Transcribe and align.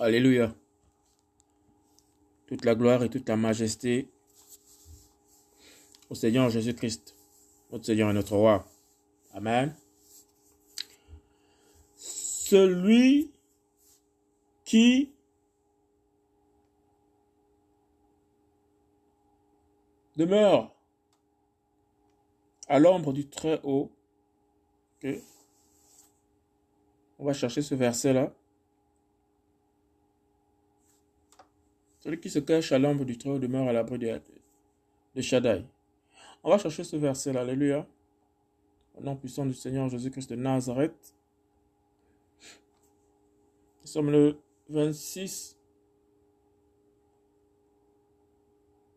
Alléluia. 0.00 0.54
Toute 2.46 2.64
la 2.64 2.76
gloire 2.76 3.02
et 3.02 3.10
toute 3.10 3.28
la 3.28 3.36
majesté 3.36 4.08
au 6.08 6.14
Seigneur 6.14 6.48
Jésus-Christ, 6.50 7.16
notre 7.72 7.84
Seigneur 7.84 8.08
et 8.08 8.12
notre 8.12 8.36
Roi. 8.36 8.64
Amen. 9.34 9.74
Celui 11.96 13.32
qui 14.64 15.12
demeure 20.16 20.72
à 22.68 22.78
l'ombre 22.78 23.12
du 23.12 23.28
Très-Haut. 23.28 23.90
On 27.18 27.24
va 27.24 27.32
chercher 27.32 27.62
ce 27.62 27.74
verset-là. 27.74 28.32
Celui 32.00 32.20
qui 32.20 32.30
se 32.30 32.38
cache 32.38 32.72
à 32.72 32.78
l'ombre 32.78 33.04
du 33.04 33.18
Très-Haut 33.18 33.38
demeure 33.38 33.68
à 33.68 33.72
l'abri 33.72 33.98
de, 33.98 34.20
de. 35.14 35.62
On 36.44 36.50
va 36.50 36.58
chercher 36.58 36.84
ce 36.84 36.96
verset-là. 36.96 37.40
Alléluia. 37.40 37.86
Au 38.96 39.02
nom 39.02 39.16
puissant 39.16 39.46
du 39.46 39.54
Seigneur 39.54 39.88
Jésus-Christ 39.88 40.30
de 40.30 40.36
Nazareth. 40.36 41.14
Nous 43.82 43.86
sommes 43.86 44.10
le 44.10 44.38
26 44.68 45.58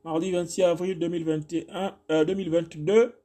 mardi 0.04 0.32
26 0.32 0.64
avril 0.64 1.00
2021, 1.00 1.96
2022, 2.26 3.16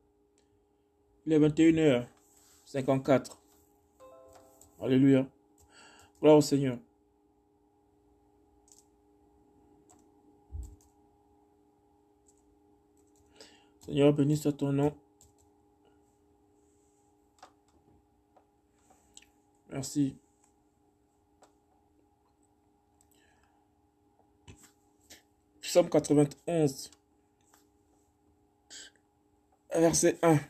il 1.27 1.33
est 1.33 1.39
21h54. 1.39 3.39
Alléluia. 4.81 5.27
Gloire 6.21 6.37
au 6.37 6.41
Seigneur. 6.41 6.79
Seigneur, 13.87 14.13
béni 14.13 14.37
soit 14.37 14.53
ton 14.53 14.73
nom. 14.73 14.93
Merci. 19.71 20.17
Psaume 25.61 25.89
91, 25.89 26.91
verset 29.73 30.19
1. 30.23 30.41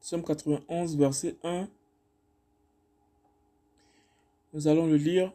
Psaume 0.00 0.22
91, 0.22 0.96
verset 0.96 1.36
1. 1.42 1.68
Nous 4.52 4.66
allons 4.66 4.86
le 4.86 4.96
lire 4.96 5.32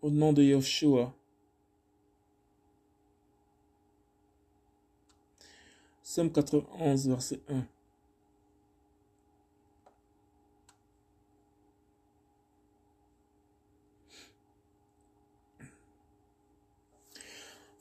au 0.00 0.10
nom 0.10 0.32
de 0.32 0.42
Yeshua. 0.42 1.12
Psaume 6.04 6.30
91, 6.30 7.08
verset 7.08 7.40
1. 7.48 7.64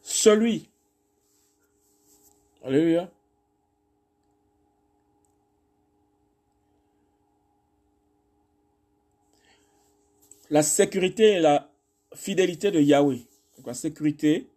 Celui. 0.02 0.70
Alléluia. 2.64 3.12
La 10.52 10.64
sécurité 10.64 11.36
et 11.36 11.40
la 11.40 11.72
fidélité 12.14 12.72
de 12.72 12.82
Yahweh. 12.82 13.26
La 13.66 13.74
sécurité 13.74 14.50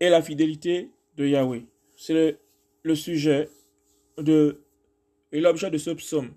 et 0.00 0.10
la 0.10 0.20
fidélité 0.20 0.90
de 1.16 1.26
Yahweh. 1.26 1.64
C'est 1.96 2.12
le, 2.12 2.38
le, 2.82 2.94
sujet 2.94 3.48
de, 4.18 4.60
et 5.32 5.40
l'objet 5.40 5.70
de 5.70 5.78
ce 5.78 5.88
psaume. 5.92 6.34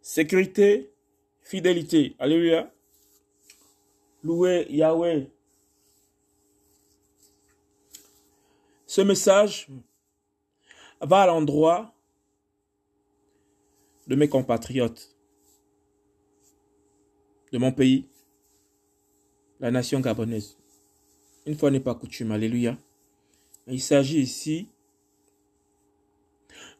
Sécurité, 0.00 0.92
fidélité. 1.40 2.14
Alléluia. 2.20 2.72
Louer 4.22 4.68
Yahweh. 4.70 5.28
Ce 8.86 9.00
message 9.00 9.66
va 11.00 11.22
à 11.22 11.26
l'endroit 11.26 11.92
de 14.06 14.14
mes 14.14 14.28
compatriotes, 14.28 15.17
de 17.52 17.58
mon 17.58 17.72
pays, 17.72 18.06
la 19.60 19.70
nation 19.70 20.00
gabonaise. 20.00 20.56
Une 21.46 21.56
fois 21.56 21.70
n'est 21.70 21.80
pas 21.80 21.94
coutume, 21.94 22.32
alléluia. 22.32 22.76
Il 23.66 23.80
s'agit 23.80 24.20
ici 24.20 24.68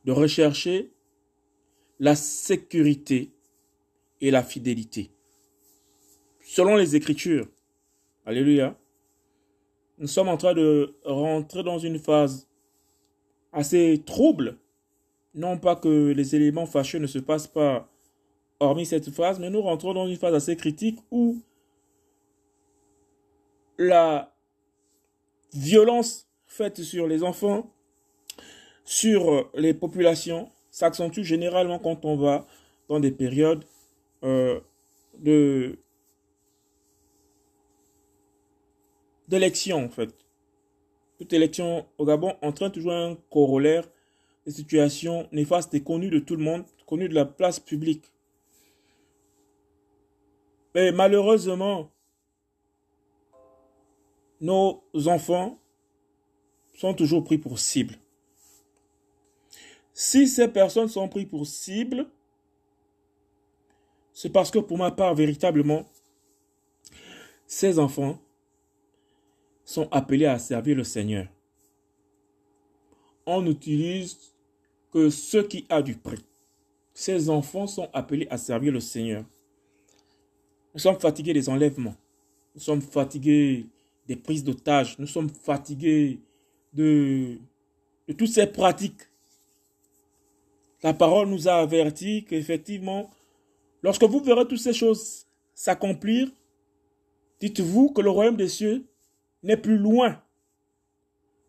de 0.04 0.12
rechercher 0.12 0.90
la 1.98 2.14
sécurité 2.14 3.30
et 4.20 4.30
la 4.30 4.42
fidélité. 4.42 5.10
Selon 6.42 6.76
les 6.76 6.96
Écritures, 6.96 7.48
alléluia, 8.24 8.78
nous 9.98 10.06
sommes 10.06 10.28
en 10.28 10.36
train 10.36 10.54
de 10.54 10.94
rentrer 11.04 11.62
dans 11.62 11.78
une 11.78 11.98
phase 11.98 12.48
assez 13.52 14.02
trouble. 14.06 14.56
Non 15.34 15.58
pas 15.58 15.76
que 15.76 16.12
les 16.12 16.36
éléments 16.36 16.66
fâcheux 16.66 16.98
ne 16.98 17.06
se 17.06 17.18
passent 17.18 17.48
pas 17.48 17.90
hormis 18.60 18.86
cette 18.86 19.10
phase, 19.10 19.38
mais 19.38 19.50
nous 19.50 19.62
rentrons 19.62 19.94
dans 19.94 20.06
une 20.06 20.16
phase 20.16 20.34
assez 20.34 20.56
critique 20.56 20.98
où 21.10 21.40
la 23.78 24.34
violence 25.54 26.28
faite 26.46 26.82
sur 26.82 27.06
les 27.06 27.22
enfants, 27.22 27.72
sur 28.84 29.50
les 29.54 29.74
populations, 29.74 30.50
s'accentue 30.70 31.22
généralement 31.22 31.78
quand 31.78 32.04
on 32.04 32.16
va 32.16 32.46
dans 32.88 33.00
des 33.00 33.10
périodes 33.10 33.64
euh, 34.24 34.60
de 35.18 35.78
en 39.72 39.88
fait. 39.88 40.14
Toute 41.18 41.32
élection 41.32 41.86
au 41.98 42.04
Gabon 42.06 42.34
entraîne 42.42 42.70
toujours 42.70 42.92
un 42.92 43.16
corollaire 43.30 43.88
des 44.46 44.52
situations 44.52 45.28
néfastes 45.32 45.74
et 45.74 45.82
connues 45.82 46.10
de 46.10 46.20
tout 46.20 46.36
le 46.36 46.44
monde, 46.44 46.64
connues 46.86 47.08
de 47.08 47.14
la 47.14 47.24
place 47.24 47.60
publique. 47.60 48.04
Mais 50.74 50.92
malheureusement, 50.92 51.90
nos 54.40 54.82
enfants 55.06 55.58
sont 56.74 56.94
toujours 56.94 57.24
pris 57.24 57.38
pour 57.38 57.58
cible. 57.58 57.98
Si 59.92 60.28
ces 60.28 60.46
personnes 60.46 60.88
sont 60.88 61.08
prises 61.08 61.28
pour 61.28 61.46
cible, 61.46 62.08
c'est 64.12 64.30
parce 64.30 64.50
que 64.50 64.60
pour 64.60 64.78
ma 64.78 64.90
part, 64.90 65.14
véritablement, 65.14 65.86
ces 67.46 67.78
enfants 67.78 68.20
sont 69.64 69.88
appelés 69.90 70.26
à 70.26 70.38
servir 70.38 70.76
le 70.76 70.84
Seigneur. 70.84 71.26
On 73.26 73.42
n'utilise 73.42 74.34
que 74.92 75.10
ce 75.10 75.38
qui 75.38 75.66
a 75.68 75.82
du 75.82 75.96
prix. 75.96 76.24
Ces 76.94 77.28
enfants 77.28 77.66
sont 77.66 77.90
appelés 77.92 78.26
à 78.30 78.38
servir 78.38 78.72
le 78.72 78.80
Seigneur. 78.80 79.24
Nous 80.78 80.82
sommes 80.82 81.00
fatigués 81.00 81.32
des 81.32 81.48
enlèvements. 81.48 81.96
Nous 82.54 82.60
sommes 82.60 82.80
fatigués 82.80 83.66
des 84.06 84.14
prises 84.14 84.44
d'otages. 84.44 84.96
Nous 85.00 85.08
sommes 85.08 85.28
fatigués 85.28 86.20
de, 86.72 87.36
toutes 88.16 88.28
ces 88.28 88.46
pratiques. 88.46 89.02
La 90.84 90.94
parole 90.94 91.30
nous 91.30 91.48
a 91.48 91.54
averti 91.54 92.22
qu'effectivement, 92.22 93.10
lorsque 93.82 94.04
vous 94.04 94.20
verrez 94.20 94.46
toutes 94.46 94.60
ces 94.60 94.72
choses 94.72 95.26
s'accomplir, 95.52 96.28
dites-vous 97.40 97.90
que 97.90 98.00
le 98.00 98.10
royaume 98.10 98.36
des 98.36 98.46
cieux 98.46 98.84
n'est 99.42 99.56
plus 99.56 99.78
loin. 99.78 100.22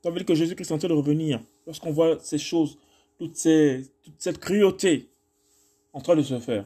Dire 0.02 0.26
que 0.26 0.34
Jésus-Christ 0.34 0.72
est 0.72 0.74
en 0.74 0.80
train 0.80 0.88
de 0.88 0.94
revenir. 0.94 1.40
Lorsqu'on 1.68 1.92
voit 1.92 2.18
ces 2.18 2.40
choses, 2.40 2.80
toutes 3.20 3.36
ces, 3.36 3.84
toute 4.02 4.16
cette 4.18 4.40
cruauté 4.40 5.08
en 5.94 6.02
train 6.02 6.16
de 6.16 6.24
se 6.24 6.40
faire. 6.40 6.66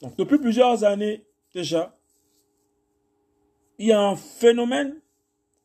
Donc 0.00 0.16
depuis 0.16 0.38
plusieurs 0.38 0.84
années 0.84 1.24
déjà, 1.54 1.98
il 3.78 3.86
y 3.88 3.92
a 3.92 4.00
un 4.00 4.16
phénomène 4.16 5.00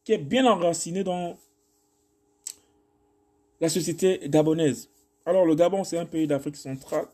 qui 0.03 0.13
est 0.13 0.18
bien 0.18 0.45
enraciné 0.45 1.03
dans 1.03 1.38
la 3.59 3.69
société 3.69 4.19
gabonaise. 4.25 4.89
Alors 5.25 5.45
le 5.45 5.56
Gabon, 5.56 5.83
c'est 5.83 5.97
un 5.97 6.06
pays 6.06 6.27
d'Afrique 6.27 6.57
centrale. 6.57 7.07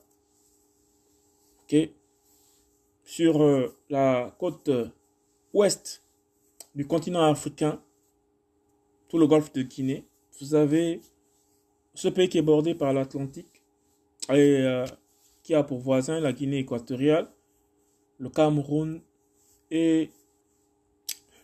Sur 3.03 3.43
euh, 3.43 3.75
la 3.89 4.35
côte 4.39 4.69
ouest 5.53 6.03
du 6.73 6.87
continent 6.87 7.23
africain. 7.23 7.81
tout 9.07 9.17
le 9.17 9.27
golfe 9.27 9.51
de 9.53 9.63
Guinée. 9.63 10.05
Vous 10.39 10.55
avez 10.55 11.01
ce 11.93 12.07
pays 12.07 12.29
qui 12.29 12.37
est 12.37 12.43
bordé 12.43 12.75
par 12.75 12.93
l'Atlantique 12.93 13.61
et 14.29 14.61
euh, 14.61 14.85
qui 15.43 15.53
a 15.53 15.63
pour 15.63 15.79
voisin 15.79 16.19
la 16.19 16.31
Guinée 16.31 16.59
équatoriale, 16.59 17.27
le 18.19 18.29
Cameroun 18.29 19.01
et 19.71 20.11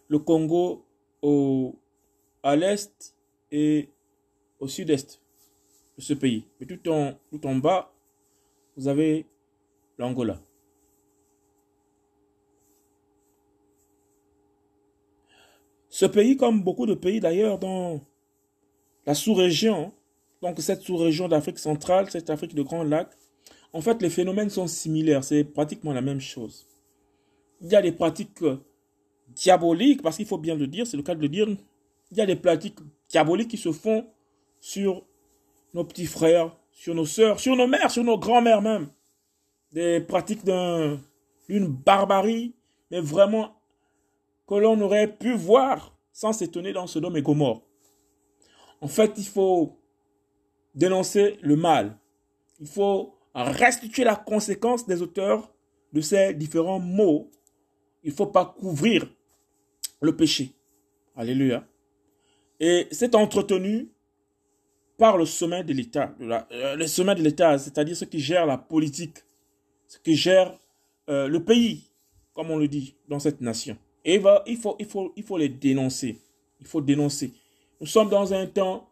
le 0.07 0.19
Congo 0.19 0.85
à 2.43 2.55
l'est 2.55 3.15
et 3.51 3.89
au 4.59 4.67
sud-est 4.67 5.19
de 5.97 6.01
ce 6.01 6.13
pays. 6.13 6.45
Et 6.59 6.67
tout 6.67 6.89
en, 6.89 7.13
tout 7.31 7.45
en 7.47 7.55
bas, 7.55 7.91
vous 8.77 8.87
avez 8.87 9.25
l'Angola. 9.97 10.39
Ce 15.89 16.05
pays, 16.05 16.35
comme 16.35 16.61
beaucoup 16.61 16.85
de 16.85 16.93
pays 16.93 17.21
d'ailleurs 17.21 17.57
dans 17.57 18.01
la 19.05 19.15
sous-région, 19.15 19.93
donc 20.41 20.59
cette 20.59 20.81
sous-région 20.81 21.29
d'Afrique 21.29 21.57
centrale, 21.57 22.11
cette 22.11 22.29
Afrique 22.29 22.53
de 22.53 22.61
Grand 22.61 22.83
Lac, 22.83 23.09
en 23.75 23.81
fait 23.81 24.01
les 24.01 24.09
phénomènes 24.09 24.49
sont 24.49 24.67
similaires, 24.67 25.25
c'est 25.25 25.43
pratiquement 25.43 25.91
la 25.91 26.01
même 26.01 26.21
chose. 26.21 26.65
Il 27.59 27.67
y 27.67 27.75
a 27.75 27.81
des 27.81 27.91
pratiques 27.91 28.39
diaboliques, 29.27 30.01
parce 30.01 30.15
qu'il 30.15 30.25
faut 30.25 30.37
bien 30.37 30.55
le 30.55 30.65
dire, 30.65 30.87
c'est 30.87 30.95
le 30.95 31.03
cas 31.03 31.13
de 31.13 31.19
le 31.19 31.27
dire, 31.27 31.45
il 32.09 32.17
y 32.17 32.21
a 32.21 32.25
des 32.25 32.37
pratiques 32.37 32.79
diaboliques 33.09 33.49
qui 33.49 33.57
se 33.57 33.73
font 33.73 34.07
sur 34.61 35.05
nos 35.73 35.83
petits 35.83 36.05
frères, 36.05 36.55
sur 36.71 36.95
nos 36.95 37.05
sœurs, 37.05 37.41
sur 37.41 37.57
nos 37.57 37.67
mères, 37.67 37.91
sur 37.91 38.05
nos 38.05 38.17
grands-mères 38.17 38.61
même. 38.61 38.87
Des 39.73 39.99
pratiques 39.99 40.45
d'une 40.45 41.67
barbarie, 41.67 42.55
mais 42.91 43.01
vraiment 43.01 43.57
que 44.47 44.55
l'on 44.55 44.79
aurait 44.79 45.17
pu 45.17 45.33
voir 45.33 45.97
sans 46.13 46.31
s'étonner 46.31 46.71
dans 46.71 46.87
ce 46.87 46.99
et 46.99 47.21
Gomorre. 47.21 47.61
En 48.79 48.87
fait, 48.87 49.15
il 49.17 49.25
faut 49.25 49.81
dénoncer 50.75 51.37
le 51.41 51.57
mal. 51.57 51.97
Il 52.61 52.67
faut 52.67 53.15
restituer 53.43 54.03
la 54.03 54.15
conséquence 54.15 54.85
des 54.85 55.01
auteurs 55.01 55.51
de 55.93 56.01
ces 56.01 56.33
différents 56.33 56.79
mots. 56.79 57.29
Il 58.03 58.11
ne 58.11 58.15
faut 58.15 58.27
pas 58.27 58.45
couvrir 58.45 59.07
le 60.01 60.15
péché. 60.15 60.53
Alléluia. 61.15 61.65
Et 62.59 62.87
c'est 62.91 63.15
entretenu 63.15 63.89
par 64.97 65.17
le 65.17 65.25
sommet 65.25 65.63
de 65.63 65.73
l'État. 65.73 66.15
Euh, 66.21 66.75
le 66.75 66.87
sommet 66.87 67.15
de 67.15 67.21
l'État, 67.21 67.57
c'est-à-dire 67.57 67.95
ceux 67.95 68.05
qui 68.05 68.19
gèrent 68.19 68.45
la 68.45 68.57
politique, 68.57 69.17
ceux 69.87 69.99
qui 70.03 70.15
gèrent 70.15 70.57
euh, 71.09 71.27
le 71.27 71.43
pays, 71.43 71.91
comme 72.33 72.51
on 72.51 72.57
le 72.57 72.67
dit 72.67 72.95
dans 73.07 73.19
cette 73.19 73.41
nation. 73.41 73.77
Et 74.03 74.15
il, 74.15 74.57
faut, 74.57 74.75
il, 74.79 74.85
faut, 74.85 75.13
il 75.15 75.23
faut 75.23 75.37
les 75.37 75.49
dénoncer. 75.49 76.21
Il 76.59 76.67
faut 76.67 76.81
dénoncer. 76.81 77.33
Nous 77.81 77.87
sommes 77.87 78.09
dans 78.09 78.33
un 78.33 78.45
temps 78.45 78.89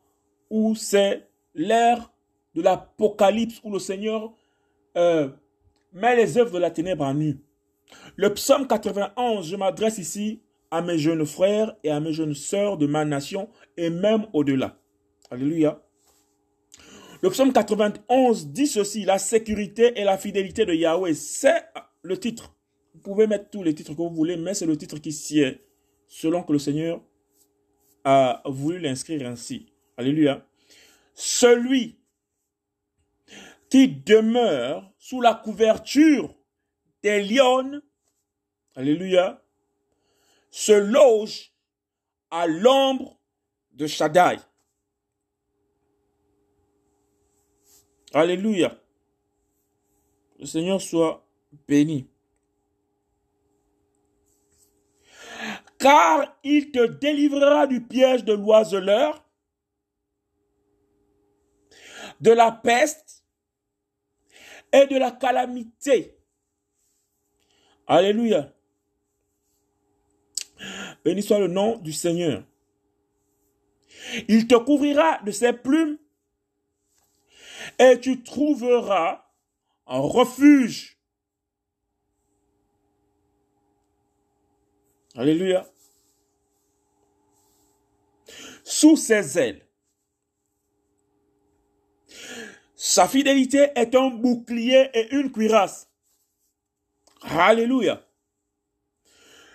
où 0.49 0.75
c'est 0.75 1.27
l'ère 1.55 2.12
de 2.55 2.61
l'Apocalypse, 2.61 3.59
où 3.63 3.71
le 3.71 3.79
Seigneur 3.79 4.33
euh, 4.97 5.29
met 5.91 6.15
les 6.15 6.38
œuvres 6.38 6.51
de 6.51 6.59
la 6.59 6.71
ténèbre 6.71 7.03
en 7.03 7.13
nu. 7.13 7.39
Le 8.15 8.33
psaume 8.33 8.67
91, 8.67 9.47
je 9.47 9.55
m'adresse 9.55 9.97
ici 9.97 10.41
à 10.71 10.81
mes 10.81 10.97
jeunes 10.97 11.25
frères 11.25 11.75
et 11.83 11.91
à 11.91 12.00
mes 12.00 12.13
jeunes 12.13 12.33
sœurs 12.33 12.77
de 12.77 12.88
ma 12.88 13.05
nation 13.05 13.50
et 13.77 13.89
même 13.89 14.25
au-delà. 14.33 14.77
Alléluia. 15.29 15.81
Le 17.21 17.29
psaume 17.29 17.53
91 17.53 18.47
dit 18.47 18.67
ceci, 18.67 19.05
la 19.05 19.19
sécurité 19.19 20.00
et 20.00 20.03
la 20.03 20.17
fidélité 20.17 20.65
de 20.65 20.73
Yahweh. 20.73 21.13
C'est 21.13 21.63
le 22.01 22.19
titre 22.19 22.53
pouvez 23.03 23.27
mettre 23.27 23.50
tous 23.50 23.61
les 23.61 23.75
titres 23.75 23.94
que 23.94 24.01
vous 24.01 24.09
voulez, 24.09 24.38
mais 24.38 24.53
c'est 24.53 24.65
le 24.65 24.77
titre 24.77 24.97
qui 24.97 25.11
sied, 25.11 25.61
selon 26.07 26.41
que 26.41 26.53
le 26.53 26.59
Seigneur 26.59 27.01
a 28.03 28.41
voulu 28.45 28.79
l'inscrire 28.79 29.27
ainsi. 29.27 29.67
Alléluia. 29.97 30.45
Celui 31.13 32.00
qui 33.73 33.87
demeure 33.87 34.93
sous 34.99 35.19
la 35.19 35.33
couverture 35.33 36.31
des 37.01 37.23
lions, 37.23 37.81
alléluia, 38.75 39.43
se 40.51 40.73
loge 40.73 41.55
à 42.29 42.45
l'ombre 42.45 43.19
de 43.71 43.87
Shaddai. 43.87 44.37
Alléluia. 48.13 48.79
Le 50.37 50.45
Seigneur 50.45 50.79
soit 50.79 51.27
béni. 51.67 52.07
car 55.79 56.37
il 56.43 56.71
te 56.71 56.85
délivrera 56.85 57.65
du 57.65 57.81
piège 57.81 58.23
de 58.23 58.33
l'oiseleur, 58.33 59.27
de 62.21 62.31
la 62.31 62.51
peste 62.51 63.22
et 64.73 64.87
de 64.87 64.97
la 64.97 65.11
calamité. 65.11 66.17
Alléluia. 67.87 68.53
Béni 71.05 71.23
soit 71.23 71.39
le 71.39 71.47
nom 71.47 71.77
du 71.77 71.93
Seigneur. 71.93 72.43
Il 74.27 74.47
te 74.47 74.55
couvrira 74.55 75.19
de 75.23 75.31
ses 75.31 75.53
plumes 75.53 75.97
et 77.79 77.99
tu 77.99 78.23
trouveras 78.23 79.25
un 79.87 79.99
refuge. 79.99 80.97
Alléluia 85.15 85.65
sous 88.63 88.95
ses 88.97 89.37
ailes. 89.37 89.65
Sa 92.85 93.07
fidélité 93.07 93.69
est 93.75 93.95
un 93.95 94.09
bouclier 94.09 94.89
et 94.94 95.15
une 95.15 95.31
cuirasse. 95.31 95.89
Alléluia. 97.21 98.06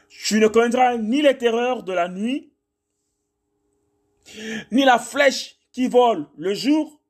Tu 0.08 0.40
ne 0.40 0.48
craindras 0.48 0.96
ni 0.96 1.20
les 1.20 1.36
terreurs 1.36 1.82
de 1.82 1.92
la 1.92 2.08
nuit, 2.08 2.54
ni 4.72 4.82
la 4.82 4.98
flèche 4.98 5.58
qui 5.72 5.88
vole 5.88 6.26
le 6.38 6.54
jour, 6.54 7.02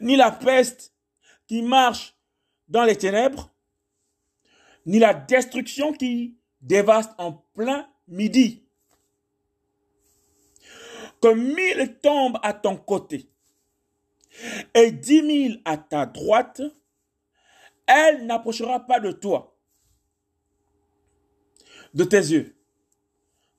ni 0.00 0.16
la 0.16 0.30
peste 0.30 0.94
qui 1.46 1.60
marche 1.60 2.16
dans 2.68 2.84
les 2.84 2.96
ténèbres, 2.96 3.54
ni 4.86 4.98
la 4.98 5.12
destruction 5.12 5.92
qui 5.92 6.38
dévaste 6.62 7.12
en 7.18 7.32
plein 7.52 7.86
midi 8.08 8.64
que 11.20 11.34
mille 11.34 11.98
tombent 12.00 12.40
à 12.42 12.54
ton 12.54 12.78
côté 12.78 13.31
et 14.74 14.90
dix 14.90 15.22
mille 15.22 15.60
à 15.64 15.76
ta 15.76 16.06
droite, 16.06 16.62
elle 17.86 18.26
n'approchera 18.26 18.80
pas 18.80 19.00
de 19.00 19.12
toi, 19.12 19.58
de 21.94 22.04
tes 22.04 22.16
yeux. 22.16 22.56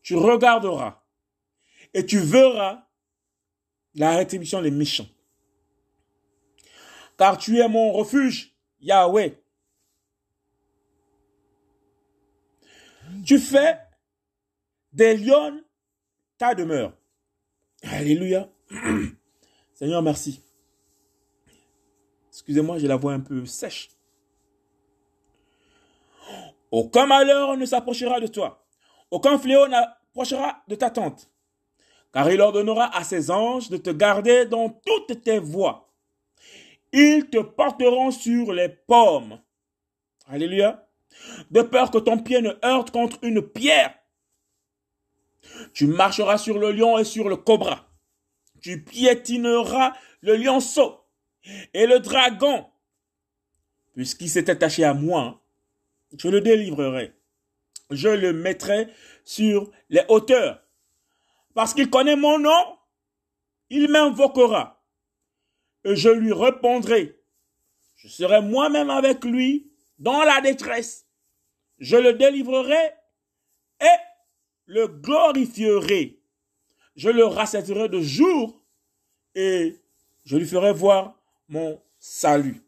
Tu 0.01 0.15
regarderas 0.15 1.03
et 1.93 2.05
tu 2.05 2.19
verras 2.19 2.87
la 3.95 4.17
rétribution 4.17 4.61
des 4.61 4.71
méchants. 4.71 5.07
Car 7.17 7.37
tu 7.37 7.59
es 7.59 7.67
mon 7.67 7.91
refuge, 7.93 8.55
Yahweh. 8.79 9.37
Tu 13.25 13.39
fais 13.39 13.79
des 14.91 15.15
lions 15.15 15.63
ta 16.37 16.55
demeure. 16.55 16.97
Alléluia. 17.83 18.49
Seigneur, 19.73 20.01
merci. 20.01 20.41
Excusez-moi, 22.43 22.77
j'ai 22.77 22.89
la 22.89 22.97
voix 22.97 23.13
un 23.13 23.21
peu 23.21 23.45
sèche. 23.45 23.89
Aucun 26.71 27.05
malheur 27.05 27.55
ne 27.55 27.65
s'approchera 27.65 28.19
de 28.19 28.27
toi. 28.27 28.65
Aucun 29.11 29.39
fléau 29.39 29.69
n'approchera 29.69 30.61
de 30.67 30.75
ta 30.75 30.89
tente. 30.89 31.31
Car 32.11 32.29
il 32.29 32.41
ordonnera 32.41 32.93
à 32.97 33.05
ses 33.05 33.31
anges 33.31 33.69
de 33.69 33.77
te 33.77 33.91
garder 33.91 34.45
dans 34.45 34.69
toutes 34.69 35.23
tes 35.23 35.39
voies. 35.39 35.89
Ils 36.91 37.29
te 37.29 37.37
porteront 37.37 38.11
sur 38.11 38.51
les 38.51 38.67
pommes. 38.67 39.39
Alléluia. 40.27 40.85
De 41.49 41.61
peur 41.61 41.91
que 41.91 41.99
ton 41.99 42.17
pied 42.17 42.41
ne 42.41 42.51
heurte 42.65 42.91
contre 42.91 43.19
une 43.21 43.41
pierre. 43.41 43.95
Tu 45.73 45.87
marcheras 45.87 46.37
sur 46.37 46.59
le 46.59 46.73
lion 46.73 46.97
et 46.97 47.05
sur 47.05 47.29
le 47.29 47.37
cobra. 47.37 47.87
Tu 48.61 48.83
piétineras 48.83 49.93
le 50.19 50.35
lionceau 50.35 51.02
et 51.73 51.85
le 51.85 51.99
dragon. 51.99 52.65
Puisqu'il 53.93 54.29
s'est 54.29 54.49
attaché 54.49 54.83
à 54.83 54.93
moi, 54.93 55.41
je 56.17 56.27
le 56.27 56.41
délivrerai. 56.41 57.13
Je 57.91 58.09
le 58.09 58.33
mettrai 58.33 58.87
sur 59.23 59.71
les 59.89 60.01
hauteurs. 60.09 60.63
Parce 61.53 61.73
qu'il 61.73 61.89
connaît 61.89 62.15
mon 62.15 62.39
nom, 62.39 62.77
il 63.69 63.89
m'invoquera. 63.89 64.83
Et 65.85 65.95
je 65.95 66.09
lui 66.09 66.33
répondrai. 66.33 67.19
Je 67.97 68.07
serai 68.07 68.41
moi-même 68.41 68.89
avec 68.89 69.23
lui 69.23 69.71
dans 69.99 70.23
la 70.23 70.41
détresse. 70.41 71.07
Je 71.79 71.97
le 71.97 72.13
délivrerai 72.13 72.91
et 73.81 73.97
le 74.65 74.87
glorifierai. 74.87 76.19
je 76.95 77.09
le 77.09 77.25
rassasirai 77.25 77.89
de 77.89 78.01
jour 78.01 78.61
et 79.35 79.81
je 80.25 80.37
lui 80.37 80.45
ferai 80.45 80.73
voir 80.73 81.19
mon 81.49 81.79
salut. 81.99 82.61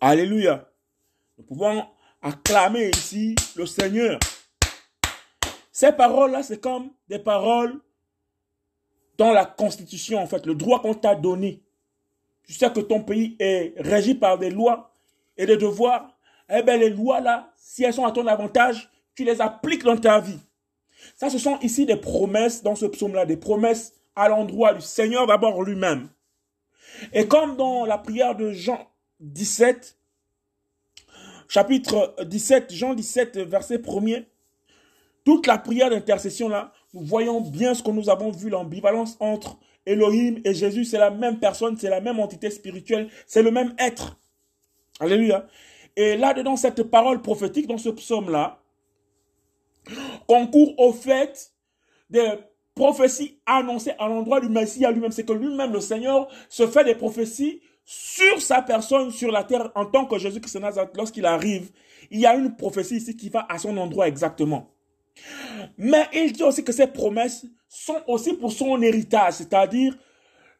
Alléluia. 0.00 0.68
Nous 1.38 1.44
pouvons 1.44 1.84
acclamer 2.20 2.90
ici 2.90 3.34
le 3.56 3.66
Seigneur. 3.66 4.18
Ces 5.70 5.92
paroles-là, 5.92 6.42
c'est 6.42 6.60
comme 6.60 6.90
des 7.08 7.18
paroles 7.18 7.80
dans 9.16 9.32
la 9.32 9.44
Constitution, 9.44 10.18
en 10.18 10.26
fait, 10.26 10.46
le 10.46 10.54
droit 10.54 10.80
qu'on 10.80 10.94
t'a 10.94 11.14
donné. 11.14 11.62
Tu 12.44 12.52
sais 12.52 12.70
que 12.72 12.80
ton 12.80 13.02
pays 13.02 13.36
est 13.38 13.74
régi 13.78 14.14
par 14.14 14.38
des 14.38 14.50
lois 14.50 14.92
et 15.36 15.46
des 15.46 15.56
devoirs. 15.56 16.16
Eh 16.50 16.62
bien, 16.62 16.76
les 16.76 16.90
lois-là, 16.90 17.52
si 17.56 17.84
elles 17.84 17.94
sont 17.94 18.04
à 18.04 18.12
ton 18.12 18.26
avantage, 18.26 18.90
tu 19.14 19.24
les 19.24 19.40
appliques 19.40 19.84
dans 19.84 19.96
ta 19.96 20.20
vie. 20.20 20.40
Ça, 21.16 21.30
ce 21.30 21.38
sont 21.38 21.58
ici 21.60 21.86
des 21.86 21.96
promesses 21.96 22.62
dans 22.62 22.74
ce 22.74 22.86
psaume-là, 22.86 23.26
des 23.26 23.36
promesses 23.36 23.94
à 24.14 24.28
l'endroit 24.28 24.74
du 24.74 24.80
Seigneur 24.80 25.26
d'abord 25.26 25.62
lui-même. 25.62 26.08
Et 27.12 27.26
comme 27.26 27.56
dans 27.56 27.84
la 27.84 27.98
prière 27.98 28.36
de 28.36 28.52
Jean 28.52 28.88
17, 29.20 29.96
chapitre 31.48 32.14
17, 32.24 32.72
Jean 32.72 32.94
17, 32.94 33.38
verset 33.38 33.78
1er, 33.78 34.24
toute 35.24 35.46
la 35.46 35.58
prière 35.58 35.90
d'intercession 35.90 36.48
là, 36.48 36.72
nous 36.94 37.04
voyons 37.04 37.40
bien 37.40 37.74
ce 37.74 37.82
que 37.82 37.90
nous 37.90 38.10
avons 38.10 38.30
vu, 38.30 38.50
l'ambivalence 38.50 39.16
entre 39.20 39.58
Elohim 39.86 40.40
et 40.44 40.54
Jésus, 40.54 40.84
c'est 40.84 40.98
la 40.98 41.10
même 41.10 41.38
personne, 41.38 41.76
c'est 41.76 41.90
la 41.90 42.00
même 42.00 42.20
entité 42.20 42.50
spirituelle, 42.50 43.08
c'est 43.26 43.42
le 43.42 43.50
même 43.50 43.74
être. 43.78 44.18
Alléluia. 45.00 45.46
Et 45.96 46.16
là-dedans, 46.16 46.56
cette 46.56 46.82
parole 46.84 47.22
prophétique 47.22 47.66
dans 47.66 47.78
ce 47.78 47.88
psaume-là 47.88 48.62
concourt 50.26 50.78
au 50.78 50.92
fait 50.92 51.52
des 52.08 52.34
prophéties 52.74 53.38
annoncées 53.46 53.92
à 53.98 54.08
l'endroit 54.08 54.40
du 54.40 54.48
Messie 54.48 54.84
à 54.84 54.90
lui-même. 54.90 55.12
C'est 55.12 55.24
que 55.24 55.32
lui-même, 55.32 55.72
le 55.72 55.80
Seigneur, 55.80 56.28
se 56.48 56.66
fait 56.66 56.84
des 56.84 56.94
prophéties 56.94 57.60
sur 57.84 58.40
sa 58.40 58.62
personne, 58.62 59.10
sur 59.10 59.32
la 59.32 59.44
terre, 59.44 59.70
en 59.74 59.86
tant 59.86 60.06
que 60.06 60.18
Jésus-Christ 60.18 60.60
Nazareth. 60.60 60.96
Lorsqu'il 60.96 61.26
arrive, 61.26 61.70
il 62.10 62.20
y 62.20 62.26
a 62.26 62.34
une 62.34 62.56
prophétie 62.56 62.96
ici 62.96 63.16
qui 63.16 63.28
va 63.28 63.46
à 63.48 63.58
son 63.58 63.76
endroit 63.76 64.08
exactement. 64.08 64.70
Mais 65.76 66.08
il 66.12 66.32
dit 66.32 66.42
aussi 66.42 66.64
que 66.64 66.72
ces 66.72 66.86
promesses 66.86 67.44
sont 67.68 68.00
aussi 68.06 68.34
pour 68.34 68.52
son 68.52 68.80
héritage, 68.80 69.34
c'est-à-dire 69.34 69.96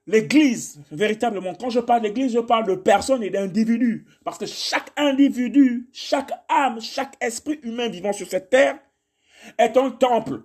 l'Église, 0.07 0.81
véritablement. 0.91 1.55
Quand 1.55 1.71
je 1.71 1.81
parle 1.81 2.03
d'Église, 2.03 2.33
je 2.33 2.41
parle 2.41 2.67
de 2.67 2.75
personnes 2.75 3.23
et 3.23 3.31
d'individus. 3.31 4.07
Parce 4.25 4.39
que 4.39 4.47
chaque 4.47 4.91
individu, 4.97 5.89
chaque 5.93 6.33
âme, 6.49 6.81
chaque 6.81 7.15
esprit 7.21 7.61
humain 7.63 7.89
vivant 7.89 8.13
sur 8.13 8.29
cette 8.29 8.51
terre 8.51 8.79
est 9.59 9.77
un 9.77 9.91
temple. 9.91 10.43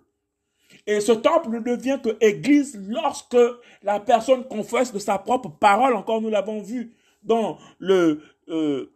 Et 0.86 1.02
ce 1.02 1.12
temple 1.12 1.50
ne 1.50 1.60
devient 1.60 2.00
que 2.04 2.18
Église 2.22 2.80
lorsque 2.88 3.38
la 3.84 4.00
personne 4.00 4.48
confesse 4.48 4.94
de 4.94 5.00
sa 5.00 5.18
propre 5.18 5.50
parole. 5.50 5.96
Encore, 5.96 6.22
nous 6.22 6.30
l'avons 6.30 6.62
vu 6.62 6.94
dans 7.24 7.58
le, 7.80 8.22
euh, 8.50 8.92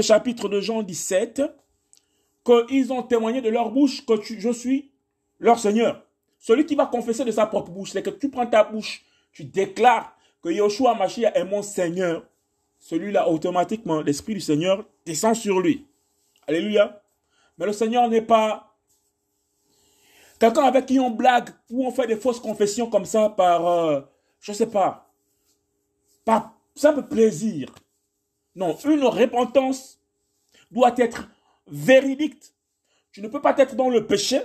chapitre 0.00 0.48
de 0.48 0.60
Jean 0.60 0.82
17 0.82 1.42
qu'ils 2.44 2.92
ont 2.92 3.02
témoigné 3.02 3.40
de 3.40 3.48
leur 3.48 3.70
bouche 3.70 4.04
que 4.04 4.14
je 4.22 4.50
suis 4.50 4.90
leur 5.38 5.58
Seigneur. 5.58 6.04
Celui 6.38 6.66
qui 6.66 6.74
va 6.74 6.86
confesser 6.86 7.24
de 7.24 7.30
sa 7.30 7.46
propre 7.46 7.70
bouche, 7.70 7.90
c'est 7.92 8.02
que 8.02 8.10
tu 8.10 8.28
prends 8.30 8.46
ta 8.46 8.64
bouche, 8.64 9.04
tu 9.32 9.44
déclares 9.44 10.16
que 10.42 10.48
Yoshua 10.48 10.94
Mashiach 10.94 11.32
est 11.36 11.44
mon 11.44 11.62
Seigneur. 11.62 12.24
Celui-là, 12.78 13.28
automatiquement, 13.28 14.00
l'Esprit 14.00 14.34
du 14.34 14.40
Seigneur 14.40 14.84
descend 15.06 15.36
sur 15.36 15.60
lui. 15.60 15.86
Alléluia. 16.48 17.00
Mais 17.58 17.66
le 17.66 17.72
Seigneur 17.72 18.08
n'est 18.08 18.22
pas 18.22 18.71
quelqu'un 20.42 20.64
avec 20.64 20.86
qui 20.86 20.98
on 20.98 21.10
blague 21.10 21.50
ou 21.70 21.86
on 21.86 21.92
fait 21.92 22.08
des 22.08 22.16
fausses 22.16 22.40
confessions 22.40 22.90
comme 22.90 23.04
ça 23.04 23.28
par, 23.28 23.64
euh, 23.64 24.00
je 24.40 24.50
ne 24.50 24.56
sais 24.56 24.66
pas, 24.66 25.08
par 26.24 26.58
simple 26.74 27.04
plaisir. 27.04 27.72
Non, 28.56 28.76
une 28.84 29.04
repentance 29.04 30.00
doit 30.72 30.94
être 30.96 31.28
véridique. 31.68 32.42
Tu 33.12 33.22
ne 33.22 33.28
peux 33.28 33.40
pas 33.40 33.54
être 33.56 33.76
dans 33.76 33.88
le 33.88 34.04
péché 34.04 34.40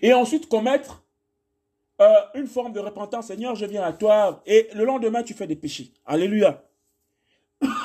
et 0.00 0.14
ensuite 0.14 0.48
commettre 0.48 1.04
euh, 2.00 2.10
une 2.34 2.46
forme 2.46 2.72
de 2.72 2.80
repentance. 2.80 3.26
Seigneur, 3.26 3.54
je 3.54 3.66
viens 3.66 3.82
à 3.82 3.92
toi 3.92 4.42
et 4.46 4.68
le 4.74 4.86
lendemain, 4.86 5.22
tu 5.22 5.34
fais 5.34 5.46
des 5.46 5.56
péchés. 5.56 5.92
Alléluia. 6.06 6.64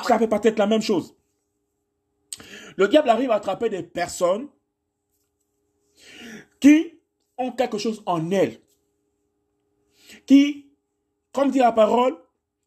Ça 0.08 0.18
peut 0.18 0.30
pas 0.30 0.40
être 0.44 0.58
la 0.58 0.68
même 0.68 0.82
chose. 0.82 1.18
Le 2.78 2.88
diable 2.88 3.10
arrive 3.10 3.32
à 3.32 3.36
attraper 3.36 3.68
des 3.68 3.84
personnes 3.84 4.48
qui 6.60 7.00
ont 7.38 7.52
quelque 7.52 7.78
chose 7.78 8.02
en 8.06 8.32
elles. 8.32 8.60
Qui, 10.26 10.72
comme 11.32 11.52
dit 11.52 11.60
la 11.60 11.72
parole, 11.72 12.16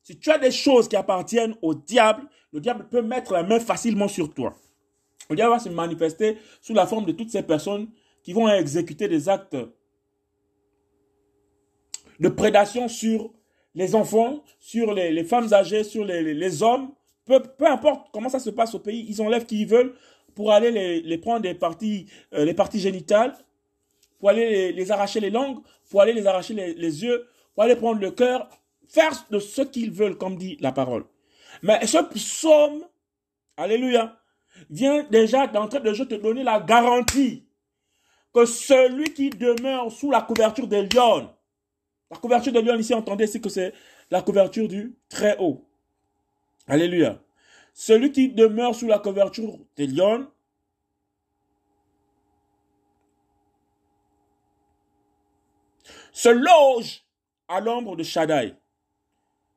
si 0.02 0.18
tu 0.18 0.30
as 0.30 0.38
des 0.38 0.50
choses 0.50 0.88
qui 0.88 0.96
appartiennent 0.96 1.54
au 1.62 1.74
diable, 1.74 2.22
le 2.52 2.60
diable 2.60 2.88
peut 2.88 3.02
mettre 3.02 3.32
la 3.32 3.42
main 3.42 3.60
facilement 3.60 4.08
sur 4.08 4.32
toi. 4.32 4.56
Le 5.30 5.36
diable 5.36 5.52
va 5.52 5.58
se 5.58 5.68
manifester 5.68 6.38
sous 6.60 6.74
la 6.74 6.86
forme 6.86 7.04
de 7.04 7.12
toutes 7.12 7.30
ces 7.30 7.42
personnes 7.42 7.88
qui 8.22 8.32
vont 8.32 8.48
exécuter 8.48 9.08
des 9.08 9.28
actes 9.28 9.56
de 12.20 12.28
prédation 12.28 12.88
sur 12.88 13.30
les 13.74 13.94
enfants, 13.94 14.42
sur 14.58 14.92
les, 14.92 15.24
femmes 15.24 15.52
âgées, 15.52 15.84
sur 15.84 16.04
les, 16.04 16.62
hommes. 16.62 16.90
Peu, 17.24 17.40
importe 17.66 18.08
comment 18.12 18.28
ça 18.28 18.40
se 18.40 18.50
passe 18.50 18.74
au 18.74 18.78
pays, 18.78 19.06
ils 19.08 19.20
enlèvent 19.20 19.46
qui 19.46 19.60
ils 19.60 19.66
veulent 19.68 19.94
pour 20.34 20.52
aller 20.52 21.00
les, 21.02 21.18
prendre 21.18 21.42
des 21.42 21.54
parties, 21.54 22.06
euh, 22.32 22.44
les 22.44 22.54
parties 22.54 22.80
génitales, 22.80 23.36
pour 24.18 24.30
aller 24.30 24.72
les, 24.72 24.90
arracher 24.90 25.20
les 25.20 25.30
langues, 25.30 25.58
pour 25.90 26.00
aller 26.02 26.12
les 26.12 26.26
arracher 26.26 26.54
les, 26.54 27.04
yeux, 27.04 27.26
pour 27.54 27.64
aller 27.64 27.76
prendre 27.76 28.00
le 28.00 28.10
cœur, 28.10 28.48
faire 28.88 29.12
de 29.30 29.38
ce 29.38 29.62
qu'ils 29.62 29.90
veulent, 29.90 30.18
comme 30.18 30.36
dit 30.36 30.56
la 30.60 30.72
parole. 30.72 31.04
Mais 31.62 31.86
ce 31.86 31.98
psaume, 31.98 32.84
alléluia, 33.56 34.18
vient 34.70 35.04
déjà 35.04 35.46
d'entrée 35.46 35.80
de 35.80 35.92
jeu 35.92 36.06
te 36.06 36.14
donner 36.14 36.42
la 36.42 36.60
garantie 36.60 37.46
que 38.34 38.44
celui 38.44 39.12
qui 39.14 39.30
demeure 39.30 39.90
sous 39.90 40.10
la 40.10 40.22
couverture 40.22 40.66
des 40.66 40.82
lions, 40.82 41.30
la 42.10 42.16
couverture 42.16 42.52
des 42.52 42.62
lions 42.62 42.76
ici, 42.78 42.94
entendez, 42.94 43.26
c'est 43.26 43.40
que 43.40 43.48
c'est 43.48 43.72
la 44.10 44.22
couverture 44.22 44.68
du 44.68 44.96
très 45.08 45.36
haut. 45.38 45.64
Alléluia. 46.66 47.20
Celui 47.74 48.12
qui 48.12 48.28
demeure 48.28 48.74
sous 48.74 48.86
la 48.86 48.98
couverture 48.98 49.58
des 49.76 49.86
lions, 49.86 50.26
se 56.18 56.30
loge 56.30 57.04
à 57.46 57.60
l'ombre 57.60 57.94
de 57.94 58.02
Shaddai. 58.02 58.56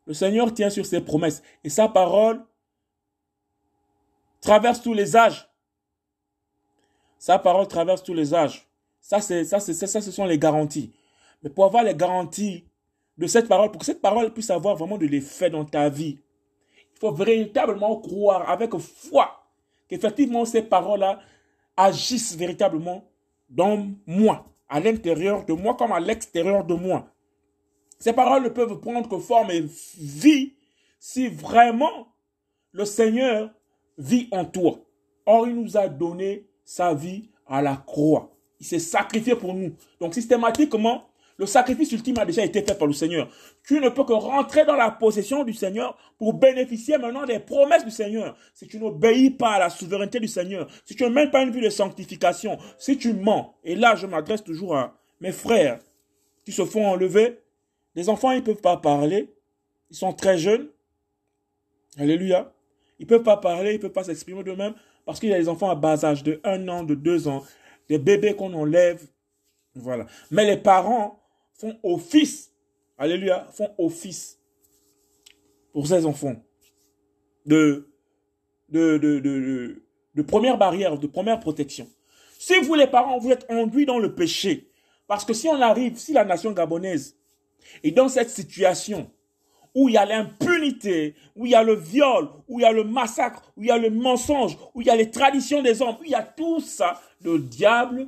Le 0.06 0.14
Seigneur 0.14 0.54
tient 0.54 0.70
sur 0.70 0.86
ses 0.86 1.02
promesses 1.02 1.42
et 1.64 1.70
sa 1.72 1.88
parole 1.88 2.46
traverse 4.42 4.80
tous 4.80 4.94
les 4.94 5.16
âges. 5.16 5.50
Sa 7.18 7.40
parole 7.40 7.68
traverse 7.68 8.04
tous 8.04 8.14
les 8.14 8.36
âges. 8.36 8.68
Ça, 9.00 9.22
c'est, 9.22 9.44
ça, 9.44 9.60
c'est, 9.60 9.74
ça, 9.74 10.02
ce 10.02 10.12
sont 10.12 10.26
les 10.26 10.38
garanties. 10.38 10.94
Mais 11.42 11.50
pour 11.50 11.66
avoir 11.66 11.84
les 11.84 11.96
garanties 11.96 12.64
de 13.18 13.26
cette 13.26 13.48
parole, 13.48 13.72
pour 13.72 13.80
que 13.80 13.86
cette 13.86 14.02
parole 14.02 14.32
puisse 14.32 14.52
avoir 14.52 14.76
vraiment 14.76 15.00
de 15.00 15.08
l'effet 15.08 15.50
dans 15.50 15.66
ta 15.66 15.90
vie, 15.90 16.20
il 16.94 17.00
faut 17.00 17.12
véritablement 17.12 18.00
croire 18.00 18.48
avec 18.48 18.78
foi 18.78 19.48
qu'effectivement 19.88 20.46
ces 20.46 20.62
paroles-là 20.62 21.22
agissent 21.76 22.36
véritablement 22.36 23.04
dans 23.50 23.88
moi, 24.06 24.46
à 24.72 24.80
l'intérieur 24.80 25.46
de 25.46 25.54
moi 25.54 25.76
comme 25.76 25.92
à 25.92 26.00
l'extérieur 26.00 26.64
de 26.64 26.74
moi. 26.74 27.14
Ces 28.00 28.14
paroles 28.14 28.44
ne 28.44 28.50
peuvent 28.50 28.80
prendre 28.80 29.08
que 29.08 29.20
forme 29.20 29.52
et 29.52 29.66
vie 29.98 30.54
si 30.98 31.28
vraiment 31.28 32.08
le 32.72 32.86
Seigneur 32.86 33.52
vit 33.98 34.30
en 34.32 34.46
toi. 34.46 34.80
Or, 35.26 35.48
il 35.48 35.56
nous 35.56 35.78
a 35.78 35.88
donné 35.90 36.48
sa 36.64 36.94
vie 36.94 37.30
à 37.46 37.62
la 37.62 37.76
croix. 37.76 38.32
Il 38.60 38.66
s'est 38.66 38.80
sacrifié 38.80 39.36
pour 39.36 39.54
nous. 39.54 39.74
Donc, 40.00 40.14
systématiquement, 40.14 41.04
le 41.42 41.48
sacrifice 41.48 41.92
ultime 41.92 42.20
a 42.20 42.26
déjà 42.26 42.46
été 42.46 42.62
fait 42.62 42.78
par 42.78 42.86
le 42.86 42.94
Seigneur. 42.94 43.28
Tu 43.64 43.80
ne 43.80 43.90
peux 43.90 44.04
que 44.04 44.14
rentrer 44.14 44.64
dans 44.64 44.76
la 44.76 44.92
possession 44.92 45.44
du 45.44 45.56
Seigneur 45.56 45.98
pour 46.20 46.36
bénéficier 46.36 47.00
maintenant 47.00 47.26
des 47.26 47.40
promesses 47.40 47.84
du 47.84 47.90
Seigneur. 47.90 48.38
Si 48.54 48.68
tu 48.68 48.78
n'obéis 48.78 49.32
pas 49.32 49.54
à 49.54 49.60
la 49.60 49.72
souveraineté 49.72 50.20
du 50.20 50.28
Seigneur, 50.28 50.70
si 50.86 50.96
tu 50.96 51.02
ne 51.04 51.10
mènes 51.10 51.32
pas 51.32 51.42
une 51.42 51.50
vie 51.50 51.62
de 51.62 51.72
sanctification, 51.72 52.60
si 52.78 52.96
tu 53.00 53.14
mens, 53.14 53.56
et 53.64 53.74
là 53.74 53.96
je 53.96 54.06
m'adresse 54.06 54.44
toujours 54.44 54.78
à 54.78 54.96
mes 55.20 55.32
frères 55.32 55.80
qui 56.46 56.52
se 56.52 56.64
font 56.64 56.86
enlever, 56.86 57.40
les 57.96 58.08
enfants 58.08 58.30
ils 58.30 58.42
ne 58.42 58.46
peuvent 58.46 58.62
pas 58.62 58.78
parler, 58.78 59.34
ils 59.90 59.98
sont 59.98 60.14
très 60.14 60.38
jeunes. 60.38 60.68
Alléluia. 61.98 62.54
Ils 63.00 63.06
ne 63.06 63.10
peuvent 63.10 63.24
pas 63.24 63.38
parler, 63.38 63.72
ils 63.72 63.78
ne 63.78 63.82
peuvent 63.82 63.90
pas 63.90 64.04
s'exprimer 64.04 64.44
d'eux-mêmes 64.44 64.76
parce 65.08 65.20
qu'il 65.20 65.30
y 65.30 65.34
a 65.34 65.40
des 65.40 65.50
enfants 65.50 65.72
à 65.72 65.76
bas 65.76 66.06
âge 66.06 66.22
de 66.22 66.40
1 66.44 66.68
an, 66.68 66.84
de 66.84 66.94
2 66.94 67.28
ans, 67.28 67.42
des 67.90 67.98
bébés 67.98 68.36
qu'on 68.36 68.54
enlève. 68.54 69.02
Voilà. 69.74 70.06
Mais 70.30 70.46
les 70.46 70.58
parents 70.58 71.21
font 71.62 71.78
office, 71.84 72.52
alléluia, 72.98 73.48
font 73.54 73.70
office 73.78 74.40
pour 75.72 75.86
ces 75.86 76.06
enfants 76.08 76.36
de, 77.46 77.88
de, 78.70 78.98
de, 78.98 79.84
de, 80.16 80.22
première 80.24 80.58
barrière, 80.58 80.98
de 80.98 81.08
première 81.08 81.40
protection. 81.40 81.88
Si 82.40 82.56
vous 82.62 82.74
les 82.74 82.88
parents, 82.88 83.20
vous 83.20 83.32
êtes 83.32 83.46
enduits 83.50 83.86
dans 83.86 84.00
le 84.00 84.16
péché, 84.16 84.72
Parce 85.08 85.24
que 85.24 85.34
si 85.34 85.48
on 85.48 85.62
arrive, 85.62 85.98
si 85.98 86.14
la 86.14 86.26
nation 86.26 86.52
gabonaise 86.52 87.16
est 87.84 87.92
dans 87.92 88.10
cette 88.10 88.32
situation 88.32 89.12
où 89.76 89.88
il 89.88 89.94
y 89.94 89.98
a 89.98 90.06
l'impunité, 90.06 91.16
où 91.36 91.46
il 91.46 91.52
y 91.52 91.56
a 91.56 91.64
le 91.64 91.76
viol, 91.76 92.28
où 92.48 92.60
il 92.60 92.64
y 92.64 92.66
a 92.66 92.72
le 92.72 92.84
massacre, 92.84 93.54
où 93.56 93.64
il 93.64 93.68
y 93.68 93.72
a 93.72 93.78
le 93.78 93.90
mensonge, 93.90 94.58
où 94.74 94.82
il 94.82 94.88
y 94.88 94.90
a 94.90 94.96
les 94.96 95.12
traditions 95.12 95.62
des 95.62 95.82
hommes, 95.82 95.96
où 96.02 96.04
il 96.04 96.12
y 96.12 96.16
a 96.16 96.24
tout 96.24 96.60
ça, 96.60 97.00
le 97.22 97.40
diable 97.40 98.08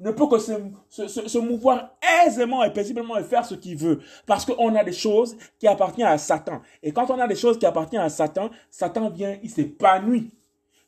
ne 0.00 0.10
peut 0.10 0.26
que 0.26 0.38
se, 0.38 1.06
se, 1.08 1.38
mouvoir 1.38 1.96
aisément 2.26 2.64
et 2.64 2.72
paisiblement 2.72 3.16
et 3.16 3.24
faire 3.24 3.44
ce 3.44 3.54
qu'il 3.54 3.76
veut. 3.76 4.00
Parce 4.26 4.44
qu'on 4.44 4.74
a 4.74 4.84
des 4.84 4.92
choses 4.92 5.36
qui 5.58 5.66
appartiennent 5.66 6.08
à 6.08 6.18
Satan. 6.18 6.60
Et 6.82 6.92
quand 6.92 7.10
on 7.10 7.18
a 7.18 7.26
des 7.26 7.36
choses 7.36 7.58
qui 7.58 7.66
appartiennent 7.66 8.02
à 8.02 8.10
Satan, 8.10 8.50
Satan 8.70 9.10
vient, 9.10 9.38
il 9.42 9.50
s'épanouit. 9.50 10.30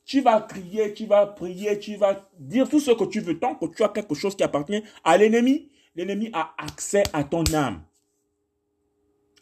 Tu 0.05 0.21
vas 0.21 0.41
crier, 0.41 0.93
tu 0.93 1.07
vas 1.07 1.27
prier, 1.27 1.79
tu 1.79 1.97
vas 1.97 2.29
dire 2.39 2.69
tout 2.69 2.81
ce 2.81 2.91
que 2.91 3.05
tu 3.05 3.21
veux. 3.21 3.39
Tant 3.39 3.55
que 3.55 3.67
tu 3.67 3.83
as 3.83 3.89
quelque 3.89 4.15
chose 4.15 4.35
qui 4.35 4.43
appartient 4.43 4.83
à 5.05 5.17
l'ennemi, 5.17 5.71
l'ennemi 5.95 6.31
a 6.33 6.55
accès 6.59 7.05
à 7.13 7.25
ton 7.25 7.45
âme. 7.55 7.83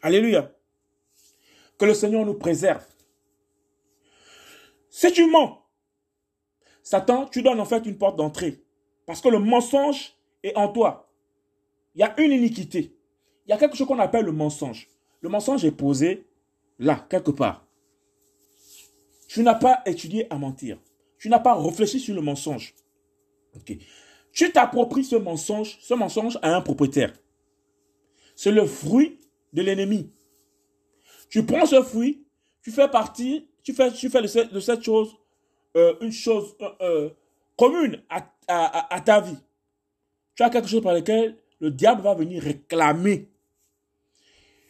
Alléluia. 0.01 0.51
Que 1.77 1.85
le 1.85 1.93
Seigneur 1.93 2.25
nous 2.25 2.35
préserve. 2.35 2.85
Si 4.89 5.11
tu 5.11 5.29
mens, 5.29 5.65
Satan, 6.83 7.25
tu 7.25 7.41
donnes 7.41 7.59
en 7.59 7.65
fait 7.65 7.85
une 7.85 7.97
porte 7.97 8.17
d'entrée. 8.17 8.63
Parce 9.09 9.21
que 9.21 9.29
le 9.29 9.39
mensonge 9.39 10.13
est 10.43 10.55
en 10.55 10.67
toi. 10.67 11.11
Il 11.95 12.01
y 12.01 12.03
a 12.03 12.13
une 12.21 12.31
iniquité. 12.31 12.95
Il 13.43 13.49
y 13.49 13.53
a 13.53 13.57
quelque 13.57 13.75
chose 13.75 13.87
qu'on 13.87 13.97
appelle 13.97 14.23
le 14.23 14.31
mensonge. 14.31 14.87
Le 15.21 15.29
mensonge 15.29 15.65
est 15.65 15.71
posé 15.71 16.27
là, 16.77 17.07
quelque 17.09 17.31
part. 17.31 17.65
Tu 19.27 19.41
n'as 19.41 19.55
pas 19.55 19.81
étudié 19.87 20.31
à 20.31 20.37
mentir. 20.37 20.77
Tu 21.17 21.27
n'as 21.27 21.39
pas 21.39 21.55
réfléchi 21.55 21.99
sur 21.99 22.13
le 22.13 22.21
mensonge. 22.21 22.75
Tu 24.31 24.51
t'appropries 24.51 25.05
ce 25.05 25.15
mensonge. 25.15 25.79
Ce 25.81 25.95
mensonge 25.95 26.37
à 26.43 26.55
un 26.55 26.61
propriétaire. 26.61 27.11
C'est 28.35 28.51
le 28.51 28.67
fruit 28.67 29.19
de 29.53 29.63
l'ennemi. 29.63 30.13
Tu 31.29 31.43
prends 31.43 31.65
ce 31.65 31.81
fruit, 31.81 32.27
tu 32.61 32.69
fais 32.69 32.87
partie, 32.87 33.49
tu 33.63 33.73
fais, 33.73 33.91
tu 33.91 34.07
fais 34.07 34.21
de, 34.21 34.59
cette, 34.59 34.83
chose 34.83 35.17
euh, 35.75 35.95
une 35.99 36.11
chose 36.11 36.55
euh, 36.61 36.69
euh, 36.81 37.09
commune 37.57 38.03
à, 38.07 38.21
ta 39.05 39.21
vie. 39.21 39.37
Tu 40.35 40.43
as 40.43 40.49
quelque 40.49 40.67
chose 40.67 40.81
par 40.81 40.93
lequel 40.93 41.37
le 41.59 41.71
diable 41.71 42.01
va 42.01 42.13
venir 42.13 42.41
réclamer. 42.41 43.29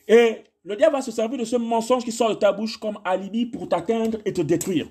Et 0.07 0.43
le 0.63 0.75
diable 0.75 0.95
va 0.95 1.01
se 1.01 1.11
servir 1.11 1.37
de 1.37 1.45
ce 1.45 1.55
mensonge 1.55 2.03
qui 2.03 2.11
sort 2.11 2.29
de 2.29 2.35
ta 2.35 2.51
bouche 2.51 2.77
comme 2.77 2.99
alibi 3.05 3.45
pour 3.45 3.69
t'atteindre 3.69 4.19
et 4.25 4.33
te 4.33 4.41
détruire. 4.41 4.89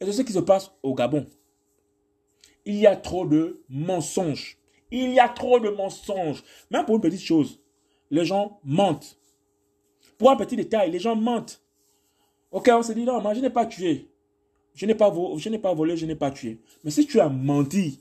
Et 0.00 0.04
c'est 0.04 0.12
ce 0.12 0.22
qui 0.22 0.32
se 0.32 0.40
passe 0.40 0.72
au 0.82 0.94
Gabon. 0.94 1.26
Il 2.64 2.76
y 2.76 2.86
a 2.86 2.96
trop 2.96 3.26
de 3.26 3.64
mensonges. 3.68 4.58
Il 4.90 5.12
y 5.12 5.20
a 5.20 5.28
trop 5.28 5.58
de 5.58 5.70
mensonges. 5.70 6.42
Même 6.70 6.84
pour 6.84 6.96
une 6.96 7.00
petite 7.00 7.22
chose 7.22 7.62
les 8.12 8.26
gens 8.26 8.60
mentent. 8.62 9.18
Pour 10.18 10.30
un 10.30 10.36
petit 10.36 10.54
détail, 10.54 10.90
les 10.90 11.00
gens 11.00 11.16
mentent. 11.16 11.64
Ok, 12.52 12.70
on 12.70 12.82
se 12.82 12.92
dit, 12.92 13.04
non, 13.04 13.20
moi 13.20 13.32
je 13.34 13.40
n'ai 13.40 13.50
pas 13.50 13.64
tué. 13.66 14.11
Je 14.74 14.86
n'ai 14.86 14.94
pas, 14.94 15.10
volé, 15.10 15.96
je 15.96 16.06
n'ai 16.06 16.14
pas 16.14 16.30
tué. 16.30 16.60
Mais 16.84 16.90
si 16.90 17.06
tu 17.06 17.20
as 17.20 17.28
menti, 17.28 18.00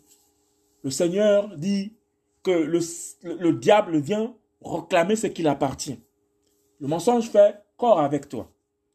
le 0.84 0.90
Seigneur 0.90 1.56
dit 1.58 1.94
que 2.44 2.52
le, 2.52 2.80
le 3.24 3.54
diable 3.54 4.00
vient 4.00 4.34
réclamer 4.64 5.16
ce 5.16 5.28
qu'il 5.28 5.48
appartient. 5.48 6.00
Le 6.80 6.88
mensonge 6.88 7.30
fait 7.30 7.62
corps 7.78 8.00
avec 8.00 8.30
toi. 8.30 8.50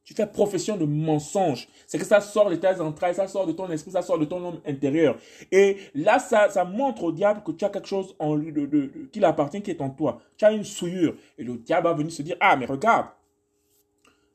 Tu 0.06 0.14
fais 0.14 0.26
profession 0.26 0.76
de 0.76 0.84
mensonge. 0.84 1.68
C'est 1.86 1.98
que 1.98 2.04
ça 2.04 2.20
sort 2.20 2.48
de 2.48 2.54
tes 2.54 2.80
entrailles, 2.80 3.16
ça 3.16 3.26
sort 3.26 3.44
de 3.44 3.50
ton 3.50 3.68
esprit, 3.70 3.90
ça 3.90 4.02
sort 4.02 4.18
de 4.18 4.24
ton 4.24 4.44
homme 4.44 4.60
intérieur. 4.64 5.16
Et 5.50 5.78
là, 5.94 6.20
ça, 6.20 6.64
montre 6.64 7.02
au 7.02 7.12
diable 7.12 7.42
que 7.42 7.50
tu 7.50 7.64
as 7.64 7.70
quelque 7.70 7.88
chose 7.88 8.14
en 8.20 8.36
lui 8.36 8.52
de, 8.52 9.08
qui 9.12 9.20
qui 9.62 9.70
est 9.72 9.80
en 9.80 9.90
toi. 9.90 10.20
Tu 10.36 10.44
as 10.44 10.52
une 10.52 10.62
souillure. 10.62 11.16
Et 11.36 11.42
le 11.42 11.56
diable 11.56 11.88
va 11.88 11.94
venir 11.94 12.12
se 12.12 12.22
dire, 12.22 12.36
ah, 12.38 12.56
mais 12.56 12.66
regarde, 12.66 13.08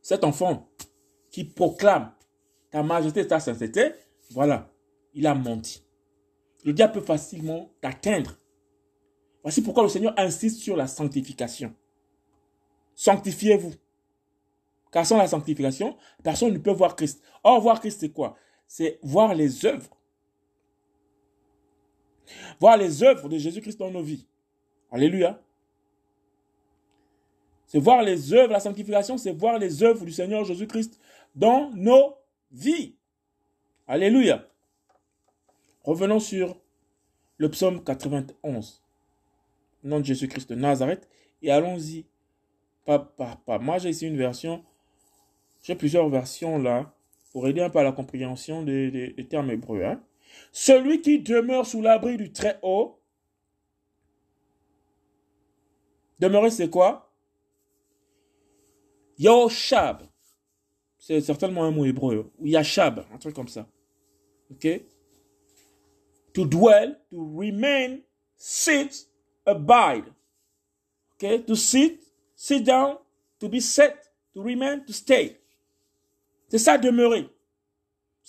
cet 0.01 0.25
enfant 0.25 0.67
qui 1.29 1.45
proclame 1.45 2.11
ta 2.71 2.81
majesté 2.83 3.27
ta 3.27 3.39
sainteté, 3.39 3.91
voilà, 4.31 4.69
il 5.13 5.27
a 5.27 5.35
menti. 5.35 5.83
Le 6.63 6.73
diable 6.73 6.93
peut 6.93 7.01
facilement 7.01 7.69
t'atteindre. 7.81 8.37
Voici 9.43 9.61
pourquoi 9.61 9.83
le 9.83 9.89
Seigneur 9.89 10.13
insiste 10.17 10.59
sur 10.59 10.75
la 10.75 10.87
sanctification. 10.87 11.75
Sanctifiez-vous. 12.95 13.73
Car 14.91 15.05
sans 15.05 15.17
la 15.17 15.27
sanctification, 15.27 15.97
personne 16.23 16.53
ne 16.53 16.59
peut 16.59 16.71
voir 16.71 16.95
Christ. 16.95 17.23
Or, 17.43 17.59
voir 17.61 17.79
Christ, 17.79 17.99
c'est 18.01 18.09
quoi? 18.09 18.35
C'est 18.67 18.99
voir 19.01 19.33
les 19.33 19.65
œuvres. 19.65 19.97
Voir 22.59 22.77
les 22.77 23.03
œuvres 23.03 23.27
de 23.27 23.37
Jésus-Christ 23.37 23.79
dans 23.79 23.89
nos 23.89 24.03
vies. 24.03 24.27
Alléluia. 24.91 25.41
C'est 27.65 27.79
voir 27.79 28.03
les 28.03 28.33
œuvres, 28.33 28.51
la 28.51 28.59
sanctification, 28.59 29.17
c'est 29.17 29.31
voir 29.31 29.57
les 29.57 29.81
œuvres 29.81 30.05
du 30.05 30.11
Seigneur 30.11 30.43
Jésus-Christ 30.43 30.99
dans 31.35 31.71
nos 31.71 32.15
vies. 32.51 32.95
Alléluia. 33.87 34.47
Revenons 35.83 36.19
sur 36.19 36.57
le 37.37 37.49
psaume 37.49 37.83
91. 37.83 38.83
Nom 39.83 39.99
de 39.99 40.05
Jésus-Christ 40.05 40.49
de 40.49 40.55
Nazareth. 40.55 41.09
Et 41.41 41.51
allons-y. 41.51 42.05
Pas, 42.85 42.99
pas, 42.99 43.37
pas. 43.45 43.59
Moi, 43.59 43.77
j'ai 43.77 43.89
ici 43.89 44.07
une 44.07 44.17
version 44.17 44.63
j'ai 45.63 45.75
plusieurs 45.75 46.09
versions 46.09 46.57
là 46.57 46.93
pour 47.31 47.47
aider 47.47 47.61
un 47.61 47.69
peu 47.69 47.79
à 47.79 47.83
la 47.83 47.91
compréhension 47.91 48.63
des, 48.63 49.15
termes 49.29 49.51
hébreux. 49.51 49.83
Hein. 49.83 50.01
Celui 50.51 51.01
qui 51.01 51.19
demeure 51.19 51.65
sous 51.65 51.81
l'abri 51.81 52.17
du 52.17 52.31
Très-Haut. 52.31 52.99
Demeurer, 56.19 56.51
c'est 56.51 56.69
quoi? 56.69 57.13
Yoshab. 59.17 60.03
C'est 61.01 61.19
certainement 61.19 61.63
un 61.63 61.71
mot 61.71 61.83
hébreu. 61.83 62.31
Yashab, 62.43 63.03
un 63.11 63.17
truc 63.17 63.33
comme 63.33 63.47
ça. 63.47 63.67
OK? 64.51 64.67
To 66.35 66.45
dwell, 66.45 66.95
to 67.09 67.17
remain, 67.35 68.01
sit, 68.37 69.07
abide. 69.43 70.05
OK? 71.13 71.43
To 71.47 71.55
sit, 71.55 72.03
sit 72.35 72.63
down, 72.63 72.97
to 73.39 73.49
be 73.49 73.59
set, 73.59 74.11
to 74.35 74.43
remain, 74.43 74.81
to 74.85 74.93
stay. 74.93 75.41
C'est 76.49 76.59
ça 76.59 76.77
demeurer. 76.77 77.27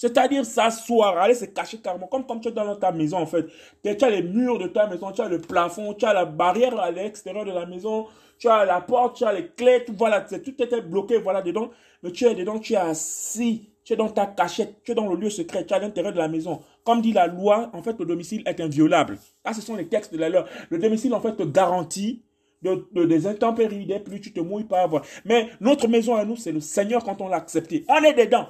C'est-à-dire 0.02 0.44
s'asseoir, 0.44 1.16
aller 1.16 1.36
se 1.36 1.44
cacher 1.44 1.78
carrément, 1.78 2.08
comme 2.08 2.26
quand 2.26 2.40
tu 2.40 2.48
es 2.48 2.50
dans 2.50 2.74
ta 2.74 2.90
maison 2.90 3.18
en 3.18 3.26
fait. 3.26 3.46
Tu 3.84 4.04
as 4.04 4.10
les 4.10 4.24
murs 4.24 4.58
de 4.58 4.66
ta 4.66 4.88
maison, 4.88 5.12
tu 5.12 5.20
as 5.20 5.28
le 5.28 5.40
plafond, 5.40 5.94
tu 5.94 6.04
as 6.04 6.12
la 6.12 6.24
barrière 6.24 6.76
à 6.80 6.90
l'extérieur 6.90 7.44
de 7.44 7.52
la 7.52 7.66
maison, 7.66 8.06
tu 8.36 8.48
as 8.48 8.64
la 8.64 8.80
porte, 8.80 9.18
tu 9.18 9.24
as 9.24 9.32
les 9.32 9.46
clés, 9.46 9.84
tout, 9.84 9.94
voilà, 9.96 10.20
tout 10.22 10.60
était 10.60 10.80
bloqué, 10.80 11.18
voilà, 11.18 11.40
dedans. 11.40 11.70
Mais 12.02 12.10
tu 12.10 12.24
es 12.24 12.34
dedans, 12.34 12.58
tu 12.58 12.72
es 12.72 12.76
assis, 12.78 13.70
tu 13.84 13.92
es 13.92 13.96
dans 13.96 14.08
ta 14.08 14.26
cachette, 14.26 14.82
tu 14.82 14.90
es 14.90 14.94
dans 14.96 15.06
le 15.06 15.14
lieu 15.14 15.30
secret, 15.30 15.64
tu 15.64 15.72
es 15.72 15.76
à 15.76 15.78
l'intérieur 15.78 16.12
de 16.12 16.18
la 16.18 16.26
maison. 16.26 16.62
Comme 16.82 17.00
dit 17.00 17.12
la 17.12 17.28
loi, 17.28 17.70
en 17.72 17.80
fait, 17.80 17.96
le 17.96 18.04
domicile 18.04 18.42
est 18.44 18.60
inviolable. 18.60 19.20
Là, 19.44 19.52
ce 19.52 19.60
sont 19.60 19.76
les 19.76 19.86
textes 19.86 20.12
de 20.12 20.18
la 20.18 20.30
loi. 20.30 20.46
Le 20.70 20.78
domicile, 20.80 21.14
en 21.14 21.20
fait, 21.20 21.36
te 21.36 21.44
garantit 21.44 22.24
de, 22.62 23.04
des 23.04 23.28
intempéries, 23.28 23.86
des 23.86 24.00
pluies, 24.00 24.20
tu 24.20 24.32
te 24.32 24.40
mouilles 24.40 24.64
pas. 24.64 24.88
Voilà. 24.88 25.06
Mais 25.24 25.50
notre 25.60 25.86
maison 25.86 26.16
à 26.16 26.24
nous, 26.24 26.34
c'est 26.34 26.50
le 26.50 26.58
Seigneur 26.60 27.04
quand 27.04 27.20
on 27.20 27.28
l'a 27.28 27.36
accepté. 27.36 27.84
On 27.88 28.02
est 28.02 28.14
dedans. 28.14 28.48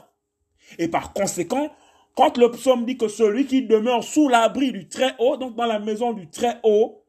Et 0.78 0.88
par 0.88 1.12
conséquent, 1.12 1.70
quand 2.14 2.36
le 2.36 2.50
psaume 2.50 2.84
dit 2.84 2.96
que 2.96 3.08
celui 3.08 3.46
qui 3.46 3.62
demeure 3.62 4.04
sous 4.04 4.28
l'abri 4.28 4.72
du 4.72 4.88
Très-Haut, 4.88 5.36
donc 5.36 5.54
dans 5.54 5.66
la 5.66 5.78
maison 5.78 6.12
du 6.12 6.28
Très-Haut, 6.28 7.02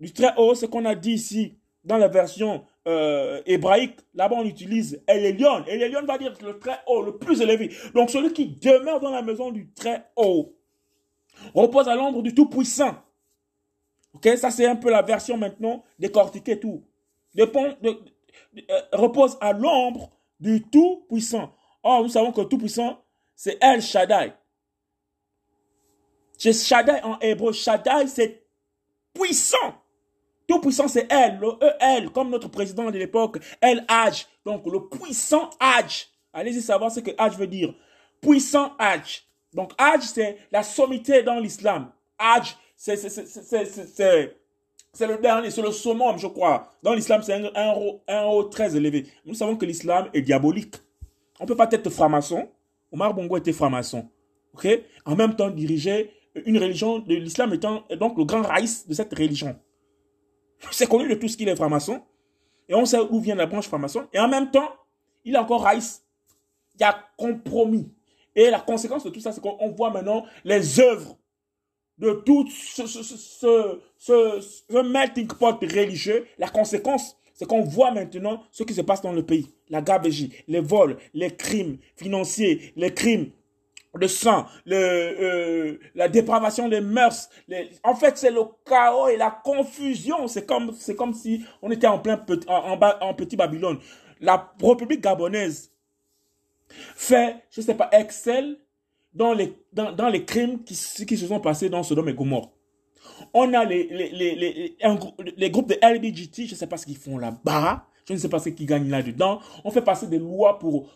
du 0.00 0.12
Très-Haut, 0.12 0.54
ce 0.54 0.66
qu'on 0.66 0.84
a 0.84 0.94
dit 0.94 1.12
ici 1.12 1.58
dans 1.84 1.96
la 1.96 2.08
version 2.08 2.64
euh, 2.86 3.40
hébraïque, 3.46 3.98
là-bas 4.14 4.36
on 4.38 4.44
utilise 4.44 5.02
Elion. 5.06 5.64
Elion 5.66 6.04
va 6.04 6.18
dire 6.18 6.34
le 6.42 6.58
Très-Haut, 6.58 7.02
le 7.02 7.16
plus 7.16 7.40
élevé. 7.40 7.70
Donc 7.94 8.10
celui 8.10 8.32
qui 8.32 8.46
demeure 8.46 9.00
dans 9.00 9.10
la 9.10 9.22
maison 9.22 9.50
du 9.50 9.70
Très-Haut 9.72 10.54
repose 11.54 11.88
à 11.88 11.94
l'ombre 11.94 12.22
du 12.22 12.34
Tout-Puissant. 12.34 12.94
Ok, 14.12 14.28
ça 14.36 14.50
c'est 14.50 14.66
un 14.66 14.76
peu 14.76 14.90
la 14.90 15.02
version 15.02 15.36
maintenant 15.36 15.84
décortiquée 15.98 16.60
tout. 16.60 16.84
Euh, 17.38 17.94
repose 18.92 19.36
à 19.40 19.52
l'ombre 19.52 20.10
du 20.38 20.62
Tout-Puissant. 20.62 21.52
Or, 21.84 22.02
nous 22.02 22.08
savons 22.08 22.32
que 22.32 22.40
Tout-Puissant, 22.40 23.04
c'est 23.36 23.58
El 23.62 23.82
Shaddai. 23.82 24.32
C'est 26.38 26.52
Shaddai 26.54 27.02
en 27.02 27.18
hébreu. 27.20 27.52
Shaddai, 27.52 28.08
c'est 28.08 28.46
puissant. 29.12 29.74
Tout-Puissant, 30.48 30.88
c'est 30.88 31.06
Elle, 31.10 31.38
le 31.38 31.48
E-L, 31.62 32.10
comme 32.10 32.30
notre 32.30 32.48
président 32.48 32.90
de 32.90 32.98
l'époque, 32.98 33.38
El 33.60 33.84
Hajj. 33.86 34.26
Donc, 34.44 34.66
le 34.66 34.88
puissant 34.88 35.50
Hajj. 35.60 36.08
Allez-y 36.32 36.62
savoir 36.62 36.90
ce 36.90 37.00
que 37.00 37.12
Hajj 37.16 37.36
veut 37.36 37.46
dire. 37.46 37.74
Puissant 38.20 38.72
Hajj. 38.78 39.22
Donc, 39.52 39.72
Hajj, 39.78 40.02
c'est 40.02 40.38
la 40.50 40.62
sommité 40.62 41.22
dans 41.22 41.38
l'islam. 41.38 41.92
Hajj, 42.18 42.56
c'est 42.76 42.96
le 45.06 45.18
dernier, 45.18 45.50
c'est 45.50 45.62
le 45.62 45.72
summum, 45.72 46.18
je 46.18 46.26
crois. 46.26 46.70
Dans 46.82 46.94
l'islam, 46.94 47.22
c'est 47.22 47.34
un, 47.34 47.50
un, 47.54 47.74
un, 48.08 48.24
haut 48.24 48.44
très 48.44 48.76
élevé. 48.76 49.06
Nous 49.24 49.34
savons 49.34 49.56
que 49.56 49.64
l'islam 49.64 50.08
est 50.12 50.22
diabolique. 50.22 50.76
On 51.40 51.44
ne 51.44 51.48
peut 51.48 51.56
pas 51.56 51.68
être 51.70 51.90
franc-maçon. 51.90 52.48
Omar 52.92 53.14
Bongo 53.14 53.36
était 53.36 53.52
franc-maçon. 53.52 54.08
ok? 54.54 54.68
En 55.04 55.16
même 55.16 55.34
temps, 55.34 55.50
diriger 55.50 56.10
une 56.46 56.58
religion 56.58 56.98
de 56.98 57.14
l'islam 57.14 57.52
étant 57.54 57.84
donc 57.98 58.16
le 58.18 58.24
grand 58.24 58.42
raïs 58.42 58.86
de 58.86 58.94
cette 58.94 59.12
religion. 59.12 59.56
C'est 60.70 60.88
connu 60.88 61.08
de 61.08 61.14
tout 61.14 61.28
ce 61.28 61.36
qu'il 61.36 61.48
est 61.48 61.56
franc-maçon. 61.56 62.02
Et 62.68 62.74
on 62.74 62.84
sait 62.84 62.98
où 62.98 63.20
vient 63.20 63.34
la 63.34 63.46
branche 63.46 63.68
franc-maçon. 63.68 64.06
Et 64.12 64.18
en 64.18 64.28
même 64.28 64.50
temps, 64.50 64.70
il 65.24 65.34
est 65.34 65.38
encore 65.38 65.62
raïs. 65.62 66.02
Il 66.74 66.80
y 66.80 66.84
a 66.84 66.98
compromis. 67.16 67.88
Et 68.34 68.50
la 68.50 68.60
conséquence 68.60 69.04
de 69.04 69.10
tout 69.10 69.20
ça, 69.20 69.32
c'est 69.32 69.40
qu'on 69.40 69.70
voit 69.70 69.90
maintenant 69.90 70.24
les 70.44 70.80
œuvres 70.80 71.16
de 71.98 72.12
tout 72.26 72.48
ce, 72.50 73.80
melting 74.82 75.28
pot 75.28 75.56
religieux. 75.60 76.26
La 76.38 76.48
conséquence, 76.48 77.16
c'est 77.34 77.46
qu'on 77.46 77.62
voit 77.62 77.90
maintenant 77.90 78.42
ce 78.50 78.62
qui 78.62 78.72
se 78.72 78.80
passe 78.80 79.02
dans 79.02 79.12
le 79.12 79.24
pays. 79.24 79.52
La 79.68 79.82
gabegie, 79.82 80.32
les 80.48 80.60
vols, 80.60 80.96
les 81.12 81.30
crimes 81.30 81.78
financiers, 81.96 82.72
les 82.76 82.94
crimes 82.94 83.30
de 83.98 84.06
sang, 84.06 84.46
euh, 84.68 85.78
la 85.94 86.08
dépravation 86.08 86.68
des 86.68 86.80
mœurs. 86.80 87.28
En 87.82 87.94
fait, 87.94 88.16
c'est 88.18 88.30
le 88.30 88.42
chaos 88.64 89.08
et 89.08 89.16
la 89.16 89.30
confusion. 89.30 90.26
C'est 90.26 90.46
comme, 90.46 90.72
si 90.72 91.44
on 91.62 91.70
était 91.70 91.86
en 91.86 91.98
plein 91.98 92.16
petit, 92.16 93.36
Babylone. 93.36 93.78
La 94.20 94.52
République 94.62 95.00
gabonaise 95.00 95.70
fait, 96.68 97.36
je 97.50 97.60
sais 97.60 97.74
pas, 97.74 97.88
excelle 97.92 98.58
dans 99.12 99.32
les, 99.32 100.24
crimes 100.24 100.64
qui, 100.64 100.74
qui 101.06 101.16
se 101.16 101.26
sont 101.26 101.40
passés 101.40 101.68
dans 101.68 101.82
Sodome 101.82 102.08
et 102.08 102.14
Gomorre. 102.14 102.53
On 103.32 103.52
a 103.54 103.64
les, 103.64 104.76
groupes 105.50 105.68
de 105.68 105.78
LBGT, 105.82 106.46
je 106.46 106.52
ne 106.52 106.56
sais 106.56 106.66
pas 106.66 106.76
ce 106.76 106.86
qu'ils 106.86 106.96
font 106.96 107.18
là-bas. 107.18 107.86
Je 108.06 108.12
ne 108.12 108.18
sais 108.18 108.28
pas 108.28 108.38
ce 108.38 108.50
qu'ils 108.50 108.66
gagnent 108.66 108.90
là-dedans. 108.90 109.40
On 109.64 109.70
fait 109.70 109.80
passer 109.80 110.06
des 110.06 110.18
lois 110.18 110.58
pour 110.58 110.88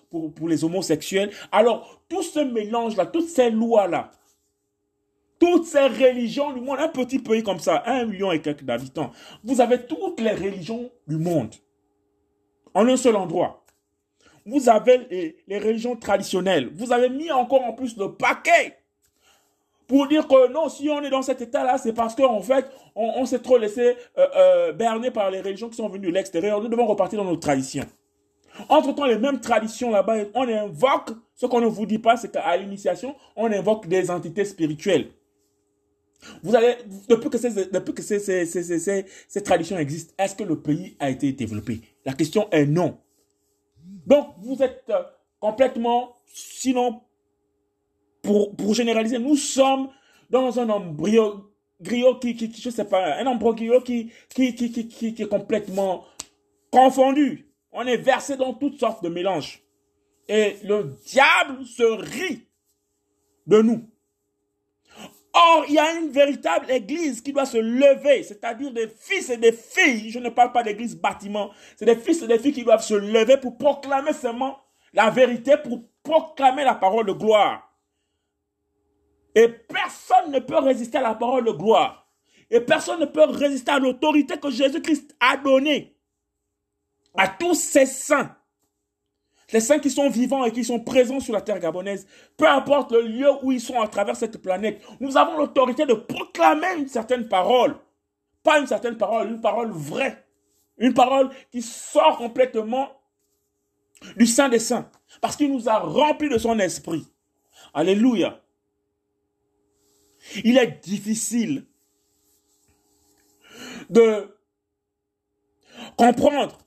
les 0.47 0.63
homosexuels. 0.63 1.31
Alors, 1.51 2.03
tout 2.09 2.23
ce 2.23 2.41
mélange-là, 2.41 3.07
toutes 3.07 3.29
ces 3.29 3.51
lois-là, 3.51 4.13
toutes 5.39 5.67
ces 5.67 5.87
religions 5.87 6.53
du 6.53 6.61
monde, 6.61 6.79
un 6.81 6.89
petit 6.89 7.19
pays 7.19 7.43
comme 7.43 7.61
ça, 7.61 7.83
un 7.87 8.05
million 8.07 8.33
et 8.33 8.41
quelques 8.41 8.65
d'habitants, 8.65 9.13
vous 9.45 9.61
avez 9.61 9.87
toutes 9.87 10.21
les 10.21 10.33
religions 10.33 10.91
du 11.07 11.17
monde 11.17 11.55
en 12.75 12.87
un 12.89 12.97
seul 12.97 13.17
endroit. 13.17 13.65
Vous 14.45 14.69
avez 14.69 15.07
les, 15.11 15.37
les 15.47 15.59
religions 15.59 15.95
traditionnelles. 15.97 16.71
Vous 16.75 16.93
avez 16.93 17.09
mis 17.09 17.31
encore 17.31 17.63
en 17.65 17.73
plus 17.73 17.97
le 17.97 18.15
paquet 18.15 18.78
pour 19.89 20.07
dire 20.07 20.29
que 20.29 20.53
non, 20.53 20.69
si 20.69 20.89
on 20.91 21.03
est 21.03 21.11
dans 21.11 21.23
cet 21.23 21.41
état-là, 21.41 21.79
c'est 21.79 21.95
parce 21.95 22.15
qu'en 22.15 22.43
fait, 22.43 22.71
on, 22.95 23.25
s'est 23.25 23.39
trop 23.39 23.57
laissé 23.57 23.97
euh, 24.19 24.27
euh, 24.37 24.73
berner 24.73 25.11
par 25.11 25.31
les 25.31 25.41
religions 25.41 25.71
qui 25.71 25.77
sont 25.77 25.89
venues 25.89 26.09
de 26.09 26.13
l'extérieur. 26.13 26.61
Nous 26.61 26.69
devons 26.69 26.87
repartir 26.87 27.19
dans 27.19 27.29
nos 27.29 27.37
traditions. 27.37 27.87
Entre-temps, 28.69 29.07
les 29.07 29.19
mêmes 29.19 29.41
traditions 29.41 29.91
là-bas, 29.91 30.17
on 30.35 30.47
invoque, 30.47 31.13
ce 31.35 31.47
qu'on 31.47 31.63
ne 31.63 31.67
vous 31.67 31.87
dit 31.87 31.99
pas, 31.99 32.19
c'est 32.19 32.31
qu'à 32.31 32.55
l'initiation, 32.59 33.17
on 33.35 33.51
invoque 33.51 33.87
des 33.89 34.11
entités 34.11 34.45
spirituelles. 34.45 35.09
Vous 36.43 36.55
allez, 36.55 36.77
depuis 37.09 37.31
que, 37.31 37.39
ces, 37.39 37.67
depuis 37.67 37.95
que 37.95 38.03
ces, 38.03 38.19
ces, 38.19 38.45
ces, 38.45 39.07
ces 39.27 39.43
traditions 39.43 39.79
existent, 39.79 40.13
est-ce 40.19 40.35
que 40.35 40.45
le 40.45 40.61
pays 40.61 40.97
a 41.01 41.09
été 41.09 41.33
développé? 41.33 41.81
La 42.05 42.13
question 42.13 42.47
est 42.51 42.67
non. 42.67 42.99
Donc, 44.07 44.35
vous 44.41 44.63
êtes 44.63 44.85
euh, 44.91 45.03
complètement, 45.41 46.17
sinon 46.27 47.01
pour, 48.57 48.75
généraliser, 48.75 49.19
nous 49.19 49.37
sommes 49.37 49.89
dans 50.29 50.61
un 50.61 50.69
embryo 50.69 51.45
qui, 52.21 52.37
qui, 52.37 52.51
qui, 52.51 52.71
sais 52.71 52.85
pas, 52.85 53.17
un 53.19 53.27
embryo 53.27 53.81
qui, 53.81 54.13
qui, 54.29 54.55
qui, 54.55 54.71
qui, 54.71 55.15
qui, 55.15 55.23
est 55.23 55.29
complètement 55.29 56.05
confondu. 56.71 57.49
On 57.73 57.87
est 57.87 57.97
versé 57.97 58.37
dans 58.37 58.53
toutes 58.53 58.79
sortes 58.79 59.03
de 59.03 59.09
mélanges. 59.09 59.63
Et 60.29 60.57
le 60.65 60.95
diable 61.07 61.65
se 61.65 61.83
rit 61.83 62.47
de 63.47 63.63
nous. 63.63 63.89
Or, 65.33 65.65
il 65.69 65.75
y 65.75 65.79
a 65.79 65.95
une 65.99 66.11
véritable 66.11 66.71
église 66.71 67.23
qui 67.23 67.33
doit 67.33 67.47
se 67.47 67.57
lever, 67.57 68.25
c'est-à-dire 68.25 68.73
des 68.73 68.89
fils 68.89 69.31
et 69.31 69.37
des 69.39 69.53
filles. 69.53 70.11
Je 70.11 70.19
ne 70.19 70.29
parle 70.29 70.53
pas 70.53 70.63
d'église 70.63 70.97
bâtiment. 70.97 71.51
C'est 71.77 71.87
des 71.87 71.97
fils 71.97 72.23
et 72.23 72.27
des 72.27 72.39
filles 72.39 72.53
qui 72.53 72.65
doivent 72.65 72.83
se 72.83 72.95
lever 72.95 73.39
pour 73.39 73.57
proclamer 73.57 74.13
seulement 74.13 74.59
la 74.93 75.09
vérité, 75.09 75.55
pour 75.63 75.81
proclamer 76.03 76.65
la 76.65 76.75
parole 76.75 77.07
de 77.07 77.13
gloire. 77.13 77.68
Et 79.39 79.47
personne 79.47 80.33
ne 80.33 80.41
peut 80.41 80.59
résister 80.59 80.99
à 80.99 81.03
la 81.03 81.15
parole 81.15 81.45
de 81.45 81.53
gloire. 81.53 82.09
Et 82.51 82.59
personne 82.59 82.99
ne 82.99 83.05
peut 83.05 83.23
résister 83.23 83.71
à 83.71 83.79
l'autorité 83.79 84.37
que 84.37 84.51
Jésus-Christ 84.51 85.15
a 85.21 85.37
donnée 85.37 85.97
à 87.17 87.29
tous 87.29 87.55
ces 87.55 87.87
saints. 87.87 88.35
Les 89.53 89.61
saints 89.61 89.79
qui 89.79 89.91
sont 89.91 90.11
vivants 90.11 90.45
et 90.45 90.51
qui 90.51 90.65
sont 90.65 90.81
présents 90.81 91.21
sur 91.21 91.35
la 91.35 91.41
terre 91.41 91.61
gabonaise, 91.61 92.05
peu 92.37 92.49
importe 92.49 92.91
le 92.91 93.03
lieu 93.03 93.29
où 93.43 93.53
ils 93.53 93.61
sont 93.61 93.81
à 93.81 93.87
travers 93.87 94.17
cette 94.17 94.43
planète, 94.43 94.83
nous 94.99 95.17
avons 95.17 95.39
l'autorité 95.39 95.87
de 95.87 95.95
proclamer 95.95 96.75
une 96.77 96.89
certaine 96.89 97.29
parole. 97.29 97.77
Pas 98.43 98.59
une 98.59 98.67
certaine 98.67 98.97
parole, 98.97 99.29
une 99.29 99.41
parole 99.41 99.71
vraie. 99.71 100.27
Une 100.79 100.95
parole 100.95 101.31
qui 101.53 101.63
sort 101.63 102.17
complètement 102.17 102.91
du 104.17 104.27
Saint 104.27 104.49
des 104.49 104.59
Saints. 104.59 104.91
Parce 105.21 105.37
qu'il 105.37 105.53
nous 105.53 105.69
a 105.69 105.79
remplis 105.79 106.29
de 106.29 106.39
son 106.39 106.59
esprit. 106.59 107.07
Alléluia. 107.73 108.41
Il 110.45 110.59
est 110.59 110.83
difficile 110.83 111.67
de 113.91 114.37
comprendre 115.97 116.59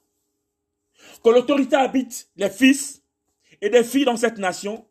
que 1.23 1.29
l'autorité 1.29 1.75
habite 1.75 2.29
les 2.35 2.49
fils 2.49 3.03
et 3.61 3.69
des 3.69 3.83
filles 3.83 4.05
dans 4.05 4.17
cette 4.17 4.37
nation 4.37 4.87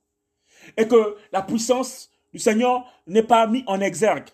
et 0.76 0.86
que 0.86 1.16
la 1.32 1.42
puissance 1.42 2.10
du 2.32 2.38
Seigneur 2.38 2.86
n'est 3.06 3.22
pas 3.22 3.46
mise 3.46 3.64
en 3.66 3.80
exergue. 3.80 4.28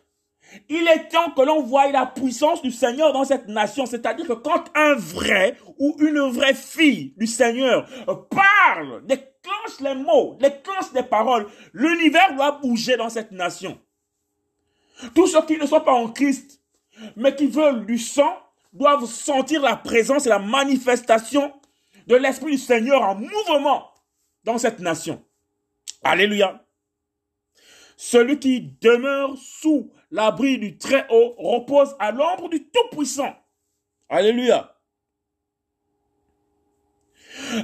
Il 0.68 0.86
est 0.86 1.08
temps 1.08 1.30
que 1.32 1.42
l'on 1.42 1.62
voie 1.62 1.90
la 1.90 2.06
puissance 2.06 2.62
du 2.62 2.70
Seigneur 2.70 3.12
dans 3.12 3.24
cette 3.24 3.48
nation. 3.48 3.84
C'est-à-dire 3.86 4.26
que 4.28 4.32
quand 4.34 4.64
un 4.74 4.94
vrai 4.94 5.56
ou 5.78 5.96
une 5.98 6.20
vraie 6.30 6.54
fille 6.54 7.14
du 7.16 7.26
Seigneur 7.26 7.88
parle, 8.30 9.04
déclenche 9.06 9.80
les 9.80 9.94
mots, 9.94 10.36
déclenche 10.40 10.92
les 10.94 11.02
paroles, 11.02 11.46
l'univers 11.72 12.34
doit 12.34 12.52
bouger 12.62 12.96
dans 12.96 13.08
cette 13.08 13.32
nation. 13.32 13.78
Tous 15.14 15.26
ceux 15.26 15.44
qui 15.44 15.58
ne 15.58 15.66
sont 15.66 15.80
pas 15.80 15.92
en 15.92 16.10
Christ, 16.10 16.60
mais 17.16 17.34
qui 17.34 17.46
veulent 17.46 17.86
du 17.86 17.98
sang, 17.98 18.38
doivent 18.72 19.06
sentir 19.06 19.62
la 19.62 19.76
présence 19.76 20.26
et 20.26 20.30
la 20.30 20.38
manifestation 20.38 21.52
de 22.06 22.16
l'Esprit 22.16 22.52
du 22.52 22.58
Seigneur 22.58 23.02
en 23.02 23.14
mouvement 23.14 23.90
dans 24.44 24.58
cette 24.58 24.80
nation. 24.80 25.22
Alléluia. 26.02 26.62
Celui 27.96 28.38
qui 28.38 28.60
demeure 28.80 29.36
sous 29.38 29.90
l'abri 30.10 30.58
du 30.58 30.78
Très-Haut 30.78 31.34
repose 31.38 31.96
à 31.98 32.12
l'ombre 32.12 32.48
du 32.48 32.68
Tout-Puissant. 32.68 33.34
Alléluia. 34.08 34.76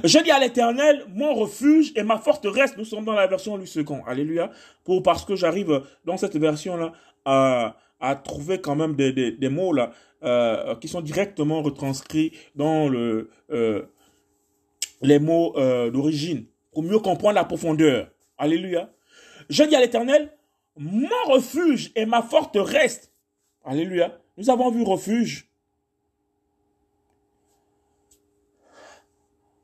Je 0.03 0.19
dis 0.19 0.31
à 0.31 0.39
l'éternel, 0.39 1.05
mon 1.09 1.33
refuge 1.33 1.93
et 1.95 2.03
ma 2.03 2.17
forteresse. 2.17 2.75
Nous 2.77 2.85
sommes 2.85 3.05
dans 3.05 3.13
la 3.13 3.27
version 3.27 3.57
du 3.57 3.67
second. 3.67 4.03
Alléluia. 4.05 4.51
Pour, 4.83 5.01
parce 5.01 5.25
que 5.25 5.35
j'arrive 5.35 5.83
dans 6.05 6.17
cette 6.17 6.35
version-là 6.37 6.93
à, 7.25 7.75
trouver 8.23 8.59
quand 8.59 8.75
même 8.75 8.95
des, 8.95 9.13
des, 9.13 9.31
des 9.31 9.49
mots 9.49 9.71
là 9.71 9.91
euh, 10.23 10.75
qui 10.75 10.87
sont 10.87 11.01
directement 11.01 11.61
retranscrits 11.61 12.31
dans 12.55 12.87
le 12.87 13.29
euh, 13.51 13.83
les 15.01 15.19
mots 15.19 15.53
euh, 15.57 15.91
d'origine 15.91 16.45
pour 16.71 16.83
mieux 16.83 16.99
comprendre 16.99 17.35
la 17.35 17.43
profondeur. 17.43 18.09
Alléluia. 18.37 18.89
Je 19.49 19.63
dis 19.63 19.75
à 19.75 19.81
l'Éternel, 19.81 20.31
mon 20.77 21.09
refuge 21.27 21.91
et 21.95 22.05
ma 22.05 22.21
forteresse. 22.21 23.11
Alléluia. 23.65 24.17
Nous 24.37 24.49
avons 24.49 24.71
vu 24.71 24.83
refuge. 24.83 25.49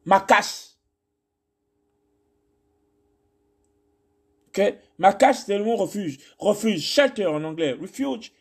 Ma 0.06 0.20
cache. 0.20 0.69
Ma 4.98 5.14
cache, 5.14 5.38
c'est 5.46 5.58
le 5.58 5.64
mot 5.64 5.76
refuge. 5.76 6.20
Refuge, 6.38 6.82
shelter 6.82 7.26
en 7.26 7.44
anglais. 7.44 7.74
Refuge, 7.74 8.32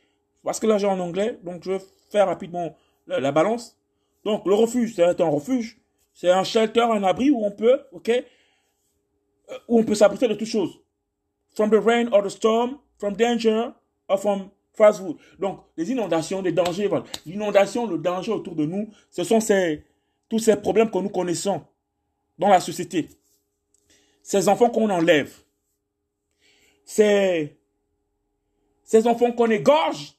parce 0.43 0.61
que 0.61 0.67
là 0.67 0.79
j'ai 0.79 0.87
en 0.87 0.99
anglais, 0.99 1.39
donc 1.43 1.65
je 1.65 1.73
vais 1.73 1.81
faire 2.11 2.27
rapidement 2.27 2.77
la, 3.07 3.33
balance. 3.33 3.77
Donc 4.25 4.47
le 4.47 4.55
refuge, 4.55 4.95
c'est 4.95 5.21
un 5.21 5.29
refuge. 5.29 5.79
C'est 6.15 6.31
un 6.31 6.43
shelter, 6.43 6.81
un 6.81 7.05
abri 7.05 7.31
où 7.31 7.45
on 7.45 7.53
peut, 7.53 7.81
ok, 7.93 8.09
euh, 8.09 9.59
où 9.69 9.79
on 9.79 9.85
peut 9.85 9.95
s'abriter 9.95 10.27
de 10.27 10.35
toutes 10.35 10.49
choses. 10.49 10.81
From 11.55 11.71
the 11.71 11.81
rain 11.83 12.09
or 12.13 12.23
the 12.23 12.29
storm, 12.29 12.79
from 12.99 13.15
danger 13.15 13.73
or 14.09 14.19
from 14.19 14.51
fast 14.73 15.01
food. 15.01 15.17
Donc 15.39 15.61
les 15.77 15.91
inondations, 15.91 16.43
les 16.43 16.53
dangers, 16.53 16.89
voilà. 16.89 17.05
L'inondation, 17.25 17.87
le 17.87 17.99
danger 17.99 18.33
autour 18.33 18.57
de 18.57 18.65
nous, 18.65 18.91
ce 19.11 19.23
sont 19.23 19.41
ces, 19.41 19.85
tous 20.29 20.41
ces 20.41 20.57
problèmes 20.57 20.91
que 20.91 20.99
nous 20.99 21.09
connaissons 21.09 21.63
dans 22.39 22.49
la 22.49 22.61
société. 22.61 23.09
Ces 24.23 24.49
enfants 24.49 24.71
qu'on 24.71 24.91
enlève 24.91 25.33
ces, 26.89 27.57
enfants 29.07 29.33
qu'on 29.33 29.51
égorge 29.51 30.15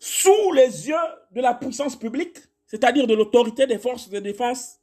sous 0.00 0.52
les 0.52 0.88
yeux 0.88 0.96
de 1.30 1.40
la 1.40 1.54
puissance 1.54 1.96
publique, 1.96 2.36
c'est-à-dire 2.66 3.06
de 3.06 3.14
l'autorité 3.14 3.66
des 3.66 3.78
forces 3.78 4.10
de 4.10 4.18
défense, 4.18 4.80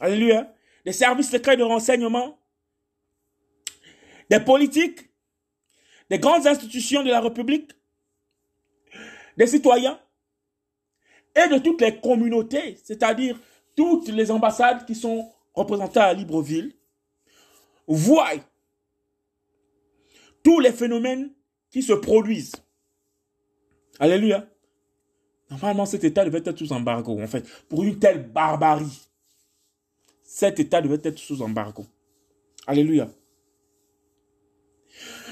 des 0.00 0.92
services 0.92 1.30
secrets 1.30 1.58
de 1.58 1.62
renseignement, 1.62 2.38
des 4.30 4.40
politiques, 4.40 5.10
des 6.08 6.18
grandes 6.18 6.46
institutions 6.46 7.02
de 7.02 7.10
la 7.10 7.20
République, 7.20 7.72
des 9.36 9.46
citoyens 9.46 10.00
et 11.34 11.48
de 11.48 11.58
toutes 11.58 11.82
les 11.82 12.00
communautés, 12.00 12.78
c'est-à-dire 12.82 13.38
toutes 13.76 14.08
les 14.08 14.30
ambassades 14.30 14.86
qui 14.86 14.94
sont 14.94 15.30
représentées 15.52 16.00
à 16.00 16.14
Libreville, 16.14 16.74
voient 17.86 18.32
tous 20.46 20.60
les 20.60 20.70
phénomènes 20.70 21.32
qui 21.72 21.82
se 21.82 21.92
produisent. 21.92 22.54
Alléluia. 23.98 24.48
Normalement, 25.50 25.86
cet 25.86 26.04
État 26.04 26.24
devait 26.24 26.42
être 26.44 26.56
sous 26.56 26.72
embargo, 26.72 27.20
en 27.20 27.26
fait, 27.26 27.44
pour 27.68 27.82
une 27.82 27.98
telle 27.98 28.30
barbarie. 28.30 29.08
Cet 30.22 30.60
État 30.60 30.80
devait 30.80 31.00
être 31.02 31.18
sous 31.18 31.42
embargo. 31.42 31.84
Alléluia. 32.64 33.10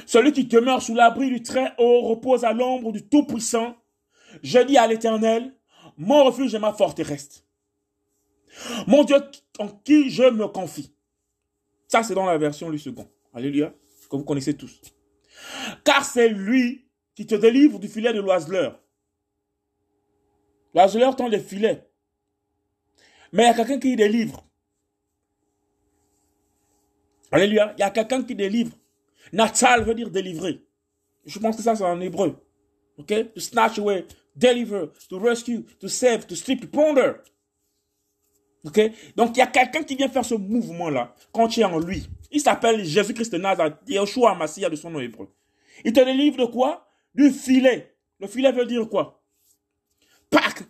Celui 0.05 0.33
qui 0.33 0.46
demeure 0.46 0.83
sous 0.83 0.96
l'abri 0.96 1.31
du 1.31 1.44
Très-Haut 1.44 2.09
repose 2.09 2.42
à 2.42 2.53
l'ombre 2.53 2.90
du 2.90 3.07
Tout-Puissant. 3.07 3.77
Je 4.42 4.59
dis 4.66 4.77
à 4.77 4.88
l'Éternel, 4.88 5.55
mon 5.96 6.24
refuge 6.24 6.57
et 6.57 6.59
ma 6.59 6.72
forteresse. 6.72 7.46
Mon 8.88 9.05
Dieu 9.05 9.18
en 9.61 9.68
qui 9.68 10.11
je 10.11 10.24
me 10.24 10.48
confie. 10.48 10.92
Ça, 11.87 12.03
c'est 12.03 12.14
dans 12.14 12.27
la 12.27 12.37
version 12.37 12.68
du 12.68 12.81
second. 12.81 13.09
Alléluia. 13.33 13.72
Que 14.11 14.16
vous 14.16 14.24
connaissez 14.24 14.55
tous. 14.55 14.81
Car 15.85 16.04
c'est 16.04 16.28
lui 16.28 16.88
qui 17.14 17.26
te 17.26 17.35
délivre 17.35 17.78
du 17.78 17.88
filet 17.88 18.12
de 18.12 18.20
l'oiseleur. 18.20 18.80
L'oiseleur 20.74 21.14
tend 21.14 21.28
les 21.28 21.40
filets. 21.40 21.88
Mais 23.33 23.44
il 23.44 23.46
y 23.46 23.50
a 23.50 23.54
quelqu'un 23.54 23.78
qui 23.78 23.96
délivre. 23.96 24.44
Alléluia. 27.30 27.74
Il 27.76 27.80
y 27.80 27.85
a 27.85 27.90
quelqu'un 27.90 28.22
qui 28.22 28.35
délivre. 28.35 28.76
Natal 29.33 29.85
veut 29.85 29.94
dire 29.94 30.11
délivrer. 30.11 30.64
Je 31.24 31.38
pense 31.38 31.57
que 31.57 31.62
ça, 31.62 31.74
c'est 31.74 31.85
en 31.85 32.00
hébreu. 32.00 32.37
OK? 32.98 33.33
To 33.35 33.40
snatch 33.40 33.78
away, 33.78 34.07
deliver, 34.37 34.87
to 35.09 35.18
rescue, 35.18 35.64
to 35.80 35.88
save, 35.88 36.26
to 36.26 36.35
strip, 36.35 36.61
to 36.61 36.68
plunder. 36.68 37.14
OK? 38.64 38.80
Donc, 39.16 39.37
il 39.37 39.38
y 39.38 39.42
a 39.42 39.46
quelqu'un 39.46 39.83
qui 39.83 39.96
vient 39.96 40.09
faire 40.09 40.24
ce 40.24 40.35
mouvement-là 40.35 41.14
quand 41.33 41.48
tu 41.48 41.61
es 41.61 41.64
en 41.64 41.78
lui. 41.78 42.09
Il 42.35 42.40
s'appelle 42.40 42.85
Jésus-Christ 42.85 43.33
de 43.33 43.38
Nazareth, 43.38 43.77
Yeshua 43.87 44.35
Massia 44.35 44.68
de 44.68 44.75
son 44.75 44.90
nom 44.90 44.99
hébreu. 44.99 45.33
Il 45.85 45.92
te 45.92 46.01
délivre 46.01 46.37
de 46.37 46.47
quoi? 46.47 46.85
Du 47.14 47.31
filet. 47.31 47.97
Le 48.18 48.27
filet 48.27 48.51
veut 48.51 48.66
dire 48.66 48.88
quoi? 48.88 49.23
Pac. 50.31 50.64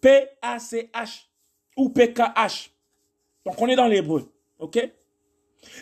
P-A-C-H 0.00 1.28
ou 1.76 1.90
P-K-H. 1.90 2.70
Donc, 3.44 3.54
on 3.62 3.68
est 3.68 3.76
dans 3.76 3.86
l'hébreu. 3.86 4.28
OK? 4.58 4.80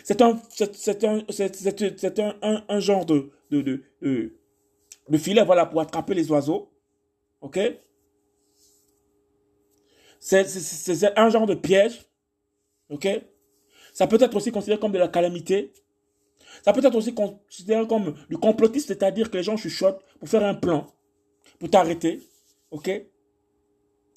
C'est 0.03 0.21
un, 0.21 0.29
un, 0.29 1.25
un, 2.19 2.35
un, 2.43 2.65
un, 2.69 2.79
genre 2.79 3.05
de, 3.07 3.31
de, 3.49 3.61
de, 3.61 3.83
de, 5.09 5.17
filet, 5.17 5.43
voilà, 5.43 5.65
pour 5.65 5.81
attraper 5.81 6.13
les 6.13 6.29
oiseaux. 6.29 6.71
OK? 7.41 7.59
C'est 10.19 11.17
un 11.17 11.29
genre 11.29 11.47
de 11.47 11.55
piège. 11.55 12.05
OK? 12.89 13.07
Ça 13.95 14.07
peut 14.07 14.17
être 14.19 14.35
aussi 14.35 14.51
considéré 14.51 14.77
comme 14.77 14.91
de 14.91 14.97
la 14.97 15.07
calamité. 15.07 15.71
Ça 16.61 16.73
peut 16.73 16.85
être 16.85 16.95
aussi 16.95 17.13
considéré 17.13 17.87
comme 17.87 18.13
du 18.29 18.37
complotisme, 18.37 18.87
c'est-à-dire 18.89 19.31
que 19.31 19.37
les 19.37 19.43
gens 19.43 19.55
chuchotent 19.55 20.03
pour 20.19 20.27
faire 20.27 20.43
un 20.43 20.53
plan, 20.53 20.85
pour 21.57 21.69
t'arrêter. 21.69 22.21
OK? 22.71 22.91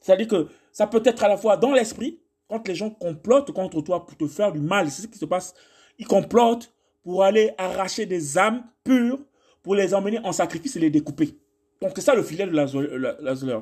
C'est-à-dire 0.03 0.27
que 0.27 0.49
ça 0.73 0.89
peut 0.89 1.01
être 1.05 1.23
à 1.23 1.29
la 1.29 1.37
fois 1.37 1.57
dans 1.57 1.73
l'esprit, 1.73 2.21
quand 2.49 2.67
les 2.67 2.75
gens 2.75 2.91
complotent 2.91 3.53
contre 3.53 3.81
toi 3.81 4.05
pour 4.05 4.17
te 4.17 4.27
faire 4.27 4.51
du 4.51 4.59
mal, 4.59 4.91
c'est 4.91 5.03
ce 5.03 5.07
qui 5.07 5.17
se 5.17 5.27
passe. 5.27 5.55
Ils 5.97 6.09
complotent 6.09 6.75
pour 7.05 7.23
aller 7.23 7.53
arracher 7.57 8.05
des 8.05 8.37
âmes 8.37 8.65
pures, 8.83 9.21
pour 9.63 9.77
les 9.77 9.95
emmener 9.95 10.19
en 10.25 10.33
sacrifice 10.33 10.75
et 10.75 10.81
les 10.81 10.91
découper. 10.91 11.39
Donc 11.81 11.93
c'est 11.95 12.01
ça 12.01 12.17
le 12.17 12.25
filet 12.25 12.47
de 12.47 12.51
Lazler. 12.51 13.61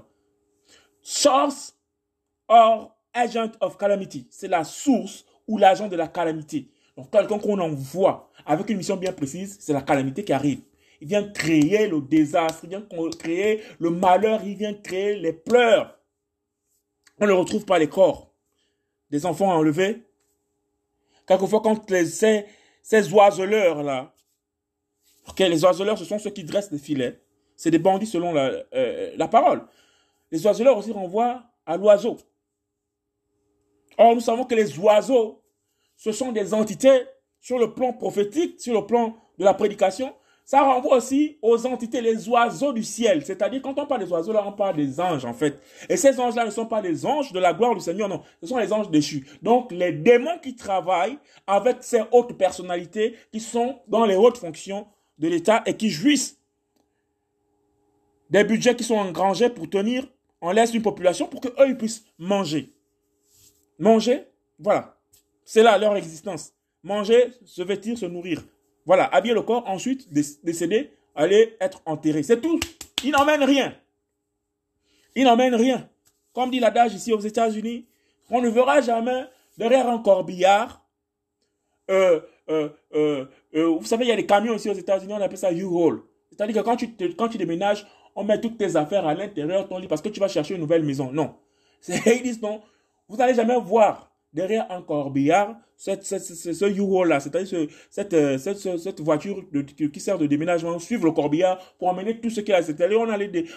Source 1.03 1.77
or 2.49 2.97
agent 3.13 3.53
of 3.61 3.77
calamity. 3.77 4.27
C'est 4.31 4.49
la 4.49 4.65
source 4.65 5.27
ou 5.47 5.59
l'agent 5.59 5.89
de 5.89 5.97
la 5.97 6.09
calamité. 6.09 6.69
Donc 6.97 7.11
quelqu'un 7.11 7.39
qu'on 7.39 7.59
envoie 7.59 8.31
avec 8.45 8.69
une 8.71 8.79
mission 8.79 8.97
bien 8.97 9.13
précise, 9.13 9.59
c'est 9.61 9.73
la 9.73 9.83
calamité 9.83 10.25
qui 10.25 10.33
arrive. 10.33 10.61
Il 11.01 11.09
vient 11.09 11.23
créer 11.29 11.89
le 11.89 12.01
désastre, 12.01 12.61
il 12.65 12.71
vient 12.71 12.87
créer 13.19 13.63
le 13.79 13.91
malheur, 13.91 14.41
il 14.45 14.57
vient 14.57 14.73
créer 14.73 15.17
les 15.17 15.33
pleurs. 15.33 15.99
On 17.21 17.27
ne 17.27 17.33
retrouve 17.33 17.65
pas 17.65 17.79
les 17.79 17.89
corps 17.89 18.33
des 19.11 19.27
enfants 19.27 19.53
enlevés. 19.53 20.03
Quelquefois, 21.27 21.61
quand 21.61 21.91
les, 21.91 22.07
ces, 22.07 22.47
ces 22.83 23.13
oiseleurs-là, 23.13 24.15
ok, 25.29 25.39
les 25.41 25.65
oiseleurs, 25.65 25.99
ce 25.99 26.05
sont 26.05 26.19
ceux 26.19 26.31
qui 26.31 26.45
dressent 26.45 26.71
des 26.71 26.79
filets. 26.79 27.21
C'est 27.57 27.71
des 27.71 27.79
bandits 27.79 28.07
selon 28.07 28.33
la, 28.33 28.53
euh, 28.75 29.13
la 29.17 29.29
parole. 29.29 29.67
Les 30.31 30.47
oiseleurs 30.47 30.77
aussi 30.77 30.93
renvoient 30.93 31.43
à 31.65 31.77
l'oiseau. 31.77 32.17
Or, 33.99 34.15
nous 34.15 34.21
savons 34.21 34.45
que 34.45 34.55
les 34.55 34.79
oiseaux, 34.79 35.43
ce 35.97 36.13
sont 36.13 36.33
des 36.33 36.53
entités 36.53 37.03
sur 37.41 37.59
le 37.59 37.73
plan 37.73 37.93
prophétique, 37.93 38.61
sur 38.61 38.75
le 38.75 38.87
plan 38.87 39.17
de 39.39 39.45
la 39.45 39.55
prédication, 39.55 40.13
ça 40.47 40.63
renvoie 40.63 40.99
aussi 40.99 41.39
aux 41.43 41.67
entités, 41.67 42.01
les 42.01 42.29
oiseaux 42.29 42.73
du 42.73 42.85
ciel. 42.85 43.27
C'est-à-dire, 43.27 43.61
quand 43.61 43.77
on 43.77 43.85
parle 43.85 44.05
des 44.05 44.13
oiseaux, 44.13 44.33
là, 44.33 44.45
on 44.47 44.53
parle 44.53 44.77
des 44.77 45.01
anges, 45.01 45.25
en 45.25 45.35
fait. 45.35 45.61
Et 45.89 45.97
ces 45.97 46.21
anges-là 46.21 46.45
ne 46.45 46.51
sont 46.51 46.67
pas 46.67 46.81
les 46.81 47.05
anges 47.05 47.33
de 47.33 47.41
la 47.41 47.53
gloire 47.53 47.75
du 47.75 47.81
Seigneur, 47.81 48.09
non. 48.09 48.23
Ce 48.41 48.47
sont 48.47 48.59
les 48.59 48.73
anges 48.73 48.89
déchus. 48.89 49.27
Donc, 49.43 49.73
les 49.73 49.91
démons 49.91 50.39
qui 50.41 50.55
travaillent 50.55 51.19
avec 51.49 51.79
ces 51.81 52.03
hautes 52.13 52.39
personnalités, 52.39 53.17
qui 53.33 53.41
sont 53.41 53.81
dans 53.89 54.07
les 54.07 54.15
hautes 54.15 54.39
fonctions 54.39 54.87
de 55.19 55.27
l'État 55.27 55.63
et 55.67 55.77
qui 55.77 55.91
jouissent 55.91 56.39
des 58.31 58.45
budgets 58.45 58.77
qui 58.77 58.85
sont 58.85 58.97
engrangés 58.97 59.51
pour 59.51 59.69
tenir 59.69 60.07
en 60.41 60.53
laisse 60.53 60.73
une 60.73 60.83
population 60.83 61.27
pour 61.27 61.41
qu'eux, 61.41 61.55
ils 61.67 61.77
puissent 61.77 62.05
manger. 62.19 62.76
Manger, 63.79 64.25
voilà. 64.59 64.97
C'est 65.45 65.63
là 65.63 65.79
leur 65.79 65.97
existence. 65.97 66.53
Manger, 66.83 67.33
se 67.45 67.63
vêtir, 67.63 67.97
se 67.99 68.07
nourrir. 68.07 68.43
Voilà, 68.85 69.05
habiller 69.07 69.35
le 69.35 69.43
corps, 69.43 69.69
ensuite 69.69 70.13
décéder, 70.13 70.93
aller 71.15 71.57
être 71.61 71.83
enterré. 71.87 72.23
C'est 72.23 72.41
tout. 72.41 72.61
Il 73.05 73.11
n'emmène 73.11 73.43
rien. 73.43 73.75
Il 75.15 75.25
n'emmène 75.25 75.55
rien. 75.55 75.89
Comme 76.33 76.51
dit 76.51 76.61
l'adage 76.61 76.95
ici 76.95 77.13
aux 77.13 77.21
États-Unis, 77.21 77.87
on 78.31 78.41
ne 78.41 78.49
verra 78.49 78.81
jamais 78.81 79.25
derrière 79.57 79.89
un 79.89 79.99
corbillard. 79.99 80.85
Euh, 81.91 82.21
euh, 82.49 82.69
euh, 82.95 83.27
vous 83.53 83.85
savez, 83.85 84.05
il 84.05 84.09
y 84.09 84.13
a 84.13 84.17
des 84.17 84.27
camions 84.27 84.55
ici 84.55 84.69
aux 84.69 84.75
États-Unis, 84.75 85.13
on 85.13 85.21
appelle 85.21 85.39
ça 85.39 85.53
U-Haul. 85.53 86.03
C'est-à-dire 86.31 86.63
que 86.63 86.69
quand 86.69 86.77
tu, 86.77 86.95
quand 87.17 87.29
tu 87.29 87.39
déménages, 87.39 87.87
on 88.15 88.25
met 88.25 88.41
toutes 88.41 88.59
tes 88.59 88.77
affaires 88.77 89.07
à 89.07 89.15
l'intérieur 89.15 89.65
de 89.65 89.69
ton 89.69 89.79
lit 89.79 89.89
parce 89.89 90.03
que 90.03 90.09
tu 90.09 90.21
vas 90.21 90.29
chercher 90.29 90.55
une 90.55 90.61
nouvelle 90.61 90.83
maison. 90.83 91.11
Non. 91.13 91.35
Ils 91.89 92.23
disent 92.23 92.43
non. 92.43 92.61
Vous 93.09 93.17
n'allez 93.17 93.35
jamais 93.35 93.59
voir 93.61 94.11
derrière 94.33 94.71
un 94.71 94.83
corbillard, 94.83 95.57
cette, 95.77 96.05
cette, 96.05 96.23
ce 96.23 96.65
U-Haul-là, 96.65 97.21
c'est-à-dire 97.21 97.69
cette, 97.91 98.13
euh, 98.15 98.39
cette, 98.39 98.79
cette, 98.79 99.01
voiture 99.01 99.43
qui 99.93 100.01
sert 100.01 100.19
de 100.19 100.27
déménagement, 100.27 100.79
suivre 100.79 101.05
le 101.07 101.13
corbillard 101.13 101.59
pour 101.79 101.89
emmener 101.89 102.21
tout 102.21 102.31
ce 102.31 102.41
qu'il 102.41 102.51
y 102.51 102.53
a. 102.53 102.63
C'est-à-dire, 102.63 103.01
on, 103.01 103.09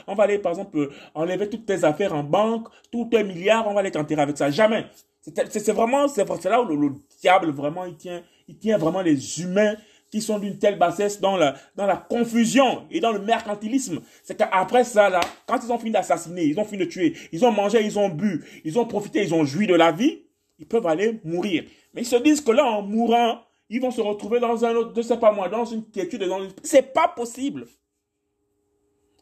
on 0.08 0.16
va 0.16 0.24
aller, 0.24 0.40
par 0.40 0.52
exemple, 0.54 0.90
enlever 1.14 1.50
toutes 1.50 1.66
tes 1.66 1.84
affaires 1.84 2.14
en 2.14 2.24
banque, 2.24 2.68
tout 2.92 3.10
un 3.14 3.24
milliard, 3.24 3.68
on 3.68 3.74
va 3.74 3.82
aller 3.82 3.92
t'enterrer 3.92 4.22
avec 4.22 4.38
ça. 4.38 4.50
Jamais. 4.50 4.86
C'est 5.22 5.72
vraiment, 5.72 6.08
c'est 6.08 6.26
là 6.46 6.62
où 6.62 6.66
le, 6.66 6.92
diable, 7.22 7.52
vraiment, 7.52 7.86
il 7.86 7.96
tient, 7.96 8.24
il 8.48 8.58
tient 8.58 8.78
vraiment 8.78 9.02
les 9.02 9.42
humains 9.42 9.76
qui 10.12 10.22
sont 10.22 10.40
d'une 10.40 10.58
telle 10.58 10.78
bassesse 10.78 11.22
dans 11.22 11.38
la, 11.38 11.56
dans 11.76 11.86
la 11.86 11.98
confusion 11.98 12.88
et 12.90 13.00
dans 13.00 13.12
le 13.12 13.20
mercantilisme. 13.20 14.02
C'est 14.24 14.38
qu'après 14.38 14.84
ça, 14.84 15.10
là, 15.10 15.20
quand 15.46 15.60
ils 15.64 15.72
ont 15.72 15.78
fini 15.78 15.92
d'assassiner, 15.92 16.44
ils 16.44 16.60
ont 16.60 16.66
fini 16.66 16.86
de 16.86 16.90
tuer, 16.90 17.16
ils 17.32 17.46
ont 17.46 17.52
mangé, 17.52 17.84
ils 17.84 18.00
ont 18.00 18.10
bu, 18.10 18.44
ils 18.64 18.80
ont 18.80 18.86
profité, 18.86 19.24
ils 19.24 19.34
ont 19.34 19.46
joui 19.46 19.68
de 19.68 19.76
la 19.76 19.92
vie, 19.92 20.24
ils 20.58 20.68
peuvent 20.68 20.88
aller 20.88 21.20
mourir. 21.24 21.64
Mais 21.94 22.02
ils 22.02 22.08
se 22.08 22.16
disent 22.16 22.42
que 22.42 22.52
là, 22.52 22.66
en 22.66 22.82
mourant, 22.82 23.42
ils 23.70 23.80
vont 23.80 23.92
se 23.92 24.02
retrouver 24.02 24.40
dans 24.40 24.66
un 24.66 24.76
autre, 24.76 24.94
je 24.96 25.02
sais 25.02 25.18
pas 25.18 25.32
moi, 25.32 25.48
dans 25.48 25.66
une 25.66 25.86
quiétude. 25.86 26.24
Dans 26.24 26.44
une... 26.44 26.52
C'est 26.64 26.94
pas 26.94 27.08
possible. 27.08 27.68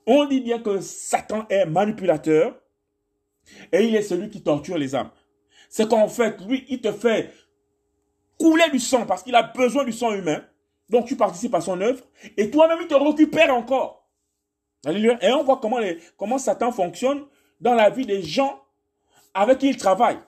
On 0.06 0.26
dit 0.26 0.40
bien 0.40 0.60
que 0.60 0.80
Satan 0.80 1.46
est 1.50 1.66
manipulateur 1.66 2.58
et 3.74 3.84
il 3.84 3.96
est 3.96 4.02
celui 4.02 4.30
qui 4.30 4.42
torture 4.42 4.78
les 4.78 4.96
âmes. 4.96 5.12
C'est 5.70 5.90
qu'en 5.90 6.08
fait, 6.08 6.40
lui, 6.48 6.66
il 6.70 6.80
te 6.80 6.94
fait 6.94 7.30
couler 8.40 8.70
du 8.72 8.80
sang 8.80 9.06
parce 9.06 9.22
qu'il 9.22 9.36
a 9.36 9.44
besoin 9.44 9.84
du 9.84 9.92
sang 9.92 10.14
humain. 10.14 10.42
Donc 10.90 11.06
tu 11.06 11.16
participes 11.16 11.54
à 11.54 11.62
son 11.62 11.80
œuvre 11.82 12.04
et 12.38 12.50
toi-même, 12.50 12.80
il 12.82 12.88
te 12.88 12.96
récupère 12.96 13.54
encore. 13.54 14.08
Alléluia. 14.86 15.18
Et 15.22 15.32
on 15.32 15.44
voit 15.44 15.58
comment, 15.58 15.80
comment 16.18 16.38
Satan 16.38 16.72
fonctionne 16.72 17.26
dans 17.60 17.74
la 17.74 17.90
vie 17.90 18.06
des 18.06 18.22
gens 18.22 18.62
avec 19.34 19.60
qui 19.60 19.70
il 19.70 19.78
travaille. 19.78 20.20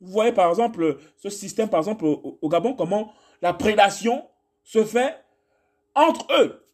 Vous 0.00 0.12
voyez 0.12 0.32
par 0.32 0.48
exemple 0.50 0.98
ce 1.16 1.30
système, 1.30 1.68
par 1.68 1.80
exemple 1.80 2.04
au, 2.04 2.48
Gabon, 2.48 2.74
comment 2.74 3.12
la 3.40 3.52
prédation 3.52 4.26
se 4.64 4.84
fait 4.84 5.16
entre 5.94 6.26
eux. 6.40 6.66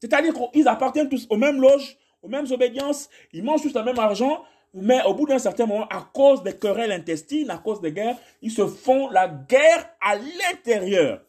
C'est-à-dire 0.00 0.34
qu'ils 0.52 0.68
appartiennent 0.68 1.08
tous 1.08 1.26
aux 1.30 1.36
mêmes 1.36 1.60
loges, 1.60 1.96
aux 2.22 2.28
mêmes 2.28 2.46
obédiences, 2.50 3.08
ils 3.32 3.42
mangent 3.42 3.62
tous 3.62 3.74
le 3.74 3.82
même 3.82 3.98
argent, 3.98 4.44
mais 4.72 5.02
au 5.04 5.14
bout 5.14 5.26
d'un 5.26 5.38
certain 5.38 5.66
moment, 5.66 5.86
à 5.88 6.08
cause 6.12 6.42
des 6.42 6.56
querelles 6.56 6.92
intestines, 6.92 7.50
à 7.50 7.58
cause 7.58 7.80
des 7.80 7.92
guerres, 7.92 8.16
ils 8.42 8.50
se 8.50 8.66
font 8.66 9.08
la 9.10 9.28
guerre 9.28 9.90
à 10.00 10.16
l'intérieur. 10.16 11.22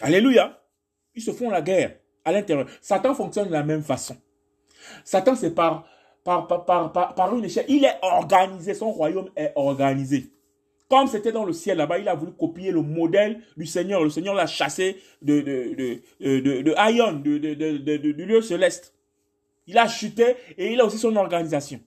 Alléluia. 0.00 0.62
Ils 1.14 1.22
se 1.22 1.32
font 1.32 1.50
la 1.50 1.62
guerre 1.62 1.96
à 2.24 2.32
l'intérieur. 2.32 2.66
Satan 2.80 3.14
fonctionne 3.14 3.48
de 3.48 3.52
la 3.52 3.62
même 3.62 3.82
façon. 3.82 4.16
Satan, 5.04 5.34
c'est 5.34 5.54
par, 5.54 5.86
par, 6.24 6.46
par, 6.46 6.92
par, 6.92 7.36
une 7.36 7.44
échelle. 7.44 7.66
Il 7.68 7.84
est 7.84 7.98
organisé, 8.02 8.74
son 8.74 8.92
royaume 8.92 9.30
est 9.36 9.52
organisé. 9.56 10.32
Comme 10.88 11.06
c'était 11.06 11.32
dans 11.32 11.44
le 11.44 11.52
ciel 11.52 11.78
là-bas, 11.78 11.98
il 11.98 12.08
a 12.08 12.14
voulu 12.14 12.32
copier 12.32 12.72
le 12.72 12.82
modèle 12.82 13.40
du 13.56 13.66
Seigneur. 13.66 14.02
Le 14.02 14.10
Seigneur 14.10 14.34
l'a 14.34 14.46
chassé 14.46 15.00
de, 15.22 15.40
de, 15.40 16.00
de, 16.20 16.40
de, 16.40 16.62
de 16.62 16.74
Aion, 16.76 17.12
du 17.12 18.26
lieu 18.26 18.42
céleste. 18.42 18.94
Il 19.66 19.78
a 19.78 19.86
chuté 19.86 20.34
et 20.58 20.72
il 20.72 20.80
a 20.80 20.84
aussi 20.84 20.98
son 20.98 21.14
organisation. 21.14 21.80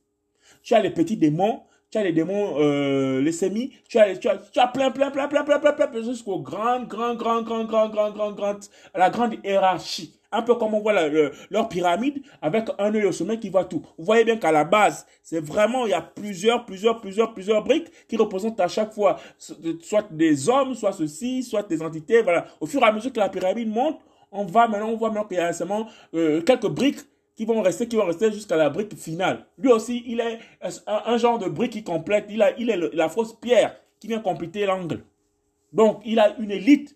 Tu 0.61 0.73
as 0.73 0.79
les 0.79 0.91
petits 0.91 1.17
démons, 1.17 1.63
tu 1.93 1.99
as 1.99 2.03
les 2.03 2.11
démons, 2.11 2.55
euh, 2.57 3.21
les 3.21 3.31
sémis, 3.31 3.71
tu 3.87 3.99
as, 3.99 4.17
tu, 4.17 4.27
as, 4.27 4.37
tu 4.37 4.59
as 4.59 4.67
plein, 4.67 4.89
plein, 4.89 5.11
plein, 5.11 5.27
plein, 5.27 5.43
plein, 5.43 5.59
plein, 5.59 5.73
plein, 5.73 5.87
plein 5.87 6.01
jusqu'au 6.01 6.39
grand, 6.39 6.81
grand, 6.85 7.13
grand, 7.13 7.43
grand, 7.43 7.65
grand, 7.65 7.87
grand, 7.89 8.09
grand, 8.09 8.31
grand, 8.31 8.59
la 8.95 9.11
grande 9.11 9.35
hiérarchie. 9.43 10.19
Un 10.31 10.41
peu 10.41 10.55
comme 10.55 10.73
on 10.73 10.79
voit 10.79 10.95
leur 11.51 11.69
pyramide 11.69 12.23
avec 12.41 12.65
un 12.79 12.95
œil 12.95 13.05
au 13.05 13.11
sommet 13.11 13.37
qui 13.37 13.49
voit 13.49 13.65
tout. 13.65 13.83
Vous 13.99 14.05
voyez 14.05 14.25
bien 14.25 14.37
qu'à 14.37 14.51
la 14.51 14.63
base, 14.63 15.05
c'est 15.21 15.39
vraiment, 15.39 15.85
il 15.85 15.91
y 15.91 15.93
a 15.93 16.01
plusieurs, 16.01 16.65
plusieurs, 16.65 16.99
plusieurs, 16.99 17.31
plusieurs 17.35 17.63
briques 17.63 17.91
qui 18.07 18.17
représentent 18.17 18.59
à 18.59 18.67
chaque 18.67 18.91
fois 18.91 19.19
soit 19.37 20.07
des 20.09 20.49
hommes, 20.49 20.73
soit 20.73 20.93
ceci, 20.93 21.43
soit 21.43 21.61
des 21.69 21.79
entités. 21.83 22.23
Voilà. 22.23 22.47
Au 22.59 22.65
fur 22.65 22.81
et 22.81 22.85
à 22.85 22.91
mesure 22.91 23.13
que 23.13 23.19
la 23.19 23.29
pyramide 23.29 23.69
monte, 23.69 23.99
on 24.31 24.45
va 24.45 24.67
maintenant, 24.67 24.89
on 24.89 24.97
voit 24.97 25.09
maintenant 25.09 25.25
qu'il 25.25 25.37
y 25.37 25.39
a 25.39 25.53
seulement 25.53 25.85
euh, 26.15 26.41
quelques 26.41 26.65
briques 26.69 27.01
qui 27.35 27.45
vont 27.45 27.61
rester, 27.61 27.87
qui 27.87 27.95
vont 27.95 28.05
rester 28.05 28.31
jusqu'à 28.31 28.55
la 28.55 28.69
brique 28.69 28.95
finale. 28.95 29.45
Lui 29.57 29.71
aussi, 29.71 30.03
il 30.05 30.19
est 30.19 30.39
un, 30.87 31.17
genre 31.17 31.39
de 31.39 31.47
brique 31.47 31.71
qui 31.71 31.83
complète. 31.83 32.25
Il, 32.29 32.41
a, 32.41 32.57
il 32.59 32.69
est 32.69 32.77
la 32.93 33.09
fausse 33.09 33.33
pierre 33.33 33.75
qui 33.99 34.07
vient 34.07 34.19
compléter 34.19 34.65
l'angle. 34.65 35.03
Donc, 35.71 36.01
il 36.05 36.19
a 36.19 36.35
une 36.37 36.51
élite 36.51 36.95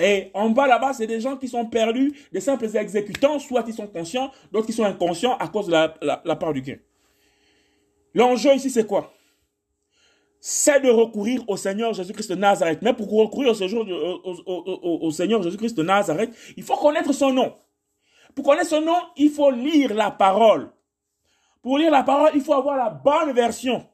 et 0.00 0.30
en 0.32 0.48
bas 0.48 0.66
là-bas, 0.66 0.94
c'est 0.94 1.06
des 1.06 1.20
gens 1.20 1.36
qui 1.36 1.46
sont 1.46 1.66
perdus, 1.66 2.14
des 2.32 2.40
simples 2.40 2.74
exécutants, 2.74 3.38
soit 3.38 3.62
ils 3.68 3.74
sont 3.74 3.86
conscients, 3.86 4.30
d'autres 4.50 4.66
qui 4.66 4.72
sont 4.72 4.84
inconscients 4.84 5.36
à 5.36 5.46
cause 5.46 5.66
de 5.66 5.72
la, 5.72 6.36
part 6.36 6.54
du 6.54 6.62
gain. 6.62 6.78
L'enjeu 8.14 8.54
ici, 8.54 8.70
c'est 8.70 8.86
quoi? 8.86 9.12
C'est 10.40 10.80
de 10.80 10.88
recourir 10.88 11.44
au 11.48 11.58
Seigneur 11.58 11.92
Jésus-Christ 11.92 12.30
de 12.30 12.34
Nazareth. 12.34 12.80
Mais 12.80 12.94
pour 12.94 13.10
recourir 13.10 13.50
au, 13.50 15.00
au 15.02 15.10
Seigneur 15.10 15.42
Jésus-Christ 15.42 15.76
de 15.76 15.82
Nazareth, 15.82 16.34
il 16.56 16.62
faut 16.62 16.76
connaître 16.76 17.12
son 17.12 17.34
nom. 17.34 17.52
Pour 18.34 18.44
connaître 18.44 18.68
son 18.68 18.80
nom, 18.80 18.98
il 19.16 19.30
faut 19.30 19.50
lire 19.50 19.94
la 19.94 20.10
parole. 20.10 20.70
Pour 21.62 21.78
lire 21.78 21.90
la 21.90 22.02
parole, 22.02 22.30
il 22.34 22.40
faut 22.40 22.54
avoir 22.54 22.76
la 22.76 22.90
bonne 22.90 23.32
version. 23.32 23.86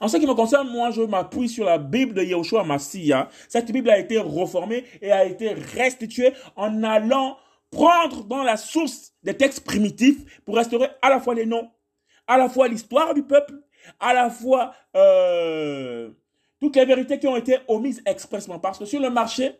En 0.00 0.08
ce 0.08 0.16
qui 0.18 0.26
me 0.26 0.34
concerne, 0.34 0.68
moi, 0.68 0.90
je 0.90 1.02
m'appuie 1.02 1.48
sur 1.48 1.64
la 1.64 1.78
Bible 1.78 2.14
de 2.14 2.22
Yahushua 2.22 2.64
Massia. 2.64 3.28
Cette 3.48 3.70
Bible 3.72 3.90
a 3.90 3.98
été 3.98 4.18
reformée 4.18 4.84
et 5.00 5.10
a 5.10 5.24
été 5.24 5.52
restituée 5.52 6.32
en 6.56 6.82
allant 6.82 7.38
prendre 7.70 8.24
dans 8.24 8.42
la 8.42 8.56
source 8.56 9.12
des 9.22 9.36
textes 9.36 9.64
primitifs 9.64 10.42
pour 10.44 10.56
restaurer 10.56 10.88
à 11.02 11.08
la 11.08 11.20
fois 11.20 11.34
les 11.34 11.46
noms, 11.46 11.70
à 12.26 12.36
la 12.36 12.48
fois 12.48 12.68
l'histoire 12.68 13.14
du 13.14 13.22
peuple, 13.22 13.54
à 13.98 14.12
la 14.12 14.28
fois 14.28 14.74
euh, 14.96 16.10
toutes 16.60 16.76
les 16.76 16.84
vérités 16.84 17.18
qui 17.18 17.26
ont 17.26 17.36
été 17.36 17.58
omises 17.68 18.02
expressement. 18.06 18.58
Parce 18.58 18.78
que 18.78 18.84
sur 18.84 19.00
le 19.00 19.10
marché, 19.10 19.56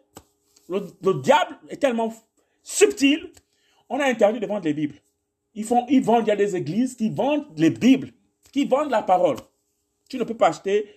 le, 0.68 0.80
diable 1.22 1.58
est 1.68 1.78
tellement 1.78 2.12
subtil, 2.62 3.32
on 3.90 3.98
a 4.00 4.06
interdit 4.06 4.40
de 4.40 4.46
vendre 4.46 4.64
les 4.64 4.72
Bibles. 4.72 4.96
Ils, 5.54 5.64
font, 5.64 5.84
ils 5.88 6.02
vendent, 6.02 6.22
il 6.24 6.28
y 6.28 6.32
a 6.32 6.36
des 6.36 6.54
églises 6.56 6.96
qui 6.96 7.10
vendent 7.10 7.46
les 7.56 7.70
Bibles, 7.70 8.12
qui 8.52 8.64
vendent 8.64 8.90
la 8.90 9.02
parole. 9.02 9.36
Tu 10.08 10.16
ne 10.16 10.24
peux 10.24 10.36
pas 10.36 10.48
acheter 10.48 10.88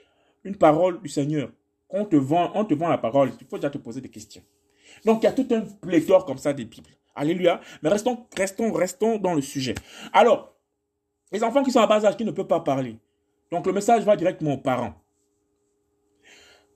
une 0.43 0.56
parole 0.56 1.01
du 1.01 1.10
Seigneur. 1.10 1.51
On 1.89 2.06
te 2.06 2.15
vend, 2.15 2.51
on 2.53 2.63
te 2.63 2.73
vend 2.73 2.88
la 2.88 2.97
parole. 2.97 3.32
Il 3.41 3.47
faut 3.47 3.58
déjà 3.58 3.69
te 3.69 3.79
poser 3.79 3.99
des 3.99 4.10
questions. 4.10 4.43
Donc, 5.06 5.23
il 5.23 5.25
y 5.25 5.27
a 5.27 5.32
tout 5.32 5.47
un 5.51 5.62
pléthore 5.62 6.25
comme 6.25 6.38
ça 6.38 6.53
des 6.53 6.65
Bibles. 6.65 6.89
Alléluia. 7.15 7.60
Mais 7.82 7.89
restons, 7.89 8.27
restons, 8.38 8.71
restons 8.71 9.17
dans 9.17 9.34
le 9.34 9.41
sujet. 9.41 9.75
Alors, 10.12 10.56
les 11.32 11.43
enfants 11.43 11.63
qui 11.63 11.71
sont 11.71 11.79
à 11.79 11.88
bas 11.88 12.06
âge, 12.06 12.15
qui 12.15 12.25
ne 12.25 12.32
peuvent 12.32 12.47
pas 12.47 12.60
parler. 12.60 12.97
Donc, 13.51 13.65
le 13.65 13.73
message 13.73 14.03
va 14.03 14.15
directement 14.15 14.53
aux 14.53 14.58
parents. 14.58 14.93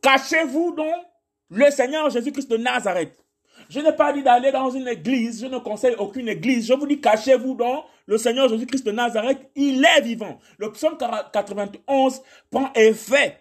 Cachez-vous 0.02 0.74
donc 0.74 1.06
le 1.50 1.70
Seigneur 1.72 2.10
Jésus-Christ 2.10 2.50
de 2.50 2.58
Nazareth. 2.58 3.24
Je 3.70 3.80
n'ai 3.80 3.92
pas 3.92 4.14
dit 4.14 4.24
d'aller 4.24 4.52
dans 4.52 4.70
une 4.70 4.88
église, 4.88 5.42
je 5.42 5.48
ne 5.48 5.58
conseille 5.58 5.96
aucune 5.98 6.30
église. 6.30 6.68
Je 6.68 6.74
vous 6.74 6.88
dis, 6.88 7.02
cachez-vous 7.02 7.56
dans 7.56 7.86
le 8.06 8.18
Seigneur 8.18 8.48
Jésus-Christ 8.48 8.86
de 8.86 8.92
Nazareth, 8.92 9.50
il 9.56 9.84
est 9.84 10.02
vivant. 10.02 10.40
Le 10.58 10.72
psaume 10.72 10.98
91 10.98 12.22
prend 12.50 12.72
effet 12.74 13.38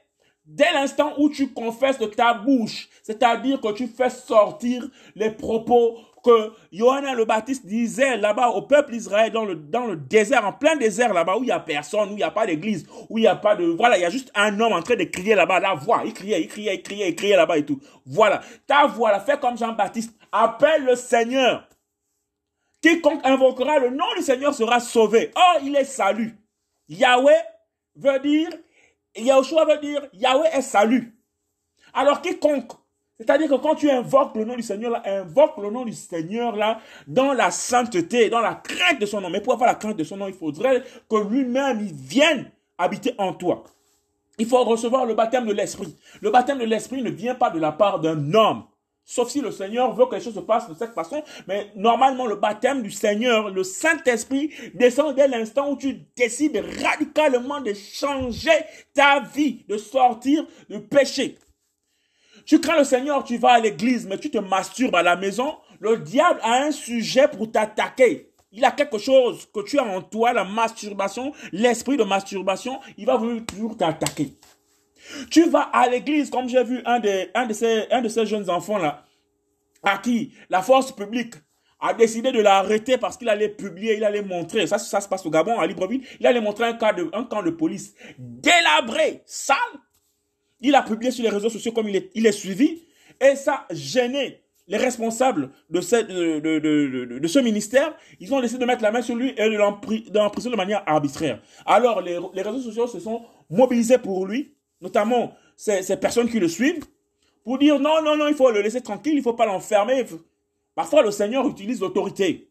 dès 0.46 0.72
l'instant 0.72 1.12
où 1.18 1.28
tu 1.28 1.48
confesses 1.48 1.98
de 1.98 2.06
ta 2.06 2.34
bouche, 2.34 2.88
c'est-à-dire 3.02 3.60
que 3.60 3.72
tu 3.72 3.88
fais 3.88 4.10
sortir 4.10 4.88
les 5.16 5.30
propos 5.30 5.98
que 6.26 6.52
Johanna 6.72 7.14
le 7.14 7.24
Baptiste 7.24 7.66
disait 7.66 8.16
là-bas 8.16 8.48
au 8.48 8.62
peuple 8.62 8.92
d'Israël 8.92 9.30
dans 9.30 9.44
le, 9.44 9.54
dans 9.54 9.86
le 9.86 9.96
désert, 9.96 10.44
en 10.44 10.52
plein 10.52 10.74
désert 10.74 11.14
là-bas 11.14 11.36
où 11.36 11.42
il 11.42 11.46
n'y 11.46 11.52
a 11.52 11.60
personne, 11.60 12.08
où 12.08 12.12
il 12.12 12.16
n'y 12.16 12.22
a 12.24 12.32
pas 12.32 12.46
d'église, 12.46 12.84
où 13.08 13.18
il 13.18 13.22
n'y 13.22 13.26
a 13.28 13.36
pas 13.36 13.54
de... 13.54 13.64
Voilà, 13.64 13.96
il 13.96 14.00
y 14.00 14.04
a 14.04 14.10
juste 14.10 14.32
un 14.34 14.58
homme 14.58 14.72
en 14.72 14.82
train 14.82 14.96
de 14.96 15.04
crier 15.04 15.36
là-bas, 15.36 15.60
la 15.60 15.74
voix, 15.74 16.02
il 16.04 16.12
criait, 16.12 16.42
il 16.42 16.48
criait, 16.48 16.74
il 16.74 16.82
criait, 16.82 17.10
il 17.10 17.14
criait 17.14 17.36
là-bas 17.36 17.58
et 17.58 17.64
tout. 17.64 17.80
Voilà, 18.04 18.40
ta 18.66 18.86
voix 18.86 19.12
là, 19.12 19.20
fais 19.20 19.38
comme 19.38 19.56
Jean-Baptiste, 19.56 20.15
appelle 20.32 20.84
le 20.84 20.96
Seigneur. 20.96 21.68
Quiconque 22.80 23.24
invoquera 23.24 23.78
le 23.78 23.90
nom 23.90 24.04
du 24.16 24.22
Seigneur 24.22 24.54
sera 24.54 24.80
sauvé. 24.80 25.32
Oh, 25.36 25.58
il 25.62 25.74
est 25.76 25.84
salut. 25.84 26.36
Yahweh 26.88 27.42
veut 27.96 28.18
dire, 28.20 28.50
Yahushua 29.16 29.64
veut 29.64 29.78
dire, 29.78 30.06
Yahweh 30.12 30.48
est 30.52 30.62
salut. 30.62 31.18
Alors 31.92 32.20
quiconque 32.20 32.72
c'est-à-dire 33.18 33.48
que 33.48 33.54
quand 33.54 33.74
tu 33.74 33.90
invoques 33.90 34.36
le 34.36 34.44
nom 34.44 34.56
du 34.56 34.62
Seigneur, 34.62 35.00
invoque 35.06 35.56
le 35.56 35.70
nom 35.70 35.84
du 35.84 35.94
Seigneur 35.94 36.54
là, 36.54 36.80
dans 37.06 37.32
la 37.32 37.50
sainteté, 37.50 38.28
dans 38.28 38.40
la 38.40 38.54
crainte 38.54 39.00
de 39.00 39.06
son 39.06 39.22
nom. 39.22 39.30
Mais 39.30 39.40
pour 39.40 39.54
avoir 39.54 39.68
la 39.68 39.74
crainte 39.74 39.96
de 39.96 40.04
son 40.04 40.18
nom, 40.18 40.28
il 40.28 40.34
faudrait 40.34 40.82
que 41.08 41.16
lui-même, 41.16 41.80
il 41.80 41.94
vienne 41.94 42.50
habiter 42.76 43.14
en 43.16 43.32
toi. 43.32 43.64
Il 44.38 44.46
faut 44.46 44.62
recevoir 44.64 45.06
le 45.06 45.14
baptême 45.14 45.46
de 45.46 45.52
l'Esprit. 45.54 45.96
Le 46.20 46.30
baptême 46.30 46.58
de 46.58 46.64
l'Esprit 46.64 47.00
ne 47.00 47.08
vient 47.08 47.34
pas 47.34 47.48
de 47.48 47.58
la 47.58 47.72
part 47.72 48.00
d'un 48.00 48.34
homme. 48.34 48.64
Sauf 49.08 49.30
si 49.30 49.40
le 49.40 49.52
Seigneur 49.52 49.94
veut 49.94 50.06
que 50.06 50.16
les 50.16 50.20
choses 50.20 50.34
se 50.34 50.40
passent 50.40 50.68
de 50.68 50.74
cette 50.74 50.92
façon. 50.92 51.22
Mais 51.46 51.70
normalement, 51.76 52.26
le 52.26 52.34
baptême 52.34 52.82
du 52.82 52.90
Seigneur, 52.90 53.50
le 53.50 53.62
Saint-Esprit, 53.62 54.50
descend 54.74 55.14
dès 55.14 55.28
l'instant 55.28 55.70
où 55.70 55.76
tu 55.76 56.00
décides 56.16 56.60
radicalement 56.82 57.60
de 57.60 57.72
changer 57.72 58.64
ta 58.92 59.20
vie, 59.20 59.64
de 59.68 59.78
sortir 59.78 60.44
du 60.68 60.80
péché. 60.80 61.38
Tu 62.46 62.60
crains 62.60 62.78
le 62.78 62.84
Seigneur, 62.84 63.22
tu 63.22 63.38
vas 63.38 63.52
à 63.52 63.60
l'église, 63.60 64.06
mais 64.06 64.18
tu 64.18 64.28
te 64.28 64.38
masturbes 64.38 64.96
à 64.96 65.04
la 65.04 65.14
maison. 65.14 65.56
Le 65.78 65.98
diable 65.98 66.40
a 66.42 66.64
un 66.64 66.72
sujet 66.72 67.28
pour 67.28 67.50
t'attaquer. 67.50 68.32
Il 68.50 68.64
a 68.64 68.72
quelque 68.72 68.98
chose 68.98 69.46
que 69.54 69.60
tu 69.60 69.78
as 69.78 69.84
en 69.84 70.02
toi, 70.02 70.32
la 70.32 70.44
masturbation, 70.44 71.32
l'esprit 71.52 71.96
de 71.96 72.04
masturbation. 72.04 72.80
Il 72.98 73.06
va 73.06 73.20
toujours 73.46 73.76
t'attaquer. 73.76 74.32
Tu 75.30 75.48
vas 75.48 75.62
à 75.72 75.88
l'église, 75.88 76.30
comme 76.30 76.48
j'ai 76.48 76.62
vu 76.64 76.82
un 76.84 76.98
de, 76.98 77.28
un, 77.34 77.46
de 77.46 77.52
ces, 77.52 77.86
un 77.90 78.02
de 78.02 78.08
ces 78.08 78.26
jeunes 78.26 78.48
enfants-là, 78.48 79.04
à 79.82 79.98
qui 79.98 80.32
la 80.50 80.62
force 80.62 80.92
publique 80.92 81.34
a 81.80 81.92
décidé 81.94 82.32
de 82.32 82.40
l'arrêter 82.40 82.98
parce 82.98 83.16
qu'il 83.16 83.28
allait 83.28 83.50
publier, 83.50 83.96
il 83.96 84.04
allait 84.04 84.22
montrer, 84.22 84.66
ça, 84.66 84.78
ça 84.78 85.00
se 85.00 85.08
passe 85.08 85.24
au 85.26 85.30
Gabon, 85.30 85.58
à 85.58 85.66
Libreville, 85.66 86.02
il 86.18 86.26
allait 86.26 86.40
montrer 86.40 86.64
un, 86.64 86.72
cas 86.72 86.92
de, 86.92 87.08
un 87.12 87.24
camp 87.24 87.42
de 87.42 87.50
police 87.50 87.94
délabré, 88.18 89.22
sale, 89.26 89.56
il 90.60 90.74
a 90.74 90.82
publié 90.82 91.10
sur 91.10 91.22
les 91.22 91.30
réseaux 91.30 91.50
sociaux 91.50 91.72
comme 91.72 91.88
il 91.88 91.96
est, 91.96 92.10
il 92.14 92.26
est 92.26 92.32
suivi. 92.32 92.82
Et 93.20 93.36
ça 93.36 93.66
gêné 93.70 94.42
les 94.68 94.76
responsables 94.76 95.50
de, 95.70 95.80
de, 96.40 97.18
de, 97.18 97.28
ce 97.28 97.38
ministère. 97.38 97.94
Ils 98.20 98.32
ont 98.34 98.40
décidé 98.40 98.60
de 98.60 98.66
mettre 98.66 98.82
la 98.82 98.90
main 98.90 99.02
sur 99.02 99.14
lui 99.14 99.32
et 99.36 99.48
de 99.48 99.56
l'emprisonner 99.56 100.52
de 100.52 100.56
manière 100.56 100.82
arbitraire. 100.86 101.40
Alors 101.64 102.00
les, 102.00 102.18
les, 102.34 102.42
réseaux 102.42 102.60
sociaux 102.60 102.86
se 102.86 102.98
sont 102.98 103.22
mobilisés 103.48 103.98
pour 103.98 104.26
lui, 104.26 104.55
notamment 104.80 105.34
ces, 105.56 105.96
personnes 105.96 106.28
qui 106.28 106.38
le 106.38 106.48
suivent, 106.48 106.84
pour 107.44 107.59
dire 107.59 107.78
non, 107.78 108.03
non, 108.03 108.16
non, 108.16 108.28
il 108.28 108.34
faut 108.34 108.51
le 108.51 108.61
laisser 108.61 108.80
tranquille, 108.80 109.14
il 109.14 109.18
ne 109.18 109.22
faut 109.22 109.34
pas 109.34 109.46
l'enfermer. 109.46 110.05
Parfois 110.74 111.03
le 111.03 111.11
Seigneur 111.11 111.46
utilise 111.48 111.80
l'autorité 111.80 112.48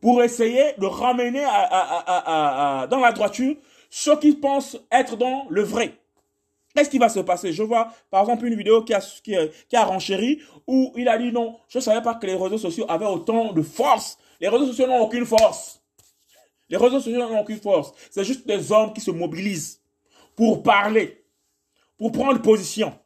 pour 0.00 0.22
essayer 0.22 0.74
de 0.78 0.86
ramener 0.86 1.44
à, 1.44 2.86
dans 2.90 3.00
la 3.00 3.12
droiture 3.12 3.56
ceux 3.90 4.18
qui 4.18 4.32
pensent 4.34 4.78
être 4.90 5.16
dans 5.16 5.46
le 5.48 5.62
vrai. 5.62 5.94
Qu'est-ce 6.74 6.90
qui 6.90 6.98
va 6.98 7.08
se 7.08 7.20
passer? 7.20 7.52
Je 7.52 7.62
vois, 7.62 7.90
par 8.10 8.20
exemple, 8.20 8.44
une 8.44 8.54
vidéo 8.54 8.82
qui 8.82 8.92
a, 8.92 9.00
qui, 9.00 9.34
qui 9.68 9.76
a 9.76 9.84
renchéri 9.84 10.40
où 10.66 10.92
il 10.96 11.08
a 11.08 11.16
dit 11.16 11.32
non, 11.32 11.56
je 11.68 11.78
ne 11.78 11.82
savais 11.82 12.02
pas 12.02 12.14
que 12.14 12.26
les 12.26 12.34
réseaux 12.34 12.58
sociaux 12.58 12.84
avaient 12.88 13.06
autant 13.06 13.52
de 13.52 13.62
force. 13.62 14.18
Les 14.40 14.48
réseaux 14.48 14.66
sociaux 14.66 14.86
n'ont 14.86 15.00
aucune 15.00 15.24
force. 15.24 15.82
Les 16.68 16.76
réseaux 16.76 17.00
sociaux 17.00 17.18
n'ont 17.18 17.40
aucune 17.40 17.58
force. 17.58 17.92
C'est 18.10 18.24
juste 18.24 18.46
des 18.46 18.72
hommes 18.72 18.92
qui 18.92 19.00
se 19.00 19.10
mobilisent 19.10 19.80
pour 20.34 20.62
parler, 20.62 21.24
pour 21.98 22.12
prendre 22.12 22.40
position. 22.40 22.98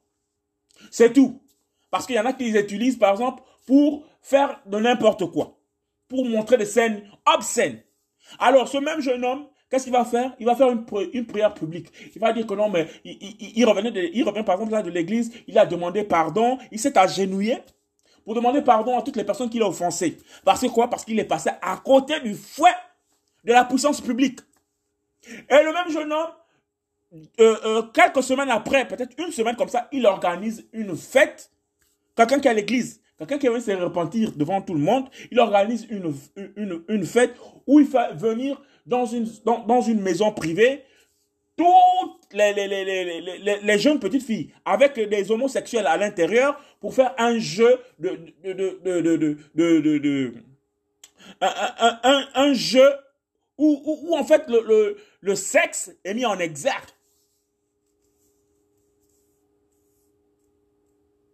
C'est 0.91 1.13
tout. 1.13 1.43
Parce 1.91 2.07
qu'il 2.07 2.17
y 2.17 2.21
en 2.21 2.27
a 2.27 2.33
qui 2.33 2.51
les 2.51 2.61
utilisent, 2.61 2.99
par 2.99 3.13
exemple, 3.13 3.43
pour 3.67 4.05
faire 4.23 4.61
de 4.67 4.79
n'importe 4.79 5.31
quoi. 5.31 5.59
Pour 6.09 6.25
montrer 6.25 6.57
des 6.57 6.67
scènes 6.67 7.03
obscènes. 7.27 7.83
Alors, 8.39 8.69
ce 8.69 8.79
même 8.79 9.01
jeune 9.01 9.25
homme, 9.25 9.47
Qu'est-ce 9.71 9.85
qu'il 9.85 9.93
va 9.93 10.05
faire? 10.05 10.35
Il 10.41 10.47
va 10.47 10.57
faire 10.57 10.69
une, 10.69 10.85
prière 11.27 11.55
publique. 11.55 11.93
Il 12.15 12.21
va 12.21 12.33
dire 12.33 12.45
que 12.45 12.55
non, 12.55 12.69
mais 12.69 12.89
il, 13.05 13.17
de, 13.17 14.11
il 14.13 14.25
revient 14.25 14.43
par 14.43 14.57
exemple 14.57 14.73
là 14.73 14.83
de 14.83 14.91
l'église, 14.91 15.31
il 15.47 15.57
a 15.59 15.65
demandé 15.65 16.03
pardon, 16.03 16.59
il 16.73 16.79
s'est 16.81 16.99
agenouillé 16.99 17.59
pour 18.25 18.35
demander 18.35 18.63
pardon 18.63 18.99
à 18.99 19.03
toutes 19.03 19.15
les 19.15 19.23
personnes 19.23 19.49
qu'il 19.49 19.63
a 19.63 19.69
offensées. 19.69 20.19
Parce 20.45 20.61
que 20.61 20.67
quoi? 20.67 20.91
Parce 20.91 21.05
qu'il 21.05 21.19
est 21.21 21.25
passé 21.25 21.51
à 21.63 21.77
côté 21.77 22.19
du 22.19 22.35
fouet 22.35 22.75
de 23.45 23.53
la 23.53 23.65
puissance 23.65 24.01
publique. 24.01 24.41
Et 25.49 25.63
le 25.63 25.73
même 25.73 25.91
jeune 25.91 26.13
homme, 26.13 26.31
euh, 27.13 27.57
euh, 27.65 27.83
quelques 27.93 28.23
semaines 28.23 28.51
après, 28.51 28.87
peut-être 28.87 29.17
une 29.19 29.33
semaine 29.33 29.57
comme 29.57 29.69
ça, 29.69 29.89
il 29.93 30.07
organise 30.07 30.67
une 30.73 30.97
fête. 30.97 31.51
Quelqu'un 32.17 32.39
qui 32.39 32.49
est 32.49 32.51
à 32.51 32.55
l'église, 32.55 33.01
quelqu'un 33.19 33.39
qui 33.39 33.49
veut 33.49 33.61
se 33.61 33.71
repentir 33.73 34.33
devant 34.33 34.61
tout 34.63 34.75
le 34.75 34.81
monde, 34.81 35.09
il 35.31 35.41
organise 35.41 35.87
une, 35.91 36.15
une, 36.57 36.83
une 36.89 37.05
fête 37.05 37.35
où 37.67 37.81
il 37.81 37.87
fait 37.87 38.15
venir 38.15 38.61
dans 38.87 39.07
une, 39.07 39.27
dans, 39.45 39.65
dans 39.67 39.81
une 39.81 40.01
maison 40.01 40.33
privée 40.33 40.85
toutes 41.57 42.33
les, 42.33 42.53
les, 42.55 42.69
les, 42.69 43.59
les, 43.61 43.79
jeunes 43.79 43.99
petites 43.99 44.23
filles 44.23 44.51
avec 44.65 44.95
des 44.95 45.31
homosexuels 45.31 45.87
à 45.87 45.97
l'intérieur 45.97 46.59
pour 46.81 46.95
faire 46.95 47.15
un 47.19 47.39
jeu 47.39 47.79
de, 47.99 48.19
de, 48.43 48.81
de, 48.83 49.37
de, 49.55 49.99
de 49.99 50.35
un, 51.43 51.99
un, 52.03 52.29
un, 52.35 52.53
jeu 52.55 52.89
où, 53.59 53.83
où, 53.85 54.09
où, 54.11 54.17
en 54.17 54.25
fait 54.25 54.49
le, 54.49 54.65
le, 54.67 54.97
le 55.21 55.35
sexe 55.35 55.93
est 56.05 56.15
mis 56.15 56.25
en 56.25 56.39
exergue. 56.39 56.89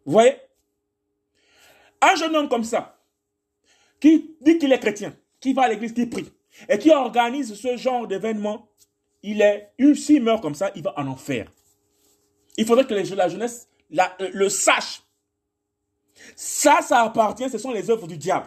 Vous 0.06 0.12
voyez? 0.12 0.36
Un 2.00 2.14
jeune 2.14 2.34
homme 2.36 2.48
comme 2.48 2.64
ça, 2.64 2.98
qui 4.00 4.36
dit 4.40 4.58
qu'il 4.58 4.72
est 4.72 4.78
chrétien, 4.78 5.14
qui 5.40 5.52
va 5.52 5.62
à 5.62 5.68
l'église, 5.68 5.92
qui 5.92 6.06
prie, 6.06 6.32
et 6.68 6.78
qui 6.78 6.90
organise 6.90 7.54
ce 7.54 7.76
genre 7.76 8.06
d'événement, 8.06 8.68
il 9.22 9.42
est, 9.42 9.72
s'il 9.94 10.22
meurt 10.22 10.40
comme 10.40 10.54
ça, 10.54 10.70
il 10.76 10.82
va 10.82 10.94
en 10.96 11.06
enfer. 11.08 11.50
Il 12.56 12.64
faudrait 12.64 12.86
que 12.86 12.94
la 12.94 13.28
jeunesse 13.28 13.68
la, 13.90 14.16
le 14.18 14.48
sache. 14.48 15.02
Ça, 16.34 16.80
ça 16.82 17.02
appartient, 17.02 17.48
ce 17.50 17.58
sont 17.58 17.72
les 17.72 17.90
œuvres 17.90 18.06
du 18.06 18.16
diable. 18.16 18.46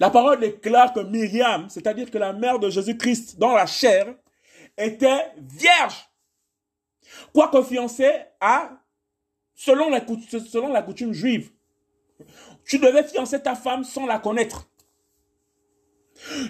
La 0.00 0.10
parole 0.10 0.40
déclare 0.40 0.92
que 0.92 1.00
Myriam, 1.00 1.68
c'est-à-dire 1.68 2.10
que 2.10 2.18
la 2.18 2.32
mère 2.32 2.58
de 2.58 2.70
Jésus-Christ 2.70 3.38
dans 3.38 3.54
la 3.54 3.66
chair, 3.66 4.14
était 4.76 5.32
vierge. 5.38 6.08
Quoique 7.32 7.62
fiancée 7.62 8.12
à, 8.40 8.70
selon 9.56 9.88
la, 9.90 10.82
coutume 10.82 11.12
juive, 11.12 11.50
tu 12.64 12.78
devais 12.78 13.02
fiancer 13.02 13.42
ta 13.42 13.54
femme 13.54 13.82
sans 13.82 14.06
la 14.06 14.18
connaître. 14.18 14.68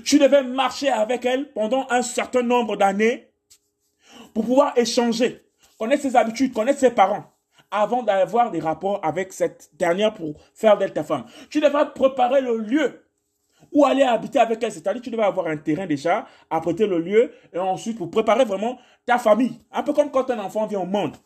Tu 0.05 0.19
devais 0.19 0.43
marcher 0.43 0.89
avec 0.89 1.25
elle 1.25 1.53
pendant 1.53 1.87
un 1.91 2.03
certain 2.03 2.43
nombre 2.43 2.77
d'années 2.77 3.31
pour 4.35 4.45
pouvoir 4.45 4.77
échanger, 4.77 5.45
connaître 5.79 6.03
ses 6.03 6.17
habitudes, 6.17 6.53
connaître 6.53 6.79
ses 6.79 6.91
parents, 6.91 7.33
avant 7.71 8.03
d'avoir 8.03 8.51
des 8.51 8.61
rapports 8.61 9.01
avec 9.05 9.33
cette 9.33 9.71
dernière 9.75 10.15
pour 10.15 10.35
faire 10.55 10.77
d'elle 10.77 10.93
ta 10.93 11.03
femme. 11.03 11.25
Tu 11.51 11.61
devais 11.61 11.87
préparer 11.95 12.41
le 12.43 12.59
lieu 12.59 13.03
où 13.73 13.85
aller 13.85 14.03
habiter 14.03 14.39
avec 14.39 14.63
elle. 14.63 14.73
C'est-à-dire 14.73 15.03
tu 15.03 15.11
devais 15.11 15.25
avoir 15.25 15.47
un 15.49 15.57
terrain 15.57 15.87
déjà, 15.87 16.27
apprêter 16.51 16.87
le 16.87 17.01
lieu, 17.01 17.33
et 17.53 17.59
ensuite 17.59 17.99
pour 17.99 18.11
préparer 18.11 18.45
vraiment 18.45 18.79
ta 19.05 19.19
famille. 19.19 19.59
Un 19.73 19.83
peu 19.83 19.93
comme 19.93 20.11
quand 20.11 20.31
un 20.31 20.39
enfant 20.39 20.67
vient 20.67 20.81
au 20.81 20.87
monde. 20.87 21.17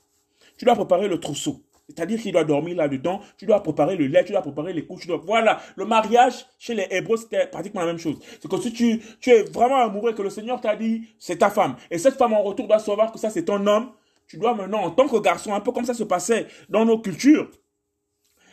Tu 0.57 0.65
dois 0.65 0.75
préparer 0.75 1.09
le 1.09 1.21
trousseau. 1.21 1.63
C'est-à-dire 1.95 2.21
qu'il 2.21 2.33
doit 2.33 2.45
dormir 2.45 2.77
là-dedans, 2.77 3.21
tu 3.37 3.47
dois 3.47 3.63
préparer 3.63 3.97
le 3.97 4.07
lait, 4.07 4.25
tu 4.25 4.33
dois 4.33 4.43
préparer 4.43 4.73
les 4.73 4.87
couches. 4.87 5.07
Voilà, 5.09 5.61
le 5.77 5.85
mariage 5.85 6.47
chez 6.59 6.75
les 6.75 6.87
Hébreux, 6.91 7.17
c'était 7.17 7.47
pratiquement 7.47 7.81
la 7.81 7.87
même 7.87 7.99
chose. 7.99 8.19
C'est 8.41 8.49
que 8.49 8.61
si 8.61 8.73
tu, 8.73 9.01
tu 9.21 9.31
es 9.31 9.43
vraiment 9.43 9.77
amoureux, 9.77 10.13
que 10.13 10.23
le 10.23 10.31
Seigneur 10.31 10.61
t'a 10.61 10.77
dit, 10.77 11.09
c'est 11.19 11.39
ta 11.39 11.51
femme. 11.51 11.77
Et 11.91 11.99
cette 11.99 12.15
femme 12.15 12.33
en 12.33 12.43
retour 12.43 12.69
doit 12.69 12.79
savoir 12.79 13.13
que 13.13 13.19
ça, 13.19 13.31
c'est 13.31 13.45
ton 13.45 13.67
homme. 13.67 13.91
Tu 14.29 14.37
dois 14.37 14.55
maintenant, 14.55 14.83
en 14.83 14.91
tant 14.91 15.09
que 15.09 15.17
garçon, 15.19 15.53
un 15.53 15.61
peu 15.61 15.73
comme 15.73 15.85
ça 15.85 15.95
se 15.95 16.05
passait 16.05 16.47
dans 16.69 16.85
nos 16.85 16.99
cultures, 16.99 17.51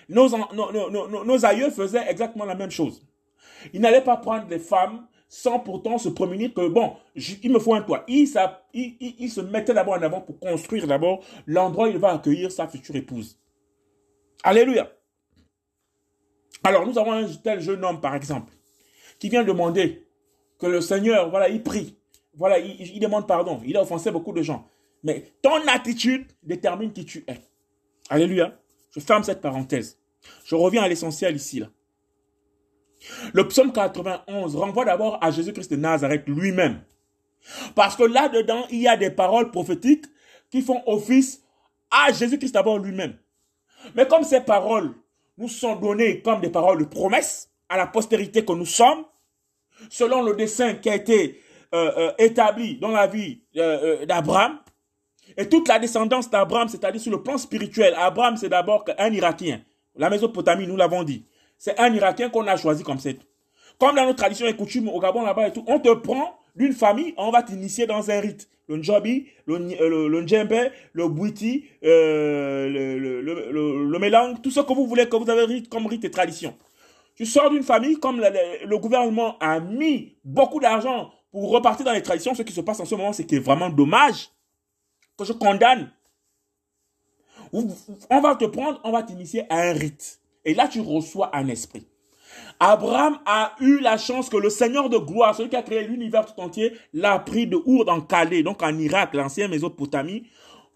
nos, 0.09 0.27
nos, 0.29 0.71
nos, 0.71 1.23
nos 1.23 1.45
aïeux 1.45 1.69
faisaient 1.69 2.05
exactement 2.09 2.45
la 2.45 2.55
même 2.55 2.71
chose. 2.71 3.05
Ils 3.73 3.81
n'allaient 3.81 4.03
pas 4.03 4.17
prendre 4.17 4.47
des 4.47 4.59
femmes 4.59 5.05
sans 5.29 5.59
pourtant 5.59 5.97
se 5.97 6.09
promener 6.09 6.51
que, 6.51 6.67
bon, 6.67 6.95
il 7.15 7.51
me 7.51 7.59
faut 7.59 7.73
un 7.73 7.81
toit. 7.81 8.03
Il, 8.07 8.27
ça, 8.27 8.65
il, 8.73 8.95
il, 8.99 9.29
se 9.29 9.41
mettait 9.41 9.73
d'abord 9.73 9.95
en 9.95 10.01
avant 10.01 10.21
pour 10.21 10.39
construire 10.39 10.87
d'abord 10.87 11.23
l'endroit 11.45 11.87
où 11.87 11.91
il 11.91 11.97
va 11.97 12.13
accueillir 12.13 12.51
sa 12.51 12.67
future 12.67 12.95
épouse. 12.95 13.37
Alléluia. 14.43 14.91
Alors, 16.63 16.85
nous 16.85 16.97
avons 16.97 17.11
un 17.11 17.27
tel 17.27 17.59
jeune 17.59 17.83
homme, 17.83 17.99
par 17.99 18.15
exemple, 18.15 18.53
qui 19.19 19.29
vient 19.29 19.43
demander 19.43 20.07
que 20.59 20.65
le 20.65 20.81
Seigneur, 20.81 21.29
voilà, 21.29 21.49
il 21.49 21.61
prie. 21.61 21.97
Voilà, 22.33 22.59
il, 22.59 22.95
il 22.95 22.99
demande 22.99 23.27
pardon. 23.27 23.61
Il 23.65 23.75
a 23.75 23.81
offensé 23.81 24.11
beaucoup 24.11 24.33
de 24.33 24.41
gens. 24.41 24.67
Mais 25.03 25.33
ton 25.41 25.59
attitude 25.67 26.25
détermine 26.43 26.93
qui 26.93 27.05
tu 27.05 27.25
es. 27.27 27.39
Alléluia. 28.09 28.59
Je 28.91 28.99
ferme 28.99 29.23
cette 29.23 29.41
parenthèse. 29.41 29.99
Je 30.45 30.55
reviens 30.55 30.83
à 30.83 30.87
l'essentiel 30.87 31.35
ici, 31.35 31.59
là. 31.59 31.67
Le 33.33 33.47
psaume 33.47 33.71
91 33.71 34.55
renvoie 34.55 34.85
d'abord 34.85 35.19
à 35.21 35.31
Jésus-Christ 35.31 35.71
de 35.71 35.77
Nazareth 35.77 36.23
lui-même. 36.27 36.81
Parce 37.75 37.95
que 37.95 38.03
là-dedans, 38.03 38.65
il 38.69 38.81
y 38.81 38.87
a 38.87 38.97
des 38.97 39.11
paroles 39.11 39.51
prophétiques 39.51 40.05
qui 40.51 40.61
font 40.61 40.81
office 40.85 41.43
à 41.91 42.11
Jésus-Christ 42.11 42.53
d'abord 42.53 42.79
lui-même. 42.79 43.17
Mais 43.95 44.07
comme 44.07 44.23
ces 44.23 44.41
paroles 44.41 44.93
nous 45.37 45.47
sont 45.47 45.75
données 45.75 46.21
comme 46.21 46.41
des 46.41 46.49
paroles 46.49 46.79
de 46.79 46.85
promesse 46.85 47.49
à 47.69 47.77
la 47.77 47.87
postérité 47.87 48.43
que 48.43 48.53
nous 48.53 48.65
sommes, 48.65 49.05
selon 49.89 50.23
le 50.23 50.35
dessein 50.35 50.75
qui 50.75 50.89
a 50.89 50.95
été 50.95 51.41
euh, 51.73 51.91
euh, 51.97 52.11
établi 52.17 52.77
dans 52.79 52.89
la 52.89 53.07
vie 53.07 53.41
euh, 53.57 54.05
d'Abraham, 54.05 54.59
et 55.35 55.47
toute 55.47 55.67
la 55.67 55.77
descendance 55.77 56.29
d'Abraham, 56.29 56.67
c'est-à-dire 56.67 57.01
sur 57.01 57.11
le 57.11 57.21
plan 57.21 57.37
spirituel, 57.37 57.93
Abraham 57.97 58.37
c'est 58.37 58.49
d'abord 58.49 58.85
un 58.97 59.13
Irakien. 59.13 59.61
La 59.95 60.09
Mésopotamie, 60.09 60.67
nous 60.67 60.77
l'avons 60.77 61.03
dit. 61.03 61.25
C'est 61.57 61.79
un 61.79 61.93
Irakien 61.93 62.29
qu'on 62.29 62.45
a 62.47 62.57
choisi 62.57 62.83
comme 62.83 62.99
c'est. 62.99 63.17
Comme 63.79 63.95
dans 63.95 64.05
nos 64.05 64.13
traditions 64.13 64.47
et 64.47 64.55
coutumes 64.55 64.89
au 64.89 64.99
Gabon 64.99 65.23
là-bas 65.23 65.47
et 65.47 65.53
tout, 65.53 65.63
on 65.67 65.79
te 65.79 65.93
prend 65.93 66.37
d'une 66.55 66.73
famille, 66.73 67.13
on 67.17 67.31
va 67.31 67.43
t'initier 67.43 67.85
dans 67.85 68.09
un 68.09 68.19
rite. 68.19 68.49
Le 68.67 68.77
Njobi, 68.77 69.27
le, 69.45 69.55
euh, 69.55 69.89
le, 69.89 70.07
le 70.09 70.21
Njembe, 70.23 70.71
le 70.91 71.07
Bouiti, 71.07 71.65
euh, 71.85 72.67
le, 72.67 72.99
le, 72.99 73.21
le, 73.21 73.85
le, 73.85 73.99
Mélang, 73.99 74.35
tout 74.41 74.51
ce 74.51 74.59
que 74.59 74.73
vous 74.73 74.87
voulez, 74.87 75.07
que 75.07 75.15
vous 75.15 75.29
avez 75.29 75.63
comme 75.63 75.87
rite 75.87 76.03
et 76.03 76.11
tradition. 76.11 76.53
Tu 77.15 77.25
sors 77.25 77.49
d'une 77.49 77.63
famille, 77.63 77.97
comme 77.97 78.19
le, 78.19 78.77
gouvernement 78.77 79.37
a 79.39 79.59
mis 79.59 80.17
beaucoup 80.25 80.59
d'argent 80.59 81.11
pour 81.31 81.49
repartir 81.49 81.85
dans 81.85 81.93
les 81.93 82.03
traditions, 82.03 82.35
ce 82.35 82.41
qui 82.41 82.53
se 82.53 82.61
passe 82.61 82.79
en 82.79 82.85
ce 82.85 82.95
moment, 82.95 83.13
c'est 83.13 83.25
que 83.25 83.37
vraiment 83.37 83.69
dommage, 83.69 84.29
que 85.17 85.23
je 85.23 85.33
condamne. 85.33 85.89
On 87.53 88.19
va 88.19 88.35
te 88.35 88.45
prendre, 88.45 88.81
on 88.83 88.91
va 88.91 89.01
t'initier 89.03 89.45
à 89.49 89.69
un 89.69 89.73
rite. 89.73 90.19
Et 90.47 90.53
là, 90.53 90.69
tu 90.69 90.79
reçois 90.79 91.35
un 91.35 91.49
esprit. 91.49 91.85
Abraham 92.59 93.19
a 93.25 93.53
eu 93.59 93.79
la 93.79 93.97
chance 93.97 94.29
que 94.29 94.37
le 94.37 94.49
Seigneur 94.49 94.89
de 94.89 94.97
gloire, 94.97 95.35
celui 95.35 95.49
qui 95.49 95.57
a 95.57 95.61
créé 95.61 95.85
l'univers 95.85 96.25
tout 96.25 96.39
entier, 96.39 96.71
l'a 96.93 97.19
pris 97.19 97.47
de 97.47 97.57
Our 97.57 97.89
en 97.89 97.99
Calais, 97.99 98.43
donc 98.43 98.63
en 98.63 98.79
Irak, 98.79 99.13
l'ancienne 99.13 99.51
Mésopotamie, 99.51 100.25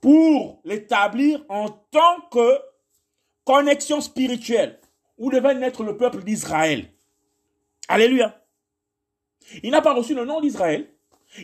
pour 0.01 0.61
l'établir 0.65 1.45
en 1.47 1.69
tant 1.69 2.19
que 2.31 2.59
connexion 3.45 4.01
spirituelle, 4.01 4.77
où 5.17 5.31
devait 5.31 5.55
naître 5.55 5.83
le 5.83 5.95
peuple 5.95 6.21
d'Israël. 6.23 6.87
Alléluia. 7.87 8.43
Il 9.63 9.71
n'a 9.71 9.81
pas 9.81 9.93
reçu 9.93 10.13
le 10.13 10.25
nom 10.25 10.41
d'Israël, 10.41 10.89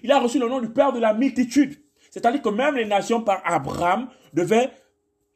il 0.04 0.12
a 0.12 0.20
reçu 0.20 0.38
le 0.38 0.50
nom 0.50 0.60
du 0.60 0.70
Père 0.70 0.92
de 0.92 1.00
la 1.00 1.14
multitude. 1.14 1.82
C'est-à-dire 2.12 2.42
que 2.42 2.50
même 2.50 2.76
les 2.76 2.86
nations 2.86 3.22
par 3.22 3.42
Abraham 3.46 4.10
devaient 4.34 4.72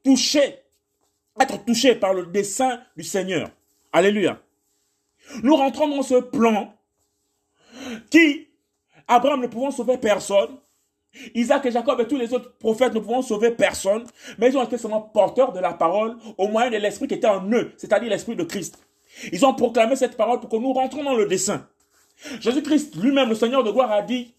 toucher 0.03 0.61
être 1.39 1.63
touché 1.65 1.95
par 1.95 2.13
le 2.13 2.25
dessein 2.27 2.81
du 2.95 3.03
Seigneur. 3.03 3.49
Alléluia. 3.93 4.41
Nous 5.43 5.55
rentrons 5.55 5.87
dans 5.87 6.03
ce 6.03 6.15
plan 6.15 6.73
qui, 8.09 8.47
Abraham 9.07 9.41
ne 9.41 9.47
pouvant 9.47 9.71
sauver 9.71 9.97
personne, 9.97 10.57
Isaac 11.35 11.65
et 11.65 11.71
Jacob 11.71 11.99
et 11.99 12.07
tous 12.07 12.17
les 12.17 12.33
autres 12.33 12.57
prophètes 12.57 12.93
ne 12.93 12.99
pouvant 12.99 13.21
sauver 13.21 13.51
personne, 13.51 14.05
mais 14.37 14.49
ils 14.49 14.57
ont 14.57 14.63
été 14.63 14.77
seulement 14.77 15.01
porteurs 15.01 15.51
de 15.51 15.59
la 15.59 15.73
parole 15.73 16.15
au 16.37 16.47
moyen 16.47 16.69
de 16.69 16.77
l'esprit 16.77 17.07
qui 17.07 17.15
était 17.15 17.27
en 17.27 17.49
eux, 17.51 17.73
c'est-à-dire 17.77 18.09
l'esprit 18.09 18.35
de 18.35 18.43
Christ. 18.43 18.79
Ils 19.31 19.45
ont 19.45 19.53
proclamé 19.53 19.95
cette 19.95 20.15
parole 20.15 20.39
pour 20.39 20.49
que 20.49 20.55
nous 20.55 20.71
rentrons 20.71 21.03
dans 21.03 21.15
le 21.15 21.27
dessein. 21.27 21.67
Jésus-Christ 22.39 22.95
lui-même, 22.95 23.29
le 23.29 23.35
Seigneur 23.35 23.63
de 23.63 23.71
gloire, 23.71 23.91
a 23.91 24.01
dit, 24.01 24.33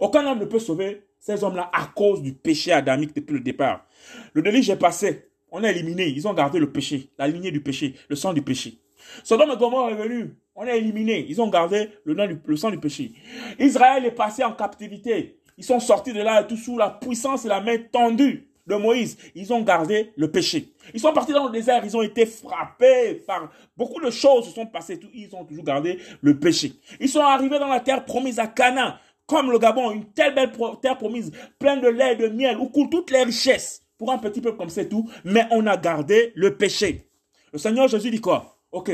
aucun 0.00 0.26
homme 0.26 0.40
ne 0.40 0.46
peut 0.46 0.58
sauver 0.58 1.04
ces 1.20 1.44
hommes-là 1.44 1.70
à 1.72 1.86
cause 1.86 2.22
du 2.22 2.32
péché 2.32 2.72
adamique 2.72 3.14
depuis 3.14 3.34
le 3.34 3.40
départ. 3.40 3.84
Le 4.32 4.42
délit 4.42 4.68
est 4.70 4.76
passé. 4.76 5.29
On 5.52 5.64
a 5.64 5.70
éliminé. 5.70 6.08
Ils 6.08 6.26
ont 6.28 6.34
gardé 6.34 6.58
le 6.58 6.70
péché, 6.70 7.10
la 7.18 7.28
lignée 7.28 7.50
du 7.50 7.60
péché, 7.60 7.94
le 8.08 8.16
sang 8.16 8.32
du 8.32 8.42
péché. 8.42 8.78
Sodome 9.24 9.50
et 9.50 9.56
Gomorre 9.56 9.90
est 9.90 9.94
venu. 9.94 10.36
On 10.54 10.62
a 10.66 10.74
éliminé. 10.74 11.26
Ils 11.28 11.40
ont 11.40 11.48
gardé 11.48 11.90
le, 12.04 12.14
nom 12.14 12.28
sang 12.56 12.70
du 12.70 12.78
péché. 12.78 13.12
Israël 13.58 14.04
est 14.04 14.10
passé 14.10 14.44
en 14.44 14.52
captivité. 14.52 15.38
Ils 15.58 15.64
sont 15.64 15.80
sortis 15.80 16.12
de 16.12 16.20
là 16.20 16.44
tout 16.44 16.56
sous 16.56 16.78
la 16.78 16.90
puissance 16.90 17.44
et 17.44 17.48
la 17.48 17.60
main 17.60 17.76
tendue 17.90 18.48
de 18.66 18.74
Moïse. 18.76 19.18
Ils 19.34 19.52
ont 19.52 19.62
gardé 19.62 20.12
le 20.16 20.30
péché. 20.30 20.72
Ils 20.94 21.00
sont 21.00 21.12
partis 21.12 21.32
dans 21.32 21.46
le 21.46 21.52
désert. 21.52 21.84
Ils 21.84 21.96
ont 21.96 22.02
été 22.02 22.26
frappés 22.26 23.14
par 23.26 23.50
beaucoup 23.76 24.00
de 24.00 24.10
choses 24.10 24.46
se 24.46 24.54
sont 24.54 24.66
passées. 24.66 25.00
Ils 25.14 25.34
ont 25.34 25.44
toujours 25.44 25.64
gardé 25.64 25.98
le 26.20 26.38
péché. 26.38 26.72
Ils 27.00 27.08
sont 27.08 27.20
arrivés 27.20 27.58
dans 27.58 27.68
la 27.68 27.80
terre 27.80 28.04
promise 28.04 28.38
à 28.38 28.46
Cana. 28.46 29.00
Comme 29.26 29.50
le 29.52 29.58
Gabon, 29.58 29.92
une 29.92 30.06
telle 30.06 30.34
belle 30.34 30.50
terre 30.82 30.98
promise, 30.98 31.30
pleine 31.58 31.80
de 31.80 31.88
lait 31.88 32.14
et 32.14 32.16
de 32.16 32.26
miel, 32.26 32.58
où 32.58 32.66
coulent 32.66 32.90
toutes 32.90 33.12
les 33.12 33.22
richesses 33.22 33.86
pour 34.00 34.10
un 34.10 34.16
petit 34.16 34.40
peuple 34.40 34.56
comme 34.56 34.70
c'est 34.70 34.88
tout, 34.88 35.10
mais 35.24 35.46
on 35.50 35.66
a 35.66 35.76
gardé 35.76 36.32
le 36.34 36.56
péché. 36.56 37.06
Le 37.52 37.58
Seigneur 37.58 37.86
Jésus 37.86 38.10
dit 38.10 38.20
quoi? 38.22 38.56
Ok, 38.72 38.90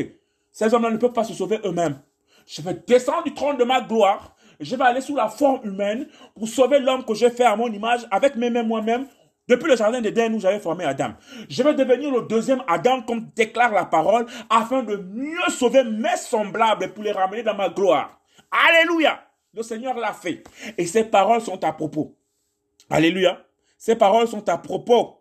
ces 0.51 0.75
hommes-là 0.75 0.91
ne 0.91 0.97
peuvent 0.97 1.13
pas 1.13 1.23
se 1.23 1.33
sauver 1.33 1.61
eux-mêmes. 1.65 2.01
Je 2.45 2.61
vais 2.61 2.75
descendre 2.89 3.23
du 3.23 3.33
trône 3.33 3.57
de 3.57 3.63
ma 3.63 3.81
gloire. 3.83 4.35
Je 4.59 4.75
vais 4.75 4.83
aller 4.83 5.01
sous 5.01 5.15
la 5.15 5.29
forme 5.29 5.61
humaine 5.63 6.09
pour 6.35 6.49
sauver 6.49 6.81
l'homme 6.81 7.05
que 7.05 7.15
j'ai 7.15 7.31
fait 7.31 7.45
à 7.45 7.55
mon 7.55 7.73
image 7.73 8.01
avec 8.11 8.35
mes 8.35 8.51
mains 8.51 8.65
moi-même 8.65 9.07
depuis 9.49 9.71
le 9.71 9.77
jardin 9.77 10.01
d'Éden 10.01 10.35
où 10.35 10.41
j'avais 10.41 10.59
formé 10.59 10.85
Adam. 10.85 11.13
Je 11.49 11.63
vais 11.63 11.75
devenir 11.75 12.11
le 12.11 12.23
deuxième 12.23 12.65
Adam 12.67 13.03
comme 13.03 13.31
déclare 13.37 13.73
la 13.73 13.85
parole 13.85 14.27
afin 14.51 14.83
de 14.83 14.97
mieux 14.97 15.51
sauver 15.51 15.85
mes 15.85 16.17
semblables 16.17 16.93
pour 16.95 17.05
les 17.05 17.13
ramener 17.13 17.45
dans 17.45 17.55
ma 17.55 17.69
gloire. 17.69 18.19
Alléluia. 18.51 19.21
Le 19.55 19.63
Seigneur 19.63 19.95
l'a 19.95 20.13
fait. 20.13 20.43
Et 20.77 20.85
ces 20.85 21.05
paroles 21.05 21.43
sont 21.43 21.63
à 21.63 21.73
propos. 21.73 22.17
Alléluia. 22.91 23.46
Ces 23.79 23.97
paroles 23.97 24.29
sont 24.29 24.49
à 24.49 24.59
propos. 24.59 25.21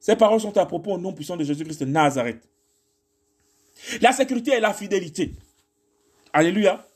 Ces 0.00 0.16
paroles 0.16 0.40
sont 0.40 0.56
à 0.56 0.66
propos 0.66 0.92
au 0.92 0.98
nom 0.98 1.12
puissant 1.12 1.36
de 1.36 1.44
Jésus-Christ 1.44 1.80
de 1.80 1.86
Nazareth. 1.86 2.48
La 4.00 4.12
sécurité 4.12 4.52
et 4.52 4.60
la 4.60 4.72
fidélité. 4.72 5.34
Alléluia. 6.32 6.86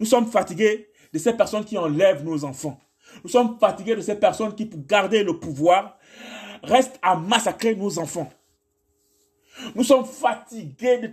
Nous 0.00 0.06
sommes 0.06 0.30
fatigués 0.30 0.90
de 1.12 1.18
ces 1.18 1.32
personnes 1.32 1.64
qui 1.64 1.76
enlèvent 1.78 2.24
nos 2.24 2.44
enfants. 2.44 2.78
Nous 3.24 3.30
sommes 3.30 3.58
fatigués 3.58 3.96
de 3.96 4.00
ces 4.00 4.16
personnes 4.16 4.54
qui, 4.54 4.66
pour 4.66 4.84
garder 4.84 5.22
le 5.22 5.38
pouvoir, 5.38 5.98
restent 6.62 6.98
à 7.02 7.16
massacrer 7.16 7.74
nos 7.74 7.98
enfants. 7.98 8.30
Nous 9.74 9.84
sommes 9.84 10.04
fatigués 10.04 10.98
de, 10.98 11.10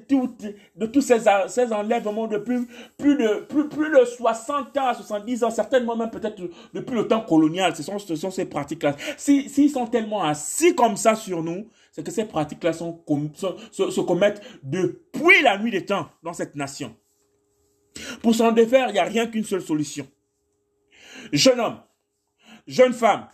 de 0.75 0.85
tous 0.85 1.01
ces, 1.01 1.19
ces, 1.47 1.73
enlèvements 1.73 2.27
depuis 2.27 2.59
plus 2.97 3.15
de, 3.15 3.41
plus, 3.41 3.67
plus 3.69 3.91
de 3.91 4.05
60 4.05 4.77
ans, 4.77 4.93
70 4.93 5.43
ans, 5.43 5.51
certainement 5.51 5.95
même 5.95 6.09
peut-être 6.09 6.41
depuis 6.73 6.95
le 6.95 7.07
temps 7.07 7.21
colonial. 7.21 7.75
Ce 7.75 7.83
sont, 7.83 7.99
ce 7.99 8.15
sont 8.15 8.31
ces 8.31 8.45
pratiques-là. 8.45 8.95
S'ils 9.17 9.49
si, 9.49 9.69
sont 9.69 9.87
tellement 9.87 10.23
assis 10.23 10.75
comme 10.75 10.97
ça 10.97 11.15
sur 11.15 11.43
nous, 11.43 11.67
c'est 11.91 12.03
que 12.03 12.11
ces 12.11 12.25
pratiques-là 12.25 12.73
sont, 12.73 13.01
se, 13.71 13.89
se 13.89 14.01
commettent 14.01 14.41
depuis 14.63 15.41
la 15.41 15.57
nuit 15.57 15.71
des 15.71 15.85
temps 15.85 16.09
dans 16.23 16.33
cette 16.33 16.55
nation. 16.55 16.95
Pour 18.21 18.35
s'en 18.35 18.51
défaire, 18.51 18.89
il 18.89 18.93
n'y 18.93 18.99
a 18.99 19.05
rien 19.05 19.27
qu'une 19.27 19.43
seule 19.43 19.61
solution. 19.61 20.07
Jeune 21.31 21.59
homme, 21.59 21.79
jeune 22.67 22.93
femme, 22.93 23.27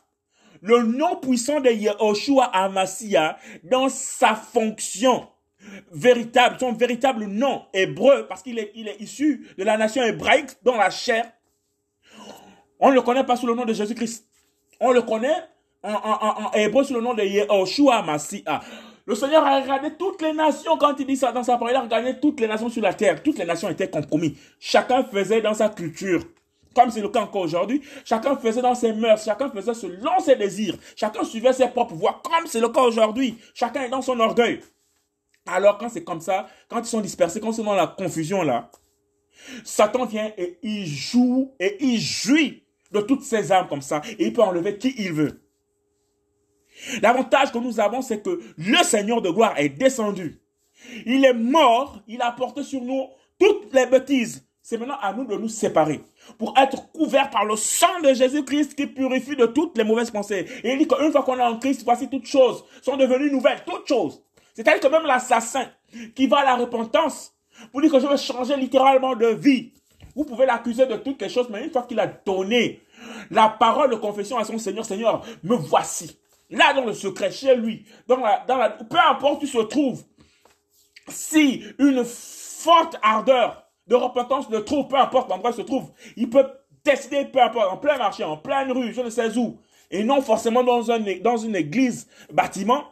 le 0.61 0.83
nom 0.83 1.15
puissant 1.17 1.59
de 1.59 1.69
Yehoshua 1.69 2.45
Amasia 2.45 3.37
dans 3.63 3.89
sa 3.89 4.35
fonction 4.35 5.27
véritable, 5.91 6.57
son 6.59 6.73
véritable 6.73 7.25
nom 7.25 7.63
hébreu, 7.73 8.25
parce 8.27 8.41
qu'il 8.41 8.59
est, 8.59 8.71
issu 8.99 9.47
de 9.57 9.63
la 9.63 9.77
nation 9.77 10.03
hébraïque 10.03 10.51
dans 10.63 10.75
la 10.75 10.89
chair. 10.89 11.31
On 12.79 12.89
ne 12.89 12.95
le 12.95 13.01
connaît 13.01 13.23
pas 13.23 13.35
sous 13.35 13.47
le 13.47 13.53
nom 13.53 13.65
de 13.65 13.73
Jésus-Christ. 13.73 14.27
On 14.79 14.91
le 14.91 15.01
connaît 15.01 15.35
en, 15.83 15.93
en, 15.93 16.51
hébreu 16.53 16.83
sous 16.83 16.93
le 16.93 17.01
nom 17.01 17.13
de 17.13 17.23
Yehoshua 17.23 17.97
Amasia. 17.97 18.61
Le 19.05 19.15
Seigneur 19.15 19.45
a 19.45 19.59
regardé 19.59 19.95
toutes 19.97 20.21
les 20.21 20.33
nations 20.33 20.77
quand 20.77 20.95
il 20.99 21.05
dit 21.05 21.17
ça 21.17 21.31
dans 21.31 21.43
sa 21.43 21.57
parole. 21.57 21.71
Il 21.71 21.75
a 21.75 21.81
regardé 21.81 22.19
toutes 22.19 22.39
les 22.39 22.47
nations 22.47 22.69
sur 22.69 22.81
la 22.81 22.93
terre. 22.93 23.21
Toutes 23.21 23.37
les 23.37 23.45
nations 23.45 23.69
étaient 23.69 23.89
compromis. 23.89 24.37
Chacun 24.59 25.03
faisait 25.03 25.41
dans 25.41 25.53
sa 25.53 25.69
culture 25.69 26.23
comme 26.73 26.89
c'est 26.89 27.01
le 27.01 27.09
cas 27.09 27.21
encore 27.21 27.41
aujourd'hui, 27.41 27.81
chacun 28.05 28.35
faisait 28.37 28.61
dans 28.61 28.75
ses 28.75 28.93
mœurs, 28.93 29.23
chacun 29.23 29.49
faisait 29.49 29.73
selon 29.73 30.19
ses 30.19 30.35
désirs, 30.35 30.77
chacun 30.95 31.23
suivait 31.23 31.53
ses 31.53 31.67
propres 31.67 31.95
voies, 31.95 32.21
comme 32.23 32.47
c'est 32.47 32.61
le 32.61 32.69
cas 32.69 32.81
aujourd'hui. 32.81 33.37
Chacun 33.53 33.83
est 33.83 33.89
dans 33.89 34.01
son 34.01 34.19
orgueil. 34.19 34.61
Alors 35.45 35.77
quand 35.77 35.89
c'est 35.89 36.03
comme 36.03 36.21
ça, 36.21 36.47
quand 36.69 36.79
ils 36.79 36.85
sont 36.85 37.01
dispersés, 37.01 37.39
quand 37.39 37.51
c'est 37.51 37.63
dans 37.63 37.75
la 37.75 37.87
confusion 37.87 38.43
là, 38.43 38.69
Satan 39.63 40.05
vient 40.05 40.31
et 40.37 40.59
il 40.61 40.85
joue 40.85 41.53
et 41.59 41.77
il 41.83 41.99
jouit 41.99 42.63
de 42.91 43.01
toutes 43.01 43.23
ces 43.23 43.51
âmes 43.51 43.67
comme 43.67 43.81
ça 43.81 44.01
et 44.19 44.27
il 44.27 44.33
peut 44.33 44.43
enlever 44.43 44.77
qui 44.77 44.93
il 44.97 45.13
veut. 45.13 45.41
L'avantage 47.01 47.51
que 47.51 47.57
nous 47.57 47.79
avons, 47.79 48.01
c'est 48.01 48.21
que 48.21 48.39
le 48.57 48.83
Seigneur 48.83 49.21
de 49.21 49.29
gloire 49.29 49.57
est 49.57 49.69
descendu. 49.69 50.41
Il 51.05 51.25
est 51.25 51.33
mort, 51.33 52.01
il 52.07 52.21
a 52.21 52.31
porté 52.31 52.63
sur 52.63 52.81
nous 52.81 53.07
toutes 53.39 53.73
les 53.73 53.85
bêtises. 53.85 54.47
C'est 54.63 54.77
maintenant 54.77 54.97
à 55.01 55.11
nous 55.13 55.25
de 55.25 55.35
nous 55.35 55.49
séparer 55.49 56.03
pour 56.37 56.53
être 56.57 56.91
couverts 56.91 57.31
par 57.31 57.45
le 57.45 57.55
sang 57.55 57.99
de 58.03 58.13
Jésus-Christ 58.13 58.75
qui 58.75 58.85
purifie 58.85 59.35
de 59.35 59.47
toutes 59.47 59.77
les 59.77 59.83
mauvaises 59.83 60.11
pensées. 60.11 60.45
Et 60.63 60.73
il 60.73 60.77
dit 60.77 60.87
qu'une 60.87 61.11
fois 61.11 61.23
qu'on 61.23 61.37
est 61.37 61.43
en 61.43 61.57
Christ, 61.57 61.81
voici 61.83 62.07
toutes 62.09 62.27
choses 62.27 62.63
sont 62.81 62.95
devenues 62.95 63.31
nouvelles, 63.31 63.63
toutes 63.65 63.87
choses. 63.87 64.21
C'est-à-dire 64.53 64.79
que 64.79 64.87
même 64.87 65.05
l'assassin 65.05 65.65
qui 66.15 66.27
va 66.27 66.39
à 66.39 66.45
la 66.45 66.55
repentance 66.55 67.33
pour 67.71 67.81
dire 67.81 67.91
que 67.91 67.99
je 67.99 68.07
vais 68.07 68.17
changer 68.17 68.55
littéralement 68.55 69.15
de 69.15 69.27
vie, 69.27 69.73
vous 70.15 70.25
pouvez 70.25 70.45
l'accuser 70.45 70.85
de 70.85 70.95
toutes 70.95 71.21
les 71.21 71.29
choses, 71.29 71.47
mais 71.49 71.63
une 71.63 71.71
fois 71.71 71.83
qu'il 71.83 71.99
a 71.99 72.07
donné 72.07 72.81
la 73.29 73.49
parole 73.49 73.89
de 73.89 73.95
confession 73.95 74.37
à 74.37 74.43
son 74.43 74.57
Seigneur, 74.57 74.85
Seigneur, 74.85 75.25
me 75.43 75.55
voici. 75.55 76.19
Là, 76.49 76.73
dans 76.73 76.85
le 76.85 76.93
secret, 76.93 77.31
chez 77.31 77.55
lui, 77.55 77.85
dans 78.07 78.17
la, 78.17 78.43
dans 78.47 78.57
la, 78.57 78.69
peu 78.69 78.97
importe 79.09 79.37
où 79.37 79.45
tu 79.45 79.47
se 79.47 79.59
trouves, 79.59 80.03
si 81.07 81.63
une 81.79 82.03
forte 82.03 82.97
ardeur 83.01 83.60
de 83.91 83.95
repentance 83.95 84.49
le 84.49 84.63
trouve, 84.63 84.87
peu 84.87 84.95
importe 84.95 85.29
l'endroit 85.29 85.49
où 85.49 85.53
il 85.53 85.57
se 85.57 85.61
trouve. 85.63 85.91
Il 86.15 86.29
peut 86.29 86.49
décider, 86.85 87.25
peu 87.25 87.41
importe, 87.41 87.73
en 87.73 87.75
plein 87.75 87.97
marché, 87.97 88.23
en 88.23 88.37
pleine 88.37 88.71
rue, 88.71 88.93
je 88.93 89.01
ne 89.01 89.09
sais 89.09 89.37
où, 89.37 89.59
et 89.91 90.05
non 90.05 90.21
forcément 90.21 90.63
dans, 90.63 90.89
un, 90.89 90.99
dans 91.19 91.35
une 91.35 91.57
église, 91.57 92.07
bâtiment, 92.31 92.85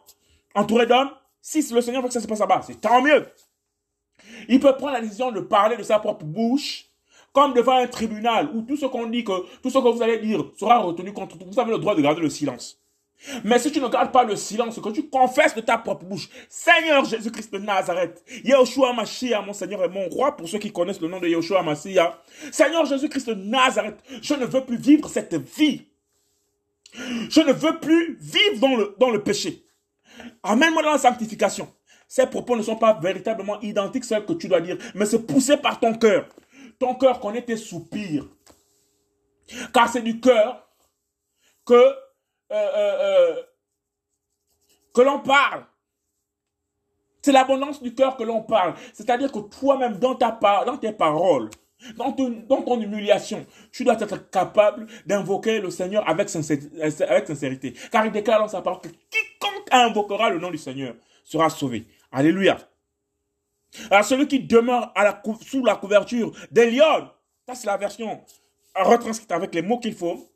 entouré 0.53 0.85
d'hommes. 0.87 1.09
Si 1.41 1.65
le 1.73 1.79
Seigneur 1.79 2.01
veut 2.01 2.09
que 2.09 2.13
ça 2.13 2.19
se 2.19 2.27
passe 2.27 2.39
là-bas, 2.39 2.63
c'est 2.67 2.81
tant 2.81 3.01
mieux. 3.01 3.25
Il 4.49 4.59
peut 4.59 4.75
prendre 4.75 4.91
la 4.91 4.99
décision 4.99 5.31
de 5.31 5.39
parler 5.39 5.77
de 5.77 5.83
sa 5.83 5.99
propre 5.99 6.25
bouche, 6.25 6.87
comme 7.31 7.53
devant 7.53 7.77
un 7.77 7.87
tribunal, 7.87 8.49
où 8.53 8.63
tout 8.63 8.75
ce 8.75 8.85
qu'on 8.85 9.07
dit, 9.07 9.23
que 9.23 9.31
tout 9.61 9.69
ce 9.69 9.77
que 9.77 9.87
vous 9.87 10.01
allez 10.01 10.17
dire 10.17 10.43
sera 10.59 10.79
retenu 10.79 11.13
contre 11.13 11.37
vous. 11.37 11.45
Vous 11.49 11.59
avez 11.61 11.71
le 11.71 11.77
droit 11.77 11.95
de 11.95 12.01
garder 12.01 12.19
le 12.19 12.29
silence. 12.29 12.77
Mais 13.43 13.59
si 13.59 13.72
tu 13.72 13.82
ne 13.82 13.88
gardes 13.88 14.11
pas 14.11 14.24
le 14.24 14.36
silence, 14.36 14.80
que 14.80 14.89
tu 14.89 15.09
confesses 15.09 15.53
de 15.53 15.61
ta 15.61 15.78
propre 15.78 16.05
bouche, 16.05 16.30
Seigneur 16.47 17.03
Jésus-Christ 17.03 17.51
de 17.51 17.59
Nazareth, 17.59 18.24
Yeshua 18.43 18.93
Mashiach, 18.93 19.45
mon 19.45 19.53
Seigneur 19.53 19.84
et 19.84 19.89
mon 19.89 20.07
roi, 20.07 20.36
pour 20.36 20.47
ceux 20.47 20.59
qui 20.59 20.72
connaissent 20.72 21.01
le 21.01 21.09
nom 21.09 21.20
de 21.20 21.28
Yeshua 21.28 21.61
Mashiach, 21.61 22.17
Seigneur 22.51 22.86
Jésus-Christ 22.86 23.28
de 23.28 23.34
Nazareth, 23.34 23.97
je 24.22 24.34
ne 24.36 24.45
veux 24.45 24.61
plus 24.61 24.78
vivre 24.78 25.09
cette 25.09 25.36
vie. 25.36 25.86
Je 26.93 27.41
ne 27.41 27.53
veux 27.53 27.80
plus 27.80 28.17
vivre 28.20 28.95
dans 28.97 29.09
le, 29.09 29.24
péché. 29.24 29.63
Amène-moi 30.41 30.82
dans 30.82 30.91
la 30.91 30.97
sanctification. 30.97 31.72
Ces 32.07 32.26
propos 32.26 32.55
ne 32.55 32.63
sont 32.63 32.78
pas 32.78 32.99
véritablement 32.99 33.59
identiques, 33.61 34.05
ceux 34.05 34.22
que 34.22 34.34
tu 34.34 34.47
dois 34.47 34.61
dire, 34.61 34.78
mais 34.95 35.05
c'est 35.05 35.26
poussé 35.28 35.57
par 35.57 35.80
ton 35.80 35.93
cœur. 35.93 36.28
Ton 36.80 36.95
cœur 36.95 37.20
connaît 37.20 37.43
tes 37.43 37.57
soupirs. 37.57 38.26
Car 39.74 39.89
c'est 39.89 40.01
du 40.01 40.20
cœur 40.20 40.67
que 41.65 41.93
euh, 42.51 42.55
euh, 42.55 42.97
euh, 43.01 43.43
que 44.93 45.01
l'on 45.01 45.19
parle. 45.19 45.65
C'est 47.21 47.31
l'abondance 47.31 47.81
du 47.81 47.93
cœur 47.93 48.17
que 48.17 48.23
l'on 48.23 48.41
parle. 48.41 48.73
C'est-à-dire 48.93 49.31
que 49.31 49.39
toi-même, 49.39 49.97
dans, 49.97 50.15
ta 50.15 50.31
dans 50.65 50.77
tes 50.77 50.93
paroles, 50.93 51.49
dans 51.95 52.11
ton, 52.11 52.29
dans 52.47 52.61
ton 52.61 52.81
humiliation, 52.81 53.45
tu 53.71 53.83
dois 53.83 54.01
être 54.01 54.29
capable 54.29 54.87
d'invoquer 55.05 55.59
le 55.59 55.69
Seigneur 55.69 56.07
avec 56.09 56.29
sincérité. 56.29 57.73
Car 57.91 58.05
il 58.05 58.11
déclare 58.11 58.39
dans 58.39 58.47
sa 58.47 58.61
parole 58.61 58.81
que 58.81 58.87
quiconque 58.87 59.67
invoquera 59.71 60.29
le 60.29 60.39
nom 60.39 60.49
du 60.49 60.57
Seigneur 60.57 60.95
sera 61.23 61.49
sauvé. 61.49 61.85
Alléluia. 62.11 62.57
Alors 63.91 64.03
celui 64.03 64.27
qui 64.27 64.39
demeure 64.39 64.93
sous 65.45 65.63
la 65.63 65.75
couverture 65.75 66.31
des 66.51 66.71
lions, 66.71 67.09
ça 67.47 67.55
c'est 67.55 67.67
la 67.67 67.77
version 67.77 68.23
retranscrite 68.75 69.31
avec 69.31 69.53
les 69.53 69.61
mots 69.61 69.79
qu'il 69.79 69.93
faut, 69.93 70.29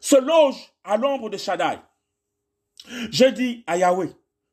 se 0.00 0.16
loge 0.16 0.72
à 0.88 0.96
l'ombre 0.96 1.30
de 1.30 1.36
Shaddai. 1.36 1.78
Je 3.10 3.26
dis 3.26 3.64
à 3.66 3.76
Yahweh, 3.76 4.10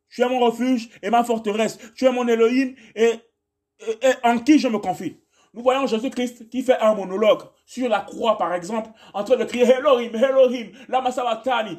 tu 0.10 0.22
es 0.22 0.30
mon 0.30 0.40
refuge 0.40 0.90
et 1.02 1.10
ma 1.10 1.24
forteresse, 1.24 1.80
tu 1.96 2.06
es 2.06 2.12
mon 2.12 2.28
Elohim 2.28 2.76
et, 2.96 3.14
en 4.24 4.40
qui 4.40 4.60
je 4.60 4.68
me 4.68 4.80
confie. 4.80 5.18
Nous 5.54 5.64
voyons 5.64 5.88
Jésus-Christ 5.88 6.50
qui 6.50 6.64
fait 6.64 6.78
un 6.80 6.94
monologue 6.96 7.44
sur 7.66 7.88
la 7.88 8.02
croix, 8.02 8.38
par 8.38 8.54
exemple, 8.54 8.90
en 9.14 9.24
train 9.24 9.38
de 9.38 9.46
crier 9.46 9.66
Elohim, 9.66 10.14
Elohim, 10.14 10.72
lama 10.90 11.12
sabatani, 11.12 11.78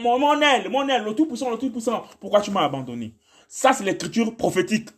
mon, 0.00 0.18
mon 0.18 0.40
aile, 0.40 0.68
mon 0.68 0.86
aile, 0.88 1.04
le 1.04 1.14
tout-puissant, 1.14 1.50
le 1.50 1.58
tout-puissant, 1.58 2.04
pourquoi 2.20 2.40
tu 2.40 2.50
m'as 2.50 2.64
abandonné? 2.64 3.14
Ça, 3.48 3.72
c'est 3.72 3.84
l'écriture 3.84 4.36
prophétique. 4.36 4.90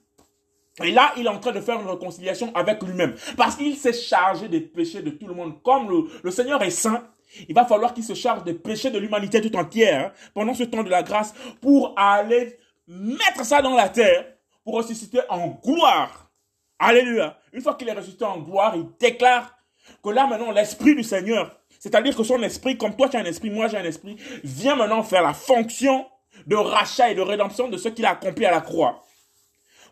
Et 0.82 0.92
là, 0.92 1.12
il 1.16 1.26
est 1.26 1.28
en 1.28 1.38
train 1.38 1.52
de 1.52 1.60
faire 1.60 1.80
une 1.80 1.88
réconciliation 1.88 2.52
avec 2.54 2.82
lui-même. 2.82 3.14
Parce 3.36 3.56
qu'il 3.56 3.76
s'est 3.76 3.92
chargé 3.92 4.48
des 4.48 4.60
péchés 4.60 5.02
de 5.02 5.10
tout 5.10 5.26
le 5.26 5.34
monde. 5.34 5.60
Comme 5.62 5.90
le, 5.90 6.04
le 6.22 6.30
Seigneur 6.30 6.62
est 6.62 6.70
saint, 6.70 7.04
il 7.48 7.54
va 7.54 7.64
falloir 7.64 7.94
qu'il 7.94 8.04
se 8.04 8.14
charge 8.14 8.44
des 8.44 8.54
péchés 8.54 8.90
de 8.90 8.98
l'humanité 8.98 9.40
tout 9.40 9.54
entière 9.56 10.06
hein, 10.06 10.12
pendant 10.34 10.54
ce 10.54 10.64
temps 10.64 10.82
de 10.82 10.90
la 10.90 11.02
grâce 11.02 11.34
pour 11.60 11.94
aller 11.96 12.58
mettre 12.86 13.44
ça 13.44 13.62
dans 13.62 13.74
la 13.74 13.88
terre 13.88 14.24
pour 14.64 14.74
ressusciter 14.74 15.20
en 15.28 15.48
gloire. 15.48 16.30
Alléluia. 16.78 17.38
Une 17.52 17.60
fois 17.60 17.74
qu'il 17.74 17.88
est 17.88 17.92
ressuscité 17.92 18.24
en 18.24 18.38
gloire, 18.38 18.74
il 18.76 18.86
déclare 18.98 19.54
que 20.02 20.10
là 20.10 20.26
maintenant 20.26 20.52
l'esprit 20.52 20.94
du 20.94 21.02
Seigneur, 21.02 21.58
c'est-à-dire 21.78 22.16
que 22.16 22.22
son 22.22 22.42
esprit, 22.42 22.76
comme 22.76 22.96
toi 22.96 23.08
tu 23.08 23.16
as 23.16 23.20
un 23.20 23.24
esprit, 23.24 23.50
moi 23.50 23.68
j'ai 23.68 23.78
un 23.78 23.84
esprit, 23.84 24.16
vient 24.44 24.76
maintenant 24.76 25.02
faire 25.02 25.22
la 25.22 25.34
fonction 25.34 26.06
de 26.46 26.56
rachat 26.56 27.10
et 27.10 27.14
de 27.14 27.20
rédemption 27.20 27.68
de 27.68 27.76
ce 27.76 27.88
qu'il 27.88 28.06
a 28.06 28.10
accompli 28.10 28.46
à 28.46 28.50
la 28.50 28.60
croix. 28.60 29.02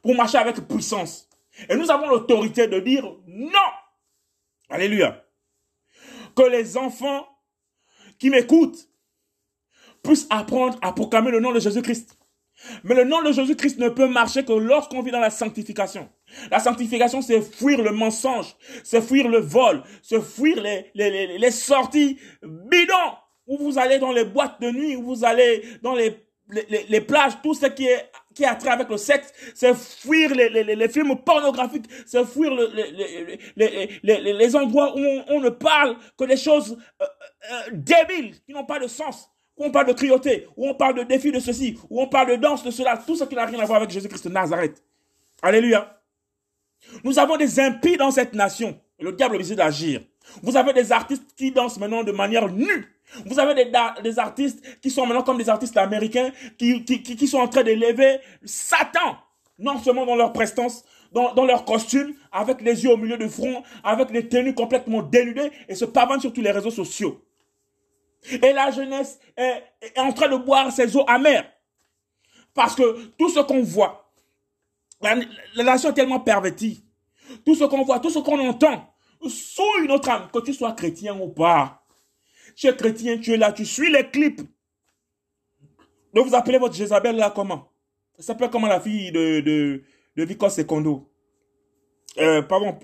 Pour 0.02 0.14
marcher 0.14 0.38
avec 0.38 0.56
puissance. 0.68 1.28
Et 1.68 1.74
nous 1.74 1.90
avons 1.90 2.08
l'autorité 2.08 2.68
de 2.68 2.78
dire 2.80 3.04
non. 3.26 3.50
Alléluia 4.68 5.25
que 6.36 6.42
les 6.42 6.76
enfants 6.76 7.26
qui 8.18 8.30
m'écoutent 8.30 8.88
puissent 10.02 10.26
apprendre 10.30 10.78
à 10.82 10.92
proclamer 10.92 11.30
le 11.30 11.40
nom 11.40 11.52
de 11.52 11.60
Jésus-Christ. 11.60 12.16
Mais 12.84 12.94
le 12.94 13.04
nom 13.04 13.22
de 13.22 13.32
Jésus-Christ 13.32 13.78
ne 13.78 13.88
peut 13.88 14.08
marcher 14.08 14.44
que 14.44 14.52
lorsqu'on 14.52 15.02
vit 15.02 15.10
dans 15.10 15.20
la 15.20 15.30
sanctification. 15.30 16.08
La 16.50 16.58
sanctification, 16.58 17.20
c'est 17.20 17.42
fuir 17.42 17.82
le 17.82 17.92
mensonge, 17.92 18.56
c'est 18.82 19.02
fuir 19.02 19.28
le 19.28 19.38
vol, 19.38 19.82
c'est 20.02 20.22
fuir 20.22 20.62
les, 20.62 21.50
sorties 21.50 22.18
bidons, 22.42 23.14
où 23.46 23.58
vous 23.58 23.78
allez 23.78 23.98
dans 23.98 24.12
les 24.12 24.24
boîtes 24.24 24.60
de 24.60 24.70
nuit, 24.70 24.96
où 24.96 25.02
vous 25.02 25.24
allez 25.24 25.62
dans 25.82 25.94
les, 25.94 26.25
les, 26.50 26.86
les 26.88 27.00
plages, 27.00 27.40
tout 27.42 27.54
ce 27.54 27.66
qui 27.66 27.86
est 27.86 28.10
qui 28.36 28.44
a 28.44 28.54
trait 28.54 28.70
avec 28.70 28.90
le 28.90 28.98
sexe, 28.98 29.32
c'est 29.54 29.74
fuir 29.74 30.30
les, 30.34 30.88
films 30.90 31.16
pornographiques, 31.16 31.86
c'est 32.04 32.24
fuir 32.26 32.54
le, 32.54 32.70
les, 33.56 34.32
les, 34.34 34.56
endroits 34.56 34.94
où 34.94 35.00
on, 35.28 35.40
ne 35.40 35.48
parle 35.48 35.96
que 36.18 36.24
des 36.24 36.36
choses 36.36 36.76
euh, 37.00 37.06
euh, 37.50 37.70
débiles, 37.72 38.34
qui 38.44 38.52
n'ont 38.52 38.66
pas 38.66 38.78
de 38.78 38.86
sens 38.86 39.30
où 39.56 39.64
on 39.64 39.70
parle 39.70 39.86
de 39.86 39.94
cruauté, 39.94 40.46
où 40.54 40.68
on 40.68 40.74
parle 40.74 40.96
de 40.96 41.02
défi 41.04 41.32
de 41.32 41.40
ceci, 41.40 41.78
où 41.88 42.02
on 42.02 42.08
parle 42.08 42.32
de 42.32 42.36
danse 42.36 42.62
de 42.62 42.70
cela, 42.70 42.98
tout 42.98 43.16
ce 43.16 43.24
qui 43.24 43.34
n'a 43.34 43.46
rien 43.46 43.58
à 43.58 43.64
voir 43.64 43.78
avec 43.78 43.90
Jésus-Christ 43.90 44.28
de 44.28 44.32
Nazareth. 44.32 44.84
Alléluia. 45.40 45.98
Nous 47.02 47.18
avons 47.18 47.38
des 47.38 47.58
impies 47.58 47.96
dans 47.96 48.10
cette 48.10 48.34
nation. 48.34 48.78
Le 49.00 49.12
diable 49.12 49.40
est 49.40 49.54
d'agir. 49.54 50.02
Vous 50.42 50.56
avez 50.56 50.74
des 50.74 50.92
artistes 50.92 51.34
qui 51.36 51.50
dansent 51.52 51.78
maintenant 51.78 52.04
de 52.04 52.12
manière 52.12 52.48
nue. 52.50 52.95
Vous 53.24 53.38
avez 53.38 53.54
des, 53.54 53.72
des 54.02 54.18
artistes 54.18 54.80
qui 54.80 54.90
sont 54.90 55.06
maintenant 55.06 55.22
comme 55.22 55.38
des 55.38 55.48
artistes 55.48 55.76
américains 55.76 56.32
qui, 56.58 56.84
qui, 56.84 57.02
qui 57.02 57.28
sont 57.28 57.38
en 57.38 57.48
train 57.48 57.62
d'élever 57.62 58.18
Satan, 58.44 59.16
non 59.58 59.78
seulement 59.78 60.04
dans 60.04 60.16
leur 60.16 60.32
prestance, 60.32 60.84
dans, 61.12 61.32
dans 61.34 61.44
leur 61.44 61.64
costume, 61.64 62.14
avec 62.32 62.60
les 62.60 62.84
yeux 62.84 62.92
au 62.92 62.96
milieu 62.96 63.16
du 63.16 63.28
front, 63.28 63.62
avec 63.84 64.10
les 64.10 64.28
tenues 64.28 64.54
complètement 64.54 65.02
dénudées 65.02 65.50
et 65.68 65.74
se 65.74 65.84
pavanent 65.84 66.20
sur 66.20 66.32
tous 66.32 66.42
les 66.42 66.50
réseaux 66.50 66.70
sociaux. 66.70 67.22
Et 68.30 68.52
la 68.52 68.70
jeunesse 68.70 69.18
est, 69.36 69.62
en 69.96 70.12
train 70.12 70.28
de 70.28 70.36
boire 70.36 70.72
ses 70.72 70.96
eaux 70.96 71.04
amères. 71.06 71.50
Parce 72.54 72.74
que 72.74 73.06
tout 73.18 73.28
ce 73.28 73.40
qu'on 73.40 73.62
voit, 73.62 74.10
la, 75.00 75.16
nation 75.62 75.90
est 75.90 75.94
tellement 75.94 76.20
pervertie. 76.20 76.84
Tout 77.44 77.54
ce 77.54 77.64
qu'on 77.64 77.84
voit, 77.84 78.00
tout 78.00 78.10
ce 78.10 78.18
qu'on 78.18 78.38
entend, 78.48 78.92
souille 79.28 79.86
notre 79.86 80.08
âme, 80.10 80.28
que 80.32 80.40
tu 80.40 80.52
sois 80.52 80.72
chrétien 80.72 81.18
ou 81.18 81.28
pas. 81.28 81.85
Tu 82.56 82.66
es 82.66 82.74
chrétien, 82.74 83.18
tu 83.18 83.32
es 83.32 83.36
là, 83.36 83.52
tu 83.52 83.64
suis 83.64 83.92
les 83.92 84.10
clips. 84.10 84.40
Donc 86.12 86.26
vous 86.26 86.34
appelez 86.34 86.58
votre 86.58 86.74
Jézabel 86.74 87.16
là 87.16 87.30
comment? 87.30 87.70
Ça 88.16 88.22
s'appelle 88.24 88.50
comment 88.50 88.66
la 88.66 88.80
fille 88.80 89.12
de, 89.12 89.40
de, 90.16 90.48
Secondo? 90.48 91.08
Euh, 92.18 92.40
Pardon, 92.42 92.78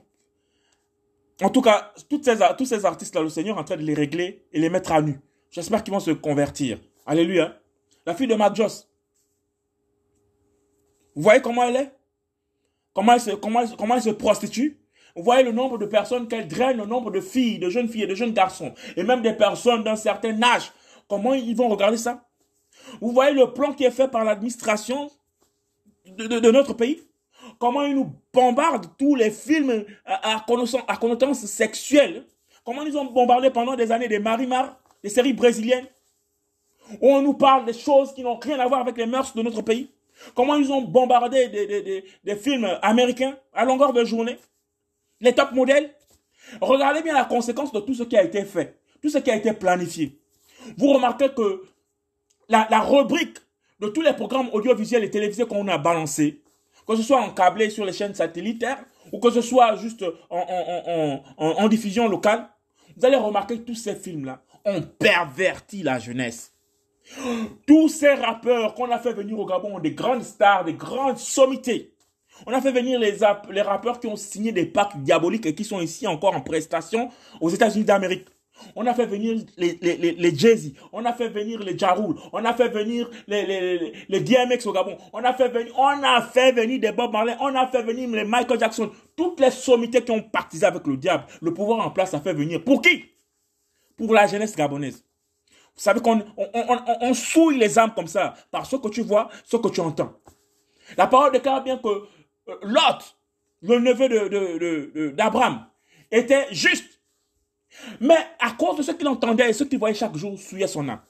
en 1.43 1.51
tout 1.51 1.63
cas, 1.63 1.93
toutes 2.09 2.25
ces, 2.25 2.37
tous 2.57 2.67
ces 2.67 2.85
artistes-là, 2.85 3.23
le 3.23 3.29
Seigneur 3.29 3.57
est 3.57 3.61
en 3.61 3.65
train 3.65 3.77
de 3.77 3.83
les 3.83 3.95
régler 3.95 4.45
et 4.53 4.61
les 4.61 4.69
mettre 4.69 4.93
à 4.93 5.03
nu. 5.03 5.19
J'espère 5.51 5.83
qu'ils 5.83 5.93
vont 5.93 6.01
se 6.01 6.11
convertir. 6.13 6.79
Alléluia. 7.05 7.61
La 8.07 8.15
fille 8.15 8.29
de 8.29 8.35
Matt 8.35 8.55
Joss. 8.55 8.89
Vous 11.15 11.23
voyez 11.23 11.43
comment 11.43 11.65
elle 11.65 11.77
est? 11.77 11.93
Comment 12.95 13.15
elle, 13.15 13.21
se, 13.21 13.31
comment, 13.33 13.67
comment 13.77 13.97
elle 13.97 14.03
se 14.03 14.11
prostitue? 14.11 14.79
Vous 15.15 15.23
voyez 15.23 15.43
le 15.43 15.53
nombre 15.53 15.79
de 15.79 15.87
personnes 15.87 16.27
qu'elle 16.29 16.49
draine, 16.49 16.79
le 16.79 16.87
nombre 16.87 17.11
de 17.11 17.21
filles, 17.21 17.59
de 17.59 17.69
jeunes 17.69 17.89
filles 17.89 18.05
et 18.05 18.07
de 18.07 18.15
jeunes 18.15 18.33
garçons, 18.33 18.73
et 18.97 19.03
même 19.03 19.23
des 19.23 19.35
personnes 19.35 19.83
d'un 19.83 19.97
certain 19.97 20.43
âge. 20.43 20.73
Comment 21.09 21.35
ils 21.35 21.55
vont 21.55 21.69
regarder 21.69 21.99
ça? 21.99 22.25
Vous 23.01 23.13
voyez 23.13 23.35
le 23.35 23.53
plan 23.53 23.73
qui 23.73 23.85
est 23.85 23.91
fait 23.91 24.09
par 24.09 24.25
l'administration 24.25 25.11
de, 26.07 26.27
de 26.27 26.51
notre 26.51 26.73
pays? 26.73 27.03
Comment 27.59 27.83
ils 27.83 27.95
nous 27.95 28.13
bombardent 28.33 28.87
tous 28.99 29.15
les 29.15 29.31
films 29.31 29.85
à, 30.07 30.37
à, 30.37 30.45
sexuelle? 31.35 32.25
Comment 32.65 32.83
ils 32.83 32.97
ont 32.97 33.05
bombardé 33.05 33.51
pendant 33.51 33.77
des 33.77 33.93
années 33.93 34.09
des 34.09 34.19
Marimar, 34.19 34.79
des 35.03 35.11
séries 35.11 35.33
brésiliennes, 35.33 35.87
où 37.01 37.11
on 37.11 37.21
nous 37.21 37.35
parle 37.35 37.65
des 37.67 37.73
choses 37.73 38.15
qui 38.15 38.23
n'ont 38.23 38.39
rien 38.39 38.59
à 38.61 38.67
voir 38.67 38.81
avec 38.81 38.97
les 38.97 39.07
mœurs 39.07 39.35
de 39.35 39.43
notre 39.43 39.63
pays? 39.63 39.91
Comment 40.35 40.57
ils 40.57 40.73
ont 40.73 40.83
bombardé 40.83 41.49
des, 41.49 42.05
des 42.23 42.37
films 42.37 42.79
américains 42.81 43.37
à 43.53 43.65
longueur 43.65 43.93
de 43.93 44.05
journée? 44.05 44.39
Les 45.23 45.35
top 45.35 45.53
modèles. 45.53 45.95
Regardez 46.61 47.01
bien 47.01 47.15
la 47.15 47.25
conséquence 47.25 47.73
de 47.73 47.81
tout 47.81 47.95
ce 47.95 48.03
qui 48.03 48.17
a 48.17 48.23
été 48.23 48.45
fait, 48.45 48.79
tout 49.01 49.09
ce 49.09 49.19
qui 49.19 49.31
a 49.31 49.37
été 49.37 49.53
planifié. 49.53 50.19
Vous 50.77 50.93
remarquez 50.93 51.29
que 51.31 51.63
la, 52.49 52.81
rubrique 52.81 53.39
de 53.81 53.89
tous 53.89 54.03
les 54.03 54.13
programmes 54.13 54.51
audiovisuels 54.53 55.05
et 55.05 55.11
télévisés 55.11 55.47
qu'on 55.47 55.67
a 55.69 55.79
balancés, 55.79 56.43
que 56.87 56.97
ce 56.97 57.03
soit 57.03 57.21
en 57.21 57.31
câblé 57.31 57.71
sur 57.71 57.85
les 57.85 57.93
chaînes 57.93 58.15
satellitaires 58.15 58.85
ou 59.13 59.19
que 59.21 59.31
ce 59.31 59.41
soit 59.41 59.77
juste 59.77 60.05
en, 60.29 61.69
diffusion 61.69 62.09
locale, 62.09 62.49
vous 62.97 63.07
allez 63.07 63.17
remarquer 63.17 63.59
que 63.59 63.63
tous 63.65 63.75
ces 63.75 63.95
films-là 63.95 64.43
ont 64.65 64.83
perverti 64.83 65.83
la 65.83 65.99
jeunesse. 65.99 66.53
Tous 67.67 67.89
ces 67.89 68.15
rappeurs 68.15 68.75
qu'on 68.75 68.91
a 68.91 68.99
fait 68.99 69.13
venir 69.13 69.39
au 69.39 69.47
Gabon 69.47 69.77
ont 69.77 69.81
des 69.81 69.93
grandes 69.93 70.23
stars, 70.23 70.65
des 70.65 70.75
grandes 70.75 71.19
sommités. 71.19 71.92
On 72.47 72.53
a 72.53 72.61
fait 72.61 72.73
venir 72.73 72.99
les, 72.99 73.63
rappeurs 73.63 74.01
qui 74.01 74.07
ont 74.07 74.17
signé 74.17 74.53
des 74.53 74.67
packs 74.67 74.97
diaboliques 75.03 75.47
et 75.47 75.55
qui 75.55 75.65
sont 75.65 75.81
ici 75.81 76.07
encore 76.07 76.35
en 76.35 76.41
prestation 76.41 77.11
aux 77.41 77.51
États-Unis 77.51 77.85
d'Amérique. 77.85 78.27
On 78.77 78.87
a 78.87 78.95
fait 78.95 79.07
venir 79.07 79.43
les, 79.57 79.79
les, 79.81 80.37
Jay-Z, 80.37 80.73
on 80.93 81.05
a 81.05 81.13
fait 81.13 81.29
venir 81.29 81.59
les 81.61 81.77
Jarul, 81.77 82.15
on 82.33 82.45
a 82.45 82.55
fait 82.55 82.69
venir 82.69 83.11
les, 83.27 83.45
les, 83.45 83.93
les, 84.09 84.21
DMX 84.21 84.67
au 84.67 84.73
Gabon, 84.73 84.97
on 85.13 85.25
a 85.25 85.33
fait 85.33 85.49
venir, 85.49 85.73
on 85.77 86.03
a 86.03 86.79
des 86.79 86.93
Bob 86.93 87.13
Marley, 87.13 87.37
on 87.41 87.55
a 87.57 87.67
fait 87.67 87.83
venir 87.83 88.09
les 88.11 88.25
Michael 88.25 88.61
Jackson, 88.61 88.91
toutes 89.17 89.41
les 89.41 89.51
sommités 89.51 90.03
qui 90.03 90.13
ont 90.13 90.23
partisé 90.23 90.65
avec 90.65 90.87
le 90.87 90.97
diable. 90.97 91.25
Le 91.41 91.53
pouvoir 91.53 91.85
en 91.85 91.91
place 91.91 92.15
a 92.15 92.21
fait 92.21 92.35
venir. 92.35 92.63
Pour 92.63 92.83
qui? 92.83 93.05
Pour 93.97 94.13
la 94.15 94.27
jeunesse 94.27 94.55
gabonaise. 94.55 95.05
Vous 95.75 95.81
savez 95.81 96.01
qu'on 96.01 96.23
on, 96.37 96.79
on, 97.01 97.15
souille 97.15 97.59
les 97.59 97.79
âmes 97.79 97.95
comme 97.95 98.07
ça, 98.07 98.35
par 98.51 98.67
ce 98.67 98.77
que 98.77 98.89
tu 98.89 99.03
vois, 99.03 99.29
ce 99.45 99.57
que 99.57 99.69
tu 99.69 99.81
entends. 99.81 100.13
La 100.97 101.07
parole 101.07 101.33
déclare 101.33 101.63
bien 101.65 101.79
que 101.79 101.89
Lot, 102.63 103.17
le 103.63 103.79
neveu 103.79 105.13
d'Abraham, 105.13 105.67
de, 106.11 106.17
était 106.17 106.47
juste 106.51 106.93
mais 108.01 108.19
à 108.39 108.51
cause 108.53 108.77
de 108.77 108.83
ce 108.83 108.93
qu'il 108.93 109.09
entendait 109.09 109.51
et 109.51 109.53
ce 109.53 109.65
qu'il 109.65 109.79
voyait 109.79 109.95
chaque 109.95 110.17
jour, 110.17 110.39
souillait 110.39 110.67
son 110.67 110.89
âme. 110.89 111.01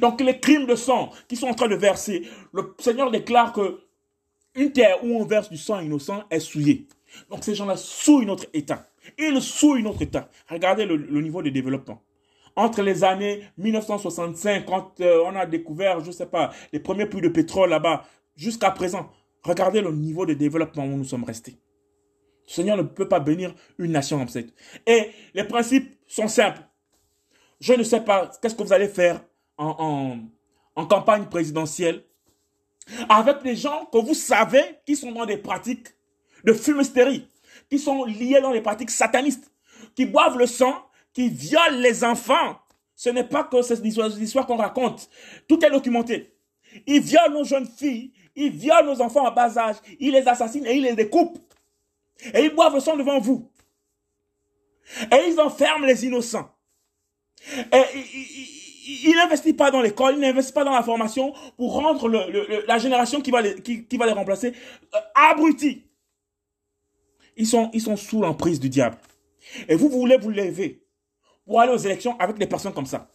Donc 0.00 0.20
les 0.20 0.38
crimes 0.38 0.66
de 0.66 0.74
sang 0.74 1.10
qui 1.28 1.36
sont 1.36 1.48
en 1.48 1.54
train 1.54 1.68
de 1.68 1.74
verser, 1.74 2.28
le 2.52 2.74
Seigneur 2.78 3.10
déclare 3.10 3.52
que 3.52 3.80
une 4.54 4.70
terre 4.72 5.02
où 5.02 5.20
on 5.20 5.24
verse 5.24 5.50
du 5.50 5.58
sang 5.58 5.80
innocent 5.80 6.22
est 6.30 6.40
souillée. 6.40 6.86
Donc 7.28 7.42
ces 7.42 7.54
gens-là 7.54 7.76
souillent 7.76 8.26
notre 8.26 8.46
état. 8.52 8.88
Ils 9.18 9.42
souillent 9.42 9.82
notre 9.82 10.02
état. 10.02 10.28
Regardez 10.48 10.86
le, 10.86 11.20
niveau 11.20 11.42
de 11.42 11.50
développement. 11.50 12.02
Entre 12.56 12.82
les 12.82 13.02
années 13.02 13.42
1965, 13.58 14.64
quand 14.64 15.00
euh, 15.00 15.24
on 15.26 15.34
a 15.34 15.44
découvert, 15.44 16.00
je 16.00 16.06
ne 16.06 16.12
sais 16.12 16.26
pas, 16.26 16.52
les 16.72 16.78
premiers 16.78 17.06
puits 17.06 17.20
de 17.20 17.28
pétrole 17.28 17.70
là-bas, 17.70 18.04
jusqu'à 18.36 18.70
présent, 18.70 19.10
regardez 19.44 19.80
le 19.80 19.92
niveau 19.92 20.26
de 20.26 20.34
développement 20.34 20.84
où 20.84 20.96
nous 20.96 21.04
sommes 21.04 21.24
restés. 21.24 21.56
Le 22.46 22.52
Seigneur 22.52 22.76
ne 22.76 22.82
peut 22.82 23.08
pas 23.08 23.20
bénir 23.20 23.54
une 23.78 23.92
nation 23.92 24.18
comme 24.18 24.28
cette. 24.28 24.52
Et 24.86 25.10
les 25.34 25.44
principes 25.44 25.96
sont 26.06 26.28
simples. 26.28 26.60
Je 27.60 27.72
ne 27.72 27.82
sais 27.82 28.00
pas 28.00 28.30
qu'est-ce 28.40 28.54
que 28.54 28.62
vous 28.62 28.72
allez 28.72 28.88
faire 28.88 29.24
en, 29.56 30.18
campagne 30.88 31.26
présidentielle 31.26 32.02
avec 33.08 33.42
des 33.42 33.56
gens 33.56 33.86
que 33.86 33.98
vous 33.98 34.14
savez 34.14 34.62
qui 34.84 34.96
sont 34.96 35.12
dans 35.12 35.24
des 35.24 35.38
pratiques 35.38 35.88
de 36.44 36.52
fumisterie, 36.52 37.26
qui 37.70 37.78
sont 37.78 38.04
liés 38.04 38.40
dans 38.42 38.52
des 38.52 38.60
pratiques 38.60 38.90
satanistes, 38.90 39.50
qui 39.94 40.04
boivent 40.04 40.36
le 40.36 40.46
sang, 40.46 40.84
qui 41.14 41.30
violent 41.30 41.78
les 41.78 42.04
enfants. 42.04 42.58
Ce 42.94 43.08
n'est 43.08 43.24
pas 43.24 43.44
que 43.44 43.62
c'est 43.62 43.82
l'histoire 43.82 44.46
qu'on 44.46 44.56
raconte. 44.56 45.08
Tout 45.48 45.64
est 45.64 45.70
documenté. 45.70 46.34
Ils 46.86 47.00
violent 47.00 47.38
nos 47.38 47.44
jeunes 47.44 47.66
filles, 47.66 48.12
ils 48.36 48.50
violent 48.50 48.86
nos 48.86 49.00
enfants 49.00 49.26
à 49.26 49.30
bas 49.30 49.56
âge, 49.58 49.76
ils 50.00 50.12
les 50.12 50.26
assassinent 50.26 50.66
et 50.66 50.74
ils 50.74 50.82
les 50.82 50.94
découpent. 50.94 51.38
Et 52.32 52.44
ils 52.44 52.54
boivent 52.54 52.74
le 52.74 52.80
sang 52.80 52.96
devant 52.96 53.18
vous. 53.20 53.50
Et 55.12 55.28
ils 55.28 55.40
enferment 55.40 55.86
les 55.86 56.04
innocents. 56.04 56.50
Et 57.72 57.82
ils 58.86 59.14
n'investissent 59.16 59.56
pas 59.56 59.70
dans 59.70 59.80
l'école, 59.80 60.14
ils 60.14 60.20
n'investissent 60.20 60.52
pas 60.52 60.64
dans 60.64 60.72
la 60.72 60.82
formation 60.82 61.32
pour 61.56 61.72
rendre 61.74 62.08
la 62.08 62.78
génération 62.78 63.20
qui 63.20 63.30
va 63.30 63.40
les, 63.42 64.12
remplacer 64.12 64.54
euh, 64.94 64.98
abrutis. 65.14 65.86
Ils 67.36 67.46
sont, 67.46 67.70
ils 67.72 67.80
sont 67.80 67.96
sous 67.96 68.20
l'emprise 68.20 68.60
du 68.60 68.68
diable. 68.68 68.98
Et 69.68 69.74
vous, 69.74 69.88
vous 69.88 69.98
voulez 69.98 70.16
vous 70.16 70.30
lever 70.30 70.86
pour 71.44 71.60
aller 71.60 71.72
aux 71.72 71.78
élections 71.78 72.18
avec 72.18 72.38
des 72.38 72.46
personnes 72.46 72.72
comme 72.72 72.86
ça. 72.86 73.08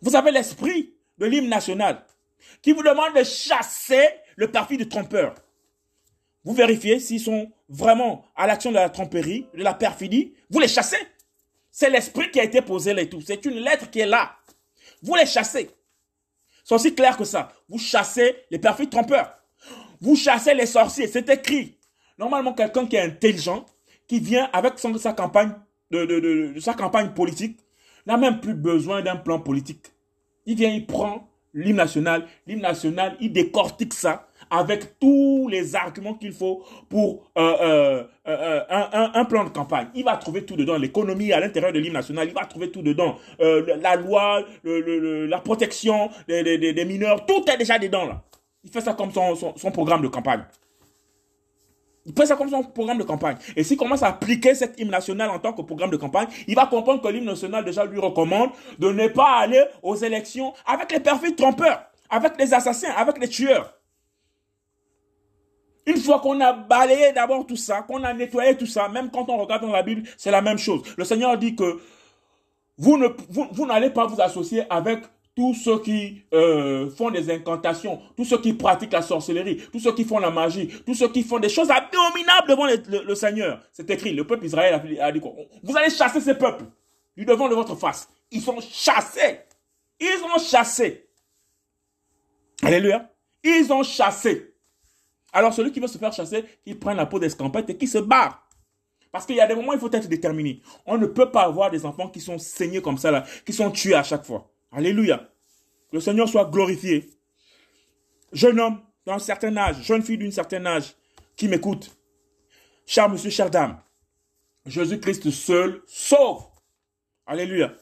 Vous 0.00 0.14
avez 0.16 0.30
l'esprit 0.30 0.94
de 1.18 1.26
l'hymne 1.26 1.48
national 1.48 2.04
qui 2.62 2.72
vous 2.72 2.82
demande 2.82 3.14
de 3.16 3.24
chasser 3.24 4.08
le 4.36 4.50
parti 4.50 4.76
de 4.76 4.84
trompeur. 4.84 5.34
Vous 6.44 6.54
vérifiez 6.54 6.98
s'ils 7.00 7.20
sont 7.20 7.52
vraiment 7.68 8.24
à 8.36 8.46
l'action 8.46 8.70
de 8.70 8.76
la 8.76 8.88
tromperie, 8.88 9.46
de 9.54 9.62
la 9.62 9.74
perfidie. 9.74 10.34
Vous 10.50 10.60
les 10.60 10.68
chassez. 10.68 10.96
C'est 11.70 11.90
l'esprit 11.90 12.30
qui 12.30 12.40
a 12.40 12.44
été 12.44 12.62
posé 12.62 12.94
là 12.94 13.02
et 13.02 13.08
tout. 13.08 13.20
C'est 13.20 13.44
une 13.44 13.60
lettre 13.60 13.90
qui 13.90 14.00
est 14.00 14.06
là. 14.06 14.36
Vous 15.02 15.14
les 15.14 15.26
chassez. 15.26 15.70
C'est 16.64 16.74
aussi 16.74 16.94
clair 16.94 17.16
que 17.16 17.24
ça. 17.24 17.52
Vous 17.68 17.78
chassez 17.78 18.36
les 18.50 18.58
perfides 18.58 18.90
trompeurs. 18.90 19.38
Vous 20.00 20.16
chassez 20.16 20.54
les 20.54 20.66
sorciers. 20.66 21.06
C'est 21.06 21.28
écrit. 21.28 21.78
Normalement, 22.18 22.52
quelqu'un 22.52 22.86
qui 22.86 22.96
est 22.96 23.00
intelligent, 23.00 23.64
qui 24.06 24.20
vient 24.20 24.50
avec 24.52 24.78
son, 24.78 24.96
sa 24.98 25.12
campagne, 25.12 25.52
de, 25.90 26.04
de, 26.04 26.60
sa 26.60 26.74
campagne 26.74 27.10
politique, 27.10 27.60
n'a 28.06 28.16
même 28.16 28.40
plus 28.40 28.54
besoin 28.54 29.02
d'un 29.02 29.16
plan 29.16 29.40
politique. 29.40 29.86
Il 30.46 30.56
vient, 30.56 30.70
il 30.70 30.86
prend 30.86 31.29
l'hymne 31.54 31.76
national, 31.76 32.26
national, 32.46 33.16
il 33.20 33.32
décortique 33.32 33.94
ça 33.94 34.26
avec 34.50 34.98
tous 34.98 35.48
les 35.48 35.76
arguments 35.76 36.14
qu'il 36.14 36.32
faut 36.32 36.64
pour 36.88 37.30
euh, 37.38 37.54
euh, 37.60 38.04
euh, 38.26 39.08
un, 39.14 39.24
plan 39.24 39.44
de 39.44 39.50
campagne. 39.50 39.88
Il 39.94 40.04
va 40.04 40.16
trouver 40.16 40.44
tout 40.44 40.56
dedans. 40.56 40.76
L'économie 40.76 41.32
à 41.32 41.40
l'intérieur 41.40 41.72
de 41.72 41.78
l'hymne 41.78 41.92
national, 41.92 42.26
il 42.28 42.34
va 42.34 42.44
trouver 42.46 42.70
tout 42.70 42.82
dedans. 42.82 43.16
la 43.38 43.96
loi, 43.96 44.42
la 44.64 45.38
protection 45.38 46.10
des, 46.26 46.84
mineurs, 46.84 47.26
tout 47.26 47.44
est 47.50 47.56
déjà 47.56 47.78
dedans 47.78 48.06
là. 48.06 48.22
Il 48.62 48.70
fait 48.70 48.80
ça 48.80 48.92
comme 48.92 49.10
son 49.12 49.70
programme 49.70 50.02
de 50.02 50.08
campagne. 50.08 50.44
Il 52.16 52.26
ça 52.26 52.36
comme 52.36 52.48
son 52.48 52.62
programme 52.62 52.98
de 52.98 53.04
campagne. 53.04 53.36
Et 53.56 53.62
s'il 53.62 53.76
commence 53.76 54.02
à 54.02 54.08
appliquer 54.08 54.54
cet 54.54 54.78
hymne 54.78 54.90
national 54.90 55.30
en 55.30 55.38
tant 55.38 55.52
que 55.52 55.62
programme 55.62 55.90
de 55.90 55.96
campagne, 55.96 56.28
il 56.46 56.54
va 56.54 56.66
comprendre 56.66 57.00
que 57.00 57.08
l'hymne 57.08 57.26
national 57.26 57.64
déjà 57.64 57.84
lui 57.84 57.98
recommande 57.98 58.50
de 58.78 58.90
ne 58.90 59.08
pas 59.08 59.38
aller 59.38 59.62
aux 59.82 59.96
élections 59.96 60.52
avec 60.66 60.90
les 60.92 61.00
perfides 61.00 61.36
trompeurs, 61.36 61.82
avec 62.08 62.38
les 62.38 62.52
assassins, 62.52 62.92
avec 62.96 63.18
les 63.18 63.28
tueurs. 63.28 63.74
Une 65.86 65.96
fois 65.96 66.20
qu'on 66.20 66.40
a 66.40 66.52
balayé 66.52 67.12
d'abord 67.12 67.46
tout 67.46 67.56
ça, 67.56 67.82
qu'on 67.82 68.02
a 68.04 68.12
nettoyé 68.12 68.56
tout 68.56 68.66
ça, 68.66 68.88
même 68.88 69.10
quand 69.10 69.28
on 69.28 69.36
regarde 69.38 69.62
dans 69.62 69.72
la 69.72 69.82
Bible, 69.82 70.02
c'est 70.16 70.30
la 70.30 70.42
même 70.42 70.58
chose. 70.58 70.82
Le 70.96 71.04
Seigneur 71.04 71.36
dit 71.38 71.56
que 71.56 71.80
vous 72.76 72.96
ne 72.96 73.08
vous, 73.28 73.66
n'allez 73.66 73.90
pas 73.90 74.06
vous 74.06 74.20
associer 74.20 74.64
avec 74.70 75.00
tous 75.34 75.54
ceux 75.54 75.80
qui 75.80 76.22
euh, 76.34 76.90
font 76.90 77.10
des 77.10 77.30
incantations, 77.30 78.00
tous 78.16 78.24
ceux 78.24 78.40
qui 78.40 78.52
pratiquent 78.52 78.92
la 78.92 79.02
sorcellerie, 79.02 79.58
tous 79.72 79.78
ceux 79.78 79.94
qui 79.94 80.04
font 80.04 80.18
la 80.18 80.30
magie, 80.30 80.68
tous 80.84 80.94
ceux 80.94 81.08
qui 81.08 81.22
font 81.22 81.38
des 81.38 81.48
choses 81.48 81.70
abominables 81.70 82.48
devant 82.48 82.66
le, 82.66 83.14
Seigneur. 83.14 83.60
C'est 83.72 83.88
écrit, 83.90 84.12
le 84.12 84.26
peuple 84.26 84.46
Israël 84.46 84.98
a, 85.00 85.12
dit 85.12 85.20
quoi? 85.20 85.32
Vous 85.62 85.76
allez 85.76 85.90
chasser 85.90 86.20
ces 86.20 86.34
peuples 86.34 86.64
du 87.16 87.24
devant 87.24 87.48
de 87.48 87.54
votre 87.54 87.76
face. 87.76 88.08
Ils 88.30 88.42
sont 88.42 88.60
chassés. 88.60 89.40
Ils 90.00 90.22
ont 90.24 90.38
chassé. 90.38 91.08
Alléluia. 92.62 93.10
Ils 93.42 93.72
ont 93.72 93.82
chassé. 93.82 94.54
Alors 95.32 95.54
celui 95.54 95.70
qui 95.72 95.80
veut 95.80 95.86
se 95.86 95.98
faire 95.98 96.12
chasser, 96.12 96.44
il 96.66 96.78
prend 96.78 96.92
la 96.92 97.06
peau 97.06 97.18
d'escampette 97.18 97.70
et 97.70 97.76
qui 97.76 97.86
se 97.86 97.98
barre. 97.98 98.46
Parce 99.12 99.26
qu'il 99.26 99.36
y 99.36 99.40
a 99.40 99.46
des 99.46 99.54
moments 99.54 99.72
où 99.72 99.74
il 99.74 99.80
faut 99.80 99.90
être 99.90 100.08
déterminé. 100.08 100.60
On 100.86 100.98
ne 100.98 101.06
peut 101.06 101.30
pas 101.30 101.42
avoir 101.42 101.70
des 101.70 101.84
enfants 101.84 102.08
qui 102.08 102.20
sont 102.20 102.38
saignés 102.38 102.80
comme 102.80 102.98
ça, 102.98 103.24
qui 103.44 103.52
sont 103.52 103.70
tués 103.70 103.94
à 103.94 104.02
chaque 104.02 104.24
fois. 104.24 104.50
Alléluia. 104.72 105.32
Le 105.92 106.00
Seigneur 106.00 106.28
soit 106.28 106.44
glorifié. 106.50 107.10
Jeune 108.32 108.60
homme 108.60 108.80
d'un 109.06 109.18
certain 109.18 109.56
âge, 109.56 109.82
jeune 109.82 110.02
fille 110.02 110.18
d'un 110.18 110.30
certain 110.30 110.64
âge, 110.66 110.94
qui 111.36 111.48
m'écoute. 111.48 111.96
Cher 112.86 113.08
monsieur, 113.08 113.30
chère 113.30 113.50
dame, 113.50 113.80
Jésus-Christ 114.66 115.30
seul 115.30 115.82
sauve. 115.86 116.44
Alléluia. 117.26 117.74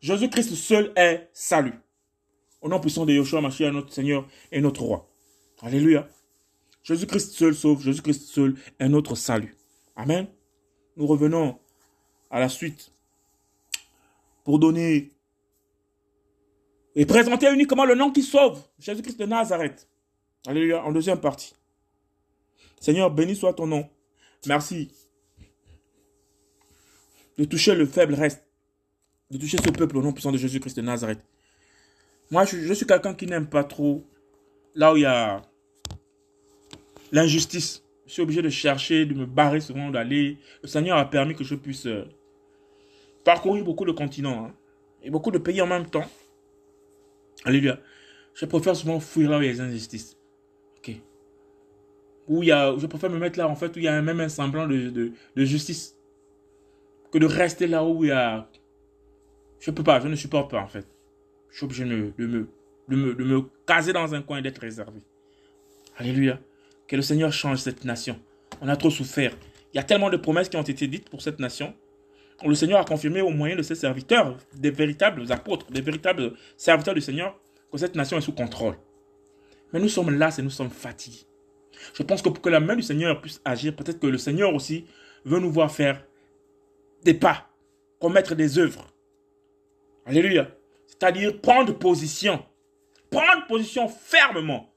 Jésus-Christ 0.00 0.54
seul 0.54 0.92
est 0.96 1.30
salut. 1.32 1.74
Au 2.60 2.68
nom 2.68 2.80
puissant 2.80 3.06
de 3.06 3.12
Yeshua 3.12 3.40
Mashiach, 3.40 3.72
notre 3.72 3.92
Seigneur 3.92 4.26
et 4.50 4.60
notre 4.60 4.82
Roi. 4.82 5.08
Alléluia. 5.62 6.08
Jésus-Christ 6.82 7.32
seul 7.32 7.54
sauve, 7.54 7.82
Jésus-Christ 7.82 8.22
seul 8.22 8.54
est 8.78 8.88
notre 8.88 9.14
salut. 9.14 9.56
Amen. 9.94 10.26
Nous 10.96 11.06
revenons 11.06 11.58
à 12.30 12.40
la 12.40 12.48
suite 12.48 12.92
pour 14.44 14.58
donner 14.58 15.15
et 16.96 17.04
présenter 17.04 17.52
uniquement 17.52 17.84
le 17.84 17.94
nom 17.94 18.10
qui 18.10 18.22
sauve, 18.22 18.60
Jésus-Christ 18.78 19.20
de 19.20 19.26
Nazareth. 19.26 19.86
Alléluia, 20.46 20.82
en 20.82 20.92
deuxième 20.92 21.20
partie. 21.20 21.54
Seigneur, 22.80 23.10
béni 23.10 23.36
soit 23.36 23.52
ton 23.52 23.66
nom. 23.66 23.86
Merci 24.46 24.90
de 27.36 27.44
toucher 27.44 27.74
le 27.74 27.84
faible 27.84 28.14
reste, 28.14 28.42
de 29.30 29.36
toucher 29.36 29.58
ce 29.58 29.70
peuple 29.70 29.98
au 29.98 30.02
nom 30.02 30.12
puissant 30.12 30.32
de 30.32 30.38
Jésus-Christ 30.38 30.76
de 30.76 30.82
Nazareth. 30.82 31.20
Moi, 32.30 32.46
je, 32.46 32.72
suis 32.72 32.86
quelqu'un 32.86 33.14
qui 33.14 33.26
n'aime 33.26 33.46
pas 33.46 33.62
trop 33.62 34.02
là 34.74 34.94
où 34.94 34.96
il 34.96 35.02
y 35.02 35.04
a 35.04 35.42
l'injustice. 37.12 37.82
Je 38.06 38.12
suis 38.12 38.22
obligé 38.22 38.40
de 38.40 38.48
chercher, 38.48 39.04
de 39.04 39.12
me 39.12 39.26
barrer 39.26 39.60
souvent, 39.60 39.90
d'aller. 39.90 40.38
Le 40.62 40.68
Seigneur 40.68 40.96
a 40.96 41.10
permis 41.10 41.34
que 41.34 41.44
je 41.44 41.56
puisse 41.56 41.86
euh, 41.86 42.04
parcourir 43.22 43.64
beaucoup 43.64 43.84
de 43.84 43.92
continents 43.92 44.46
hein, 44.46 44.54
et 45.02 45.10
beaucoup 45.10 45.30
de 45.30 45.38
pays 45.38 45.60
en 45.60 45.66
même 45.66 45.86
temps. 45.90 46.06
Alléluia. 47.44 47.78
Je 48.34 48.44
préfère 48.44 48.76
souvent 48.76 49.00
fuir 49.00 49.30
là 49.30 49.38
où 49.38 49.42
il 49.42 49.46
y 49.46 49.50
a 49.50 49.52
des 49.52 49.60
injustices. 49.60 50.16
Ok. 50.78 50.96
Où 52.28 52.42
il 52.42 52.48
y 52.48 52.52
a, 52.52 52.76
je 52.76 52.86
préfère 52.86 53.10
me 53.10 53.18
mettre 53.18 53.38
là 53.38 53.48
en 53.48 53.54
fait 53.54 53.74
où 53.74 53.78
il 53.78 53.84
y 53.84 53.88
a 53.88 54.02
même 54.02 54.20
un 54.20 54.28
semblant 54.28 54.66
de, 54.66 54.90
de, 54.90 55.44
justice 55.44 55.96
que 57.10 57.18
de 57.18 57.26
rester 57.26 57.66
là 57.66 57.84
où 57.84 58.04
il 58.04 58.08
y 58.08 58.12
a. 58.12 58.48
Je 59.60 59.70
peux 59.70 59.82
pas, 59.82 60.00
je 60.00 60.08
ne 60.08 60.16
supporte 60.16 60.50
pas 60.50 60.60
en 60.60 60.68
fait. 60.68 60.86
Je 61.50 61.56
suis 61.56 61.64
obligé 61.64 61.84
de 61.84 62.12
de 62.18 62.26
me, 62.26 62.48
de 62.88 62.96
me, 62.96 63.14
de 63.14 63.24
me 63.24 63.42
caser 63.66 63.92
dans 63.92 64.14
un 64.14 64.22
coin 64.22 64.38
et 64.38 64.42
d'être 64.42 64.58
réservé. 64.58 65.00
Alléluia. 65.96 66.38
Que 66.86 66.96
le 66.96 67.02
Seigneur 67.02 67.32
change 67.32 67.58
cette 67.58 67.84
nation. 67.84 68.20
On 68.60 68.68
a 68.68 68.76
trop 68.76 68.90
souffert. 68.90 69.32
Il 69.72 69.76
y 69.76 69.80
a 69.80 69.82
tellement 69.82 70.10
de 70.10 70.16
promesses 70.16 70.48
qui 70.48 70.56
ont 70.56 70.62
été 70.62 70.86
dites 70.86 71.08
pour 71.08 71.22
cette 71.22 71.38
nation. 71.38 71.74
Le 72.44 72.54
Seigneur 72.54 72.80
a 72.80 72.84
confirmé 72.84 73.22
au 73.22 73.30
moyen 73.30 73.56
de 73.56 73.62
ses 73.62 73.74
serviteurs, 73.74 74.36
des 74.54 74.70
véritables 74.70 75.30
apôtres, 75.32 75.70
des 75.70 75.80
véritables 75.80 76.34
serviteurs 76.56 76.94
du 76.94 77.00
Seigneur, 77.00 77.38
que 77.72 77.78
cette 77.78 77.94
nation 77.94 78.18
est 78.18 78.22
sous 78.22 78.32
contrôle. 78.32 78.76
Mais 79.72 79.80
nous 79.80 79.88
sommes 79.88 80.10
là 80.10 80.30
et 80.36 80.42
nous 80.42 80.50
sommes 80.50 80.70
fatigués. 80.70 81.26
Je 81.94 82.02
pense 82.02 82.22
que 82.22 82.28
pour 82.28 82.40
que 82.40 82.48
la 82.48 82.60
main 82.60 82.76
du 82.76 82.82
Seigneur 82.82 83.20
puisse 83.20 83.40
agir, 83.44 83.74
peut-être 83.74 83.98
que 83.98 84.06
le 84.06 84.18
Seigneur 84.18 84.54
aussi 84.54 84.86
veut 85.24 85.40
nous 85.40 85.50
voir 85.50 85.70
faire 85.70 86.04
des 87.04 87.14
pas, 87.14 87.48
commettre 88.00 88.34
des 88.34 88.58
œuvres. 88.58 88.86
Alléluia. 90.04 90.48
C'est-à-dire 90.86 91.40
prendre 91.40 91.72
position. 91.72 92.44
Prendre 93.10 93.46
position 93.46 93.88
fermement. 93.88 94.72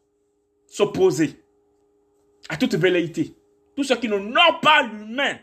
S'opposer 0.68 1.44
à 2.50 2.58
toute 2.58 2.76
velléité. 2.76 3.36
Tout 3.76 3.84
ce 3.84 3.94
qui 3.94 4.08
n'honore 4.08 4.60
pas 4.62 4.84
l'humain. 4.84 5.38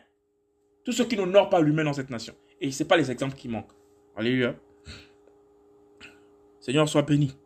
Tout 0.86 0.92
ce 0.92 1.02
qui 1.02 1.16
n'honore 1.16 1.50
pas 1.50 1.60
l'humain 1.60 1.82
dans 1.82 1.92
cette 1.92 2.10
nation. 2.10 2.32
Et 2.60 2.70
ce 2.70 2.84
n'est 2.84 2.86
pas 2.86 2.96
les 2.96 3.10
exemples 3.10 3.34
qui 3.34 3.48
manquent. 3.48 3.72
Alléluia. 4.16 4.54
Seigneur, 6.60 6.88
sois 6.88 7.02
béni. 7.02 7.36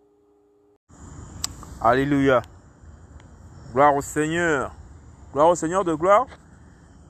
Alléluia. 1.80 2.42
Gloire 3.72 3.96
au 3.96 4.02
Seigneur. 4.02 4.74
Gloire 5.32 5.48
au 5.48 5.54
Seigneur 5.54 5.86
de 5.86 5.94
gloire. 5.94 6.26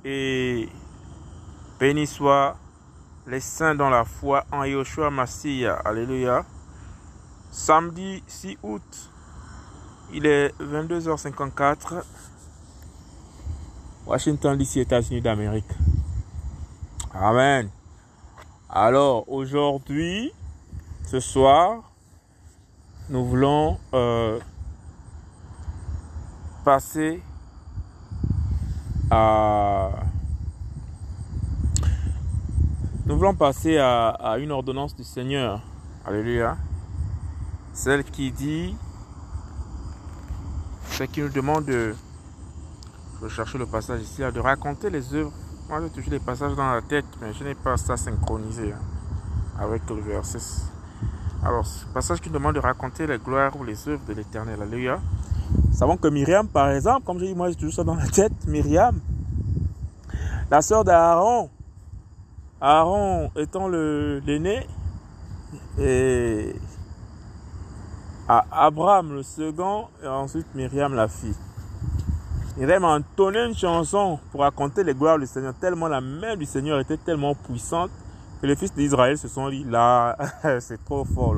Et 0.05 0.69
béni 1.81 2.07
soit 2.07 2.57
les 3.27 3.41
saints 3.41 3.75
dans 3.75 3.91
la 3.91 4.05
foi 4.05 4.45
en 4.53 4.63
Yoshua 4.63 5.11
Massia. 5.11 5.75
Alléluia. 5.85 6.47
Samedi 7.51 8.23
6 8.29 8.59
août, 8.63 9.11
il 10.13 10.27
est 10.27 10.55
22h54. 10.61 12.05
Washington 14.07 14.57
DC, 14.57 14.77
États-Unis 14.77 15.21
d'Amérique. 15.21 15.67
Amen. 17.13 17.69
Alors 18.69 19.29
aujourd'hui, 19.29 20.33
ce 21.07 21.19
soir, 21.19 21.83
nous 23.09 23.25
voulons 23.25 23.79
euh, 23.95 24.39
passer 26.65 27.21
à 29.11 29.91
nous 33.07 33.17
voulons 33.17 33.35
passer 33.35 33.77
à, 33.79 34.11
à, 34.11 34.39
une 34.39 34.53
ordonnance 34.53 34.95
du 34.95 35.03
Seigneur. 35.03 35.61
Alléluia. 36.07 36.57
Celle 37.73 38.05
qui 38.05 38.31
dit, 38.31 38.77
celle 40.93 41.09
qui 41.09 41.23
nous 41.23 41.29
demande 41.29 41.65
de 41.65 41.93
je 43.17 43.27
vais 43.27 43.31
chercher 43.31 43.59
le 43.59 43.67
passage 43.67 44.01
ici, 44.01 44.23
de 44.23 44.41
raconter 44.41 44.91
les 44.91 45.13
œuvres. 45.13 45.33
Moi, 45.71 45.83
j'ai 45.83 45.91
toujours 45.91 46.11
les 46.11 46.19
passages 46.19 46.57
dans 46.57 46.73
la 46.73 46.83
tête, 46.83 47.05
mais 47.23 47.33
je 47.33 47.45
n'ai 47.45 47.55
pas 47.55 47.77
ça 47.77 47.97
synchronisé 47.97 48.73
hein, 48.73 48.81
avec 49.57 49.89
le 49.89 50.01
verset. 50.01 50.41
Alors, 51.45 51.65
ce 51.65 51.85
passage 51.87 52.21
qui 52.21 52.29
demande 52.29 52.57
de 52.57 52.61
raconter 52.61 53.07
les 53.07 53.19
gloires 53.19 53.53
ou 53.57 53.63
les 53.63 53.89
œuvres 53.89 54.05
de 54.09 54.13
l'éternel. 54.15 54.61
Alléluia. 54.61 54.99
Savons 55.73 55.97
que 55.97 56.09
Myriam, 56.09 56.49
par 56.49 56.71
exemple, 56.71 57.07
comme 57.07 57.21
j'ai 57.21 57.29
dit, 57.29 57.35
moi 57.37 57.51
j'ai 57.51 57.55
toujours 57.55 57.73
ça 57.73 57.85
dans 57.85 57.95
la 57.95 58.09
tête, 58.09 58.33
Myriam, 58.49 58.99
la 60.51 60.61
sœur 60.61 60.83
d'Aaron, 60.83 61.51
Aaron 62.61 63.31
étant 63.37 63.69
l'aîné, 63.69 64.67
et 65.79 66.53
à 68.29 68.45
Abraham 68.51 69.13
le 69.13 69.23
second, 69.23 69.87
et 70.03 70.09
ensuite 70.09 70.53
Myriam 70.53 70.95
la 70.95 71.07
fille. 71.07 71.37
Il 72.61 72.67
va 72.67 72.79
entonner 72.79 73.47
une 73.47 73.57
chanson 73.57 74.19
pour 74.31 74.43
raconter 74.43 74.85
les 74.85 74.93
gloires 74.93 75.19
du 75.19 75.27
Seigneur. 75.27 75.55
Tellement 75.55 75.89
la 75.89 76.03
main 76.03 76.37
du 76.37 76.45
Seigneur 76.45 76.79
était 76.79 76.99
tellement 76.99 77.35
puissante 77.35 77.91
que 78.43 78.47
les 78.47 78.55
fils 78.55 78.75
d'Israël 78.75 79.17
se 79.17 79.29
sont 79.29 79.49
dit, 79.49 79.65
là, 79.65 80.15
c'est 80.61 80.85
trop 80.85 81.07
fort. 81.07 81.37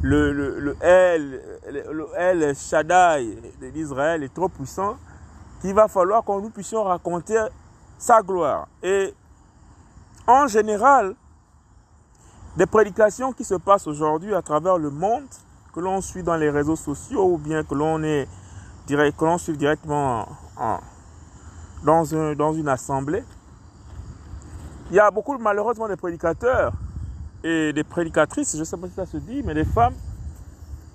Le, 0.00 0.32
le, 0.32 0.58
le 0.58 2.54
Shaddai 2.54 3.36
d'Israël 3.70 4.22
est 4.22 4.32
trop 4.32 4.48
puissant 4.48 4.96
qu'il 5.60 5.74
va 5.74 5.88
falloir 5.88 6.24
qu'on 6.24 6.40
nous 6.40 6.48
puissions 6.48 6.84
raconter 6.84 7.38
sa 7.98 8.22
gloire. 8.22 8.66
Et 8.82 9.12
en 10.26 10.46
général, 10.46 11.14
des 12.56 12.64
prédications 12.64 13.30
qui 13.32 13.44
se 13.44 13.56
passent 13.56 13.86
aujourd'hui 13.86 14.34
à 14.34 14.40
travers 14.40 14.78
le 14.78 14.88
monde, 14.88 15.26
que 15.74 15.80
l'on 15.80 16.00
suit 16.00 16.22
dans 16.22 16.36
les 16.36 16.48
réseaux 16.48 16.76
sociaux 16.76 17.34
ou 17.34 17.36
bien 17.36 17.62
que 17.62 17.74
l'on 17.74 18.02
est 18.02 18.26
direct, 18.86 19.18
que 19.18 19.24
l'on 19.26 19.36
suit 19.36 19.58
directement 19.58 20.26
dans, 20.56 22.34
dans 22.34 22.52
une 22.52 22.68
assemblée, 22.68 23.24
il 24.90 24.96
y 24.96 25.00
a 25.00 25.10
beaucoup 25.10 25.36
malheureusement 25.38 25.88
des 25.88 25.96
prédicateurs 25.96 26.72
et 27.42 27.72
des 27.72 27.84
prédicatrices, 27.84 28.54
je 28.54 28.60
ne 28.60 28.64
sais 28.64 28.76
pas 28.76 28.88
si 28.88 28.94
ça 28.94 29.06
se 29.06 29.16
dit, 29.16 29.42
mais 29.42 29.54
des 29.54 29.64
femmes 29.64 29.94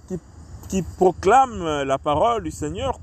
qui, 0.07 0.19
qui 0.67 0.81
proclament 0.81 1.83
la 1.83 1.97
parole 1.97 2.43
du 2.43 2.51
Seigneur, 2.51 2.99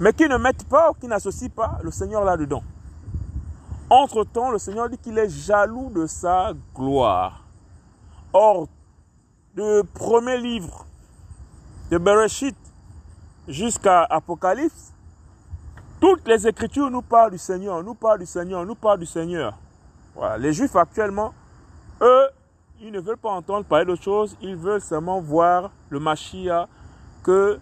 mais 0.00 0.12
qui 0.12 0.28
ne 0.28 0.36
mettent 0.36 0.68
pas 0.68 0.90
ou 0.90 0.94
qui 0.94 1.06
n'associent 1.06 1.48
pas 1.48 1.78
le 1.82 1.90
Seigneur 1.90 2.24
là-dedans. 2.24 2.62
Entre-temps, 3.88 4.50
le 4.50 4.58
Seigneur 4.58 4.88
dit 4.88 4.98
qu'il 4.98 5.18
est 5.18 5.28
jaloux 5.28 5.90
de 5.90 6.06
sa 6.06 6.52
gloire. 6.74 7.44
Or, 8.32 8.68
du 9.54 9.82
premier 9.92 10.38
livre 10.38 10.86
de 11.90 11.98
Bereshit 11.98 12.56
jusqu'à 13.46 14.02
Apocalypse, 14.04 14.91
toutes 16.02 16.26
les 16.26 16.48
Écritures 16.48 16.90
nous 16.90 17.00
parlent 17.00 17.30
du 17.30 17.38
Seigneur, 17.38 17.80
nous 17.84 17.94
parlent 17.94 18.18
du 18.18 18.26
Seigneur, 18.26 18.66
nous 18.66 18.74
parlent 18.74 18.98
du 18.98 19.06
Seigneur. 19.06 19.56
Voilà. 20.16 20.36
Les 20.36 20.52
Juifs 20.52 20.74
actuellement, 20.74 21.32
eux, 22.00 22.26
ils 22.80 22.90
ne 22.90 22.98
veulent 22.98 23.16
pas 23.16 23.30
entendre 23.30 23.64
parler 23.64 23.84
d'autre 23.84 24.02
chose, 24.02 24.36
ils 24.42 24.56
veulent 24.56 24.80
seulement 24.80 25.20
voir 25.20 25.70
le 25.90 26.00
Mashiach 26.00 26.66
que 27.22 27.60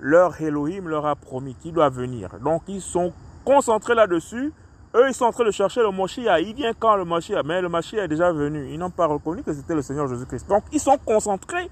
leur 0.00 0.40
Elohim 0.40 0.88
leur 0.88 1.04
a 1.04 1.14
promis, 1.14 1.54
qui 1.54 1.70
doit 1.70 1.90
venir. 1.90 2.30
Donc 2.42 2.62
ils 2.66 2.80
sont 2.80 3.12
concentrés 3.44 3.94
là-dessus. 3.94 4.54
Eux, 4.94 5.08
ils 5.08 5.14
sont 5.14 5.26
en 5.26 5.32
train 5.32 5.44
de 5.44 5.50
chercher 5.50 5.82
le 5.82 5.90
Mashiach. 5.90 6.40
Il 6.40 6.54
vient 6.54 6.72
quand 6.72 6.96
le 6.96 7.04
Mashiach? 7.04 7.44
Mais 7.44 7.60
le 7.60 7.68
Mashiach 7.68 8.04
est 8.04 8.08
déjà 8.08 8.32
venu. 8.32 8.72
Ils 8.72 8.78
n'ont 8.78 8.88
pas 8.88 9.04
reconnu 9.04 9.42
que 9.42 9.52
c'était 9.52 9.74
le 9.74 9.82
Seigneur 9.82 10.08
Jésus-Christ. 10.08 10.48
Donc 10.48 10.64
ils 10.72 10.80
sont 10.80 10.96
concentrés 10.96 11.70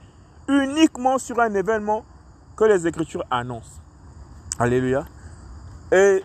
uniquement 0.49 1.17
sur 1.17 1.41
un 1.41 1.55
événement 1.55 2.05
que 2.57 2.65
les 2.65 2.87
Écritures 2.87 3.25
annoncent. 3.31 3.81
Alléluia. 4.59 5.07
Et 5.93 6.25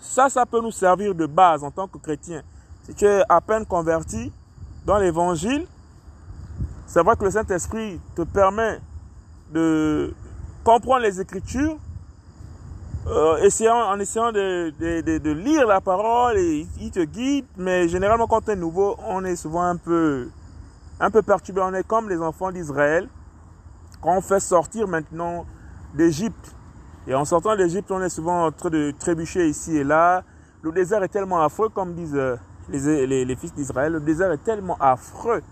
ça, 0.00 0.28
ça 0.28 0.44
peut 0.44 0.60
nous 0.60 0.72
servir 0.72 1.14
de 1.14 1.26
base 1.26 1.64
en 1.64 1.70
tant 1.70 1.86
que 1.88 1.98
chrétien. 1.98 2.42
Si 2.84 2.94
tu 2.94 3.04
es 3.04 3.22
à 3.28 3.40
peine 3.40 3.64
converti 3.64 4.32
dans 4.84 4.98
l'évangile, 4.98 5.66
c'est 6.86 7.02
vrai 7.02 7.16
que 7.16 7.24
le 7.24 7.30
Saint-Esprit 7.30 8.00
te 8.14 8.22
permet 8.22 8.80
de 9.52 10.14
comprendre 10.62 11.02
les 11.02 11.20
Écritures 11.20 11.78
euh, 13.06 13.36
en 13.36 13.98
essayant 14.00 14.32
de, 14.32 15.32
lire 15.32 15.66
la 15.66 15.80
parole 15.80 16.38
et 16.38 16.66
il 16.80 16.90
te 16.90 17.00
guide, 17.00 17.44
mais 17.56 17.86
généralement 17.86 18.26
quand 18.26 18.48
on 18.48 18.52
est 18.52 18.56
nouveau, 18.56 18.96
on 19.06 19.24
est 19.24 19.36
souvent 19.36 19.62
un 19.62 19.76
peu, 19.76 20.30
un 21.00 21.10
peu 21.10 21.20
perturbé. 21.20 21.60
On 21.62 21.74
est 21.74 21.86
comme 21.86 22.08
les 22.08 22.20
enfants 22.20 22.50
d'Israël. 22.50 23.08
Quand 24.00 24.16
on 24.16 24.20
fait 24.20 24.40
sortir 24.40 24.88
maintenant 24.88 25.44
d'Égypte, 25.94 26.54
et 27.06 27.14
en 27.14 27.24
sortant 27.24 27.54
d'Égypte, 27.54 27.90
on 27.90 28.00
est 28.00 28.08
souvent 28.08 28.46
en 28.46 28.52
train 28.52 28.70
de 28.70 28.92
trébucher 28.98 29.48
ici 29.48 29.76
et 29.76 29.84
là. 29.84 30.22
Le 30.62 30.72
désert 30.72 31.02
est 31.02 31.08
tellement 31.08 31.42
affreux, 31.42 31.68
comme 31.68 31.92
disent 31.94 32.14
euh, 32.14 32.36
les, 32.70 33.36
fils 33.36 33.52
d'Israël. 33.52 33.92
Le 33.92 34.00
désert 34.00 34.32
est 34.32 34.42
tellement 34.42 34.78
affreux, 34.80 35.42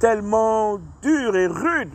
tellement 0.00 0.78
dur 1.02 1.36
et 1.36 1.46
rude, 1.46 1.92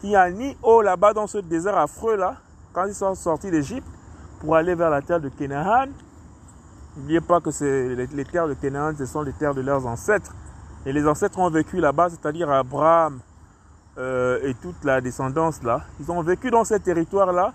qu'il 0.00 0.10
n'y 0.10 0.16
a 0.16 0.30
ni 0.30 0.56
eau 0.62 0.80
là-bas 0.80 1.12
dans 1.12 1.26
ce 1.26 1.38
désert 1.38 1.76
affreux 1.76 2.16
là. 2.16 2.36
Quand 2.72 2.86
ils 2.86 2.94
sont 2.94 3.14
sortis 3.14 3.50
d'Égypte 3.50 3.86
pour 4.40 4.56
aller 4.56 4.74
vers 4.74 4.88
la 4.88 5.02
terre 5.02 5.20
de 5.20 5.28
Canaan, 5.28 5.88
n'oubliez 6.96 7.20
pas 7.20 7.40
que 7.42 7.50
les, 7.62 8.06
les 8.06 8.24
terres 8.24 8.48
de 8.48 8.54
Canaan, 8.54 8.92
ce 8.96 9.04
sont 9.04 9.20
les 9.20 9.32
terres 9.34 9.54
de 9.54 9.60
leurs 9.60 9.86
ancêtres. 9.86 10.34
Et 10.86 10.92
les 10.92 11.06
ancêtres 11.06 11.38
ont 11.38 11.50
vécu 11.50 11.78
là-bas, 11.78 12.08
c'est-à-dire 12.10 12.50
Abraham 12.50 13.20
euh, 13.98 14.38
et 14.42 14.54
toute 14.54 14.82
la 14.84 15.02
descendance 15.02 15.62
là. 15.62 15.82
Ils 16.00 16.10
ont 16.10 16.22
vécu 16.22 16.50
dans 16.50 16.64
ces 16.64 16.80
territoires-là 16.80 17.52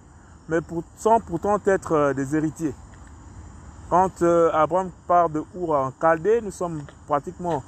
mais 0.50 0.60
sans 0.98 1.20
pourtant 1.20 1.60
être 1.66 1.94
euh, 1.94 2.14
des 2.14 2.36
héritiers. 2.36 2.74
Quand 3.90 4.22
euh, 4.22 4.50
Abraham 4.54 4.90
part 5.08 5.30
de 5.30 5.44
Our 5.56 5.72
en 5.72 5.92
Chaldée, 6.00 6.42
nous 6.42 6.52
sommes 6.52 6.84
pratiquement 7.08 7.64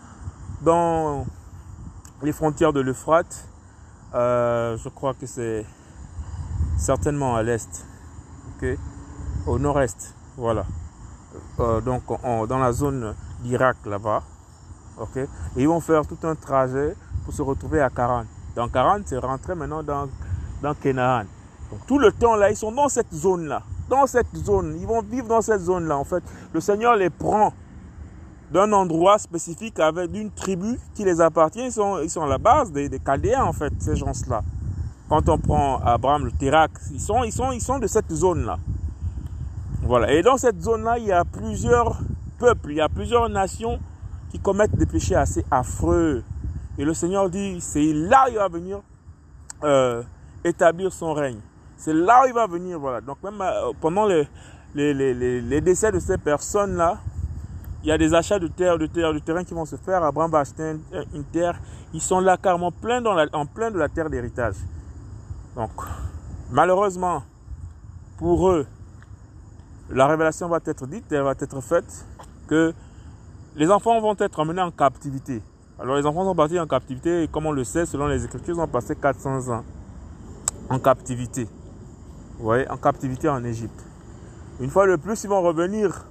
dans 0.61 1.26
les 2.21 2.32
frontières 2.32 2.74
de 2.74 2.80
l'Euphrate. 2.80 3.47
Euh, 4.13 4.78
je 4.78 4.89
crois 4.89 5.13
que 5.13 5.26
c'est 5.26 5.65
certainement 6.78 7.36
à 7.36 7.43
l'est, 7.43 7.86
au 9.45 9.59
nord-est, 9.59 10.15
voilà. 10.38 10.65
donc 11.57 12.03
dans 12.47 12.59
la 12.59 12.71
zone 12.71 13.13
d'Irak 13.41 13.78
là-bas, 13.86 14.24
ok. 14.97 15.17
Et 15.17 15.28
ils 15.57 15.67
vont 15.67 15.82
faire 15.82 16.05
tout 16.07 16.17
un 16.24 16.36
trajet 16.36 16.95
pour 17.26 17.34
se 17.34 17.41
retrouver 17.41 17.82
à 17.82 17.89
40. 17.89 18.28
Dans 18.55 18.69
40, 18.69 19.03
c'est 19.07 19.17
rentrer 19.17 19.55
maintenant 19.55 19.84
dans, 19.84 20.07
dans 20.61 20.76
Tout 21.88 21.99
le 21.99 22.11
temps 22.11 22.36
là, 22.36 22.49
ils 22.49 22.57
sont 22.57 22.71
dans 22.71 22.89
cette 22.89 23.13
zone-là. 23.13 23.63
Dans 23.89 24.07
cette 24.07 24.36
zone. 24.36 24.78
Ils 24.80 24.88
vont 24.88 25.01
vivre 25.01 25.28
dans 25.28 25.41
cette 25.41 25.61
zone-là. 25.61 25.97
En 25.97 26.03
fait, 26.03 26.24
le 26.53 26.59
Seigneur 26.59 26.95
les 26.95 27.09
prend 27.09 27.53
d'un 28.51 28.71
endroit 28.71 29.17
spécifique 29.17 29.80
avec 29.80 30.11
d'une 30.11 30.32
tribu 30.32 30.80
qui 30.93 31.03
les 31.03 31.19
appartient. 31.19 31.65
Ils 31.65 31.71
sont, 31.71 32.21
à 32.21 32.28
la 32.28 32.38
base 32.38 32.71
des, 32.71 32.88
des 32.88 32.99
en 33.36 33.51
fait, 33.51 33.74
ces 33.80 33.95
gens-là. 33.95 34.43
Quand 35.09 35.28
on 35.28 35.38
prend 35.38 35.80
Abraham, 35.80 36.26
le 36.26 36.32
Térac, 36.32 36.71
ils 36.91 36.99
sont, 36.99 37.80
de 37.80 37.88
cette 37.88 38.11
zone-là. 38.11 38.57
Voilà. 39.82 40.13
Et 40.13 40.21
dans 40.21 40.38
cette 40.38 40.61
zone-là, 40.61 40.97
il 40.99 41.05
y 41.05 41.11
a 41.11 41.26
plusieurs 41.26 41.99
peuples, 42.39 42.71
il 42.71 42.78
y 42.78 42.82
a 42.82 42.89
plusieurs 42.89 43.28
nations 43.28 43.80
qui 44.32 44.39
commettent 44.39 44.76
des 44.76 44.86
péchés 44.86 45.15
assez 45.15 45.43
affreux. 45.51 46.24
Et 46.78 46.86
le 46.86 46.93
Seigneur 46.93 47.30
dit, 47.30 47.59
c'est 47.59 47.91
là 47.93 48.26
il 48.30 48.36
va 48.36 48.47
venir 48.47 48.80
euh, 49.63 50.01
établir 50.43 50.91
son 50.91 51.13
règne. 51.13 51.39
C'est 51.84 51.93
là 51.93 52.21
où 52.23 52.27
il 52.27 52.34
va 52.34 52.47
venir, 52.47 52.79
voilà. 52.79 53.01
Donc 53.01 53.21
même 53.21 53.41
euh, 53.41 53.73
pendant 53.81 54.05
les, 54.05 54.25
les, 54.73 54.93
les, 54.93 55.41
les, 55.41 55.59
décès 55.59 55.91
de 55.91 55.99
ces 55.99 56.17
personnes-là, 56.17 56.97
il 57.84 57.89
y 57.89 57.91
a 57.91 57.97
des 57.97 58.13
achats 58.13 58.39
de 58.39 58.47
terre, 58.47 58.77
de 58.77 58.86
terre, 58.86 59.13
de 59.13 59.19
terrain 59.19 59.43
qui 59.43 59.53
vont 59.53 59.65
se 59.65 59.75
faire. 59.75 60.01
Abraham 60.01 60.31
va 60.31 60.39
acheter 60.39 60.77
une, 61.13 61.25
terre. 61.25 61.59
Ils 61.93 61.99
sont 61.99 62.21
là 62.21 62.38
carrément 62.38 62.71
plein 62.71 63.01
dans 63.01 63.17
en 63.34 63.45
plein 63.45 63.69
de 63.69 63.77
la 63.77 63.89
terre 63.89 64.09
d'héritage. 64.09 64.55
Donc, 65.57 65.71
malheureusement, 66.51 67.21
pour 68.17 68.49
eux, 68.49 68.65
la 69.89 70.07
révélation 70.07 70.47
va 70.47 70.59
être 70.65 70.88
dite, 70.88 71.11
elle 71.11 71.23
va 71.23 71.31
être 71.31 71.59
faite, 71.59 72.05
que 72.47 72.73
les 73.57 73.69
enfants 73.69 73.99
vont 73.99 74.15
être 74.17 74.39
emmenés 74.39 74.61
en 74.61 74.71
captivité. 74.71 75.41
Alors 75.77 75.97
les 75.97 76.05
enfants 76.05 76.23
sont 76.23 76.34
partis 76.34 76.57
en 76.61 76.65
captivité 76.65 77.23
et 77.23 77.27
comme 77.27 77.45
on 77.45 77.51
le 77.51 77.65
sait, 77.65 77.86
selon 77.86 78.07
les 78.07 78.23
Écritures, 78.23 78.55
ils 78.55 78.61
ont 78.61 78.67
passé 78.67 78.95
400 78.95 79.49
ans 79.49 79.65
en 80.69 80.79
captivité 80.79 81.45
voyez, 82.39 82.69
en 82.69 82.77
captivité 82.77 83.29
en 83.29 83.43
Égypte. 83.43 83.84
Une 84.59 84.69
fois 84.69 84.88
de 84.88 84.95
plus, 84.95 85.23
ils 85.23 85.29
vont 85.29 85.41
revenir 85.41 86.05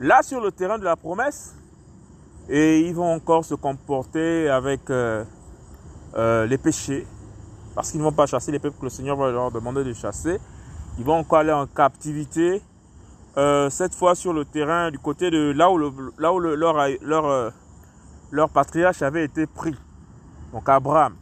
là 0.00 0.22
sur 0.22 0.40
le 0.40 0.52
terrain 0.52 0.78
de 0.78 0.84
la 0.84 0.96
promesse 0.96 1.54
et 2.48 2.80
ils 2.80 2.94
vont 2.94 3.12
encore 3.12 3.44
se 3.44 3.54
comporter 3.54 4.48
avec 4.48 4.90
euh, 4.90 5.24
euh, 6.14 6.46
les 6.46 6.58
péchés 6.58 7.06
parce 7.74 7.90
qu'ils 7.90 8.00
ne 8.00 8.04
vont 8.04 8.12
pas 8.12 8.26
chasser 8.26 8.52
les 8.52 8.58
peuples 8.58 8.78
que 8.78 8.84
le 8.84 8.90
Seigneur 8.90 9.16
va 9.16 9.30
leur 9.30 9.50
demander 9.50 9.82
de 9.82 9.92
chasser. 9.92 10.38
Ils 10.98 11.04
vont 11.04 11.18
encore 11.18 11.38
aller 11.40 11.52
en 11.52 11.66
captivité, 11.66 12.62
euh, 13.36 13.68
cette 13.70 13.94
fois 13.94 14.14
sur 14.14 14.32
le 14.32 14.44
terrain 14.44 14.90
du 14.90 14.98
côté 14.98 15.30
de 15.30 15.50
là 15.50 15.70
où, 15.70 15.78
là 16.18 16.32
où 16.32 16.38
leur, 16.38 16.76
leur, 17.00 17.52
leur 18.30 18.50
patriarche 18.50 19.02
avait 19.02 19.24
été 19.24 19.46
pris. 19.46 19.74
Donc 20.52 20.68
Abraham. 20.68 21.14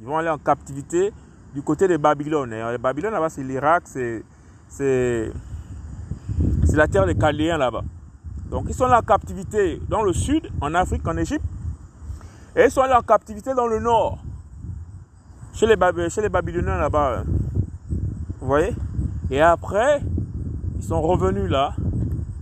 Ils 0.00 0.06
vont 0.06 0.16
aller 0.16 0.30
en 0.30 0.38
captivité 0.38 1.12
du 1.54 1.62
côté 1.62 1.88
de 1.88 1.96
Babylone. 1.96 2.52
Et 2.52 2.78
Babylone, 2.78 3.12
là-bas, 3.12 3.28
c'est 3.28 3.42
l'Irak, 3.42 3.84
c'est 3.86 5.32
la 6.72 6.88
terre 6.88 7.06
des 7.06 7.14
Chaldéens 7.14 7.58
là-bas. 7.58 7.82
Donc, 8.50 8.66
ils 8.68 8.74
sont 8.74 8.86
là 8.86 8.98
en 8.98 9.02
captivité 9.02 9.80
dans 9.88 10.02
le 10.02 10.12
sud, 10.12 10.50
en 10.60 10.74
Afrique, 10.74 11.06
en 11.06 11.16
Égypte. 11.16 11.44
Et 12.54 12.64
ils 12.64 12.70
sont 12.70 12.82
là 12.82 12.98
en 12.98 13.02
captivité 13.02 13.54
dans 13.54 13.66
le 13.66 13.78
nord, 13.78 14.18
chez 15.54 15.66
les, 15.66 15.76
chez 16.10 16.20
les 16.20 16.28
Babyloniens 16.28 16.76
là-bas. 16.76 17.20
Hein. 17.20 17.24
Vous 18.40 18.46
voyez? 18.46 18.74
Et 19.30 19.40
après, 19.40 20.02
ils 20.76 20.82
sont 20.82 21.00
revenus 21.00 21.48
là. 21.48 21.74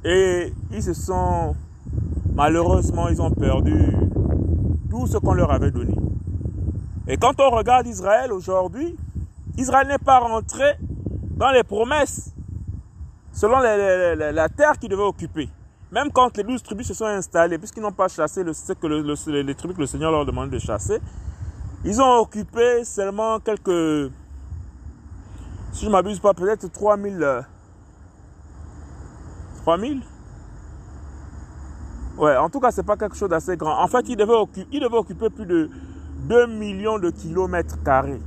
Et 0.05 0.53
ils 0.73 0.83
se 0.83 0.95
sont, 0.95 1.55
malheureusement, 2.35 3.09
ils 3.09 3.23
ont 3.23 3.31
perdu 3.31 3.93
tout 4.91 5.07
ce 5.07 5.19
qu'on 5.19 5.35
leur 5.35 5.53
avait 5.53 5.71
donné. 5.71 5.95
Et 7.11 7.17
quand 7.17 7.41
on 7.41 7.51
regarde 7.51 7.89
Israël 7.89 8.33
aujourd'hui, 8.33 8.97
Israël 9.59 9.89
n'est 9.89 9.99
pas 9.99 10.21
rentré 10.21 10.77
dans 11.37 11.51
les 11.51 11.65
promesses 11.65 12.33
selon 13.33 13.59
la 13.59 14.49
terre 14.49 14.79
qu'il 14.79 14.91
devait 14.91 15.03
occuper. 15.03 15.49
Même 15.91 16.13
quand 16.13 16.37
les 16.37 16.45
douze 16.45 16.63
tribus 16.63 16.87
se 16.87 16.95
sont 16.95 17.07
installées, 17.07 17.59
puisqu'ils 17.59 17.83
n'ont 17.83 17.91
pas 17.91 18.07
chassé 18.07 18.45
le, 18.45 18.53
ce 18.53 18.75
que 18.75 18.87
les 18.87 19.55
tribus 19.57 19.75
que 19.75 19.81
le 19.81 19.89
Seigneur 19.89 20.13
leur 20.13 20.25
demande 20.25 20.51
de 20.51 20.61
chasser, 20.61 21.01
ils 21.85 22.01
ont 22.01 22.19
occupé 22.19 22.85
seulement 22.85 23.41
quelques, 23.41 24.13
si 25.73 25.81
je 25.81 25.87
ne 25.87 25.91
m'abuse 25.91 26.21
pas, 26.21 26.33
peut-être 26.33 26.71
3000. 26.71 27.45
3000 29.63 30.03
Ouais, 32.19 32.37
en 32.37 32.51
tout 32.51 32.61
cas, 32.61 32.71
c'est 32.71 32.87
pas 32.87 32.97
quelque 32.97 33.17
chose 33.17 33.31
d'assez 33.31 33.57
grand. 33.57 33.83
En 33.83 33.89
fait, 33.89 34.09
ils 34.09 34.17
devaient 34.17 34.45
ils 34.71 34.79
devaient 34.79 34.97
occuper 34.97 35.29
plus 35.29 35.47
de 35.47 35.71
2 36.29 36.47
millions 36.47 36.99
de 36.99 37.11
kilomètres 37.11 37.83
carrés. 37.83 38.21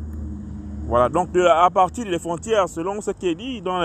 Voilà, 0.88 1.10
donc 1.10 1.30
à 1.38 1.70
partir 1.70 2.06
des 2.06 2.20
frontières, 2.20 2.68
selon 2.68 3.02
ce 3.02 3.12
qui 3.12 3.30
est 3.30 3.36
dit 3.36 3.62
dans, 3.62 3.80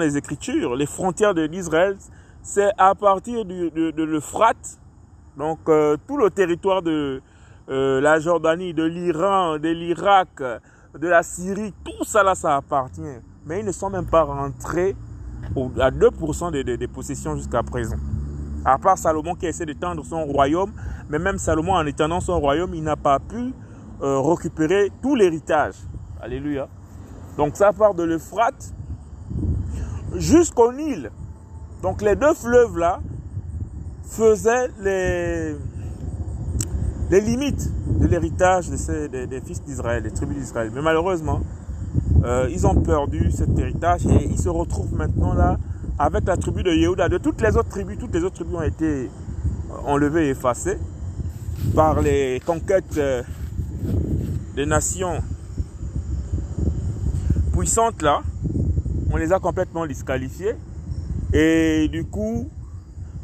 les 0.00 0.16
Écritures, 0.16 0.74
les 0.74 0.86
frontières 0.86 1.34
d'Israël, 1.34 1.96
c'est 2.42 2.70
à 2.76 2.94
partir 2.94 3.44
de, 3.44 4.04
l'Euphrate, 4.04 4.78
donc 5.36 5.60
euh, 5.68 5.96
tout 6.06 6.16
le 6.16 6.30
territoire 6.30 6.82
de 6.82 7.22
euh, 7.68 8.00
la 8.00 8.18
Jordanie, 8.18 8.74
de 8.74 8.82
l'Iran, 8.84 9.58
de 9.58 9.68
l'Irak, 9.68 10.42
de 10.98 11.08
la 11.08 11.22
Syrie, 11.22 11.72
tout 11.84 12.04
ça 12.04 12.22
là, 12.22 12.34
ça 12.34 12.56
appartient. 12.56 13.02
Mais 13.46 13.60
ils 13.60 13.66
ne 13.66 13.72
sont 13.72 13.90
même 13.90 14.06
pas 14.06 14.22
rentrés 14.22 14.96
à 15.78 15.90
2% 15.90 16.50
des, 16.52 16.76
des 16.76 16.88
possessions 16.88 17.36
jusqu'à 17.36 17.62
présent. 17.62 17.96
À 18.64 18.78
part 18.78 18.96
Salomon 18.96 19.34
qui 19.34 19.46
essaie 19.46 19.66
d'étendre 19.66 20.04
son 20.04 20.24
royaume, 20.24 20.72
mais 21.10 21.18
même 21.18 21.38
Salomon 21.38 21.74
en 21.74 21.84
étendant 21.86 22.20
son 22.20 22.40
royaume, 22.40 22.74
il 22.74 22.82
n'a 22.82 22.96
pas 22.96 23.18
pu 23.18 23.52
euh, 24.02 24.20
récupérer 24.20 24.90
tout 25.02 25.14
l'héritage. 25.14 25.74
Alléluia. 26.20 26.68
Donc 27.36 27.56
ça 27.56 27.72
part 27.72 27.94
de 27.94 28.02
l'Euphrate 28.02 28.72
jusqu'au 30.14 30.72
Nil. 30.72 31.10
Donc 31.82 32.00
les 32.00 32.16
deux 32.16 32.32
fleuves 32.32 32.78
là 32.78 33.00
faisaient 34.04 34.68
les, 34.80 35.56
limites 37.20 37.70
de 38.00 38.06
l'héritage 38.06 38.70
des, 38.70 39.26
des, 39.26 39.40
fils 39.40 39.62
d'Israël, 39.62 40.02
des 40.02 40.10
tribus 40.10 40.38
d'Israël. 40.38 40.70
Mais 40.74 40.82
malheureusement, 40.82 41.40
euh, 42.24 42.48
ils 42.50 42.66
ont 42.66 42.74
perdu 42.74 43.30
cet 43.30 43.58
héritage 43.58 44.06
et 44.06 44.24
ils 44.24 44.38
se 44.38 44.48
retrouvent 44.48 44.94
maintenant 44.94 45.34
là 45.34 45.58
avec 45.98 46.26
la 46.26 46.36
tribu 46.36 46.62
de 46.62 46.70
Yehuda. 46.70 47.08
De 47.08 47.18
toutes 47.18 47.40
les 47.40 47.56
autres 47.56 47.68
tribus, 47.68 47.98
toutes 47.98 48.14
les 48.14 48.22
autres 48.22 48.36
tribus 48.36 48.56
ont 48.56 48.62
été 48.62 49.08
enlevées 49.86 50.26
et 50.26 50.30
effacées 50.30 50.78
par 51.74 52.00
les 52.00 52.40
conquêtes 52.44 52.98
euh, 52.98 53.22
des 54.54 54.66
nations 54.66 55.22
puissantes 57.52 58.02
là. 58.02 58.22
On 59.10 59.16
les 59.16 59.32
a 59.32 59.38
complètement 59.38 59.86
disqualifiés. 59.86 60.54
Et 61.32 61.88
du 61.88 62.04
coup, 62.04 62.48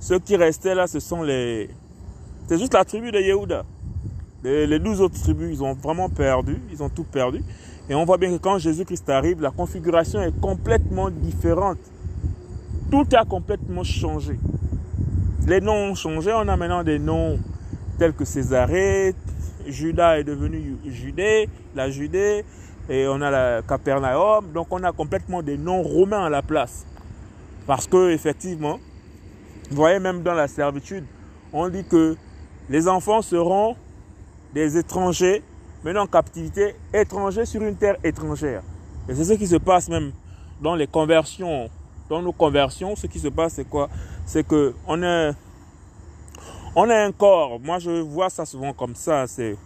ceux 0.01 0.19
qui 0.19 0.37
restaient 0.37 0.75
là, 0.75 0.87
ce 0.87 1.01
sont 1.01 1.23
les... 1.23 1.71
C'est 2.47 2.59
juste 2.59 2.75
la 2.75 2.85
tribu 2.85 3.11
de 3.11 3.19
Yehuda. 3.19 3.65
Les, 4.43 4.79
douze 4.79 5.01
autres 5.01 5.21
tribus, 5.21 5.51
ils 5.53 5.63
ont 5.63 5.75
vraiment 5.75 6.09
perdu. 6.09 6.59
Ils 6.73 6.83
ont 6.83 6.89
tout 6.89 7.05
perdu. 7.05 7.43
Et 7.89 7.95
on 7.95 8.05
voit 8.05 8.17
bien 8.17 8.31
que 8.31 8.41
quand 8.41 8.59
Jésus-Christ 8.59 9.09
arrive, 9.11 9.41
la 9.43 9.51
configuration 9.51 10.23
est 10.23 10.39
complètement 10.41 11.11
différente. 11.11 11.79
Tout 12.91 13.07
a 13.13 13.25
complètement 13.25 13.85
changé. 13.85 14.39
Les 15.47 15.61
noms 15.61 15.91
ont 15.91 15.95
changé. 15.95 16.33
On 16.35 16.49
a 16.49 16.57
maintenant 16.57 16.83
des 16.83 16.99
noms 16.99 17.39
tels 17.99 18.13
que 18.13 18.25
Césarée, 18.25 19.15
Judas 19.67 20.19
est 20.19 20.25
devenu 20.25 20.77
Judée, 20.85 21.49
la 21.77 21.89
Judée, 21.89 22.45
et 22.89 23.07
on 23.07 23.21
a 23.21 23.31
la 23.31 23.63
Capernaum. 23.63 24.51
Donc 24.53 24.67
on 24.71 24.83
a 24.83 24.91
complètement 24.91 25.43
des 25.43 25.57
noms 25.57 25.83
romains 25.83 26.25
à 26.27 26.31
la 26.31 26.43
place. 26.43 26.85
Parce 27.67 27.87
que 27.87 28.11
effectivement, 28.11 28.81
vous 29.71 29.77
voyez 29.77 30.01
même 30.01 30.23
dans 30.23 30.35
la 30.35 30.49
servitude, 30.49 31.05
on 31.53 31.69
dit 31.69 31.85
que 31.85 32.17
les 32.69 32.89
enfants 32.89 33.23
seront 33.23 33.77
des 34.53 34.77
étrangers 34.77 35.45
menés 35.85 36.01
en 36.01 36.07
captivité, 36.07 36.75
étrangers 36.93 37.47
sur 37.47 37.63
une 37.63 37.77
terre 37.77 37.97
étrangère. 38.03 38.63
Et 39.09 39.15
c'est 39.15 39.25
ce 39.25 39.35
qui 39.35 39.47
se 39.47 39.57
passe 39.57 39.89
même 39.89 40.11
dans 40.61 40.75
les 40.75 40.87
conversions, 40.87 41.71
dans 42.11 42.21
nos 42.21 42.33
conversions. 42.33 42.95
Ce 42.97 43.07
qui 43.07 43.19
se 43.19 43.29
passe, 43.29 43.55
c'est 43.55 43.69
quoi? 43.69 43.89
C'est 44.27 44.47
que 44.47 44.75
on 44.87 45.03
est, 45.03 45.33
on 46.77 46.91
a 46.91 46.97
un 46.97 47.13
corps. 47.13 47.59
Moi, 47.61 47.79
je 47.79 48.03
vois 48.03 48.29
ça 48.29 48.45
souvent 48.45 48.75
comme 48.75 48.95
ça. 48.95 49.27
C'est 49.27 49.57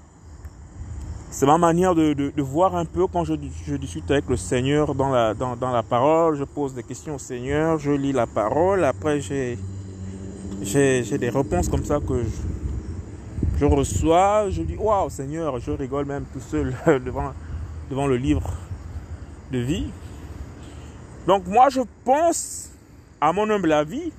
c'est 1.30 1.46
ma 1.46 1.58
manière 1.58 1.96
de, 1.96 2.40
voir 2.40 2.76
un 2.76 2.84
peu 2.84 3.08
quand 3.08 3.24
je, 3.24 3.34
discute 3.34 4.08
avec 4.08 4.28
le 4.28 4.36
Seigneur 4.36 4.94
dans 4.94 5.08
la, 5.08 5.34
dans, 5.34 5.56
la 5.72 5.82
parole. 5.82 6.36
Je 6.36 6.44
pose 6.44 6.74
des 6.74 6.84
questions 6.84 7.16
au 7.16 7.18
Seigneur, 7.18 7.76
je 7.80 7.90
lis 7.90 8.12
la 8.12 8.28
parole. 8.28 8.84
Après, 8.84 9.20
j'ai, 9.20 9.58
j'ai, 10.62 11.18
des 11.18 11.30
réponses 11.30 11.68
comme 11.68 11.84
ça 11.84 11.98
que 11.98 12.22
je, 12.22 13.58
je 13.58 13.64
reçois. 13.64 14.48
Je 14.50 14.62
dis, 14.62 14.76
waouh, 14.76 15.10
Seigneur, 15.10 15.58
je 15.58 15.72
rigole 15.72 16.04
même 16.04 16.24
tout 16.32 16.38
seul 16.38 16.72
devant, 17.04 17.32
devant 17.90 18.06
le 18.06 18.16
livre 18.16 18.48
de 19.50 19.58
vie. 19.58 19.86
Donc, 21.26 21.46
moi, 21.46 21.68
je 21.70 21.80
pense, 22.04 22.70
à 23.20 23.32
mon 23.32 23.48
humble 23.50 23.72
avis, 23.72 24.12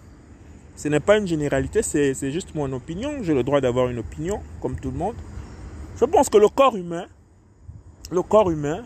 ce 0.76 0.88
n'est 0.88 0.99
pas 0.99 1.18
une 1.18 1.28
généralité, 1.28 1.82
c'est 1.82 2.32
juste 2.32 2.53
mon 2.56 2.72
opinion. 2.74 3.24
J'ai 3.24 3.34
le 3.34 3.43
droit 3.43 3.62
d'avoir 3.62 3.88
une 3.89 3.99
opinion, 3.99 4.41
comme 4.62 4.76
tout 4.76 4.91
le 4.91 4.97
monde. 4.97 5.16
Je 5.97 6.06
pense 6.06 6.30
que 6.30 6.38
le 6.38 6.49
corps 6.49 6.76
humain, 6.76 7.06
le 8.12 8.22
corps 8.22 8.51
humain, 8.51 8.84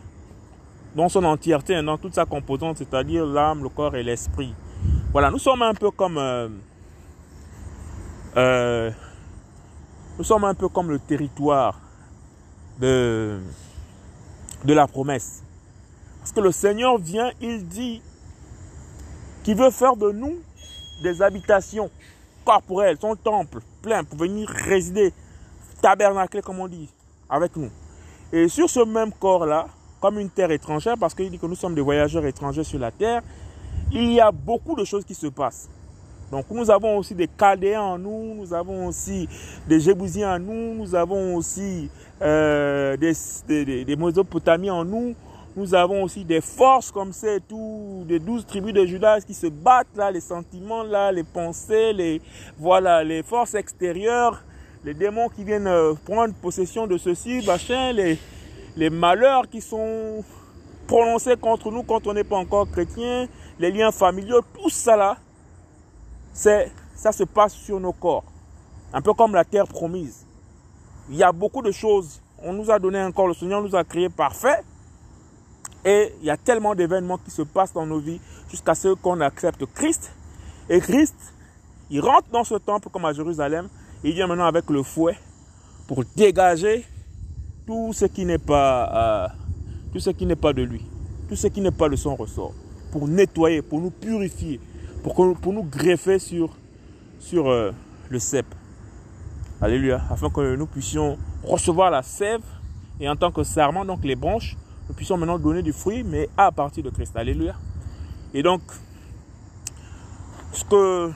dans 0.96 1.10
son 1.10 1.24
entièreté, 1.24 1.76
hein, 1.76 1.84
dans 1.84 1.98
toute 1.98 2.14
sa 2.14 2.26
composante, 2.26 2.78
c'est-à-dire 2.78 3.26
l'âme, 3.26 3.64
le 3.64 3.70
corps 3.70 3.96
et 3.96 4.04
l'esprit. 4.04 4.54
Voilà, 5.12 5.32
nous 5.32 5.40
sommes 5.40 5.62
un 5.62 5.74
peu 5.74 5.90
comme 5.90 6.18
euh, 6.18 6.50
euh, 8.38 8.92
nous 10.18 10.24
sommes 10.24 10.44
un 10.44 10.54
peu 10.54 10.68
comme 10.68 10.90
le 10.90 11.00
territoire 11.00 11.80
de, 12.80 13.40
de 14.64 14.74
la 14.74 14.88
promesse. 14.88 15.44
Parce 16.20 16.32
que 16.32 16.42
le 16.42 16.52
Seigneur 16.52 16.98
vient, 17.00 17.32
il 17.42 17.68
dit 17.68 18.02
qu'il 19.44 19.56
veut 19.56 19.72
faire 19.72 19.96
de 19.96 20.12
nous 20.12 20.36
des 21.02 21.22
habitations 21.22 21.90
corporelles, 22.44 22.98
son 23.00 23.16
temple 23.16 23.60
plein 23.82 24.04
pour 24.04 24.18
venir 24.18 24.50
résider, 24.50 25.14
tabernacler 25.82 26.42
comme 26.42 26.60
on 26.60 26.68
dit 26.68 26.90
avec 27.30 27.56
nous. 27.56 27.70
Et 28.32 28.48
sur 28.48 28.70
ce 28.70 28.82
même 28.82 29.12
corps-là, 29.14 29.68
comme 30.00 30.20
une 30.20 30.30
terre 30.30 30.52
étrangère, 30.52 30.96
parce 31.00 31.14
qu'il 31.14 31.30
dit 31.30 31.40
que 31.40 31.46
nous 31.46 31.56
sommes 31.56 31.76
des 31.76 31.82
voyageurs 31.82 32.26
étrangers 32.26 32.64
sur 32.64 32.80
la 32.80 32.92
terre, 32.92 33.22
il 33.92 34.14
y 34.14 34.20
a 34.20 34.32
beaucoup 34.32 34.76
de 34.76 34.84
choses 34.84 35.04
qui 35.04 35.16
se 35.16 35.28
passent. 35.28 35.70
Donc 36.32 36.46
nous 36.52 36.70
avons 36.70 36.98
aussi 36.98 37.16
des 37.16 37.28
Chaldéens 37.28 37.82
en 37.82 37.98
nous, 37.98 38.36
nous 38.36 38.54
avons 38.54 38.88
aussi 38.88 39.28
des 39.68 39.80
Jébusiens 39.80 40.36
en 40.36 40.40
nous, 40.40 40.76
nous 40.76 40.94
avons 40.94 41.36
aussi 41.36 41.90
euh, 42.22 42.96
des, 42.98 43.14
des, 43.48 43.84
des, 43.84 43.96
Mésopotamiens 43.96 44.76
en 44.76 44.86
nous, 44.86 45.16
nous 45.60 45.76
avons 45.76 46.04
aussi 46.04 46.24
des 46.24 46.42
forces 46.42 46.90
comme 46.92 47.12
ça 47.12 47.40
tout, 47.48 48.06
des 48.08 48.20
douze 48.20 48.46
tribus 48.46 48.74
de 48.74 48.86
Judas 48.86 49.20
qui 49.22 49.34
se 49.34 49.48
battent 49.48 49.96
là, 49.96 50.10
les 50.10 50.22
sentiments 50.22 50.84
là, 50.84 51.12
les 51.12 51.24
pensées, 51.24 51.92
les 51.94 52.22
voilà, 52.58 53.04
les 53.04 53.24
forces 53.24 53.56
extérieures 53.56 54.42
les 54.84 54.94
démons 54.94 55.28
qui 55.30 55.44
viennent 55.44 55.68
euh, 55.68 55.94
prendre 56.06 56.34
possession 56.36 56.88
de 56.88 56.98
ceci, 56.98 57.46
machin, 57.46 57.92
les, 57.92 58.18
les 58.78 58.90
malheurs 58.90 59.50
qui 59.50 59.60
sont 59.60 60.24
prononcés 60.88 61.36
contre 61.36 61.70
nous 61.70 61.84
quand 61.84 62.08
on 62.08 62.14
n'est 62.14 62.24
pas 62.24 62.38
encore 62.38 62.70
chrétien, 62.72 63.28
les 63.60 63.72
liens 63.72 63.92
familiaux, 63.92 64.42
tout 64.54 64.70
ça 64.70 64.96
là, 64.96 65.18
c'est, 66.34 66.72
ça 66.96 67.12
se 67.12 67.24
passe 67.24 67.54
sur 67.54 67.80
nos 67.80 67.92
corps. 67.92 68.24
Un 68.94 69.02
peu 69.02 69.14
comme 69.14 69.36
la 69.36 69.44
terre 69.44 69.68
promise. 69.68 70.26
Il 71.10 71.18
y 71.18 71.24
a 71.24 71.32
beaucoup 71.32 71.62
de 71.62 71.72
choses. 71.72 72.22
On 72.42 72.54
nous 72.54 72.72
a 72.72 72.80
donné 72.80 73.00
un 73.00 73.12
corps, 73.12 73.28
le 73.28 73.34
Seigneur 73.34 73.62
nous 73.62 73.76
a 73.76 73.84
créé 73.84 74.08
parfait. 74.08 74.64
Et 75.86 76.14
il 76.22 76.26
y 76.26 76.30
a 76.30 76.38
tellement 76.38 76.76
d'événements 76.76 77.18
qui 77.18 77.32
se 77.32 77.42
passent 77.42 77.74
dans 77.74 77.86
nos 77.86 78.00
vies 78.00 78.20
jusqu'à 78.50 78.76
ce 78.76 78.94
qu'on 78.96 79.22
accepte 79.22 79.66
Christ. 79.74 80.12
Et 80.70 80.80
Christ, 80.80 81.16
il 81.90 82.02
rentre 82.02 82.30
dans 82.32 82.44
ce 82.44 82.56
temple 82.56 82.90
comme 82.90 83.06
à 83.06 83.14
Jérusalem 83.14 83.70
il 84.04 84.14
vient 84.14 84.28
maintenant 84.28 84.46
avec 84.46 84.70
le 84.70 84.82
fouet 84.84 85.18
pour 85.88 86.04
dégager 86.16 86.86
tout 87.66 87.92
ce 87.94 88.06
qui 88.06 88.26
n'est 88.26 88.38
pas, 88.38 89.28
euh, 89.94 90.36
pas 90.42 90.54
de 90.54 90.62
lui, 90.62 90.86
tout 91.28 91.36
ce 91.36 91.48
qui 91.48 91.62
n'est 91.62 91.72
pas 91.72 91.90
de 91.90 91.96
son 91.96 92.16
ressort, 92.16 92.54
pour 92.92 93.08
nettoyer, 93.08 93.62
pour 93.62 93.82
nous 93.82 93.90
purifier, 93.90 94.60
pour, 95.04 95.16
pour 95.38 95.54
nous 95.54 95.64
greffer 95.64 96.18
sur, 96.20 96.56
sur 97.20 97.50
euh, 97.50 97.72
le 98.10 98.20
cep. 98.20 98.46
Alléluia. 99.62 100.02
Afin 100.10 100.30
que 100.30 100.56
nous 100.56 100.68
puissions 100.68 101.18
recevoir 101.44 101.92
la 101.92 102.02
sève 102.02 102.42
et 103.02 103.10
en 103.10 103.18
tant 103.18 103.32
que 103.32 103.44
serment, 103.44 103.84
donc 103.84 104.04
les 104.06 104.16
branches, 104.16 104.56
nous 104.90 104.96
puissions 104.96 105.18
maintenant 105.18 105.38
donner 105.38 105.62
du 105.62 105.72
fruit, 105.72 106.04
mais 106.04 106.28
à 106.36 106.52
partir 106.52 106.84
de 106.84 106.90
Christ. 106.90 107.16
Alléluia. 107.16 107.56
Et 108.34 108.42
donc, 108.42 108.62
ce 110.52 110.66
que 110.66 111.12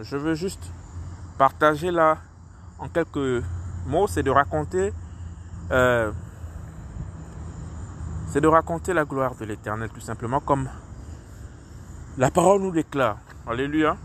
je 0.00 0.16
veux 0.16 0.34
juste 0.34 0.72
partager 1.36 1.90
là, 1.90 2.18
en 2.78 2.88
quelques 2.88 3.44
mots, 3.86 4.06
c'est 4.06 4.22
de 4.22 4.30
raconter, 4.30 4.92
euh, 5.72 6.12
c'est 8.28 8.40
de 8.40 8.48
raconter 8.48 8.92
la 8.94 9.04
gloire 9.04 9.34
de 9.34 9.44
l'Éternel, 9.44 9.90
tout 9.90 10.00
simplement, 10.00 10.40
comme 10.40 10.68
la 12.16 12.30
parole 12.30 12.62
nous 12.62 12.72
déclare. 12.72 13.18
Alléluia. 13.46 13.96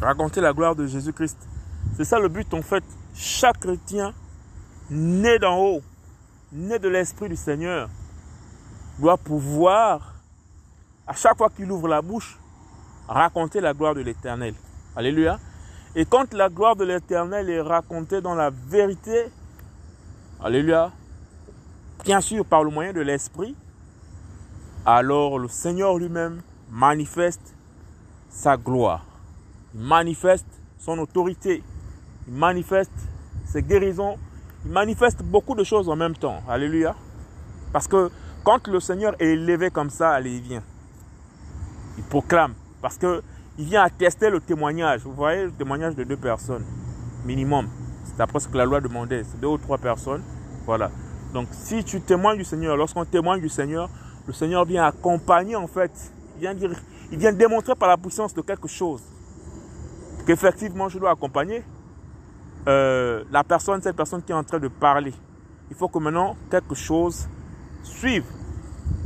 Raconter 0.00 0.40
la 0.40 0.52
gloire 0.52 0.76
de 0.76 0.86
Jésus-Christ. 0.86 1.38
C'est 1.96 2.04
ça 2.04 2.18
le 2.18 2.28
but 2.28 2.52
en 2.54 2.62
fait. 2.62 2.84
Chaque 3.14 3.60
chrétien 3.60 4.12
né 4.90 5.38
d'en 5.38 5.58
haut, 5.58 5.82
né 6.52 6.78
de 6.78 6.88
l'Esprit 6.88 7.28
du 7.28 7.36
Seigneur, 7.36 7.88
doit 8.98 9.16
pouvoir, 9.16 10.14
à 11.06 11.14
chaque 11.14 11.36
fois 11.36 11.50
qu'il 11.50 11.70
ouvre 11.70 11.88
la 11.88 12.02
bouche, 12.02 12.38
raconter 13.08 13.60
la 13.60 13.72
gloire 13.72 13.94
de 13.94 14.00
l'Éternel. 14.00 14.54
Alléluia. 14.94 15.38
Et 15.94 16.04
quand 16.04 16.34
la 16.34 16.48
gloire 16.48 16.76
de 16.76 16.84
l'Éternel 16.84 17.48
est 17.48 17.60
racontée 17.60 18.20
dans 18.20 18.34
la 18.34 18.50
vérité, 18.50 19.30
Alléluia, 20.38 20.92
bien 22.04 22.20
sûr 22.20 22.44
par 22.44 22.62
le 22.62 22.70
moyen 22.70 22.92
de 22.92 23.00
l'Esprit, 23.00 23.56
alors 24.84 25.38
le 25.38 25.48
Seigneur 25.48 25.96
lui-même 25.96 26.42
manifeste 26.70 27.54
sa 28.28 28.58
gloire. 28.58 29.06
Il 29.78 29.82
manifeste 29.82 30.46
son 30.78 30.98
autorité. 30.98 31.62
Il 32.26 32.34
manifeste 32.34 32.90
ses 33.44 33.62
guérisons. 33.62 34.16
Il 34.64 34.72
manifeste 34.72 35.22
beaucoup 35.22 35.54
de 35.54 35.64
choses 35.64 35.90
en 35.90 35.96
même 35.96 36.16
temps. 36.16 36.40
Alléluia. 36.48 36.94
Parce 37.74 37.86
que 37.86 38.10
quand 38.42 38.66
le 38.68 38.80
Seigneur 38.80 39.14
est 39.18 39.26
élevé 39.26 39.68
comme 39.70 39.90
ça, 39.90 40.12
allez, 40.12 40.36
il 40.36 40.40
vient. 40.40 40.62
Il 41.98 42.04
proclame. 42.04 42.54
Parce 42.80 42.96
qu'il 42.96 43.20
vient 43.58 43.82
attester 43.82 44.30
le 44.30 44.40
témoignage. 44.40 45.02
Vous 45.02 45.12
voyez 45.12 45.44
le 45.44 45.52
témoignage 45.52 45.94
de 45.94 46.04
deux 46.04 46.16
personnes, 46.16 46.64
minimum. 47.26 47.68
C'est 48.04 48.22
après 48.22 48.40
ce 48.40 48.48
que 48.48 48.56
la 48.56 48.64
loi 48.64 48.80
demandait. 48.80 49.24
C'est 49.24 49.38
deux 49.38 49.48
ou 49.48 49.58
trois 49.58 49.76
personnes. 49.76 50.22
Voilà. 50.64 50.90
Donc 51.34 51.48
si 51.52 51.84
tu 51.84 52.00
témoignes 52.00 52.38
du 52.38 52.44
Seigneur, 52.44 52.78
lorsqu'on 52.78 53.04
témoigne 53.04 53.42
du 53.42 53.50
Seigneur, 53.50 53.90
le 54.26 54.32
Seigneur 54.32 54.64
vient 54.64 54.86
accompagner 54.86 55.54
en 55.54 55.66
fait. 55.66 55.92
Il 56.36 56.40
vient, 56.40 56.54
dire, 56.54 56.70
il 57.12 57.18
vient 57.18 57.32
démontrer 57.32 57.74
par 57.74 57.90
la 57.90 57.98
puissance 57.98 58.32
de 58.32 58.40
quelque 58.40 58.68
chose 58.68 59.02
qu'effectivement 60.26 60.88
je 60.88 60.98
dois 60.98 61.12
accompagner 61.12 61.62
euh, 62.68 63.22
la 63.30 63.44
personne, 63.44 63.80
cette 63.80 63.96
personne 63.96 64.22
qui 64.22 64.32
est 64.32 64.34
en 64.34 64.44
train 64.44 64.58
de 64.58 64.68
parler. 64.68 65.14
Il 65.70 65.76
faut 65.76 65.88
que 65.88 65.98
maintenant 65.98 66.36
quelque 66.50 66.74
chose 66.74 67.28
suive 67.82 68.24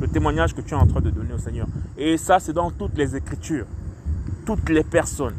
le 0.00 0.08
témoignage 0.08 0.54
que 0.54 0.62
tu 0.62 0.70
es 0.70 0.76
en 0.76 0.86
train 0.86 1.00
de 1.00 1.10
donner 1.10 1.34
au 1.34 1.38
Seigneur. 1.38 1.66
Et 1.96 2.16
ça, 2.16 2.38
c'est 2.38 2.52
dans 2.52 2.70
toutes 2.70 2.96
les 2.96 3.14
Écritures. 3.14 3.66
Toutes 4.46 4.68
les 4.70 4.82
personnes 4.82 5.36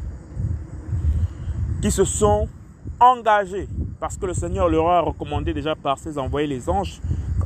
qui 1.81 1.89
se 1.89 2.03
sont 2.03 2.47
engagées, 2.99 3.67
parce 3.99 4.17
que 4.17 4.27
le 4.27 4.33
Seigneur 4.33 4.69
leur 4.69 4.87
a 4.89 5.01
recommandé 5.01 5.53
déjà 5.53 5.75
par 5.75 5.97
ses 5.97 6.19
envoyés 6.19 6.47
les 6.47 6.69
anges 6.69 7.01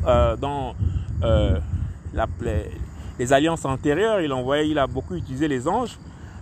euh, 0.05 0.35
dans 0.35 0.75
euh, 1.23 1.57
les, 2.41 2.69
les, 3.17 3.33
alliances 3.33 3.63
antérieures, 3.63 4.19
il, 4.19 4.33
envoyé, 4.33 4.69
il 4.69 4.77
a 4.77 4.87
beaucoup 4.87 5.15
utilisé 5.15 5.47
les 5.47 5.67
anges. 5.67 5.97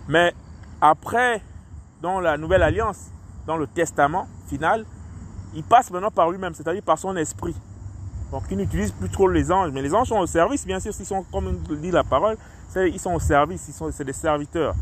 Mais 0.08 0.34
après, 0.80 1.40
dans 2.04 2.20
la 2.20 2.36
nouvelle 2.36 2.62
alliance, 2.62 3.06
dans 3.46 3.56
le 3.56 3.66
testament 3.66 4.28
final, 4.46 4.84
il 5.54 5.64
passe 5.64 5.90
maintenant 5.90 6.10
par 6.10 6.30
lui-même, 6.30 6.52
c'est-à-dire 6.52 6.82
par 6.82 6.98
son 6.98 7.16
esprit. 7.16 7.56
Donc 8.30 8.42
il 8.50 8.58
n'utilise 8.58 8.92
plus 8.92 9.08
trop 9.08 9.26
les 9.26 9.50
anges, 9.50 9.70
mais 9.72 9.80
les 9.80 9.94
anges 9.94 10.08
sont 10.08 10.18
au 10.18 10.26
service, 10.26 10.66
bien 10.66 10.78
sûr, 10.80 10.92
s'ils 10.92 11.06
sont, 11.06 11.24
comme 11.32 11.56
dit 11.80 11.90
la 11.90 12.04
parole, 12.04 12.36
ils 12.76 13.00
sont 13.00 13.14
au 13.14 13.20
service, 13.20 13.64
ils 13.68 13.72
sont, 13.72 13.90
c'est 13.90 14.04
des 14.04 14.12
serviteurs. 14.12 14.74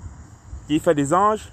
Il 0.68 0.80
fait 0.80 0.96
des 0.96 1.14
anges, 1.14 1.52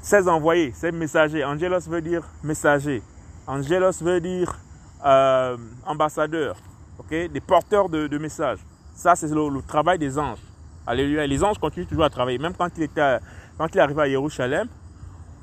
ses 0.00 0.26
envoyés, 0.28 0.72
ses 0.72 0.92
messagers. 0.92 1.44
Angelos 1.44 1.80
veut 1.86 2.00
dire 2.00 2.22
messager. 2.42 3.02
Angelos 3.46 4.00
veut 4.00 4.20
dire 4.22 4.58
euh, 5.04 5.58
ambassadeur, 5.84 6.56
ok, 6.98 7.10
des 7.10 7.40
porteurs 7.40 7.90
de, 7.90 8.16
messages. 8.16 8.60
Ça, 8.94 9.14
c'est 9.14 9.28
le, 9.28 9.46
le, 9.50 9.60
travail 9.60 9.98
des 9.98 10.18
anges. 10.18 10.40
Alléluia. 10.86 11.26
Les 11.26 11.44
anges 11.44 11.58
continuent 11.58 11.86
toujours 11.86 12.04
à 12.04 12.10
travailler. 12.10 12.38
Même 12.38 12.54
quand 12.56 12.68
il, 12.78 12.84
était, 12.84 13.18
quand 13.58 13.74
il 13.74 13.80
arrivait 13.80 14.02
à 14.02 14.08
Jérusalem, 14.08 14.68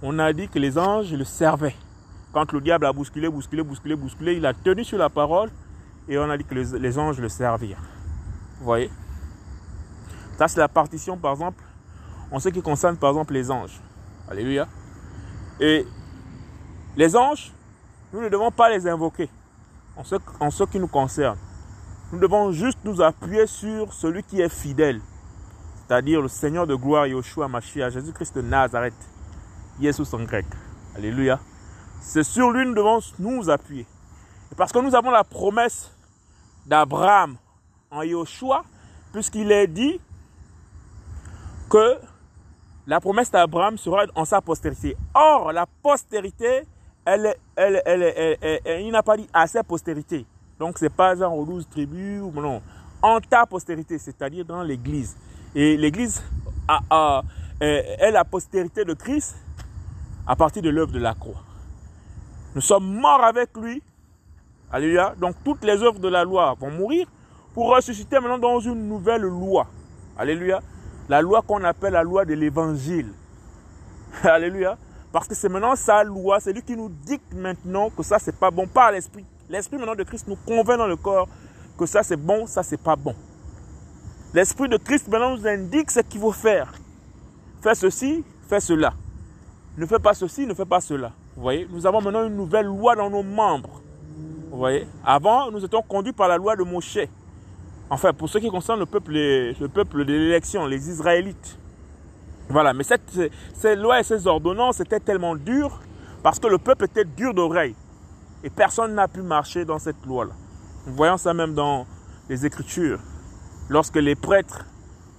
on 0.01 0.17
a 0.19 0.33
dit 0.33 0.47
que 0.47 0.59
les 0.59 0.77
anges 0.77 1.13
le 1.13 1.23
servaient. 1.23 1.75
Quand 2.33 2.51
le 2.51 2.61
diable 2.61 2.85
a 2.85 2.93
bousculé, 2.93 3.29
bousculé, 3.29 3.63
bousculé, 3.63 3.95
bousculé, 3.95 4.35
il 4.35 4.45
a 4.45 4.53
tenu 4.53 4.83
sur 4.83 4.97
la 4.97 5.09
parole 5.09 5.49
et 6.07 6.17
on 6.17 6.29
a 6.29 6.37
dit 6.37 6.43
que 6.43 6.55
les, 6.55 6.97
anges 6.97 7.19
le 7.19 7.29
servirent. 7.29 7.81
Vous 8.59 8.65
voyez? 8.65 8.89
Ça, 10.37 10.47
c'est 10.47 10.59
la 10.59 10.67
partition, 10.67 11.17
par 11.17 11.33
exemple, 11.33 11.63
en 12.31 12.39
ce 12.39 12.49
qui 12.49 12.61
concerne, 12.61 12.97
par 12.97 13.11
exemple, 13.11 13.33
les 13.33 13.51
anges. 13.51 13.79
Alléluia. 14.29 14.67
Et 15.59 15.85
les 16.97 17.15
anges, 17.15 17.51
nous 18.13 18.21
ne 18.21 18.29
devons 18.29 18.51
pas 18.51 18.69
les 18.69 18.87
invoquer 18.87 19.29
en 20.39 20.51
ce 20.51 20.63
qui 20.63 20.79
nous 20.79 20.87
concerne. 20.87 21.37
Nous 22.11 22.19
devons 22.19 22.51
juste 22.51 22.79
nous 22.83 23.01
appuyer 23.01 23.47
sur 23.47 23.93
celui 23.93 24.23
qui 24.23 24.41
est 24.41 24.49
fidèle, 24.49 24.99
c'est-à-dire 25.91 26.21
le 26.21 26.29
Seigneur 26.29 26.65
de 26.65 26.73
gloire, 26.73 27.05
Yoshua 27.05 27.49
Mashiach, 27.49 27.91
Jésus-Christ 27.91 28.35
de 28.35 28.41
Nazareth, 28.41 28.93
Jésus 29.81 30.03
en 30.13 30.23
grec. 30.23 30.45
Alléluia. 30.95 31.37
C'est 31.99 32.23
sur 32.23 32.49
lui 32.49 32.65
nous 32.65 32.73
devons 32.73 32.99
nous 33.19 33.49
appuyer. 33.49 33.85
Parce 34.55 34.71
que 34.71 34.79
nous 34.79 34.95
avons 34.95 35.11
la 35.11 35.25
promesse 35.25 35.91
d'Abraham 36.65 37.35
en 37.91 38.03
Yoshua, 38.03 38.63
puisqu'il 39.11 39.51
est 39.51 39.67
dit 39.67 39.99
que 41.69 41.97
la 42.87 43.01
promesse 43.01 43.29
d'Abraham 43.29 43.77
sera 43.77 44.05
en 44.15 44.23
sa 44.23 44.39
postérité. 44.39 44.95
Or, 45.13 45.51
la 45.51 45.65
postérité, 45.65 46.61
elle, 47.03 47.35
elle, 47.57 47.81
elle, 47.85 48.37
elle 48.41 48.81
il 48.81 48.93
n'a 48.93 49.03
pas 49.03 49.17
dit 49.17 49.27
à 49.33 49.45
sa 49.45 49.61
postérité. 49.61 50.25
Donc, 50.57 50.77
ce 50.77 50.85
n'est 50.85 50.89
pas 50.89 51.17
genre 51.17 51.37
aux 51.37 51.43
douze 51.43 51.67
tribus, 51.69 52.21
ou 52.21 52.31
non. 52.31 52.61
En 53.01 53.19
ta 53.19 53.45
postérité, 53.45 53.97
c'est-à-dire 53.97 54.45
dans 54.45 54.63
l'Église. 54.63 55.17
Et 55.55 55.77
l'Église 55.77 56.23
a, 56.67 57.23
est 57.59 58.11
la 58.11 58.23
postérité 58.23 58.85
de 58.85 58.93
Christ 58.93 59.35
à 60.25 60.35
partir 60.35 60.61
de 60.61 60.69
l'œuvre 60.69 60.91
de 60.91 60.99
la 60.99 61.13
croix. 61.13 61.43
Nous 62.55 62.61
sommes 62.61 62.99
morts 62.99 63.23
avec 63.23 63.55
lui. 63.57 63.81
Alléluia. 64.71 65.13
Donc, 65.19 65.35
toutes 65.43 65.63
les 65.63 65.81
œuvres 65.83 65.99
de 65.99 66.07
la 66.07 66.23
loi 66.23 66.55
vont 66.59 66.71
mourir 66.71 67.07
pour 67.53 67.75
ressusciter 67.75 68.19
maintenant 68.19 68.37
dans 68.37 68.59
une 68.59 68.87
nouvelle 68.87 69.21
loi. 69.21 69.67
Alléluia. 70.17 70.61
La 71.09 71.21
loi 71.21 71.41
qu'on 71.41 71.63
appelle 71.63 71.93
la 71.93 72.03
loi 72.03 72.25
de 72.25 72.33
l'évangile. 72.33 73.11
Alléluia. 74.23 74.77
Parce 75.11 75.27
que 75.27 75.35
c'est 75.35 75.49
maintenant 75.49 75.75
sa 75.75 76.03
loi, 76.03 76.39
c'est 76.39 76.53
lui 76.53 76.61
qui 76.61 76.75
nous 76.75 76.89
dicte 76.89 77.33
maintenant 77.33 77.89
que 77.89 78.01
ça 78.01 78.17
c'est 78.17 78.35
pas 78.35 78.49
bon 78.49 78.65
par 78.65 78.91
l'esprit. 78.91 79.25
L'esprit 79.49 79.77
maintenant 79.77 79.95
de 79.95 80.03
Christ 80.03 80.25
nous 80.27 80.37
convainc 80.37 80.77
dans 80.77 80.87
le 80.87 80.95
corps 80.95 81.27
que 81.77 81.85
ça 81.85 82.01
c'est 82.01 82.15
bon, 82.15 82.45
ça 82.47 82.63
c'est 82.63 82.81
pas 82.81 82.95
bon. 82.95 83.13
L'esprit 84.33 84.69
de 84.69 84.77
Christ 84.77 85.09
maintenant 85.09 85.35
nous 85.35 85.45
indique 85.45 85.91
ce 85.91 85.99
qu'il 85.99 86.21
faut 86.21 86.31
faire. 86.31 86.73
Fais 87.61 87.75
ceci, 87.75 88.23
fais 88.47 88.61
cela. 88.61 88.93
Ne 89.77 89.85
fais 89.85 89.99
pas 89.99 90.13
ceci, 90.13 90.47
ne 90.47 90.53
fais 90.53 90.65
pas 90.65 90.79
cela. 90.79 91.11
Vous 91.35 91.41
voyez, 91.41 91.67
nous 91.69 91.85
avons 91.85 92.01
maintenant 92.01 92.25
une 92.25 92.35
nouvelle 92.35 92.65
loi 92.65 92.95
dans 92.95 93.09
nos 93.09 93.23
membres. 93.23 93.81
Vous 94.49 94.57
voyez, 94.57 94.87
avant 95.05 95.51
nous 95.51 95.63
étions 95.63 95.81
conduits 95.81 96.13
par 96.13 96.29
la 96.29 96.37
loi 96.37 96.55
de 96.55 96.63
Moshe. 96.63 96.99
Enfin, 97.89 98.13
pour 98.13 98.29
ce 98.29 98.37
qui 98.37 98.49
concerne 98.49 98.79
le 98.79 98.85
peuple, 98.85 99.11
le 99.11 99.67
peuple 99.67 100.05
de 100.05 100.13
l'élection, 100.13 100.65
les 100.65 100.89
Israélites. 100.89 101.57
Voilà, 102.47 102.73
mais 102.73 102.83
cette, 102.83 103.19
ces 103.53 103.75
lois 103.75 103.99
et 103.99 104.03
ces 104.03 104.27
ordonnances 104.27 104.79
étaient 104.79 104.99
tellement 105.01 105.35
dures 105.35 105.81
parce 106.23 106.39
que 106.39 106.47
le 106.47 106.57
peuple 106.57 106.85
était 106.85 107.05
dur 107.05 107.33
d'oreille. 107.33 107.75
Et 108.45 108.49
personne 108.49 108.95
n'a 108.95 109.09
pu 109.09 109.21
marcher 109.21 109.65
dans 109.65 109.77
cette 109.77 110.05
loi-là. 110.05 110.31
Nous 110.87 110.93
voyons 110.93 111.17
ça 111.17 111.33
même 111.33 111.53
dans 111.53 111.85
les 112.29 112.45
Écritures. 112.45 112.99
Lorsque 113.71 113.95
les 113.95 114.15
prêtres 114.15 114.65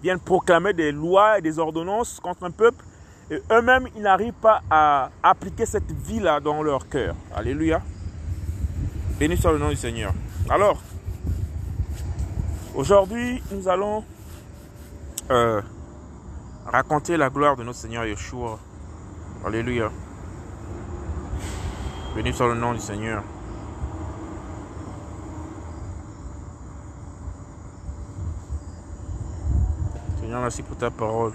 viennent 0.03 0.21
proclamer 0.21 0.75
des 0.75 0.93
lois 0.93 1.39
et 1.39 1.41
des 1.41 1.59
ordonnances 1.59 2.21
contre 2.21 2.45
un 2.45 2.51
peuple, 2.51 2.85
et 3.31 3.41
eux-mêmes, 3.51 3.89
ils 3.97 4.03
n'arrivent 4.03 4.35
pas 4.35 4.61
à 4.71 5.11
appliquer 5.23 5.65
cette 5.65 5.91
vie-là 5.91 6.39
dans 6.39 6.63
leur 6.63 6.87
cœur. 6.89 7.15
Alléluia. 7.35 7.81
Béni 9.19 9.39
soit 9.39 9.53
le 9.53 9.59
nom 9.59 9.71
du 9.71 9.77
Seigneur. 9.77 10.13
Alors, 10.51 10.79
Aujourd'hui, 12.75 13.43
nous 13.51 13.69
allons 13.69 14.03
euh, 15.31 15.61
raconter 16.65 17.19
la 17.19 17.29
gloire 17.29 17.55
de 17.55 17.63
notre 17.63 17.79
Seigneur 17.79 18.07
Yeshua. 18.07 18.59
Alléluia. 19.45 19.91
Béni 22.15 22.33
soit 22.33 22.49
le 22.49 22.55
nom 22.55 22.73
du 22.73 22.81
Seigneur. 22.81 23.23
Seigneur, 30.23 30.41
merci 30.41 30.63
pour 30.63 30.77
ta 30.77 30.89
parole. 30.89 31.33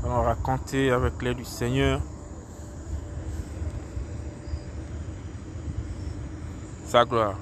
Nous 0.00 0.08
allons 0.08 0.22
raconter 0.22 0.90
avec 0.90 1.20
l'aide 1.20 1.36
du 1.36 1.44
Seigneur 1.44 2.00
sa 6.86 7.04
gloire. 7.04 7.36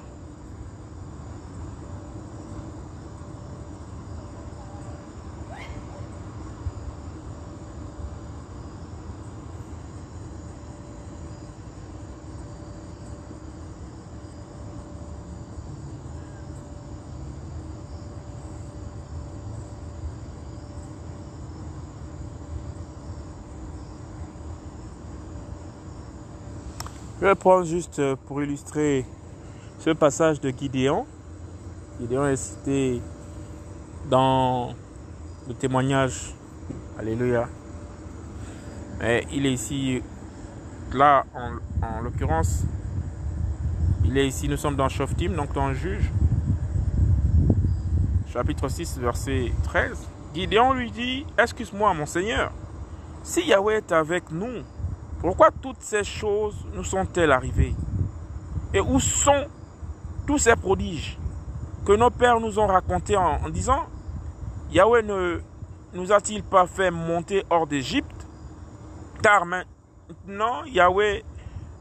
Vais 27.27 27.35
prendre 27.35 27.65
juste 27.65 28.01
pour 28.25 28.41
illustrer 28.41 29.05
ce 29.79 29.89
passage 29.89 30.39
de 30.39 30.49
Gideon. 30.49 31.05
Gideon 31.99 32.25
est 32.25 32.37
cité 32.37 33.01
dans 34.09 34.73
le 35.45 35.53
témoignage. 35.53 36.33
Alléluia. 36.97 37.49
Mais 38.99 39.27
il 39.33 39.45
est 39.45 39.51
ici, 39.51 40.01
là, 40.93 41.25
en, 41.33 42.01
l'occurrence, 42.01 42.63
il 44.05 44.17
est 44.17 44.27
ici, 44.27 44.47
nous 44.47 44.55
sommes 44.55 44.77
dans 44.77 44.87
Shoftim, 44.87 45.35
donc 45.35 45.53
dans 45.53 45.73
juge. 45.73 46.09
Chapitre 48.31 48.69
6, 48.69 48.99
verset 48.99 49.51
13. 49.63 50.07
Gideon 50.33 50.71
lui 50.71 50.91
dit, 50.91 51.25
excuse-moi 51.37 51.93
mon 51.93 52.05
Seigneur, 52.05 52.53
si 53.21 53.45
Yahweh 53.47 53.79
est 53.79 53.91
avec 53.91 54.31
nous, 54.31 54.63
pourquoi 55.19 55.49
toutes 55.51 55.81
ces 55.81 56.03
choses 56.03 56.65
nous 56.73 56.83
sont-elles 56.83 57.31
arrivées 57.31 57.75
Et 58.73 58.79
où 58.79 58.99
sont 58.99 59.47
tous 60.25 60.37
ces 60.37 60.55
prodiges 60.55 61.17
que 61.85 61.93
nos 61.93 62.09
pères 62.09 62.39
nous 62.39 62.59
ont 62.59 62.67
racontés 62.67 63.15
en, 63.15 63.49
disant, 63.49 63.85
Yahweh 64.71 65.03
ne 65.03 65.39
nous 65.93 66.11
a-t-il 66.11 66.43
pas 66.43 66.67
fait 66.67 66.91
monter 66.91 67.43
hors 67.49 67.65
d'Égypte 67.65 68.27
Car 69.23 69.45
maintenant, 69.45 70.65
Yahweh 70.65 71.23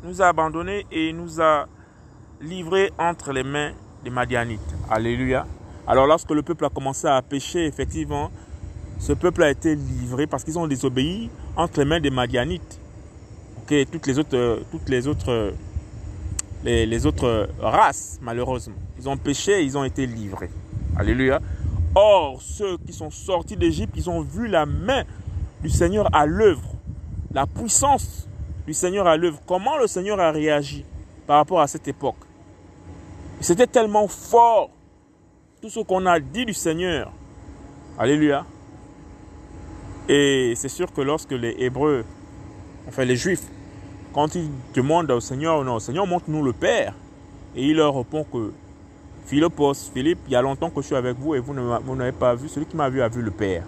nous 0.04 0.22
a 0.22 0.28
abandonnés 0.28 0.86
et 0.92 1.12
nous 1.12 1.40
a 1.40 1.66
livrés 2.40 2.92
entre 2.98 3.32
les 3.32 3.42
mains 3.42 3.72
des 4.04 4.10
Madianites. 4.10 4.74
Alléluia. 4.88 5.46
Alors 5.86 6.06
lorsque 6.06 6.30
le 6.30 6.42
peuple 6.42 6.64
a 6.64 6.68
commencé 6.68 7.06
à 7.06 7.20
pécher, 7.22 7.66
effectivement, 7.66 8.30
ce 8.98 9.12
peuple 9.12 9.42
a 9.42 9.50
été 9.50 9.74
livré 9.74 10.26
parce 10.26 10.44
qu'ils 10.44 10.58
ont 10.58 10.66
désobéi 10.66 11.30
entre 11.56 11.80
les 11.80 11.84
mains 11.84 12.00
des 12.00 12.10
Madianites. 12.10 12.80
Ok, 13.68 13.74
toutes 13.90 14.06
les 14.06 14.16
autres, 14.16 14.62
toutes 14.70 14.88
les 14.88 15.09
autres, 15.09 15.52
les, 16.62 17.05
autres 17.05 17.48
races, 17.59 18.16
malheureusement, 18.22 18.76
ils 18.97 19.09
ont 19.09 19.16
péché, 19.16 19.64
ils 19.64 19.76
ont 19.76 19.82
été 19.82 20.06
livrés. 20.06 20.51
Alléluia. 20.97 21.40
Or, 21.97 22.40
ceux 22.40 22.78
qui 22.78 22.93
sont 22.93 23.10
sortis 23.10 23.56
d'Égypte, 23.56 23.93
ils 23.97 24.09
ont 24.09 24.20
vu 24.20 24.47
la 24.47 24.66
main 24.66 25.02
du 25.64 25.68
Seigneur 25.68 26.09
à 26.14 26.26
l'œuvre, 26.26 26.76
la 27.32 27.44
puissance 27.48 28.28
du 28.68 28.72
Seigneur 28.72 29.09
à 29.09 29.16
l'œuvre. 29.16 29.40
Comment 29.44 29.78
le 29.78 29.88
Seigneur 29.88 30.20
a 30.20 30.30
réagi 30.30 30.84
par 31.26 31.38
rapport 31.38 31.60
à 31.60 31.66
cette 31.66 31.88
époque? 31.88 32.22
C'était 33.40 33.66
tellement 33.66 34.06
fort, 34.06 34.70
tout 35.60 35.70
ce 35.70 35.80
qu'on 35.80 36.06
a 36.06 36.20
dit 36.20 36.44
du 36.44 36.55
Seigneur. 36.55 37.10
Alléluia. 37.98 38.47
Et 40.09 40.52
c'est 40.55 40.68
sûr 40.68 40.93
que 40.93 41.01
lorsque 41.01 41.32
les 41.32 41.56
Hébreux, 41.59 42.05
enfin 42.86 43.05
les 43.05 43.16
Juifs, 43.16 43.43
quand 44.16 44.34
ils 44.34 44.48
demandent 44.74 45.10
au 45.10 45.20
Seigneur, 45.20 45.62
non, 45.62 45.78
Seigneur, 45.78 46.06
montre-nous 46.06 46.43
le 46.43 46.55
Père. 46.55 46.94
Et 47.55 47.66
il 47.66 47.76
leur 47.76 47.94
répond 47.94 48.24
que 48.24 48.51
Philopos, 49.26 49.74
Philippe, 49.93 50.20
il 50.26 50.32
y 50.32 50.36
a 50.36 50.40
longtemps 50.40 50.70
que 50.70 50.80
je 50.80 50.86
suis 50.86 50.97
avec 50.97 51.18
vous 51.18 51.34
et 51.34 51.38
vous 51.38 51.52
n'avez 51.94 52.12
pas 52.12 52.34
vu. 52.34 52.48
Celui 52.48 52.64
qui 52.64 52.76
m'a 52.76 52.88
vu 52.88 53.02
a 53.02 53.09
vu 53.09 53.20
le 53.20 53.30
Père. 53.30 53.64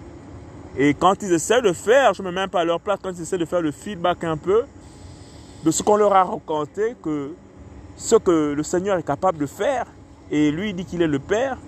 Et 0.75 0.95
quand 0.95 1.21
ils 1.21 1.31
essaient 1.31 1.61
de 1.61 1.71
faire, 1.71 2.15
je 2.15 2.23
ne 2.23 2.31
me 2.31 2.33
mets 2.33 2.47
pas 2.47 2.61
à 2.61 2.65
leur 2.65 2.79
place, 2.79 2.97
quand 3.03 3.11
ils 3.11 3.21
essaient 3.21 3.37
de 3.37 3.45
faire 3.45 3.61
le 3.61 3.69
feedback 3.69 4.23
un 4.23 4.37
peu 4.37 4.63
de 5.63 5.69
ce 5.69 5.83
qu'on 5.83 5.97
leur 5.97 6.15
a 6.15 6.23
raconté, 6.23 6.95
que 7.03 7.35
ce 7.95 8.15
que 8.15 8.53
le 8.53 8.63
Seigneur 8.63 8.97
est 8.97 9.05
capable 9.05 9.37
de 9.37 9.45
faire, 9.45 9.85
et 10.31 10.49
lui 10.49 10.73
dit 10.73 10.83
qu'il 10.83 11.03
est 11.03 11.07
le 11.07 11.19
Père, 11.19 11.59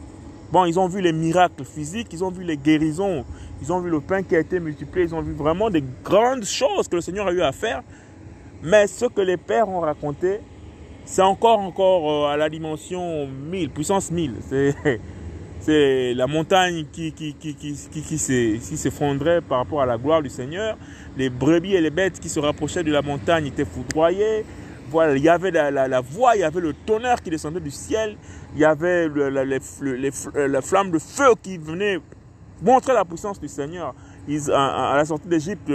bon, 0.51 0.65
ils 0.65 0.79
ont 0.79 0.87
vu 0.87 1.01
les 1.01 1.13
miracles 1.13 1.65
physiques, 1.65 2.07
ils 2.13 2.23
ont 2.23 2.31
vu 2.31 2.43
les 2.43 2.57
guérisons, 2.57 3.25
ils 3.61 3.71
ont 3.71 3.79
vu 3.79 3.91
le 3.91 3.99
pain 3.99 4.23
qui 4.23 4.35
a 4.35 4.39
été 4.39 4.59
multiplié, 4.59 5.05
ils 5.05 5.13
ont 5.13 5.21
vu 5.21 5.33
vraiment 5.33 5.69
des 5.69 5.83
grandes 6.03 6.45
choses 6.45 6.87
que 6.87 6.95
le 6.95 7.01
Seigneur 7.01 7.27
a 7.27 7.31
eu 7.31 7.43
à 7.43 7.51
faire. 7.51 7.83
Mais 8.63 8.87
ce 8.87 9.05
que 9.05 9.21
les 9.21 9.37
pères 9.37 9.67
ont 9.67 9.79
raconté, 9.79 10.39
c'est 11.05 11.21
encore, 11.21 11.59
encore 11.59 12.25
euh, 12.27 12.31
à 12.31 12.37
la 12.37 12.49
dimension 12.49 13.27
1000, 13.27 13.69
puissance 13.71 14.11
1000. 14.11 14.35
C'est, 15.61 16.15
la 16.15 16.25
montagne 16.25 16.85
qui, 16.91 17.11
qui, 17.11 17.35
qui, 17.35 17.53
qui, 17.53 18.17
s'effondrait 18.17 19.41
par 19.41 19.59
rapport 19.59 19.81
à 19.81 19.85
la 19.85 19.95
gloire 19.95 20.23
du 20.23 20.29
Seigneur. 20.29 20.75
Les 21.17 21.29
brebis 21.29 21.75
et 21.75 21.81
les 21.81 21.91
bêtes 21.91 22.19
qui 22.19 22.29
se 22.29 22.39
rapprochaient 22.39 22.83
de 22.83 22.91
la 22.91 23.03
montagne 23.03 23.45
étaient 23.45 23.65
foudroyés. 23.65 24.43
Voilà, 24.89 25.15
il 25.15 25.21
y 25.21 25.29
avait 25.29 25.51
la, 25.51 25.69
la, 25.69 26.01
voix, 26.01 26.35
il 26.35 26.39
y 26.39 26.43
avait 26.43 26.61
le 26.61 26.73
tonnerre 26.73 27.21
qui 27.21 27.29
descendait 27.29 27.59
du 27.59 27.69
ciel. 27.69 28.17
Il 28.55 28.59
y 28.59 28.65
avait 28.65 29.07
la, 29.07 29.45
les, 29.45 29.61
flamme 30.61 30.89
de 30.89 30.97
feu 30.97 31.35
qui 31.43 31.59
venait 31.59 31.99
montrer 32.63 32.93
la 32.93 33.05
puissance 33.05 33.39
du 33.39 33.47
Seigneur. 33.47 33.93
à, 34.51 34.93
la 34.97 35.05
sortie 35.05 35.27
d'Égypte, 35.27 35.71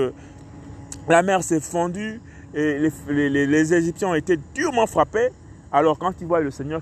la 1.08 1.22
mer 1.22 1.44
s'est 1.44 1.60
fendue 1.60 2.20
et 2.54 2.90
les, 3.08 3.74
Égyptiens 3.74 4.08
ont 4.08 4.14
été 4.14 4.38
durement 4.54 4.86
frappés. 4.86 5.28
Alors 5.72 5.98
quand 5.98 6.12
ils 6.20 6.26
voient 6.26 6.40
le 6.40 6.50
Seigneur 6.50 6.80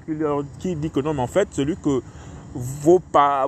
qui, 0.59 0.77
dit 0.77 0.91
que 0.91 1.01
non, 1.01 1.15
mais 1.15 1.23
en 1.23 1.27
fait, 1.27 1.49
celui 1.53 1.77
que 1.77 2.01
vos, 2.55 3.01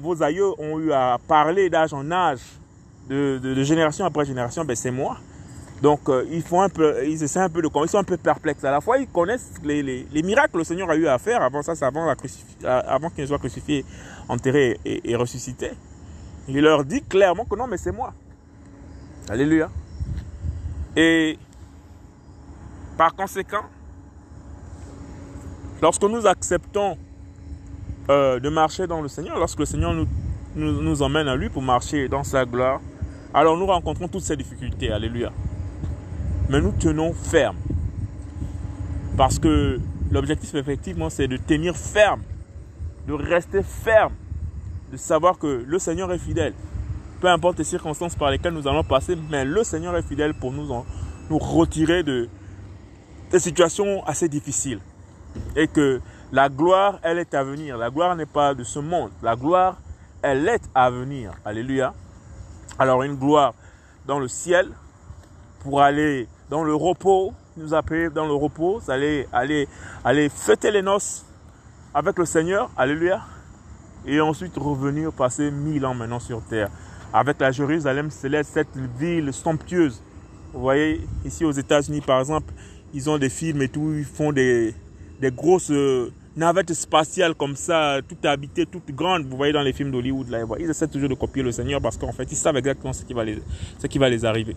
vos 0.02 0.22
aïeux 0.22 0.50
ont 0.58 0.78
eu 0.80 0.92
à 0.92 1.18
parler 1.28 1.70
d'âge 1.70 1.92
en 1.92 2.10
âge, 2.10 2.40
de, 3.08 3.62
génération 3.62 4.04
après 4.04 4.24
génération, 4.24 4.64
ben 4.64 4.74
c'est 4.74 4.90
moi. 4.90 5.18
Donc 5.82 6.08
euh, 6.08 6.24
ils 6.30 6.42
font 6.42 6.62
un 6.62 6.70
peu, 6.70 7.06
ils 7.06 7.22
essaient 7.22 7.38
un 7.38 7.50
peu 7.50 7.60
de 7.60 7.68
ils 7.84 7.88
sont 7.88 7.98
un 7.98 8.04
peu 8.04 8.16
perplexes. 8.16 8.64
À 8.64 8.70
la 8.70 8.80
fois, 8.80 8.98
ils 8.98 9.06
connaissent 9.06 9.52
les, 9.62 10.06
miracles 10.24 10.52
que 10.52 10.58
le 10.58 10.64
Seigneur 10.64 10.90
a 10.90 10.96
eu 10.96 11.06
à 11.06 11.18
faire 11.18 11.42
avant 11.42 11.62
ça, 11.62 11.74
avant, 11.86 12.12
avant 12.64 13.10
qu'il 13.10 13.28
soit 13.28 13.38
crucifié, 13.38 13.84
enterré 14.28 14.80
et, 14.84 15.10
et 15.10 15.16
ressuscité. 15.16 15.72
Il 16.48 16.60
leur 16.60 16.84
dit 16.84 17.02
clairement 17.02 17.44
que 17.44 17.56
non, 17.56 17.66
mais 17.66 17.76
c'est 17.76 17.92
moi. 17.92 18.14
Alléluia. 19.28 19.68
Et 20.96 21.38
par 22.96 23.14
conséquent, 23.14 23.64
lorsque 25.82 26.02
nous 26.02 26.26
acceptons 26.26 26.96
euh, 28.08 28.40
de 28.40 28.48
marcher 28.48 28.86
dans 28.86 29.02
le 29.02 29.08
Seigneur, 29.08 29.38
lorsque 29.38 29.58
le 29.58 29.66
Seigneur 29.66 29.94
nous, 30.54 31.02
emmène 31.02 31.28
à 31.28 31.36
lui 31.36 31.48
pour 31.48 31.62
marcher 31.62 32.08
dans 32.08 32.24
sa 32.24 32.44
gloire, 32.44 32.80
alors 33.34 33.56
nous 33.56 33.66
rencontrons 33.66 34.08
toutes 34.08 34.22
ces 34.22 34.36
difficultés. 34.36 34.90
Alléluia. 34.90 35.32
Mais 36.48 36.60
nous 36.60 36.72
tenons 36.72 37.12
ferme. 37.12 37.56
Parce 39.16 39.38
que 39.38 39.80
l'objectif, 40.10 40.54
effectivement, 40.54 41.10
c'est 41.10 41.28
de 41.28 41.36
tenir 41.36 41.76
ferme, 41.76 42.22
de 43.06 43.12
rester 43.12 43.62
ferme, 43.62 44.12
de 44.92 44.96
savoir 44.96 45.38
que 45.38 45.64
le 45.66 45.78
Seigneur 45.78 46.10
est 46.12 46.18
fidèle. 46.18 46.54
Peu 47.20 47.28
importe 47.28 47.58
les 47.58 47.64
circonstances 47.64 48.14
par 48.14 48.30
lesquelles 48.30 48.52
nous 48.54 48.68
allons 48.68 48.84
passer, 48.84 49.16
mais 49.30 49.44
le 49.44 49.64
Seigneur 49.64 49.96
est 49.96 50.02
fidèle 50.02 50.34
pour 50.34 50.52
nous, 50.52 50.68
nous 51.30 51.38
retirer 51.38 52.02
de, 52.02 52.28
des 53.30 53.38
situations 53.38 54.04
assez 54.06 54.28
difficiles. 54.28 54.80
Et 55.54 55.68
que 55.68 56.00
la 56.32 56.48
gloire, 56.48 56.98
elle 57.02 57.18
est 57.18 57.34
à 57.34 57.44
venir. 57.44 57.76
La 57.76 57.90
gloire 57.90 58.16
n'est 58.16 58.26
pas 58.26 58.54
de 58.54 58.64
ce 58.64 58.78
monde. 58.78 59.10
La 59.22 59.36
gloire, 59.36 59.76
elle 60.22 60.48
est 60.48 60.62
à 60.74 60.90
venir. 60.90 61.32
Alléluia. 61.44 61.94
Alors 62.78 63.02
une 63.02 63.16
gloire 63.16 63.54
dans 64.06 64.18
le 64.18 64.28
ciel 64.28 64.70
pour 65.60 65.82
aller 65.82 66.28
dans 66.50 66.62
le 66.62 66.74
repos, 66.74 67.32
nous 67.56 67.74
appeler 67.74 68.10
dans 68.10 68.26
le 68.26 68.34
repos, 68.34 68.80
aller, 68.88 69.26
aller, 69.32 69.68
aller 70.04 70.28
fêter 70.28 70.70
les 70.70 70.82
noces 70.82 71.24
avec 71.94 72.18
le 72.18 72.24
Seigneur. 72.24 72.70
Alléluia. 72.76 73.22
Et 74.04 74.20
ensuite 74.20 74.56
revenir 74.56 75.12
passer 75.12 75.50
mille 75.50 75.84
ans 75.86 75.94
maintenant 75.94 76.20
sur 76.20 76.42
terre. 76.42 76.70
Avec 77.12 77.40
la 77.40 77.50
Jérusalem 77.50 78.10
céleste, 78.10 78.50
cette 78.54 78.76
ville 78.98 79.32
somptueuse. 79.32 80.02
Vous 80.52 80.60
voyez, 80.60 81.06
ici 81.24 81.44
aux 81.44 81.52
États-Unis 81.52 82.00
par 82.00 82.20
exemple, 82.20 82.52
ils 82.94 83.10
ont 83.10 83.18
des 83.18 83.28
films 83.28 83.62
et 83.62 83.68
tout, 83.68 83.92
ils 83.96 84.04
font 84.04 84.32
des, 84.32 84.74
des 85.20 85.30
grosses 85.30 85.70
euh, 85.70 86.10
navettes 86.36 86.74
spatiales 86.74 87.34
comme 87.34 87.56
ça, 87.56 88.00
toutes 88.06 88.24
habitées, 88.24 88.66
toutes 88.66 88.90
grandes. 88.94 89.26
Vous 89.26 89.36
voyez 89.36 89.52
dans 89.52 89.62
les 89.62 89.72
films 89.72 89.90
d'Hollywood, 89.90 90.28
là, 90.28 90.44
ils 90.58 90.70
essaient 90.70 90.88
toujours 90.88 91.08
de 91.08 91.14
copier 91.14 91.42
le 91.42 91.52
Seigneur 91.52 91.80
parce 91.80 91.96
qu'en 91.96 92.12
fait, 92.12 92.30
ils 92.30 92.36
savent 92.36 92.56
exactement 92.56 92.92
ce 92.92 93.04
qui 93.04 93.14
va 93.14 93.24
les, 93.24 93.38
ce 93.78 93.86
qui 93.86 93.98
va 93.98 94.08
les 94.08 94.24
arriver. 94.24 94.56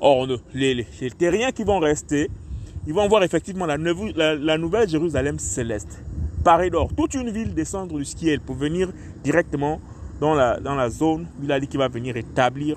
Or, 0.00 0.26
les, 0.52 0.74
les, 0.74 0.86
les 1.00 1.10
terriens 1.10 1.52
qui 1.52 1.62
vont 1.62 1.78
rester, 1.78 2.28
ils 2.86 2.92
vont 2.92 3.06
voir 3.08 3.22
effectivement 3.22 3.66
la, 3.66 3.76
la, 3.76 4.58
nouvelle 4.58 4.88
Jérusalem 4.88 5.38
céleste. 5.38 6.02
Parée 6.42 6.70
d'or, 6.70 6.90
toute 6.96 7.14
une 7.14 7.30
ville 7.30 7.54
descendre 7.54 7.96
du 7.96 8.04
ciel 8.04 8.40
pour 8.40 8.56
venir 8.56 8.88
directement 9.22 9.80
dans 10.20 10.34
la, 10.34 10.58
dans 10.58 10.74
la 10.74 10.90
zone 10.90 11.28
où 11.38 11.44
il 11.44 11.52
a 11.52 11.60
dit 11.60 11.68
qu'il 11.68 11.78
va 11.78 11.86
venir 11.86 12.16
établir 12.16 12.76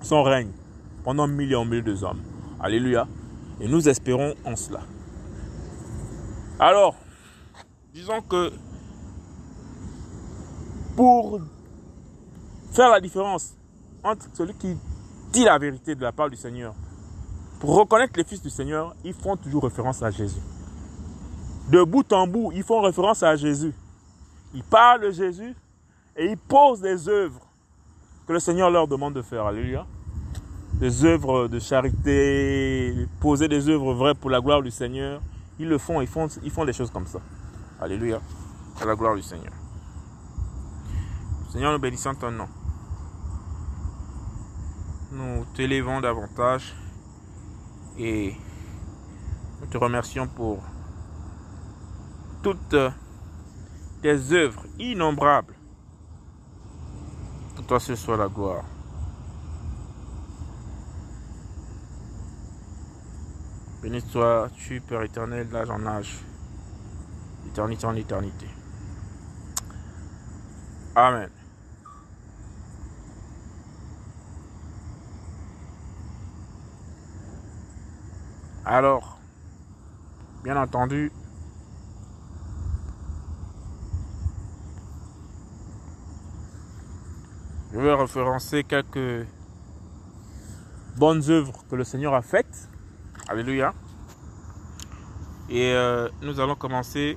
son 0.00 0.22
règne 0.22 0.48
pendant 1.04 1.26
millions, 1.26 1.66
millions 1.66 1.84
de 1.84 2.04
hommes. 2.04 2.22
Alléluia. 2.58 3.06
Et 3.60 3.68
nous 3.68 3.88
espérons 3.88 4.34
en 4.44 4.56
cela. 4.56 4.80
Alors, 6.58 6.94
disons 7.92 8.22
que 8.22 8.52
pour 10.96 11.40
faire 12.72 12.90
la 12.90 13.00
différence 13.00 13.54
entre 14.02 14.26
celui 14.32 14.54
qui 14.54 14.76
dit 15.32 15.44
la 15.44 15.58
vérité 15.58 15.94
de 15.94 16.02
la 16.02 16.12
part 16.12 16.30
du 16.30 16.36
Seigneur, 16.36 16.74
pour 17.60 17.76
reconnaître 17.76 18.14
les 18.16 18.24
fils 18.24 18.42
du 18.42 18.50
Seigneur, 18.50 18.94
ils 19.04 19.12
font 19.12 19.36
toujours 19.36 19.64
référence 19.64 20.02
à 20.02 20.10
Jésus. 20.10 20.40
De 21.70 21.84
bout 21.84 22.10
en 22.12 22.26
bout, 22.26 22.52
ils 22.52 22.62
font 22.62 22.80
référence 22.80 23.22
à 23.22 23.36
Jésus. 23.36 23.74
Ils 24.54 24.64
parlent 24.64 25.02
de 25.02 25.10
Jésus 25.10 25.54
et 26.16 26.26
ils 26.26 26.38
posent 26.38 26.80
des 26.80 27.08
œuvres 27.08 27.46
que 28.26 28.32
le 28.32 28.40
Seigneur 28.40 28.70
leur 28.70 28.88
demande 28.88 29.14
de 29.14 29.22
faire. 29.22 29.44
Alléluia 29.46 29.86
des 30.74 31.04
œuvres 31.04 31.48
de 31.48 31.58
charité, 31.58 33.06
poser 33.20 33.48
des 33.48 33.68
œuvres 33.68 33.94
vraies 33.94 34.14
pour 34.14 34.30
la 34.30 34.40
gloire 34.40 34.62
du 34.62 34.70
Seigneur. 34.70 35.20
Ils 35.58 35.68
le 35.68 35.78
font, 35.78 36.00
ils 36.00 36.06
font, 36.06 36.64
des 36.64 36.72
choses 36.72 36.90
comme 36.90 37.06
ça. 37.06 37.20
Alléluia. 37.80 38.20
À 38.80 38.84
la 38.86 38.94
gloire 38.94 39.14
du 39.14 39.22
Seigneur. 39.22 39.52
Seigneur, 41.50 41.72
nous 41.72 41.78
bénissons 41.78 42.14
ton 42.14 42.30
nom. 42.30 42.48
Nous 45.12 45.44
t'élévons 45.54 46.00
davantage 46.00 46.74
et 47.98 48.34
nous 49.60 49.66
te 49.66 49.76
remercions 49.76 50.28
pour 50.28 50.62
toutes 52.42 52.76
tes 54.00 54.32
œuvres 54.32 54.64
innombrables. 54.78 55.54
Que 57.56 57.62
toi 57.62 57.80
ce 57.80 57.96
soit 57.96 58.16
la 58.16 58.28
gloire. 58.28 58.64
Béni 63.82 64.02
sois-tu, 64.02 64.82
Père 64.82 65.02
éternel, 65.02 65.48
d'âge 65.48 65.70
en 65.70 65.86
âge, 65.86 66.18
d'éternité 67.44 67.86
en 67.86 67.96
éternité. 67.96 68.46
Amen. 70.94 71.30
Alors, 78.66 79.18
bien 80.44 80.56
entendu, 80.56 81.10
je 87.72 87.78
vais 87.78 87.94
référencer 87.94 88.62
quelques 88.62 89.26
bonnes 90.96 91.22
œuvres 91.30 91.64
que 91.70 91.76
le 91.76 91.84
Seigneur 91.84 92.14
a 92.14 92.20
faites. 92.20 92.69
Alléluia. 93.30 93.72
Et 95.48 95.72
euh, 95.72 96.08
nous 96.20 96.40
allons 96.40 96.56
commencer 96.56 97.16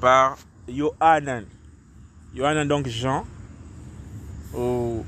par 0.00 0.36
Johanan. 0.68 1.44
Johanan, 2.34 2.66
donc 2.66 2.88
Jean, 2.88 3.24
au 4.52 5.04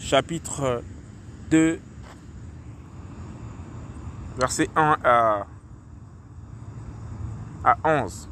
chapitre 0.00 0.82
2, 1.52 1.78
verset 4.36 4.68
1 4.74 4.96
à, 5.04 5.46
à 7.62 7.76
11. 7.84 8.28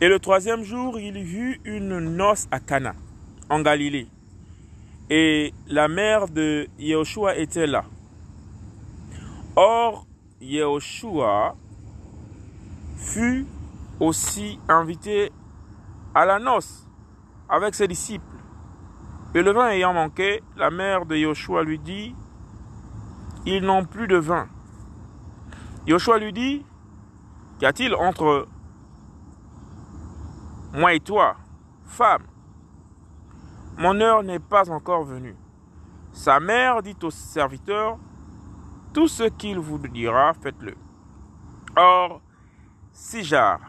Et 0.00 0.08
le 0.08 0.18
troisième 0.18 0.64
jour, 0.64 0.98
il 0.98 1.22
vit 1.22 1.60
une 1.66 1.98
noce 1.98 2.48
à 2.50 2.58
Cana, 2.58 2.94
en 3.50 3.60
Galilée. 3.60 4.08
Et 5.10 5.52
la 5.68 5.88
mère 5.88 6.26
de 6.26 6.68
Yehoshua 6.78 7.36
était 7.36 7.66
là. 7.66 7.84
Or, 9.54 10.06
Yehoshua 10.40 11.54
fut 12.96 13.46
aussi 14.00 14.58
invité 14.68 15.30
à 16.14 16.24
la 16.24 16.38
noce 16.38 16.88
avec 17.48 17.74
ses 17.74 17.86
disciples. 17.86 18.24
Et 19.34 19.42
le 19.42 19.52
vin 19.52 19.68
ayant 19.68 19.92
manqué, 19.92 20.42
la 20.56 20.70
mère 20.70 21.06
de 21.06 21.16
Yehoshua 21.16 21.62
lui 21.64 21.78
dit, 21.78 22.14
ils 23.44 23.64
n'ont 23.64 23.84
plus 23.84 24.06
de 24.06 24.16
vin. 24.16 24.48
Yoshua 25.86 26.18
lui 26.18 26.32
dit, 26.32 26.64
qu'y 27.58 27.66
a-t-il 27.66 27.94
entre 27.94 28.46
moi 30.72 30.94
et 30.94 31.00
toi, 31.00 31.36
femme? 31.84 32.22
Mon 33.76 34.00
heure 34.00 34.22
n'est 34.22 34.38
pas 34.38 34.70
encore 34.70 35.04
venue. 35.04 35.36
Sa 36.12 36.40
mère 36.40 36.82
dit 36.82 36.96
au 37.02 37.10
serviteur, 37.10 37.98
tout 38.92 39.08
ce 39.08 39.24
qu'il 39.24 39.58
vous 39.58 39.78
dira, 39.78 40.32
faites-le. 40.34 40.74
Or, 41.76 42.20
six 42.92 43.24
jarres 43.24 43.60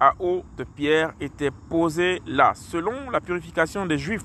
à 0.00 0.14
eau 0.18 0.44
de 0.56 0.64
pierre 0.64 1.12
étaient 1.20 1.50
posées 1.50 2.22
là, 2.26 2.52
selon 2.54 3.10
la 3.10 3.20
purification 3.20 3.86
des 3.86 3.98
Juifs, 3.98 4.24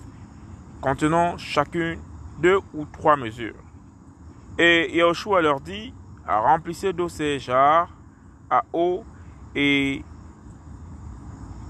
contenant 0.82 1.38
chacune 1.38 1.99
deux 2.40 2.60
ou 2.74 2.86
trois 2.86 3.16
mesures. 3.16 3.56
Et 4.58 4.95
Yahushua 4.95 5.41
leur 5.41 5.62
dit, 5.62 5.94
remplissez 6.28 6.94
d'eau 6.94 7.10
ces 7.10 7.40
jarres 7.40 7.90
à 8.49 8.64
eau 8.74 9.03
et 9.56 10.03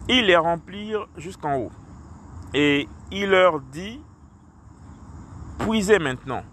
ils 0.10 0.26
les 0.26 0.38
remplirent 0.38 1.08
jusqu'en 1.18 1.58
haut. 1.58 1.72
Et 2.54 2.88
il 3.12 3.30
leur 3.30 3.60
dit, 3.60 4.02
puisez 5.60 6.00
maintenant 6.00 6.44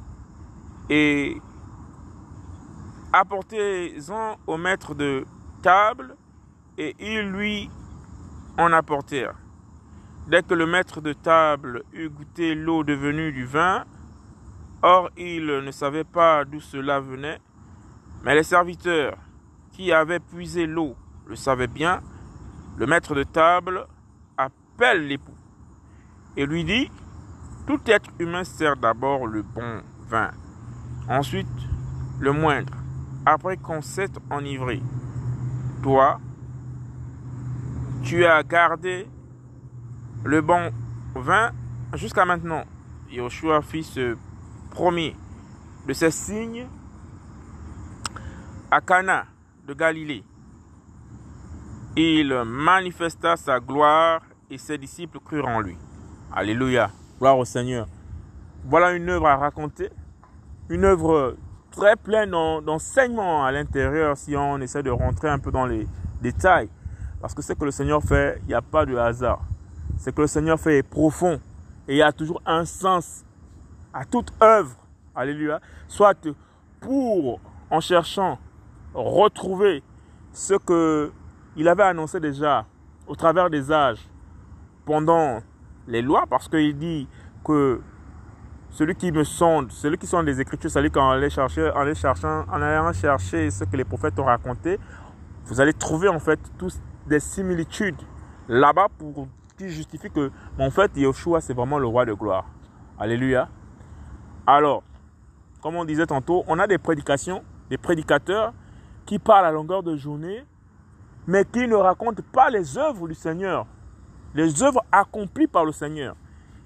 et 0.91 1.37
apportez-en 3.13 4.37
au 4.47 4.57
maître 4.57 4.95
de 4.95 5.25
table 5.63 6.17
et 6.77 6.95
ils 6.99 7.29
lui 7.31 7.71
en 8.59 8.73
apportèrent. 8.73 9.37
Dès 10.29 10.43
que 10.43 10.55
le 10.55 10.67
maître 10.67 11.01
de 11.01 11.13
table 11.13 11.85
eut 11.93 12.11
goûté 12.11 12.55
l'eau 12.55 12.85
devenue 12.85 13.33
du 13.33 13.45
vin, 13.45 13.85
or 14.83 15.11
il 15.17 15.47
ne 15.47 15.71
savait 15.71 16.05
pas 16.05 16.45
d'où 16.45 16.61
cela 16.61 17.01
venait, 17.01 17.41
mais 18.23 18.35
les 18.35 18.43
serviteurs 18.43 19.17
qui 19.73 19.93
avaient 19.93 20.21
puisé 20.21 20.67
l'eau 20.67 20.97
le 21.27 21.37
savaient 21.37 21.67
bien. 21.67 22.03
Le 22.77 22.87
maître 22.87 23.15
de 23.15 23.23
table 23.25 23.87
appelle 24.37 25.09
l'époux 25.09 25.35
et 26.37 26.47
lui 26.47 26.65
dit, 26.65 26.91
tout 27.67 27.81
être 27.87 28.11
humain 28.19 28.45
sert 28.45 28.77
d'abord 28.77 29.27
le 29.27 29.43
bon 29.43 29.83
vin, 30.09 30.31
ensuite 31.09 31.49
le 32.21 32.33
moindre, 32.33 32.78
après 33.27 33.57
qu'on 33.57 33.83
s'est 33.83 34.11
enivré. 34.31 34.83
Toi, 35.83 36.21
tu 38.03 38.25
as 38.25 38.43
gardé 38.43 39.07
le 40.25 40.41
bon 40.41 40.71
vin 41.15 41.51
jusqu'à 41.95 42.25
maintenant. 42.25 42.65
Yoshua 43.11 43.63
fit 43.63 43.83
ce 43.85 44.17
premier 44.71 45.17
de 45.87 45.93
ces 45.93 46.11
signes 46.11 46.67
à 48.71 48.81
Cana 48.81 49.27
de 49.67 49.75
Galilée. 49.75 50.25
Il 51.97 52.33
manifesta 52.45 53.37
sa 53.37 53.59
gloire 53.61 54.23
et 54.51 54.59
ses 54.59 54.79
disciples 54.79 55.19
crurent 55.21 55.49
en 55.49 55.61
lui. 55.61 55.77
Alléluia. 56.33 56.91
Gloire 57.19 57.39
au 57.39 57.45
Seigneur. 57.45 57.87
Voilà 58.65 58.93
une 58.93 59.09
œuvre 59.09 59.27
à 59.27 59.37
raconter. 59.37 59.91
Une 60.69 60.85
œuvre 60.85 61.37
très 61.79 61.95
pleine 61.95 62.33
d'enseignements 62.33 63.45
à 63.45 63.53
l'intérieur 63.53 64.17
si 64.17 64.37
on 64.37 64.59
essaie 64.61 64.83
de 64.83 64.91
rentrer 64.91 65.29
un 65.29 65.39
peu 65.39 65.53
dans 65.53 65.65
les 65.65 65.87
détails. 66.21 66.69
Parce 67.21 67.35
que 67.35 67.41
ce 67.41 67.53
que 67.53 67.65
le 67.65 67.71
Seigneur 67.71 68.03
fait, 68.03 68.41
il 68.43 68.49
n'y 68.49 68.55
a 68.55 68.63
pas 68.63 68.85
de 68.85 68.97
hasard. 68.97 69.43
Ce 69.97 70.11
que 70.11 70.23
le 70.23 70.27
Seigneur 70.27 70.59
fait 70.59 70.79
est 70.79 70.83
profond. 70.83 71.41
Et 71.87 71.95
il 71.95 71.99
y 71.99 72.03
a 72.03 72.11
toujours 72.11 72.43
un 72.45 72.65
sens 72.65 73.25
à 73.95 74.05
toute 74.05 74.33
œuvre. 74.43 74.77
Alléluia. 75.15 75.61
Soit 75.87 76.19
pour, 76.81 77.41
en 77.71 77.81
cherchant 77.81 78.41
retrouver 78.93 79.85
ce 80.33 80.55
que 80.55 81.13
il 81.55 81.69
avait 81.69 81.85
annoncé 81.85 82.19
déjà 82.19 82.67
au 83.07 83.15
travers 83.15 83.51
des 83.51 83.71
âges 83.71 84.05
pendant 84.85 85.39
les 85.87 86.03
lois, 86.03 86.25
parce 86.29 86.49
qu'il 86.49 86.77
dit 86.77 87.09
que 87.45 87.81
celui 88.71 88.95
qui 88.95 89.11
me 89.13 89.25
sonde, 89.25 89.73
celui 89.73 89.99
qui 89.99 90.07
sonde 90.07 90.27
les 90.27 90.41
Écritures, 90.41 90.71
celui 90.71 90.91
qui 90.91 90.99
en 90.99 91.11
allait 91.11 91.31
chercher, 91.31 91.71
en 91.75 91.95
cherchant, 91.95 92.45
en 92.49 92.63
allant 92.63 92.93
chercher 92.93 93.51
ce 93.51 93.65
que 93.65 93.77
les 93.77 93.85
prophètes 93.85 94.19
ont 94.19 94.25
raconté, 94.25 94.79
vous 95.47 95.61
allez 95.61 95.73
trouver 95.73 96.09
en 96.09 96.19
fait 96.19 96.39
tous 96.59 96.79
des 97.07 97.21
similitudes 97.21 98.01
là-bas 98.49 98.89
pour 98.99 99.29
qui 99.57 99.69
justifie 99.69 100.11
que, 100.11 100.31
en 100.59 100.71
fait, 100.71 100.97
Yeshua 100.97 101.41
c'est 101.41 101.55
vraiment 101.55 101.79
le 101.79 101.87
roi 101.87 102.05
de 102.05 102.13
gloire. 102.13 102.45
Alléluia. 102.99 103.49
Alors, 104.47 104.83
comme 105.63 105.77
on 105.77 105.85
disait 105.85 106.07
tantôt, 106.07 106.45
on 106.47 106.59
a 106.59 106.67
des 106.67 106.79
prédications, 106.79 107.43
des 107.71 107.79
prédicateurs 107.79 108.53
qui 109.07 109.19
parlent 109.19 109.47
à 109.47 109.51
longueur 109.51 109.83
de 109.83 109.97
journée, 109.97 110.45
mais 111.27 111.45
qui 111.45 111.67
ne 111.67 111.75
racontent 111.75 112.23
pas 112.33 112.51
les 112.51 112.79
œuvres 112.79 113.09
du 113.09 113.15
Seigneur, 113.15 113.67
les 114.35 114.63
œuvres 114.63 114.85
accomplies 114.93 115.47
par 115.47 115.65
le 115.65 115.73
Seigneur. 115.73 116.15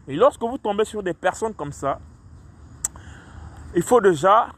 Et 0.09 0.17
lorsque 0.17 0.43
vous 0.43 0.59
tombez 0.59 0.85
sur 0.85 1.03
des 1.03 1.15
personnes 1.15 1.55
comme 1.55 1.73
ça, 1.73 2.01
il 3.75 3.83
faut 3.83 4.01
déjà 4.01 4.49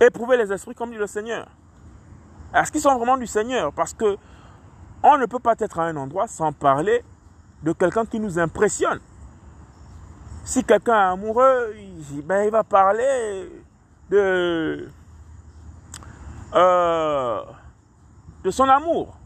éprouver 0.00 0.36
les 0.36 0.52
esprits 0.52 0.74
comme 0.74 0.90
dit 0.90 0.96
le 0.96 1.06
Seigneur. 1.06 1.48
Est-ce 2.54 2.70
qu'ils 2.70 2.80
sont 2.80 2.94
vraiment 2.96 3.16
du 3.16 3.26
Seigneur? 3.26 3.72
Parce 3.72 3.94
que 3.94 4.16
on 5.02 5.18
ne 5.18 5.26
peut 5.26 5.38
pas 5.38 5.54
être 5.58 5.78
à 5.78 5.84
un 5.84 5.96
endroit 5.96 6.26
sans 6.28 6.52
parler 6.52 7.04
de 7.62 7.72
quelqu'un 7.72 8.04
qui 8.06 8.20
nous 8.20 8.38
impressionne. 8.38 9.00
Si 10.44 10.62
quelqu'un 10.64 10.94
est 10.94 11.12
amoureux, 11.12 11.74
ben, 12.24 12.44
il 12.44 12.50
va 12.50 12.62
parler 12.64 13.50
de 14.10 14.88
euh, 16.54 17.42
de 18.44 18.50
son 18.50 18.68
amour. 18.68 19.16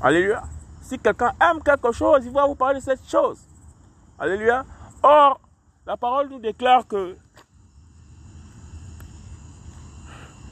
Alléluia. 0.00 0.42
Si 0.88 0.98
quelqu'un 0.98 1.32
aime 1.38 1.62
quelque 1.62 1.92
chose, 1.92 2.24
il 2.24 2.32
va 2.32 2.46
vous 2.46 2.54
parler 2.54 2.80
de 2.80 2.84
cette 2.84 3.06
chose. 3.06 3.38
Alléluia. 4.18 4.64
Or, 5.02 5.38
la 5.86 5.98
parole 5.98 6.30
nous 6.30 6.38
déclare 6.38 6.86
que 6.86 7.14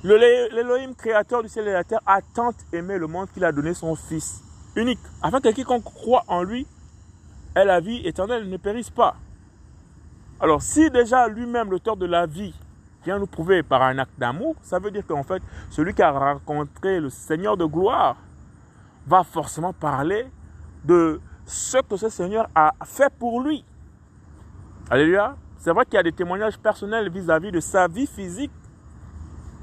l'Élohim 0.04 0.94
créateur 0.94 1.42
du 1.42 1.48
ciel 1.48 1.64
et 1.64 1.70
de 1.70 1.72
la 1.72 1.84
terre 1.84 2.02
a 2.04 2.20
tant 2.20 2.52
aimé 2.74 2.98
le 2.98 3.06
monde 3.06 3.30
qu'il 3.32 3.46
a 3.46 3.50
donné 3.50 3.72
son 3.72 3.96
Fils. 3.96 4.42
unique, 4.76 4.98
afin 5.22 5.40
que 5.40 5.48
quiconque 5.48 5.84
croit 5.84 6.24
en 6.28 6.42
lui 6.42 6.66
ait 7.54 7.64
la 7.64 7.80
vie 7.80 8.06
éternelle, 8.06 8.46
ne 8.46 8.58
périsse 8.58 8.90
pas. 8.90 9.16
Alors, 10.38 10.60
si 10.60 10.90
déjà 10.90 11.28
lui-même, 11.28 11.70
l'auteur 11.70 11.96
de 11.96 12.04
la 12.04 12.26
vie, 12.26 12.54
vient 13.06 13.18
nous 13.18 13.26
prouver 13.26 13.62
par 13.62 13.80
un 13.80 13.96
acte 13.96 14.18
d'amour, 14.18 14.54
ça 14.60 14.78
veut 14.78 14.90
dire 14.90 15.06
qu'en 15.06 15.22
fait, 15.22 15.42
celui 15.70 15.94
qui 15.94 16.02
a 16.02 16.10
rencontré 16.10 17.00
le 17.00 17.08
Seigneur 17.08 17.56
de 17.56 17.64
gloire 17.64 18.16
va 19.06 19.22
forcément 19.22 19.72
parler 19.72 20.26
de 20.84 21.20
ce 21.44 21.78
que 21.78 21.96
ce 21.96 22.08
Seigneur 22.08 22.48
a 22.54 22.72
fait 22.84 23.12
pour 23.18 23.40
lui. 23.40 23.64
Alléluia. 24.90 25.36
C'est 25.58 25.72
vrai 25.72 25.84
qu'il 25.84 25.94
y 25.94 25.98
a 25.98 26.02
des 26.02 26.12
témoignages 26.12 26.58
personnels 26.58 27.10
vis-à-vis 27.10 27.50
de 27.50 27.60
sa 27.60 27.88
vie 27.88 28.06
physique, 28.06 28.52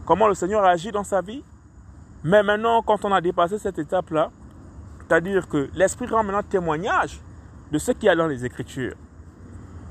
comment 0.06 0.28
le 0.28 0.34
Seigneur 0.34 0.64
agit 0.66 0.92
dans 0.92 1.04
sa 1.04 1.22
vie. 1.22 1.44
Mais 2.24 2.44
maintenant, 2.44 2.82
quand 2.82 3.06
on 3.06 3.12
a 3.12 3.22
dépassé 3.22 3.58
cette 3.58 3.80
étape-là, 3.80 4.32
c'est-à-dire 5.00 5.48
que 5.48 5.70
l'Esprit 5.76 6.08
rend 6.08 6.24
maintenant 6.24 6.44
témoignage 6.44 7.22
de 7.72 7.78
ce 7.78 7.92
qu'il 7.92 8.06
y 8.06 8.10
a 8.10 8.16
dans 8.16 8.28
les 8.28 8.46
Écritures. 8.46 8.96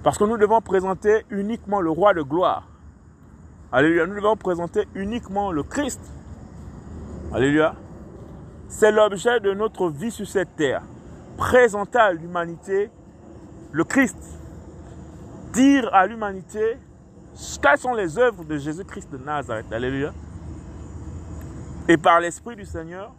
Parce 0.02 0.18
que 0.18 0.24
nous 0.24 0.36
devons 0.36 0.60
présenter 0.60 1.24
uniquement 1.30 1.80
le 1.80 1.90
roi 1.90 2.12
de 2.12 2.22
gloire. 2.22 2.66
Alléluia. 3.70 4.06
Nous 4.06 4.16
devons 4.16 4.36
présenter 4.36 4.86
uniquement 4.94 5.52
le 5.52 5.62
Christ. 5.62 6.00
Alléluia. 7.32 7.74
C'est 8.72 8.90
l'objet 8.90 9.38
de 9.38 9.52
notre 9.52 9.90
vie 9.90 10.10
sur 10.10 10.26
cette 10.26 10.56
terre. 10.56 10.82
Présenter 11.36 11.98
à 11.98 12.10
l'humanité 12.10 12.90
le 13.70 13.84
Christ. 13.84 14.16
Dire 15.52 15.90
à 15.92 16.06
l'humanité 16.06 16.78
quelles 17.60 17.78
sont 17.78 17.92
les 17.92 18.18
œuvres 18.18 18.44
de 18.44 18.56
Jésus-Christ 18.56 19.12
de 19.12 19.18
Nazareth. 19.18 19.70
Alléluia. 19.70 20.12
Et 21.86 21.98
par 21.98 22.18
l'Esprit 22.18 22.56
du 22.56 22.64
Seigneur, 22.64 23.12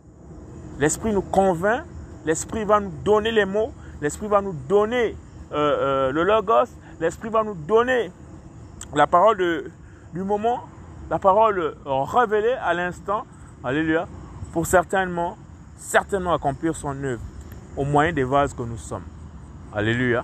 l'Esprit 0.80 1.14
nous 1.14 1.22
convainc, 1.22 1.84
l'Esprit 2.26 2.66
va 2.66 2.80
nous 2.80 2.92
donner 3.06 3.32
les 3.32 3.46
mots, 3.46 3.72
l'Esprit 4.02 4.28
va 4.28 4.42
nous 4.42 4.54
donner 4.68 5.16
euh, 5.52 5.56
euh, 5.56 6.12
le 6.12 6.24
logos, 6.24 6.74
l'Esprit 7.00 7.30
va 7.30 7.44
nous 7.44 7.56
donner 7.56 8.12
la 8.96 9.06
parole 9.06 9.72
du 10.14 10.24
moment, 10.24 10.62
la 11.12 11.20
parole 11.20 11.76
révélée 11.86 12.54
à 12.54 12.74
l'instant, 12.74 13.26
alléluia, 13.64 14.08
pour 14.54 14.68
certainement, 14.68 15.36
certainement 15.78 16.34
accomplir 16.34 16.76
son 16.76 17.04
œuvre 17.04 17.24
au 17.76 17.84
moyen 17.84 18.14
des 18.14 18.24
vases 18.24 18.54
que 18.54 18.62
nous 18.62 18.78
sommes. 18.78 19.04
Alléluia. 19.74 20.24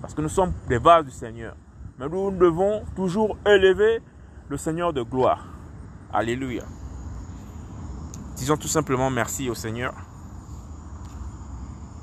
Parce 0.00 0.14
que 0.14 0.22
nous 0.22 0.30
sommes 0.30 0.52
des 0.66 0.78
vases 0.78 1.04
du 1.04 1.10
Seigneur. 1.10 1.54
Mais 1.98 2.08
nous 2.08 2.30
devons 2.30 2.84
toujours 2.96 3.36
élever 3.46 4.00
le 4.48 4.56
Seigneur 4.56 4.94
de 4.94 5.02
gloire. 5.02 5.44
Alléluia. 6.10 6.64
Disons 8.36 8.56
tout 8.56 8.68
simplement 8.68 9.10
merci 9.10 9.50
au 9.50 9.54
Seigneur 9.54 9.92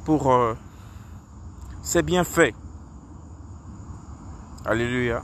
pour 0.05 0.31
euh, 0.31 0.53
ses 1.81 2.03
bienfaits. 2.03 2.53
Alléluia. 4.63 5.23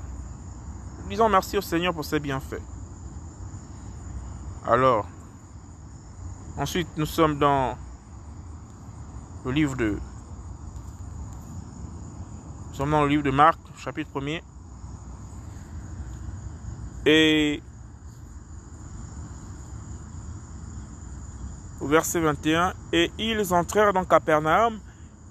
Disons 1.08 1.30
merci 1.30 1.58
au 1.58 1.62
Seigneur 1.62 1.94
pour 1.94 2.06
ses 2.06 2.20
bienfaits. 2.20 2.62
Alors, 4.66 5.08
ensuite, 6.60 6.90
nous 6.98 7.06
sommes 7.06 7.40
dans 7.40 7.78
le 9.46 9.52
livre 9.52 9.76
de. 9.76 9.98
Nous 12.68 12.76
sommes 12.76 12.92
dans 12.92 13.04
le 13.04 13.10
livre 13.10 13.24
de 13.24 13.32
Marc, 13.32 13.58
chapitre 13.78 14.10
1er. 14.20 14.42
Et 17.06 17.64
au 21.80 21.88
verset 21.88 22.20
21, 22.20 22.74
et 22.92 23.10
ils 23.18 23.54
entrèrent 23.54 23.94
dans 23.94 24.04
Capernaum, 24.04 24.80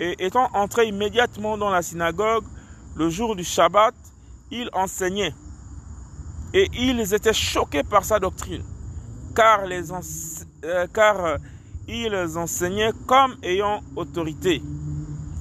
et 0.01 0.25
étant 0.25 0.49
entrés 0.55 0.89
immédiatement 0.89 1.59
dans 1.59 1.71
la 1.71 1.83
synagogue, 1.83 2.45
le 2.97 3.11
jour 3.11 3.37
du 3.37 3.45
Shabbat, 3.45 3.95
il 4.51 4.71
enseignait. 4.73 5.35
Et 6.55 6.71
ils 6.73 7.13
étaient 7.13 7.35
choqués 7.35 7.85
par 7.85 8.05
sa 8.05 8.19
doctrine, 8.19 8.65
car, 9.37 9.67
les 9.67 9.93
euh, 10.69 10.87
car 10.93 11.25
euh, 11.25 11.37
ils 11.89 12.15
enseignaient 12.37 12.93
comme 13.07 13.37
ayant 13.43 13.81
autorité. 13.97 14.63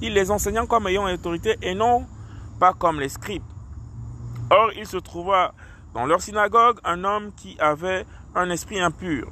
Il 0.00 0.14
les 0.14 0.30
enseignait 0.30 0.66
comme 0.66 0.86
ayant 0.86 1.04
autorité 1.12 1.56
et 1.60 1.74
non 1.74 2.06
pas 2.58 2.72
comme 2.72 3.00
les 3.00 3.08
scribes. 3.08 3.42
Or, 4.50 4.72
il 4.76 4.86
se 4.86 4.96
trouva 4.96 5.52
dans 5.94 6.06
leur 6.06 6.22
synagogue 6.22 6.78
un 6.84 7.04
homme 7.04 7.32
qui 7.36 7.56
avait 7.58 8.06
un 8.34 8.48
esprit 8.50 8.80
impur 8.80 9.28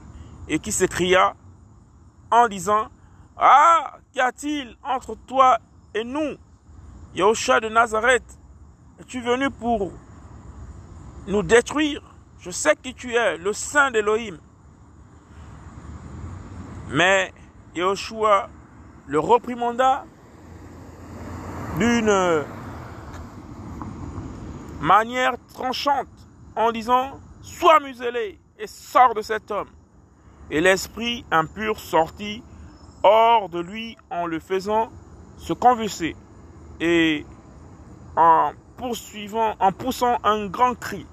et 0.49 0.59
qui 0.59 0.73
s'écria 0.73 1.35
en 2.31 2.49
disant 2.49 2.89
Ah, 3.37 3.99
qu'y 4.13 4.21
a-t-il 4.21 4.77
entre 4.85 5.17
toi 5.27 5.59
et 5.95 6.05
nous 6.05 6.37
Yahusha 7.15 7.61
de 7.61 7.69
Nazareth, 7.71 8.39
es-tu 9.01 9.23
venu 9.23 9.51
pour 9.51 9.91
nous 11.27 11.43
détruire? 11.43 12.03
Je 12.41 12.51
sais 12.51 12.77
qui 12.77 12.93
tu 12.93 13.15
es, 13.15 13.39
le 13.39 13.55
Saint 13.55 13.91
d'Élohim. 13.91 14.39
Mais 16.89 17.33
Yahushua 17.75 18.49
le 19.07 19.19
reprimanda 19.19 20.05
d'une 21.79 22.45
manière 24.81 25.35
tranchante 25.53 26.09
en 26.55 26.73
disant 26.73 27.19
Sois 27.43 27.81
muselé 27.81 28.39
et 28.59 28.67
sors 28.67 29.15
de 29.15 29.23
cet 29.23 29.51
homme. 29.51 29.69
Et 30.51 30.61
l'esprit 30.61 31.25
impur 31.31 31.79
sortit 31.79 32.43
hors 33.03 33.49
de 33.49 33.61
lui 33.61 33.97
en 34.11 34.27
le 34.27 34.39
faisant 34.39 34.91
se 35.39 35.53
convulser 35.53 36.17
et 36.81 37.27
en 38.17 38.53
poursuivant, 38.77 39.55
en 39.59 39.73
poussant 39.73 40.19
un 40.23 40.47
grand 40.47 40.79
cri. 40.79 41.07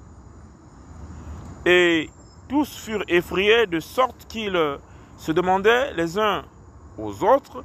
Et 1.66 2.10
tous 2.48 2.78
furent 2.78 3.04
effrayés 3.08 3.68
de 3.68 3.80
sorte 3.80 4.28
qu'ils 4.28 4.58
se 5.24 5.32
demandaient 5.32 5.94
les 5.94 6.20
uns 6.20 6.44
aux 6.98 7.24
autres 7.24 7.64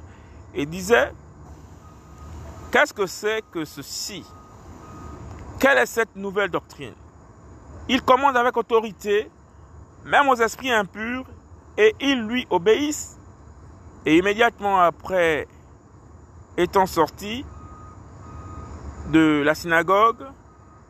et 0.53 0.65
disaient, 0.65 1.11
qu'est-ce 2.71 2.93
que 2.93 3.05
c'est 3.05 3.43
que 3.51 3.65
ceci? 3.65 4.25
Quelle 5.59 5.77
est 5.77 5.85
cette 5.85 6.15
nouvelle 6.15 6.49
doctrine? 6.49 6.93
Il 7.89 8.01
commande 8.01 8.37
avec 8.37 8.55
autorité, 8.55 9.29
même 10.05 10.29
aux 10.29 10.37
esprits 10.37 10.71
impurs, 10.71 11.25
et 11.77 11.93
ils 11.99 12.21
lui 12.21 12.47
obéissent. 12.49 13.17
Et 14.05 14.17
immédiatement 14.17 14.79
après 14.79 15.45
étant 16.55 16.85
sortis, 16.85 17.45
de 19.11 19.41
la 19.43 19.53
synagogue, 19.53 20.25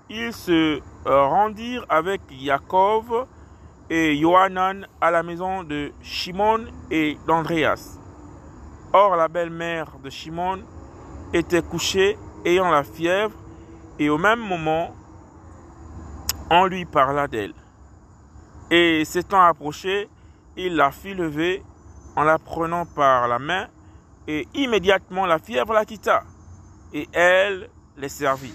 ils 0.08 0.34
se 0.34 0.80
rendirent 1.04 1.88
avec 1.90 2.22
Jacob 2.30 3.26
et 3.90 4.16
Johanan 4.18 4.88
à 5.02 5.12
la 5.12 5.24
maison 5.24 5.64
de 5.64 5.92
Shimon 6.02 6.66
et 6.92 7.18
d'Andreas. 7.26 7.98
Or 8.94 9.16
la 9.16 9.28
belle-mère 9.28 9.98
de 10.04 10.10
Shimon 10.10 10.60
était 11.34 11.62
couchée 11.62 12.18
ayant 12.46 12.70
la 12.70 12.84
fièvre 12.84 13.36
et 13.98 14.10
au 14.10 14.18
même 14.18 14.40
moment 14.40 14.94
on 16.52 16.66
lui 16.66 16.86
parla 16.86 17.28
d'elle. 17.28 17.54
Et 18.72 19.04
s'étant 19.06 19.42
approché, 19.42 20.10
il 20.58 20.76
la 20.76 20.92
fit 20.92 21.14
lever 21.14 21.64
en 22.16 22.24
la 22.24 22.38
prenant 22.38 22.86
par 22.86 23.28
la 23.28 23.40
main 23.40 23.68
et 24.28 24.48
immédiatement 24.54 25.26
la 25.26 25.40
fièvre 25.40 25.74
la 25.74 25.86
quitta 25.86 26.24
et 26.94 27.08
elle 27.14 27.70
les 27.98 28.10
servit. 28.10 28.54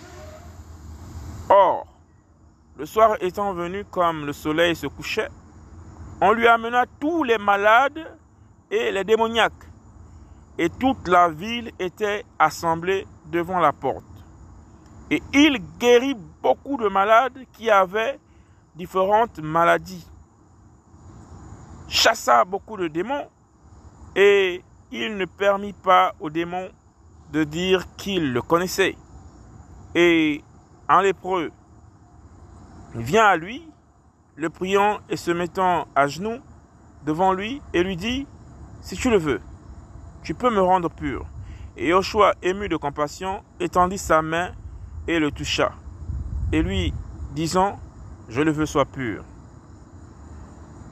Or, 1.49 1.87
le 2.77 2.87
soir 2.87 3.17
étant 3.21 3.53
venu 3.53 3.85
comme 3.85 4.27
le 4.27 4.33
soleil 4.33 4.75
se 4.75 4.87
couchait, 4.87 5.29
on 6.21 6.33
lui 6.33 6.47
amena 6.47 6.85
tous 7.01 7.23
les 7.23 7.39
malades 7.39 8.19
et 8.71 8.91
les 8.91 9.05
démoniaques, 9.05 9.53
et 10.59 10.69
toute 10.69 11.07
la 11.09 11.29
ville 11.29 11.71
était 11.79 12.25
assemblée 12.39 13.07
devant 13.27 13.59
la 13.59 13.73
porte. 13.73 14.05
Et 15.11 15.23
il 15.33 15.59
guérit 15.79 16.17
beaucoup 16.43 16.77
de 16.77 16.89
malades 16.89 17.39
qui 17.53 17.71
avaient 17.71 18.19
différentes 18.75 19.39
maladies, 19.39 20.07
chassa 21.89 22.45
beaucoup 22.45 22.77
de 22.77 22.89
démons, 22.89 23.29
et 24.17 24.63
il 24.91 25.17
ne 25.17 25.25
permit 25.25 25.73
pas 25.73 26.15
aux 26.21 26.31
démons 26.31 26.71
de 27.33 27.45
dire 27.45 27.85
qu'ils 27.97 28.33
le 28.33 28.43
connaissaient. 28.43 28.97
Et 29.95 30.43
un 30.89 31.03
lépreux 31.03 31.51
vient 32.95 33.25
à 33.25 33.37
lui, 33.37 33.69
le 34.37 34.51
priant 34.51 34.99
et 35.09 35.17
se 35.17 35.31
mettant 35.31 35.87
à 35.95 36.07
genoux 36.07 36.39
devant 37.05 37.33
lui 37.33 37.61
et 37.73 37.83
lui 37.83 37.97
dit, 37.97 38.27
si 38.81 38.97
tu 38.97 39.11
le 39.11 39.19
veux, 39.19 39.41
tu 40.23 40.35
peux 40.35 40.51
me 40.51 40.61
rendre 40.61 40.91
pur. 40.91 41.27
Et 41.77 41.91
Joshua, 41.91 42.35
ému 42.43 42.69
de 42.69 42.77
compassion, 42.77 43.43
étendit 43.61 43.99
sa 43.99 44.23
main 44.23 44.53
et 45.09 45.19
le 45.19 45.31
toucha, 45.31 45.73
et 46.53 46.63
lui 46.63 46.95
disant, 47.33 47.81
je 48.29 48.41
le 48.41 48.53
veux, 48.53 48.67
sois 48.67 48.85
pur. 48.85 49.25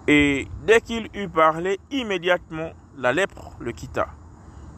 Et 0.08 0.48
dès 0.66 0.80
qu'il 0.80 1.08
eut 1.14 1.28
parlé, 1.28 1.78
immédiatement 1.90 2.70
la 2.98 3.12
lèpre 3.12 3.52
le 3.60 3.72
quitta. 3.72 4.08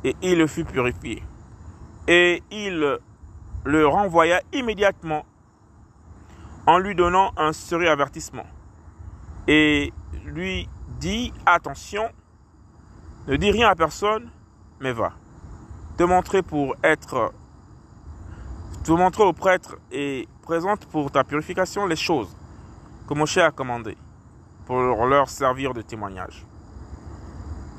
et 0.05 0.15
il 0.23 0.47
fut 0.47 0.65
purifié. 0.65 1.23
Et 2.07 2.43
il 2.51 2.99
le 3.65 3.87
renvoya 3.87 4.43
immédiatement 4.53 5.25
en 6.67 6.79
lui 6.79 6.95
donnant 6.95 7.33
un 7.37 7.53
sérieux 7.53 7.91
avertissement. 7.91 8.47
Et 9.47 9.93
lui 10.25 10.69
dit, 10.99 11.33
attention, 11.45 12.09
ne 13.27 13.37
dis 13.37 13.51
rien 13.51 13.69
à 13.69 13.75
personne, 13.75 14.31
mais 14.81 14.93
va. 14.93 15.13
Te 15.97 16.05
montrer 16.05 16.43
pour 16.43 16.75
être, 16.83 17.33
te 18.85 18.93
montrer 18.93 19.25
au 19.25 19.33
prêtre 19.33 19.77
et 19.93 20.29
présente 20.43 20.87
pour 20.87 21.11
ta 21.11 21.25
purification 21.25 21.87
les 21.87 21.97
choses 21.97 22.35
que 23.09 23.15
Moshe 23.15 23.39
a 23.39 23.51
commandées 23.51 23.97
pour 24.67 25.07
leur 25.07 25.29
servir 25.29 25.75
de 25.75 25.83
témoignage. 25.83 26.45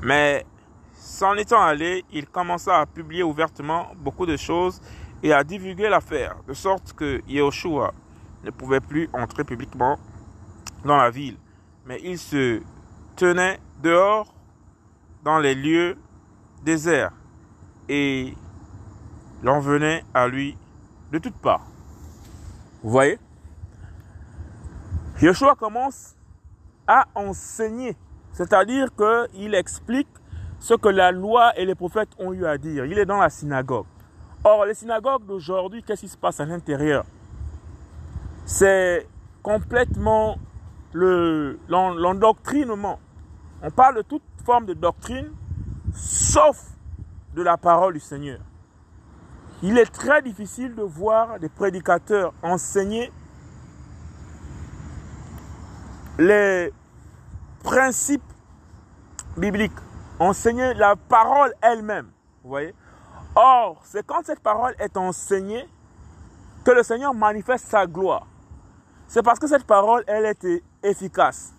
Mais 0.03 0.45
s'en 0.93 1.33
étant 1.35 1.61
allé, 1.61 2.05
il 2.11 2.27
commença 2.27 2.79
à 2.79 2.85
publier 2.85 3.23
ouvertement 3.23 3.87
beaucoup 3.97 4.25
de 4.25 4.37
choses 4.37 4.81
et 5.23 5.33
à 5.33 5.43
divulguer 5.43 5.89
l'affaire, 5.89 6.35
de 6.47 6.53
sorte 6.53 6.93
que 6.93 7.21
Yehoshua 7.27 7.91
ne 8.45 8.51
pouvait 8.51 8.79
plus 8.79 9.09
entrer 9.11 9.43
publiquement 9.43 9.99
dans 10.85 10.97
la 10.97 11.09
ville, 11.09 11.37
mais 11.85 11.99
il 12.03 12.17
se 12.17 12.61
tenait 13.15 13.59
dehors 13.81 14.33
dans 15.23 15.39
les 15.39 15.55
lieux 15.55 15.97
déserts 16.63 17.11
et 17.89 18.35
l'en 19.43 19.59
venait 19.59 20.05
à 20.13 20.27
lui 20.27 20.57
de 21.11 21.17
toutes 21.17 21.35
parts. 21.35 21.65
Vous 22.83 22.91
voyez? 22.91 23.19
Yeshua 25.21 25.55
commence 25.55 26.15
à 26.85 27.05
enseigner, 27.15 27.97
c'est-à-dire 28.31 28.89
qu'il 28.95 29.55
explique 29.55 30.07
ce 30.59 30.75
que 30.75 30.89
la 30.89 31.11
loi 31.11 31.57
et 31.57 31.65
les 31.65 31.75
prophètes 31.75 32.09
ont 32.19 32.31
eu 32.31 32.45
à 32.45 32.57
dire. 32.57 32.85
Il 32.85 32.99
est 32.99 33.05
dans 33.05 33.19
la 33.19 33.29
synagogue. 33.29 33.85
Or, 34.43 34.65
les 34.65 34.75
synagogues 34.75 35.25
d'aujourd'hui, 35.25 35.81
qu'est-ce 35.81 36.01
qui 36.01 36.07
se 36.07 36.17
passe 36.17 36.39
à 36.39 36.45
l'intérieur? 36.45 37.05
C'est 38.45 39.07
complètement 39.41 40.37
l'endoctrinement. 40.93 42.99
On 43.63 43.71
parle 43.71 43.95
de 43.97 44.01
toute 44.03 44.21
forme 44.45 44.67
de 44.67 44.73
doctrine, 44.73 45.31
sauf 45.95 46.63
de 47.33 47.41
la 47.41 47.57
parole 47.57 47.93
du 47.93 47.99
Seigneur. 47.99 48.39
Il 49.63 49.79
est 49.79 49.91
très 49.91 50.21
difficile 50.21 50.75
de 50.75 50.83
voir 50.83 51.39
des 51.39 51.49
prédicateurs 51.49 52.33
enseigner 52.43 53.11
les 56.19 56.71
principes 57.63 58.21
bibliques, 59.37 59.71
enseigner 60.19 60.75
la 60.75 60.95
parole 60.95 61.51
elle-même. 61.61 62.11
Vous 62.43 62.49
voyez 62.49 62.75
Or, 63.35 63.81
c'est 63.83 64.05
quand 64.05 64.23
cette 64.23 64.39
parole 64.39 64.75
est 64.79 64.95
enseignée 64.97 65.67
que 66.63 66.71
le 66.71 66.83
Seigneur 66.83 67.13
manifeste 67.13 67.67
sa 67.67 67.87
gloire. 67.87 68.27
C'est 69.07 69.23
parce 69.23 69.39
que 69.39 69.47
cette 69.47 69.65
parole, 69.65 70.03
elle 70.07 70.25
est 70.25 70.63
efficace. 70.83 71.53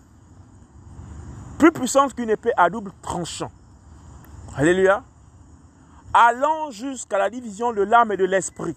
Plus 1.57 1.71
puissante 1.71 2.13
qu'une 2.13 2.29
épée 2.29 2.51
à 2.55 2.69
double 2.69 2.91
tranchant. 3.01 3.51
Alléluia. 4.55 5.03
Allant 6.13 6.71
jusqu'à 6.71 7.17
la 7.17 7.29
division 7.29 7.73
de 7.73 7.81
l'âme 7.81 8.11
et 8.11 8.17
de 8.17 8.25
l'esprit. 8.25 8.75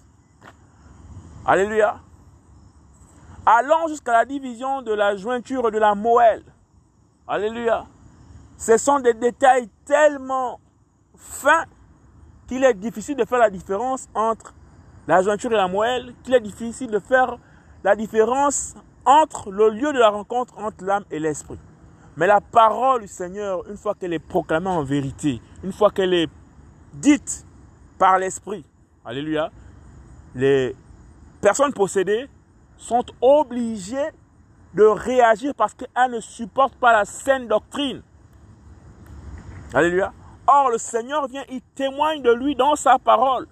Alléluia 1.45 1.99
allant 3.45 3.87
jusqu'à 3.87 4.13
la 4.13 4.25
division 4.25 4.81
de 4.81 4.93
la 4.93 5.15
jointure 5.15 5.71
de 5.71 5.77
la 5.77 5.95
moelle. 5.95 6.43
Alléluia. 7.27 7.85
Ce 8.57 8.77
sont 8.77 8.99
des 8.99 9.13
détails 9.13 9.69
tellement 9.85 10.59
fins 11.15 11.65
qu'il 12.47 12.63
est 12.63 12.73
difficile 12.73 13.15
de 13.15 13.25
faire 13.25 13.39
la 13.39 13.49
différence 13.49 14.07
entre 14.13 14.53
la 15.07 15.21
jointure 15.21 15.51
et 15.51 15.55
la 15.55 15.67
moelle, 15.67 16.13
qu'il 16.23 16.33
est 16.33 16.41
difficile 16.41 16.91
de 16.91 16.99
faire 16.99 17.37
la 17.83 17.95
différence 17.95 18.75
entre 19.05 19.51
le 19.51 19.69
lieu 19.69 19.91
de 19.93 19.99
la 19.99 20.09
rencontre 20.09 20.57
entre 20.57 20.83
l'âme 20.83 21.05
et 21.11 21.19
l'esprit. 21.19 21.59
Mais 22.17 22.27
la 22.27 22.41
parole 22.41 23.01
du 23.01 23.07
Seigneur, 23.07 23.67
une 23.69 23.77
fois 23.77 23.95
qu'elle 23.95 24.13
est 24.13 24.19
proclamée 24.19 24.69
en 24.69 24.83
vérité, 24.83 25.41
une 25.63 25.71
fois 25.71 25.91
qu'elle 25.91 26.13
est 26.13 26.29
dite 26.93 27.45
par 27.97 28.19
l'esprit, 28.19 28.65
alléluia, 29.05 29.49
les 30.35 30.75
personnes 31.39 31.73
possédées 31.73 32.27
sont 32.77 33.05
obligés 33.21 34.09
de 34.73 34.83
réagir 34.83 35.53
parce 35.55 35.73
qu'elles 35.73 36.11
ne 36.11 36.19
supportent 36.19 36.75
pas 36.75 36.93
la 36.93 37.05
saine 37.05 37.47
doctrine. 37.47 38.01
Alléluia. 39.73 40.13
Or, 40.47 40.69
le 40.69 40.77
Seigneur 40.77 41.27
vient, 41.27 41.43
il 41.49 41.61
témoigne 41.75 42.21
de 42.21 42.31
lui 42.31 42.55
dans 42.55 42.75
sa 42.75 42.97
parole. 42.99 43.47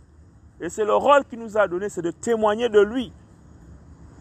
Et 0.60 0.70
c'est 0.70 0.84
le 0.84 0.96
rôle 0.96 1.24
qu'il 1.26 1.40
nous 1.40 1.58
a 1.58 1.68
donné, 1.68 1.88
c'est 1.88 2.02
de 2.02 2.12
témoigner 2.12 2.68
de 2.68 2.82
lui. 2.82 3.14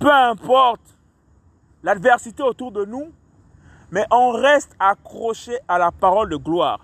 Peu 0.00 0.12
importe 0.12 0.96
l'adversité 1.82 2.42
autour 2.42 2.70
de 2.70 2.84
nous, 2.84 3.12
mais 3.90 4.06
on 4.10 4.30
reste 4.30 4.72
accroché 4.78 5.58
à 5.66 5.78
la 5.78 5.90
parole 5.90 6.28
de 6.28 6.36
gloire. 6.36 6.80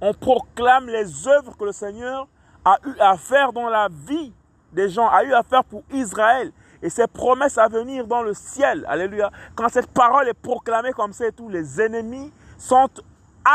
On 0.00 0.12
proclame 0.12 0.86
les 0.86 1.26
œuvres 1.26 1.56
que 1.56 1.64
le 1.64 1.72
Seigneur 1.72 2.28
a 2.64 2.78
eu 2.84 2.98
à 3.00 3.16
faire 3.16 3.52
dans 3.52 3.68
la 3.68 3.88
vie 3.88 4.32
des 4.72 4.88
gens, 4.90 5.08
a 5.08 5.24
eu 5.24 5.32
à 5.32 5.42
faire 5.42 5.64
pour 5.64 5.82
Israël 5.92 6.52
et 6.82 6.90
ses 6.90 7.06
promesses 7.06 7.58
à 7.58 7.68
venir 7.68 8.06
dans 8.06 8.22
le 8.22 8.34
ciel. 8.34 8.84
Alléluia. 8.88 9.30
Quand 9.54 9.68
cette 9.68 9.90
parole 9.90 10.28
est 10.28 10.34
proclamée 10.34 10.92
comme 10.92 11.12
ça, 11.12 11.30
tous 11.32 11.48
les 11.48 11.80
ennemis 11.80 12.32
sont 12.58 12.88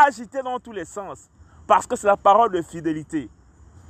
agités 0.08 0.42
dans 0.42 0.60
tous 0.60 0.72
les 0.72 0.86
sens. 0.86 1.30
Parce 1.68 1.86
que 1.86 1.96
c'est 1.96 2.08
la 2.08 2.18
parole 2.18 2.52
de 2.52 2.62
fidélité. 2.62 3.30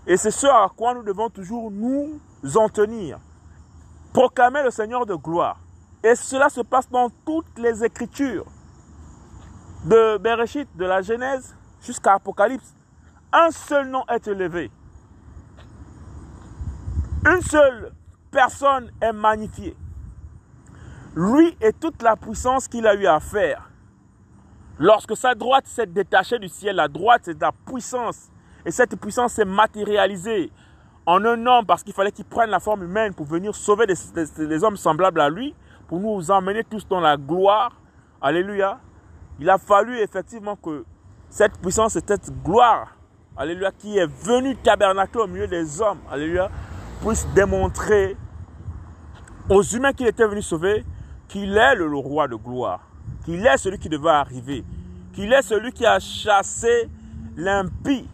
Et 0.06 0.18
c'est 0.18 0.32
ce 0.32 0.48
à 0.48 0.70
quoi 0.76 0.94
nous 0.94 1.04
devons 1.04 1.30
toujours 1.30 1.72
nous 1.72 2.20
en 2.56 2.68
tenir. 2.68 3.20
Proclamer 4.14 4.62
le 4.64 4.70
Seigneur 4.70 5.08
de 5.08 5.16
gloire. 5.16 5.60
Et 6.04 6.16
cela 6.16 6.50
se 6.50 6.62
passe 6.62 6.88
dans 6.90 7.10
toutes 7.26 7.58
les 7.58 7.84
écritures. 7.84 8.46
De 9.86 10.18
Bereshit, 10.18 10.70
de 10.78 10.86
la 10.86 11.02
Genèse 11.02 11.56
jusqu'à 11.82 12.14
Apocalypse. 12.14 12.76
Un 13.32 13.50
seul 13.50 13.90
nom 13.90 14.04
est 14.08 14.28
élevé. 14.28 14.70
Une 17.26 17.42
seule 17.42 17.92
personne 18.30 18.92
est 19.02 19.14
magnifié. 19.14 19.76
Lui 21.16 21.58
et 21.60 21.74
toute 21.74 22.02
la 22.04 22.16
puissance 22.16 22.68
qu'il 22.68 22.86
a 22.86 22.94
eu 22.94 23.08
à 23.08 23.20
faire. 23.20 23.70
Lorsque 24.78 25.16
sa 25.18 25.34
droite 25.34 25.66
s'est 25.68 25.86
détachée 25.86 26.38
du 26.38 26.50
ciel, 26.50 26.76
la 26.76 26.88
droite 26.88 27.22
c'est 27.26 27.42
la 27.42 27.52
puissance. 27.52 28.30
Et 28.66 28.72
cette 28.72 28.96
puissance 29.00 29.34
s'est 29.34 29.46
matérialisée 29.46 30.52
en 31.06 31.26
un 31.26 31.46
homme 31.46 31.66
parce 31.66 31.84
qu'il 31.84 31.94
fallait 31.94 32.12
qu'il 32.12 32.26
prenne 32.26 32.50
la 32.50 32.60
forme 32.60 32.84
humaine 32.84 33.14
pour 33.14 33.26
venir 33.26 33.56
sauver 33.56 33.86
des, 33.86 34.64
hommes 34.64 34.78
semblables 34.78 35.20
à 35.22 35.30
lui, 35.30 35.54
pour 35.88 36.00
nous 36.00 36.32
emmener 36.32 36.64
tous 36.64 36.88
dans 36.88 37.00
la 37.00 37.18
gloire. 37.18 37.74
Alléluia. 38.22 38.80
Il 39.40 39.50
a 39.50 39.58
fallu 39.58 39.98
effectivement 40.00 40.56
que 40.56 40.86
cette 41.30 41.58
puissance 41.60 41.96
et 41.96 42.02
cette 42.06 42.32
gloire, 42.44 42.96
Alléluia, 43.36 43.72
qui 43.72 43.98
est 43.98 44.06
venue 44.06 44.56
tabernacler 44.56 45.22
au 45.22 45.28
milieu 45.28 45.48
des 45.48 45.82
hommes, 45.82 45.98
Alléluia, 46.10 46.50
puisse 47.02 47.28
démontrer 47.34 48.16
aux 49.50 49.64
humains 49.64 49.92
qu'il 49.92 50.08
était 50.08 50.28
venu 50.28 50.42
sauver 50.42 50.86
qu'il 51.28 51.58
est 51.58 51.76
le, 51.76 51.88
roi 51.96 52.28
de 52.28 52.36
gloire, 52.36 52.82
qu'il 53.26 53.46
est 53.46 53.58
celui 53.58 53.80
qui 53.80 53.90
devait 53.90 54.10
arriver, 54.12 54.64
qu'il 55.14 55.34
est 55.34 55.42
celui 55.42 55.72
qui 55.72 55.86
a 55.86 56.00
chassé 56.00 56.88
l'impie, 57.36 58.08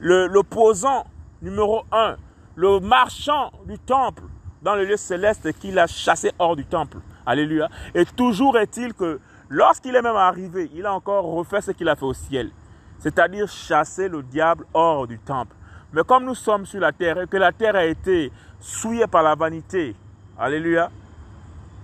l'opposant 0.00 1.06
numéro 1.42 1.84
un, 1.92 2.16
le 2.54 2.80
marchand 2.80 3.52
du 3.66 3.78
temple 3.78 4.24
dans 4.62 4.74
le 4.74 4.84
lieu 4.84 4.96
céleste 4.96 5.52
qu'il 5.58 5.78
a 5.78 5.86
chassé 5.86 6.32
hors 6.38 6.56
du 6.56 6.64
temple. 6.64 6.98
Alléluia. 7.24 7.68
Et 7.94 8.04
toujours 8.04 8.56
est-il 8.58 8.94
que 8.94 9.20
lorsqu'il 9.48 9.94
est 9.94 10.02
même 10.02 10.16
arrivé, 10.16 10.70
il 10.74 10.86
a 10.86 10.94
encore 10.94 11.24
refait 11.24 11.60
ce 11.60 11.70
qu'il 11.72 11.88
a 11.88 11.96
fait 11.96 12.04
au 12.04 12.14
ciel, 12.14 12.50
c'est-à-dire 12.98 13.48
chasser 13.48 14.08
le 14.08 14.22
diable 14.22 14.64
hors 14.74 15.06
du 15.06 15.18
temple. 15.18 15.54
Mais 15.92 16.02
comme 16.02 16.24
nous 16.24 16.34
sommes 16.34 16.66
sur 16.66 16.80
la 16.80 16.92
terre 16.92 17.22
et 17.22 17.26
que 17.26 17.36
la 17.36 17.52
terre 17.52 17.76
a 17.76 17.84
été 17.84 18.32
souillée 18.60 19.06
par 19.06 19.22
la 19.22 19.34
vanité, 19.34 19.94
Alléluia. 20.38 20.90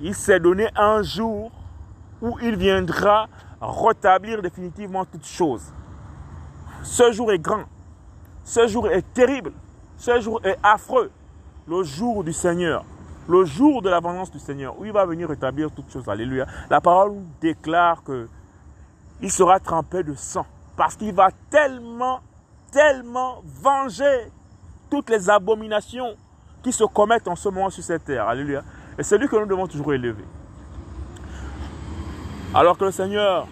Il 0.00 0.14
s'est 0.14 0.38
donné 0.38 0.68
un 0.76 1.02
jour 1.02 1.50
où 2.20 2.38
il 2.42 2.56
viendra 2.56 3.28
rétablir 3.60 4.42
définitivement 4.42 5.06
toutes 5.06 5.26
choses. 5.26 5.72
Ce 6.82 7.12
jour 7.12 7.32
est 7.32 7.38
grand. 7.38 7.64
Ce 8.44 8.66
jour 8.66 8.88
est 8.88 9.02
terrible. 9.12 9.52
Ce 9.96 10.20
jour 10.20 10.40
est 10.44 10.58
affreux. 10.62 11.10
Le 11.66 11.82
jour 11.82 12.24
du 12.24 12.32
Seigneur. 12.32 12.84
Le 13.28 13.44
jour 13.44 13.82
de 13.82 13.88
l'abondance 13.88 14.30
du 14.30 14.38
Seigneur. 14.38 14.78
Où 14.78 14.84
il 14.84 14.92
va 14.92 15.06
venir 15.06 15.28
rétablir 15.28 15.70
toutes 15.70 15.90
choses. 15.92 16.08
Alléluia. 16.08 16.46
La 16.68 16.80
parole 16.80 17.14
déclare 17.40 18.02
que 18.02 18.28
il 19.20 19.30
sera 19.30 19.60
trempé 19.60 20.02
de 20.02 20.14
sang. 20.14 20.46
Parce 20.76 20.96
qu'il 20.96 21.14
va 21.14 21.28
tellement, 21.50 22.20
tellement 22.72 23.42
venger 23.44 24.30
toutes 24.90 25.08
les 25.10 25.30
abominations 25.30 26.16
qui 26.62 26.72
se 26.72 26.84
commettent 26.84 27.28
en 27.28 27.36
ce 27.36 27.48
moment 27.48 27.70
sur 27.70 27.84
cette 27.84 28.04
terre. 28.04 28.26
Alléluia. 28.26 28.62
Et 28.98 29.02
c'est 29.02 29.18
lui 29.18 29.28
que 29.28 29.36
nous 29.36 29.46
devons 29.46 29.66
toujours 29.66 29.94
élever. 29.94 30.24
Alors 32.54 32.76
que 32.76 32.84
le 32.84 32.90
Seigneur 32.90 33.46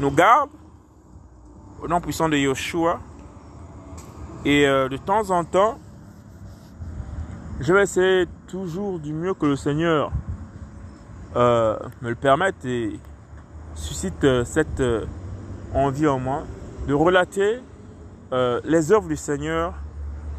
nous 0.00 0.10
garde, 0.10 0.50
au 1.80 1.88
nom 1.88 2.00
puissant 2.00 2.28
de 2.28 2.36
Yeshua, 2.36 3.00
Et 4.44 4.66
euh, 4.66 4.88
de 4.88 4.96
temps 4.96 5.30
en 5.30 5.42
temps, 5.42 5.78
je 7.60 7.72
vais 7.72 7.82
essayer 7.82 8.26
toujours 8.46 9.00
du 9.00 9.12
mieux 9.12 9.34
que 9.34 9.46
le 9.46 9.56
Seigneur 9.56 10.12
euh, 11.34 11.76
me 12.02 12.10
le 12.10 12.14
permette 12.14 12.64
et 12.64 13.00
suscite 13.74 14.22
euh, 14.22 14.44
cette 14.44 14.82
envie 15.74 16.06
en 16.06 16.20
moi 16.20 16.44
de 16.86 16.94
relater 16.94 17.60
les 18.64 18.92
œuvres 18.92 19.08
du 19.08 19.16
Seigneur 19.16 19.74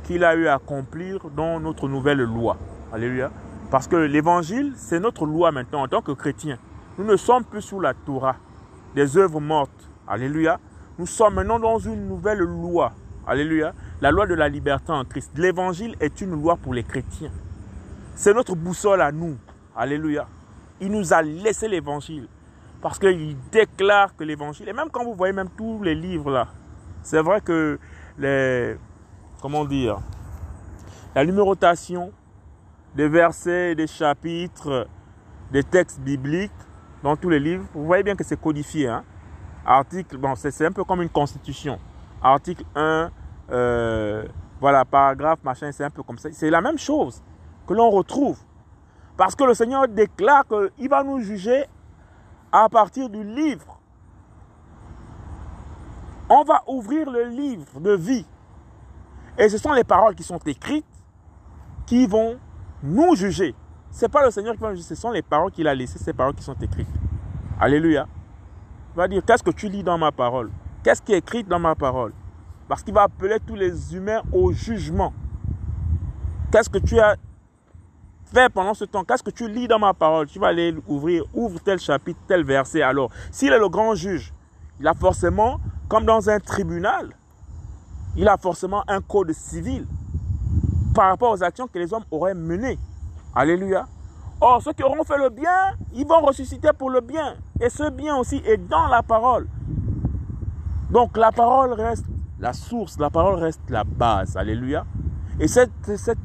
qu'il 0.04 0.24
a 0.24 0.36
eu 0.36 0.48
à 0.48 0.56
accomplir 0.56 1.26
dans 1.36 1.60
notre 1.60 1.88
nouvelle 1.88 2.20
loi. 2.20 2.58
Alléluia. 2.94 3.32
Parce 3.72 3.88
que 3.88 3.96
l'évangile, 3.96 4.74
c'est 4.76 5.00
notre 5.00 5.26
loi 5.26 5.52
maintenant 5.52 5.84
en 5.84 5.88
tant 5.88 6.02
que 6.02 6.12
chrétiens. 6.12 6.58
Nous 6.98 7.04
ne 7.04 7.18
sommes 7.18 7.44
plus 7.44 7.62
sous 7.62 7.80
la 7.80 7.94
Torah, 7.94 8.36
des 8.96 9.18
œuvres 9.18 9.40
mortes. 9.40 9.90
Alléluia. 10.08 10.60
Nous 11.00 11.08
sommes 11.08 11.36
maintenant 11.36 11.60
dans 11.60 11.80
une 11.80 12.08
nouvelle 12.08 12.40
loi. 12.40 12.94
Alléluia. 13.28 13.74
La 14.02 14.12
loi 14.12 14.28
de 14.28 14.34
la 14.34 14.48
liberté 14.48 14.94
en 14.94 15.04
Christ. 15.04 15.32
L'évangile 15.36 15.96
est 16.00 16.22
une 16.22 16.32
loi 16.32 16.56
pour 16.56 16.74
les 16.74 16.84
chrétiens. 16.84 17.32
C'est 18.16 18.34
notre 18.34 18.56
boussole 18.56 19.02
à 19.02 19.12
nous. 19.12 19.38
Alléluia. 19.76 20.26
Il 20.80 20.90
nous 20.92 21.12
a 21.14 21.22
laissé 21.22 21.68
l'évangile. 21.68 22.30
Parce 22.82 22.98
qu'il 22.98 23.36
déclare 23.52 24.16
que 24.16 24.24
l'évangile, 24.24 24.70
et 24.70 24.74
même 24.74 24.90
quand 24.90 25.04
vous 25.04 25.16
voyez 25.16 25.34
même 25.34 25.50
tous 25.58 25.84
les 25.84 25.96
livres 25.96 26.32
là, 26.32 26.48
c'est 27.04 27.22
vrai 27.22 27.42
que 27.42 27.78
les, 28.18 28.78
comment 29.42 29.66
dire, 29.66 30.00
la 31.14 31.26
numérotation 31.26 32.14
des 32.96 33.10
versets, 33.10 33.76
des 33.76 33.88
chapitres, 33.88 34.88
des 35.52 35.64
textes 35.64 36.00
bibliques 36.00 36.52
dans 37.04 37.18
tous 37.18 37.30
les 37.30 37.40
livres, 37.40 37.66
vous 37.74 37.86
voyez 37.86 38.04
bien 38.04 38.16
que 38.16 38.24
c'est 38.24 38.40
codifié. 38.40 38.88
Hein? 38.88 39.04
Article, 39.66 40.18
bon, 40.18 40.36
c'est 40.36 40.66
un 40.66 40.72
peu 40.72 40.86
comme 40.86 41.02
une 41.02 41.10
constitution. 41.10 41.78
Article 42.22 42.64
1, 42.76 43.12
euh, 43.52 44.26
voilà, 44.60 44.86
paragraphe, 44.86 45.44
machin, 45.44 45.72
c'est 45.72 45.84
un 45.84 45.90
peu 45.90 46.04
comme 46.04 46.18
ça. 46.18 46.30
C'est 46.32 46.50
la 46.50 46.62
même 46.62 46.78
chose 46.78 47.22
que 47.68 47.74
l'on 47.74 47.90
retrouve. 47.90 48.40
Parce 49.18 49.36
que 49.36 49.44
le 49.44 49.54
Seigneur 49.54 49.88
déclare 49.88 50.46
qu'il 50.48 50.90
va 50.90 51.04
nous 51.04 51.20
juger 51.20 51.66
à 52.52 52.68
partir 52.70 53.10
du 53.10 53.24
livre. 53.24 53.80
On 56.30 56.44
va 56.44 56.64
ouvrir 56.68 57.10
le 57.10 57.24
livre 57.26 57.80
de 57.80 57.92
vie. 57.92 58.26
Et 59.38 59.50
ce 59.50 59.58
sont 59.58 59.74
les 59.74 59.84
paroles 59.84 60.16
qui 60.16 60.24
sont 60.24 60.38
écrites 60.46 60.86
qui 61.86 62.06
vont 62.06 62.38
nous 62.84 63.16
juger. 63.16 63.56
Ce 63.92 64.06
n'est 64.06 64.10
pas 64.10 64.24
le 64.24 64.32
Seigneur 64.32 64.54
qui 64.54 64.62
va 64.62 64.70
nous 64.70 64.76
juger, 64.76 64.88
ce 64.88 64.96
sont 64.96 65.12
les 65.12 65.22
paroles 65.22 65.52
qu'il 65.52 65.68
a 65.68 65.74
laissées, 65.74 65.98
ces 65.98 66.14
paroles 66.14 66.36
qui 66.36 66.44
sont 66.44 66.56
écrites. 66.56 66.88
Alléluia. 67.60 68.08
Il 68.94 68.98
va 68.98 69.08
dire, 69.08 69.24
qu'est-ce 69.26 69.44
que 69.44 69.52
tu 69.52 69.70
lis 69.70 69.84
dans 69.84 69.98
ma 69.98 70.12
parole? 70.12 70.52
Qu'est-ce 70.84 71.02
qui 71.02 71.14
est 71.14 71.18
écrit 71.18 71.44
dans 71.44 71.60
ma 71.60 71.76
parole? 71.76 72.14
Parce 72.70 72.84
qu'il 72.84 72.94
va 72.94 73.02
appeler 73.02 73.38
tous 73.46 73.56
les 73.56 73.96
humains 73.96 74.22
au 74.32 74.52
jugement. 74.52 75.12
Qu'est-ce 76.52 76.70
que 76.70 76.78
tu 76.78 77.00
as 77.00 77.16
fait 78.32 78.48
pendant 78.54 78.76
ce 78.76 78.86
temps? 78.86 79.04
Qu'est-ce 79.04 79.24
que 79.24 79.32
tu 79.32 79.50
lis 79.50 79.68
dans 79.68 79.80
ma 79.80 79.96
parole? 79.96 80.28
Tu 80.28 80.38
vas 80.38 80.48
aller 80.50 80.76
ouvrir, 80.88 81.24
ouvre 81.34 81.60
tel 81.60 81.80
chapitre, 81.80 82.20
tel 82.28 82.44
verset. 82.44 82.84
Alors, 82.84 83.10
s'il 83.32 83.52
est 83.52 83.58
le 83.58 83.70
grand 83.70 83.96
juge, 83.96 84.32
il 84.80 84.88
a 84.88 84.94
forcément, 84.94 85.60
comme 85.88 86.06
dans 86.06 86.30
un 86.30 86.40
tribunal, 86.40 87.10
il 88.16 88.28
a 88.28 88.38
forcément 88.38 88.84
un 88.88 89.02
code 89.02 89.32
civil 89.34 89.88
par 90.94 91.10
rapport 91.10 91.32
aux 91.32 91.44
actions 91.44 91.68
que 91.68 91.80
les 91.80 91.92
hommes 91.92 92.06
auraient 92.12 92.36
menées. 92.36 92.78
Alléluia. 93.34 93.88
Or, 94.42 94.62
ceux 94.62 94.74
qui 94.74 94.84
auront 94.84 95.04
fait 95.04 95.18
le 95.18 95.30
bien, 95.30 95.74
ils 95.94 96.06
vont 96.06 96.22
ressusciter 96.22 96.70
pour 96.78 96.92
le 96.92 97.02
bien. 97.02 97.36
Et 97.60 97.70
ce 97.70 97.90
bien 97.90 98.16
aussi 98.16 98.44
est 98.46 98.58
dans 98.58 98.86
la 98.88 99.02
parole. 99.02 99.48
Donc 100.92 101.18
la 101.18 101.32
parole 101.32 101.74
reste 101.74 102.06
la 102.40 102.54
source, 102.54 102.98
la 103.00 103.10
parole 103.10 103.36
reste 103.36 103.70
la 103.70 103.84
base. 103.84 104.38
Alléluia. 104.38 104.86
Et 105.40 105.46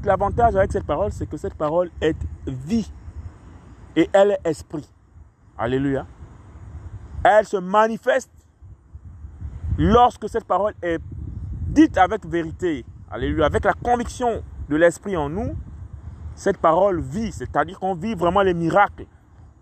l'avantage 0.04 0.56
avec 0.56 0.72
cette 0.72 0.84
parole, 0.84 1.12
c'est 1.12 1.28
que 1.28 1.36
cette 1.36 1.54
parole 1.54 1.90
est 2.00 2.16
vie. 2.46 2.90
Et 3.96 4.08
elle 4.12 4.32
est 4.32 4.48
esprit. 4.48 4.88
Alléluia. 5.56 6.06
Elle 7.24 7.46
se 7.46 7.56
manifeste 7.56 8.30
lorsque 9.78 10.28
cette 10.28 10.44
parole 10.44 10.74
est 10.82 11.00
dite 11.68 11.96
avec 11.96 12.26
vérité. 12.26 12.84
Alléluia. 13.10 13.46
Avec 13.46 13.64
la 13.64 13.72
conviction 13.72 14.42
de 14.68 14.76
l'esprit 14.76 15.16
en 15.16 15.28
nous, 15.28 15.54
cette 16.34 16.58
parole 16.58 17.00
vit. 17.00 17.32
C'est-à-dire 17.32 17.78
qu'on 17.78 17.94
vit 17.94 18.14
vraiment 18.14 18.42
les 18.42 18.54
miracles. 18.54 19.06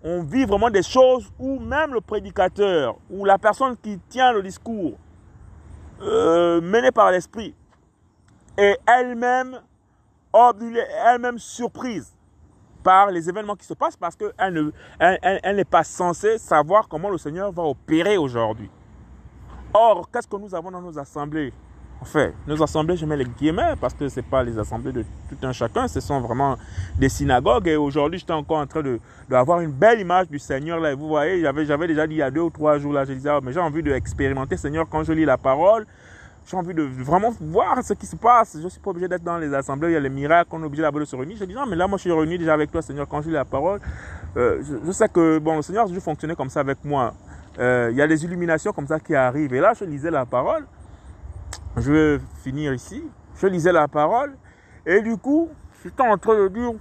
On 0.02 0.22
vit 0.22 0.44
vraiment 0.44 0.70
des 0.70 0.82
choses 0.82 1.30
où 1.38 1.60
même 1.60 1.94
le 1.94 2.00
prédicateur 2.00 2.96
ou 3.08 3.24
la 3.24 3.38
personne 3.38 3.76
qui 3.76 3.98
tient 4.08 4.32
le 4.32 4.42
discours 4.42 4.98
euh, 6.02 6.60
mené 6.60 6.90
par 6.90 7.10
l'esprit 7.10 7.54
est 8.56 8.78
elle-même 8.86 9.60
elle-même 10.34 11.38
surprise 11.38 12.14
par 12.82 13.10
les 13.10 13.28
événements 13.28 13.54
qui 13.54 13.66
se 13.66 13.74
passent 13.74 13.96
parce 13.96 14.16
qu'elle 14.16 14.72
n'est 14.98 15.18
elle, 15.20 15.64
pas 15.64 15.84
censée 15.84 16.38
savoir 16.38 16.88
comment 16.88 17.10
le 17.10 17.18
Seigneur 17.18 17.52
va 17.52 17.62
opérer 17.62 18.16
aujourd'hui. 18.16 18.70
Or, 19.74 20.10
qu'est-ce 20.10 20.26
que 20.26 20.36
nous 20.36 20.54
avons 20.54 20.70
dans 20.70 20.82
nos 20.82 20.98
assemblées? 20.98 21.52
En 22.02 22.04
fait, 22.04 22.34
nos 22.48 22.60
assemblées, 22.60 22.96
je 22.96 23.06
mets 23.06 23.16
les 23.16 23.24
guillemets 23.24 23.74
parce 23.80 23.94
que 23.94 24.08
ce 24.08 24.16
n'est 24.16 24.26
pas 24.26 24.42
les 24.42 24.58
assemblées 24.58 24.90
de 24.90 25.04
tout 25.28 25.46
un 25.46 25.52
chacun, 25.52 25.86
ce 25.86 26.00
sont 26.00 26.20
vraiment 26.20 26.56
des 26.98 27.08
synagogues. 27.08 27.68
Et 27.68 27.76
aujourd'hui, 27.76 28.18
j'étais 28.18 28.32
encore 28.32 28.58
en 28.58 28.66
train 28.66 28.82
d'avoir 29.30 29.60
de, 29.60 29.66
une 29.66 29.70
belle 29.70 30.00
image 30.00 30.28
du 30.28 30.40
Seigneur. 30.40 30.80
Là, 30.80 30.96
vous 30.96 31.06
voyez, 31.06 31.40
j'avais 31.64 31.86
déjà 31.86 32.04
dit 32.08 32.14
il 32.14 32.18
y 32.18 32.22
a 32.22 32.30
deux 32.32 32.40
ou 32.40 32.50
trois 32.50 32.76
jours, 32.78 32.92
là, 32.92 33.04
je 33.04 33.12
disais, 33.12 33.30
oh, 33.32 33.38
mais 33.40 33.52
j'ai 33.52 33.60
envie 33.60 33.84
d'expérimenter, 33.84 34.56
Seigneur, 34.56 34.88
quand 34.90 35.04
je 35.04 35.12
lis 35.12 35.24
la 35.24 35.38
parole. 35.38 35.86
J'ai 36.44 36.56
envie 36.56 36.74
de 36.74 36.82
vraiment 36.82 37.32
voir 37.40 37.80
ce 37.84 37.92
qui 37.92 38.06
se 38.06 38.16
passe. 38.16 38.56
Je 38.58 38.64
ne 38.64 38.68
suis 38.68 38.80
pas 38.80 38.90
obligé 38.90 39.06
d'être 39.06 39.22
dans 39.22 39.38
les 39.38 39.54
assemblées, 39.54 39.90
il 39.90 39.94
y 39.94 39.96
a 39.96 40.00
les 40.00 40.08
miracles, 40.08 40.50
on 40.50 40.62
est 40.64 40.66
obligé 40.66 40.82
d'abord 40.82 40.98
de 40.98 41.04
se 41.04 41.14
réunir. 41.14 41.36
Je 41.38 41.44
dis, 41.44 41.54
non, 41.54 41.66
mais 41.66 41.76
là, 41.76 41.86
moi, 41.86 41.98
je 41.98 42.00
suis 42.00 42.12
réuni 42.12 42.36
déjà 42.36 42.54
avec 42.54 42.72
toi, 42.72 42.82
Seigneur, 42.82 43.06
quand 43.06 43.22
je 43.22 43.28
lis 43.28 43.34
la 43.34 43.44
parole. 43.44 43.78
Euh, 44.36 44.60
je, 44.84 44.90
sais 44.90 45.08
que, 45.08 45.38
bon, 45.38 45.54
le 45.54 45.62
Seigneur 45.62 45.84
a 45.84 45.86
toujours 45.86 46.02
fonctionné 46.02 46.34
comme 46.34 46.50
ça 46.50 46.58
avec 46.58 46.78
moi. 46.84 47.14
Euh, 47.60 47.90
il 47.92 47.96
y 47.96 48.02
a 48.02 48.08
des 48.08 48.24
illuminations 48.24 48.72
comme 48.72 48.88
ça 48.88 48.98
qui 48.98 49.14
arrivent. 49.14 49.54
Et 49.54 49.60
là, 49.60 49.72
je 49.78 49.84
lisais 49.84 50.10
la 50.10 50.26
parole 50.26 50.66
je 51.76 51.92
vais 51.92 52.20
finir 52.42 52.74
ici. 52.74 53.02
Je 53.40 53.46
lisais 53.46 53.72
la 53.72 53.88
parole 53.88 54.36
et 54.86 55.00
du 55.00 55.16
coup, 55.16 55.48
j'étais 55.82 56.02
en 56.02 56.16
train 56.18 56.36
de 56.36 56.48
dire 56.48 56.72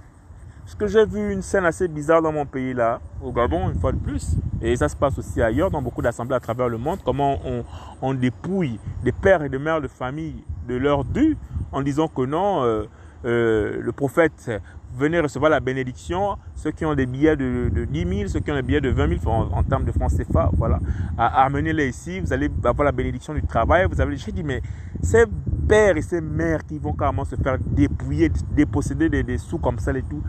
ce 0.64 0.76
que 0.76 0.86
j'ai 0.86 1.04
vu 1.04 1.32
une 1.32 1.42
scène 1.42 1.64
assez 1.64 1.88
bizarre 1.88 2.22
dans 2.22 2.32
mon 2.32 2.46
pays 2.46 2.72
là, 2.72 3.00
au 3.22 3.32
Gabon, 3.32 3.70
une 3.70 3.78
fois 3.78 3.92
de 3.92 3.98
plus. 3.98 4.36
Et 4.60 4.76
ça 4.76 4.88
se 4.88 4.96
passe 4.96 5.18
aussi 5.18 5.42
ailleurs, 5.42 5.70
dans 5.70 5.82
beaucoup 5.82 6.02
d'assemblées 6.02 6.36
à 6.36 6.40
travers 6.40 6.68
le 6.68 6.78
monde. 6.78 7.00
Comment 7.04 7.38
on, 7.44 7.64
on, 8.00 8.14
dépouille 8.14 8.78
des 9.02 9.12
pères 9.12 9.42
et 9.42 9.48
des 9.48 9.58
mères 9.58 9.80
de 9.80 9.88
famille 9.88 10.44
de 10.68 10.76
leur 10.76 11.04
dû 11.04 11.36
en 11.72 11.82
disant 11.82 12.06
que 12.06 12.22
non, 12.22 12.62
euh, 12.62 12.84
euh, 13.24 13.80
le 13.80 13.92
prophète 13.92 14.50
venez 14.94 15.20
recevoir 15.20 15.50
la 15.50 15.60
bénédiction. 15.60 16.36
Ceux 16.54 16.70
qui 16.70 16.84
ont 16.84 16.94
des 16.94 17.06
billets 17.06 17.36
de, 17.36 17.70
de 17.72 17.84
10 17.84 18.16
000, 18.18 18.28
ceux 18.28 18.40
qui 18.40 18.50
ont 18.50 18.54
des 18.54 18.62
billets 18.62 18.80
de 18.80 18.90
20 18.90 19.20
000 19.20 19.30
en, 19.30 19.62
termes 19.62 19.84
de 19.84 19.92
francs 19.92 20.12
CFA, 20.12 20.50
voilà. 20.52 20.78
Amenez-les 21.18 21.88
ici, 21.88 22.20
vous 22.20 22.32
allez 22.32 22.50
avoir 22.64 22.84
la 22.84 22.92
bénédiction 22.92 23.34
du 23.34 23.42
travail. 23.42 23.86
Vous 23.90 24.00
avez, 24.00 24.16
j'ai 24.16 24.32
dit, 24.32 24.42
mais 24.42 24.62
ces 25.02 25.24
pères 25.68 25.96
et 25.96 26.02
ces 26.02 26.20
mères 26.20 26.64
qui 26.64 26.78
vont 26.78 26.92
carrément 26.92 27.24
se 27.24 27.36
faire 27.36 27.58
dépouiller, 27.58 28.30
déposséder 28.52 29.08
des, 29.08 29.22
des 29.22 29.38
sous 29.38 29.58
comme 29.58 29.78
ça 29.78 29.92
et 29.92 30.02
tout, 30.02 30.22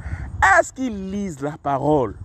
est-ce 0.60 0.72
qu'ils 0.73 1.11
lisent 1.11 1.41
la 1.41 1.57
parole? 1.61 2.15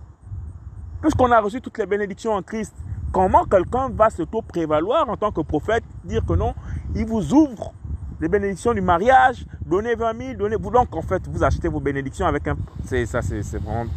Puisqu'on 1.01 1.31
a 1.31 1.39
reçu 1.39 1.61
toutes 1.61 1.77
les 1.77 1.85
bénédictions 1.85 2.33
en 2.33 2.41
Christ, 2.41 2.75
comment 3.11 3.45
quelqu'un 3.45 3.89
va 3.89 4.09
se 4.09 4.23
prévaloir 4.23 5.09
en 5.09 5.17
tant 5.17 5.31
que 5.31 5.41
prophète, 5.41 5.83
dire 6.03 6.25
que 6.25 6.33
non, 6.33 6.53
il 6.95 7.05
vous 7.05 7.33
ouvre 7.33 7.73
les 8.19 8.27
bénédictions 8.27 8.73
du 8.73 8.81
mariage, 8.81 9.45
donnez 9.65 9.95
20 9.95 10.17
000, 10.17 10.33
donnez-vous. 10.35 10.71
Donc, 10.71 10.95
en 10.95 11.01
fait, 11.01 11.27
vous 11.27 11.43
achetez 11.43 11.67
vos 11.67 11.79
bénédictions 11.79 12.25
avec 12.25 12.47
un. 12.47 12.57
C'est 12.85 13.05
ça, 13.05 13.21
c'est 13.21 13.57
vraiment 13.57 13.89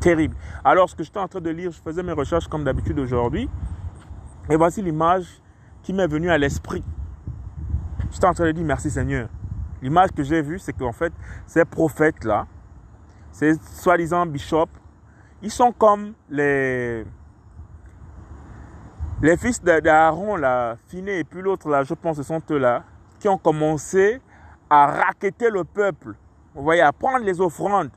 terrible. 0.00 0.34
Alors, 0.64 0.88
ce 0.88 0.96
que 0.96 1.04
j'étais 1.04 1.18
en 1.18 1.28
train 1.28 1.40
de 1.40 1.50
lire, 1.50 1.70
je 1.70 1.80
faisais 1.80 2.02
mes 2.02 2.12
recherches 2.12 2.48
comme 2.48 2.64
d'habitude 2.64 2.98
aujourd'hui. 2.98 3.48
Et 4.48 4.56
voici 4.56 4.82
l'image 4.82 5.40
qui 5.82 5.92
m'est 5.92 6.08
venue 6.08 6.30
à 6.30 6.38
l'esprit. 6.38 6.82
J'étais 8.10 8.26
en 8.26 8.34
train 8.34 8.46
de 8.46 8.52
dire 8.52 8.64
merci 8.64 8.90
Seigneur. 8.90 9.28
L'image 9.82 10.10
que 10.10 10.22
j'ai 10.22 10.42
vue, 10.42 10.58
c'est 10.58 10.72
qu'en 10.72 10.92
fait, 10.92 11.12
ces 11.46 11.64
prophètes-là, 11.64 12.46
ces 13.30 13.54
soi-disant 13.54 14.26
bishops, 14.26 14.68
ils 15.42 15.50
sont 15.50 15.72
comme 15.72 16.12
les, 16.28 17.04
les 19.22 19.36
fils 19.36 19.62
d'Aaron, 19.62 20.36
là, 20.36 20.76
Finé 20.88 21.20
et 21.20 21.24
puis 21.24 21.40
l'autre, 21.40 21.68
là, 21.68 21.82
je 21.84 21.94
pense, 21.94 22.16
ce 22.16 22.22
sont 22.22 22.42
eux 22.50 22.58
là, 22.58 22.84
qui 23.20 23.28
ont 23.28 23.38
commencé 23.38 24.20
à 24.68 24.86
raqueter 24.86 25.50
le 25.50 25.62
peuple. 25.62 26.14
Vous 26.54 26.62
voyez, 26.62 26.80
à 26.80 26.92
prendre 26.92 27.24
les 27.24 27.40
offrandes. 27.40 27.90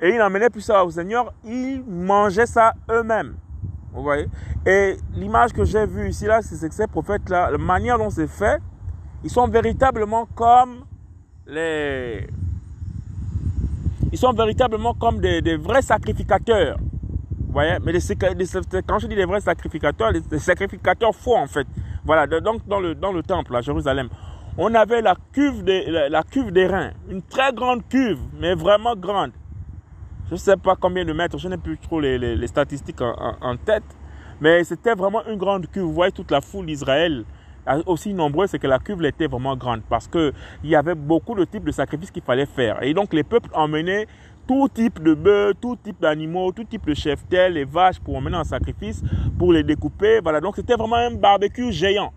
Et 0.00 0.10
ils 0.10 0.18
n'emmenaient 0.18 0.48
plus 0.48 0.62
ça 0.62 0.84
au 0.84 0.90
Seigneur, 0.90 1.32
ils 1.44 1.82
mangeaient 1.84 2.46
ça 2.46 2.72
eux-mêmes. 2.90 3.36
Vous 3.92 4.02
voyez 4.02 4.28
Et 4.64 4.96
l'image 5.14 5.52
que 5.52 5.64
j'ai 5.64 5.86
vue 5.86 6.08
ici, 6.08 6.26
là, 6.26 6.40
c'est 6.40 6.68
que 6.68 6.74
ces 6.74 6.86
prophètes-là, 6.86 7.50
la 7.50 7.58
manière 7.58 7.98
dont 7.98 8.10
c'est 8.10 8.28
fait, 8.28 8.60
ils 9.24 9.30
sont 9.30 9.48
véritablement 9.48 10.26
comme 10.34 10.84
les... 11.46 12.26
Ils 14.12 14.18
sont 14.18 14.32
véritablement 14.32 14.94
comme 14.94 15.20
des, 15.20 15.42
des 15.42 15.56
vrais 15.56 15.82
sacrificateurs. 15.82 16.78
Vous 17.48 17.52
voyez 17.52 17.78
Mais 17.82 17.92
quand 18.86 18.98
je 18.98 19.06
dis 19.06 19.16
des 19.16 19.24
vrais 19.24 19.40
sacrificateurs, 19.40 20.12
les, 20.12 20.38
sacrificateurs 20.38 21.14
faux 21.14 21.36
en 21.36 21.46
fait. 21.46 21.66
Voilà, 22.08 22.26
donc 22.26 22.66
dans 22.66 22.80
le, 22.80 22.94
dans 22.94 23.12
le 23.12 23.22
temple 23.22 23.54
à 23.54 23.60
Jérusalem 23.60 24.08
on 24.56 24.74
avait 24.74 25.02
la 25.02 25.14
cuve, 25.32 25.62
des, 25.62 25.84
la, 26.08 26.22
cuve 26.22 26.50
des 26.50 26.66
reins, 26.66 26.92
une 27.10 27.20
très 27.20 27.52
grande 27.52 27.86
cuve, 27.86 28.18
mais 28.40 28.54
vraiment 28.54 28.96
grande. 28.96 29.32
Je 30.28 30.32
ne 30.32 30.38
sais 30.38 30.56
pas 30.56 30.74
combien 30.74 31.04
de 31.04 31.12
mètres, 31.12 31.36
je 31.36 31.46
n'ai 31.48 31.58
plus 31.58 31.76
trop 31.76 32.00
les, 32.00 32.46
statistiques 32.46 33.02
en, 33.02 33.56
tête, 33.58 33.84
mais 34.40 34.64
c'était 34.64 34.94
vraiment 34.94 35.22
une 35.26 35.36
grande 35.36 35.66
cuve. 35.70 35.82
Vous 35.82 35.92
voyez 35.92 36.10
toute 36.10 36.30
la 36.30 36.40
foule 36.40 36.64
d'Israël, 36.64 37.24
aussi 37.84 38.14
nombreuse, 38.14 38.48
c'est 38.50 38.58
que 38.58 38.66
la 38.66 38.78
cuve 38.78 39.04
était 39.04 39.26
vraiment 39.26 39.54
grande 39.54 39.82
parce 39.88 40.08
qu'il 40.08 40.32
y 40.64 40.74
avait 40.74 40.94
beaucoup 40.94 41.34
de 41.34 41.44
types 41.44 41.64
de 41.64 41.72
sacrifices 41.72 42.10
qu'il 42.10 42.22
fallait 42.22 42.46
faire. 42.46 42.82
Et 42.82 42.94
donc 42.94 43.12
les 43.12 43.22
peuples 43.22 43.50
emmenaient 43.52 44.06
tout 44.48 44.66
type 44.72 45.02
de 45.02 45.12
bœufs, 45.12 45.52
tout 45.60 45.76
type 45.76 46.00
d'animaux, 46.00 46.50
tout 46.52 46.64
type 46.64 46.86
de 46.86 46.94
chefs-tels, 46.94 47.52
les 47.52 47.64
vaches 47.64 48.00
pour 48.00 48.16
emmener 48.16 48.38
en 48.38 48.44
sacrifice, 48.44 49.02
pour 49.38 49.52
les 49.52 49.62
découper. 49.62 50.20
Voilà, 50.22 50.40
donc 50.40 50.56
c'était 50.56 50.74
vraiment 50.74 50.96
un 50.96 51.12
barbecue 51.12 51.70
géant. 51.70 52.12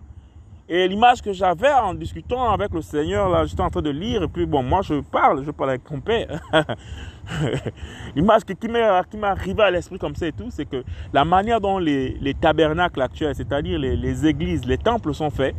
Et 0.68 0.88
l'image 0.88 1.20
que 1.20 1.32
j'avais 1.34 1.70
en 1.70 1.92
discutant 1.92 2.50
avec 2.50 2.72
le 2.72 2.80
Seigneur, 2.80 3.28
là, 3.28 3.44
j'étais 3.44 3.60
en 3.60 3.68
train 3.68 3.82
de 3.82 3.90
lire, 3.90 4.22
et 4.22 4.28
puis 4.28 4.46
bon, 4.46 4.62
moi 4.62 4.80
je 4.80 5.00
parle, 5.00 5.44
je 5.44 5.50
parle 5.50 5.70
avec 5.70 5.90
mon 5.90 6.00
père. 6.00 6.40
l'image 8.16 8.44
qui, 8.44 8.56
qui 8.56 8.68
m'est 8.68 8.80
arrivée 8.80 9.62
à 9.62 9.70
l'esprit 9.70 9.98
comme 9.98 10.16
ça 10.16 10.26
et 10.26 10.32
tout, 10.32 10.48
c'est 10.50 10.64
que 10.64 10.82
la 11.12 11.26
manière 11.26 11.60
dont 11.60 11.78
les, 11.78 12.34
tabernacles 12.40 13.02
actuels, 13.02 13.34
c'est-à-dire 13.34 13.78
les, 13.78 14.26
églises, 14.26 14.64
les 14.64 14.78
temples 14.78 15.12
sont 15.12 15.28
faits, 15.28 15.54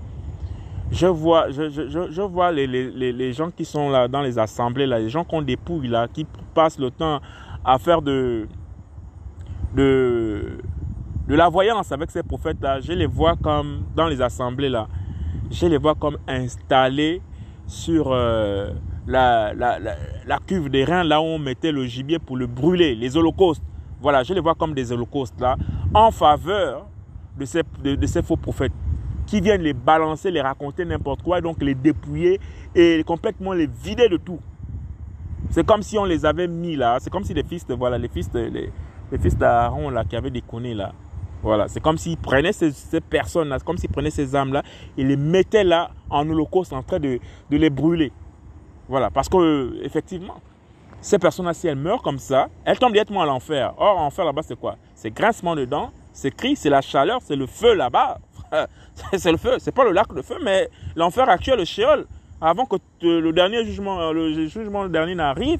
je 0.94 1.08
vois, 1.08 1.52
je, 1.52 1.70
je, 1.70 2.12
je 2.12 2.22
vois 2.22 2.52
les, 2.52 2.66
les, 2.68 3.12
les, 3.12 3.34
gens 3.34 3.52
qui 3.52 3.66
sont 3.66 3.90
là 3.90 4.08
dans 4.08 4.22
les 4.22 4.40
assemblées, 4.40 4.86
là, 4.86 5.00
les 5.00 5.10
gens 5.10 5.26
des 5.42 5.58
pouilles, 5.58 5.90
là, 5.90 6.08
qui 6.08 6.26
passent 6.54 6.80
le 6.80 6.92
temps 6.92 7.20
à 7.66 7.78
faire 7.78 8.02
de, 8.02 8.48
de, 9.76 10.60
de 11.28 11.36
la 11.36 11.50
voyance 11.50 11.92
avec 11.92 12.12
ces 12.12 12.24
prophètes-là. 12.24 12.80
Je 12.80 12.94
les 12.94 13.08
vois 13.08 13.36
comme 13.36 13.84
dans 13.96 14.08
les 14.08 14.22
assemblées, 14.22 14.70
là 14.70 14.88
je 15.54 15.68
les 15.68 15.78
vois 15.78 15.96
comme 15.96 16.18
installés 16.28 17.22
sur 17.68 18.12
euh, 18.12 18.72
la, 19.08 19.54
la, 19.54 20.40
cuve 20.46 20.70
des 20.70 20.84
reins, 20.84 21.04
là 21.04 21.22
où 21.22 21.26
on 21.26 21.40
mettait 21.40 21.72
le 21.72 21.86
gibier 21.86 22.20
pour 22.20 22.36
le 22.38 22.48
brûler, 22.48 22.96
les 22.96 23.16
holocaustes. 23.16 23.64
Voilà, 24.02 24.24
je 24.24 24.34
les 24.34 24.42
vois 24.42 24.56
comme 24.56 24.74
des 24.74 24.92
holocaustes 24.92 25.40
là, 25.40 25.56
en 25.94 26.12
faveur 26.12 26.88
de 27.38 27.46
ces, 27.46 27.62
de, 27.84 28.06
ces 28.06 28.22
faux 28.22 28.36
prophètes 28.36 28.74
qui 29.34 29.42
viennent 29.42 29.64
les 29.64 29.74
balancer, 29.74 30.30
les 30.30 30.42
raconter 30.42 30.86
n'importe 30.86 31.24
quoi, 31.24 31.42
donc 31.42 31.60
les 31.60 31.74
dépouiller 31.74 32.40
et 32.76 33.04
complètement 33.04 33.52
les 33.54 33.66
vider 33.66 34.08
de 34.08 34.18
tout. 34.18 34.40
C'est 35.50 35.66
comme 35.66 35.82
si 35.82 35.98
on 35.98 36.06
les 36.06 36.24
avait 36.24 36.48
mis 36.48 36.76
là, 36.76 37.00
c'est 37.00 37.10
comme 37.10 37.24
si 37.24 37.34
les 37.34 37.42
fils 37.42 37.66
de, 37.66 37.74
voilà, 37.74 37.98
les 37.98 38.10
fils 38.10 38.30
les, 38.32 38.70
les 39.12 39.18
fils 39.18 39.36
d'Aaron 39.36 39.90
là, 39.90 40.04
qui 40.06 40.16
avaient 40.16 40.30
déconné 40.30 40.76
là, 40.76 40.94
voilà, 41.42 41.68
c'est 41.68 41.80
comme 41.80 41.98
s'ils 41.98 42.16
prenaient 42.16 42.54
ces, 42.54 43.02
personnes-là, 43.02 43.58
comme 43.58 43.80
s'ils 43.80 43.90
prenaient 43.90 44.12
ces 44.12 44.36
âmes-là 44.36 44.62
et 45.00 45.04
les 45.04 45.18
mettaient 45.18 45.64
là 45.64 45.90
en 46.12 46.30
holocauste 46.30 46.72
en 46.72 46.84
train 46.84 47.00
de, 47.00 47.20
les 47.50 47.70
brûler. 47.72 48.12
Voilà, 48.88 49.10
parce 49.10 49.30
que 49.30 49.84
effectivement, 49.84 50.36
ces 51.02 51.18
personnes-là, 51.18 51.56
si 51.56 51.66
elles 51.66 51.76
meurent 51.76 52.04
comme 52.04 52.20
ça, 52.20 52.50
elles 52.66 52.78
tombent 52.78 52.94
directement 52.94 53.24
à 53.24 53.26
l'enfer. 53.26 53.74
Or, 53.80 53.96
l'enfer 53.96 54.26
là-bas, 54.26 54.44
c'est 54.44 54.60
quoi? 54.60 54.76
C'est 54.94 55.10
grincement 55.10 55.56
dedans, 55.56 55.90
c'est 56.12 56.30
cri, 56.30 56.56
c'est 56.56 56.70
la 56.70 56.82
chaleur, 56.82 57.20
c'est 57.24 57.36
le 57.36 57.48
feu 57.48 57.74
là-bas. 57.74 58.20
C'est 59.14 59.32
le 59.32 59.38
feu, 59.38 59.56
c'est 59.60 59.74
pas 59.74 59.84
le 59.84 59.92
lac 59.92 60.14
de 60.14 60.22
feu, 60.22 60.38
mais 60.44 60.70
l'enfer 60.96 61.28
actuel, 61.30 61.60
le 61.60 61.66
Sheol, 61.66 62.06
avant 62.42 62.66
que 62.66 62.76
le 63.02 63.32
dernier 63.32 63.64
jugement, 63.66 64.12
le 64.12 64.48
jugement 64.48 64.88
dernier 64.88 65.16
n'arrive, 65.16 65.60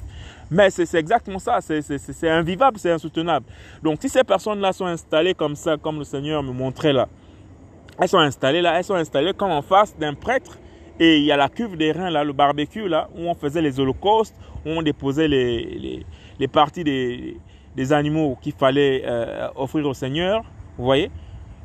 mais 0.50 0.70
c'est 0.70 0.92
exactement 0.94 1.38
ça, 1.38 1.58
c'est 1.60 2.28
invivable, 2.28 2.78
c'est 2.78 2.90
insoutenable. 2.90 3.46
Donc 3.82 3.98
si 4.00 4.08
ces 4.08 4.24
personnes-là 4.24 4.72
sont 4.72 4.86
installées 4.86 5.34
comme 5.34 5.56
ça, 5.56 5.76
comme 5.76 5.98
le 5.98 6.04
Seigneur 6.04 6.42
me 6.42 6.52
montrait 6.52 6.92
là, 6.92 7.08
elles 7.98 8.08
sont 8.08 8.18
installées 8.18 8.60
là, 8.60 8.76
elles 8.76 8.84
sont 8.84 8.94
installées 8.94 9.32
comme 9.32 9.50
en 9.50 9.62
face 9.62 9.96
d'un 9.96 10.14
prêtre. 10.14 10.58
Et 11.00 11.18
il 11.18 11.24
y 11.24 11.32
a 11.32 11.36
la 11.36 11.48
cuve 11.48 11.76
des 11.76 11.90
reins 11.90 12.10
là, 12.10 12.22
le 12.22 12.32
barbecue 12.32 12.88
là, 12.88 13.08
où 13.16 13.22
on 13.22 13.34
faisait 13.34 13.62
les 13.62 13.80
holocaustes, 13.80 14.34
où 14.64 14.70
on 14.70 14.82
déposait 14.82 15.26
les, 15.26 16.04
parties 16.52 16.84
des, 16.84 17.36
des 17.74 17.92
animaux 17.92 18.38
qu'il 18.40 18.52
fallait 18.52 19.02
euh, 19.04 19.48
offrir 19.56 19.86
au 19.86 19.94
Seigneur. 19.94 20.44
Vous 20.78 20.84
voyez? 20.84 21.10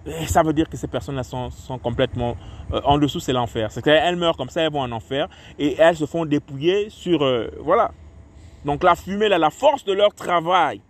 Et 0.05 0.25
ça 0.27 0.43
veut 0.43 0.53
dire 0.53 0.69
que 0.69 0.77
ces 0.77 0.87
personnes-là 0.87 1.23
sont, 1.23 1.49
complètement 1.81 2.35
euh, 2.73 2.81
en 2.83 2.97
dessous, 2.97 3.19
c'est 3.19 3.33
l'enfer. 3.33 3.71
C'est 3.71 3.81
qu'elles 3.81 4.15
meurent 4.15 4.37
comme 4.37 4.49
ça, 4.49 4.61
elles 4.61 4.71
vont 4.71 4.81
en 4.81 4.91
enfer 4.91 5.27
et 5.57 5.75
elles 5.77 5.97
se 5.97 6.05
font 6.05 6.25
dépouiller 6.25 6.89
sur 6.89 7.23
euh, 7.23 7.49
voilà 7.59 7.91
donc 8.65 8.83
la 8.83 8.95
fumée, 8.95 9.29
là, 9.29 9.37
la 9.37 9.49
force 9.49 9.85
de 9.85 9.93
leur 9.93 10.13
travail, 10.13 10.81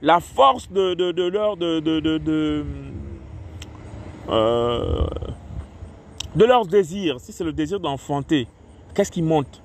la 0.00 0.20
force 0.20 0.70
de, 0.70 0.94
de, 0.94 1.28
leur 1.28 1.56
de, 1.56 1.80
de, 1.80 2.00
de, 2.00 2.64
euh, 4.28 5.06
leur 6.34 6.66
désir, 6.66 7.20
si 7.20 7.32
c'est 7.32 7.44
le 7.44 7.52
désir 7.52 7.78
d'enfanter, 7.78 8.48
qu'est-ce 8.94 9.12
qui 9.12 9.22
monte? 9.22 9.62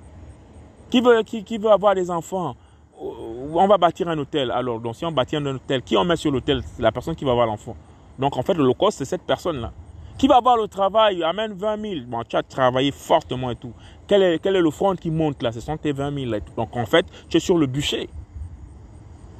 Qui 0.90 1.00
veut, 1.00 1.22
qui, 1.22 1.42
qui, 1.42 1.58
veut 1.58 1.70
avoir 1.70 1.94
des 1.94 2.10
enfants? 2.10 2.54
On 3.00 3.66
va 3.66 3.78
bâtir 3.78 4.08
un 4.08 4.18
hôtel. 4.18 4.50
Alors, 4.50 4.80
donc 4.80 4.96
si 4.96 5.04
on 5.04 5.12
bâtit 5.12 5.36
un 5.36 5.46
hôtel, 5.46 5.82
qui 5.82 5.96
on 5.96 6.04
met 6.04 6.16
sur 6.16 6.30
l'hôtel? 6.30 6.62
C'est 6.64 6.82
la 6.82 6.92
personne 6.92 7.14
qui 7.14 7.24
va 7.24 7.32
avoir 7.32 7.46
l'enfant. 7.46 7.76
Donc 8.18 8.36
en 8.36 8.42
fait, 8.42 8.54
le 8.54 8.64
low 8.64 8.74
c'est 8.90 9.04
cette 9.04 9.22
personne-là. 9.22 9.72
Qui 10.18 10.26
va 10.26 10.36
avoir 10.38 10.56
le 10.56 10.66
travail 10.66 11.22
Amène 11.22 11.52
20 11.52 11.80
000. 11.80 11.94
Bon, 12.08 12.24
tu 12.28 12.34
as 12.34 12.42
travaillé 12.42 12.90
fortement 12.90 13.50
et 13.50 13.56
tout. 13.56 13.72
Quel 14.08 14.22
est, 14.22 14.44
le 14.44 14.70
front 14.70 14.96
qui 14.96 15.10
monte 15.10 15.42
là? 15.42 15.52
Ce 15.52 15.60
sont 15.60 15.76
tes 15.76 15.92
20 15.92 16.30
000. 16.30 16.40
Donc 16.56 16.76
en 16.76 16.86
fait, 16.86 17.06
tu 17.28 17.36
es 17.36 17.40
sur 17.40 17.56
le 17.56 17.66
bûcher. 17.66 18.08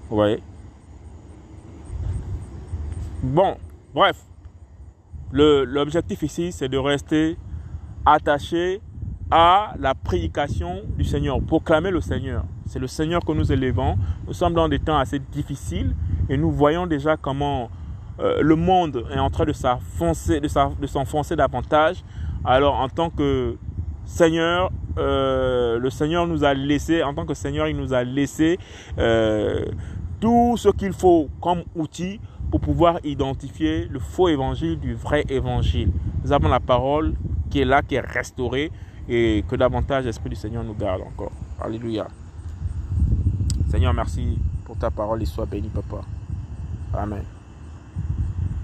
Vous 0.09 0.16
voyez? 0.16 0.40
Bon, 3.22 3.56
bref. 3.92 4.22
L'objectif 5.32 6.22
ici, 6.22 6.52
c'est 6.52 6.68
de 6.68 6.78
rester 6.78 7.36
attaché 8.06 8.80
à 9.30 9.74
la 9.78 9.94
prédication 9.94 10.82
du 10.96 11.05
Seigneur, 11.05 11.42
proclamer 11.42 11.90
le 11.90 12.00
Seigneur. 12.00 12.44
C'est 12.66 12.78
le 12.78 12.86
Seigneur 12.86 13.24
que 13.24 13.32
nous 13.32 13.50
élevons. 13.52 13.98
Nous 14.26 14.32
sommes 14.32 14.55
dans 14.55 14.68
des 14.68 14.78
temps 14.78 14.96
assez 14.96 15.18
difficiles 15.18 15.94
et 16.28 16.36
nous 16.36 16.50
voyons 16.50 16.86
déjà 16.86 17.16
comment 17.16 17.68
euh, 18.20 18.42
le 18.42 18.56
monde 18.56 19.04
est 19.12 19.18
en 19.18 19.30
train 19.30 19.44
de 19.44 19.52
s'enfoncer, 19.52 20.40
davantage. 21.36 22.04
Alors, 22.44 22.76
en 22.76 22.88
tant 22.88 23.10
que 23.10 23.56
Seigneur, 24.04 24.70
euh, 24.98 25.78
le 25.78 25.90
Seigneur 25.90 26.26
nous 26.26 26.44
a 26.44 26.54
laissé, 26.54 27.02
en 27.02 27.14
tant 27.14 27.26
que 27.26 27.34
Seigneur, 27.34 27.68
il 27.68 27.76
nous 27.76 27.92
a 27.92 28.02
laissé 28.04 28.58
euh, 28.98 29.64
tout 30.20 30.56
ce 30.56 30.68
qu'il 30.70 30.92
faut 30.92 31.28
comme 31.40 31.62
outil 31.76 32.20
pour 32.50 32.60
pouvoir 32.60 32.98
identifier 33.04 33.86
le 33.90 33.98
faux 33.98 34.28
évangile 34.28 34.78
du 34.80 34.94
vrai 34.94 35.24
évangile. 35.28 35.90
Nous 36.24 36.32
avons 36.32 36.48
la 36.48 36.60
parole 36.60 37.14
qui 37.50 37.60
est 37.60 37.64
là, 37.64 37.82
qui 37.82 37.96
est 37.96 38.00
restaurée 38.00 38.72
et 39.08 39.44
que 39.48 39.56
davantage 39.56 40.04
l'Esprit 40.04 40.30
du 40.30 40.36
Seigneur 40.36 40.64
nous 40.64 40.74
garde 40.74 41.02
encore. 41.02 41.32
Alléluia. 41.60 42.08
Seigneur, 43.70 43.92
merci 43.92 44.38
pour 44.64 44.76
ta 44.76 44.90
parole 44.90 45.22
et 45.22 45.26
sois 45.26 45.46
béni, 45.46 45.68
Papa. 45.68 46.02
Amen. 46.94 47.38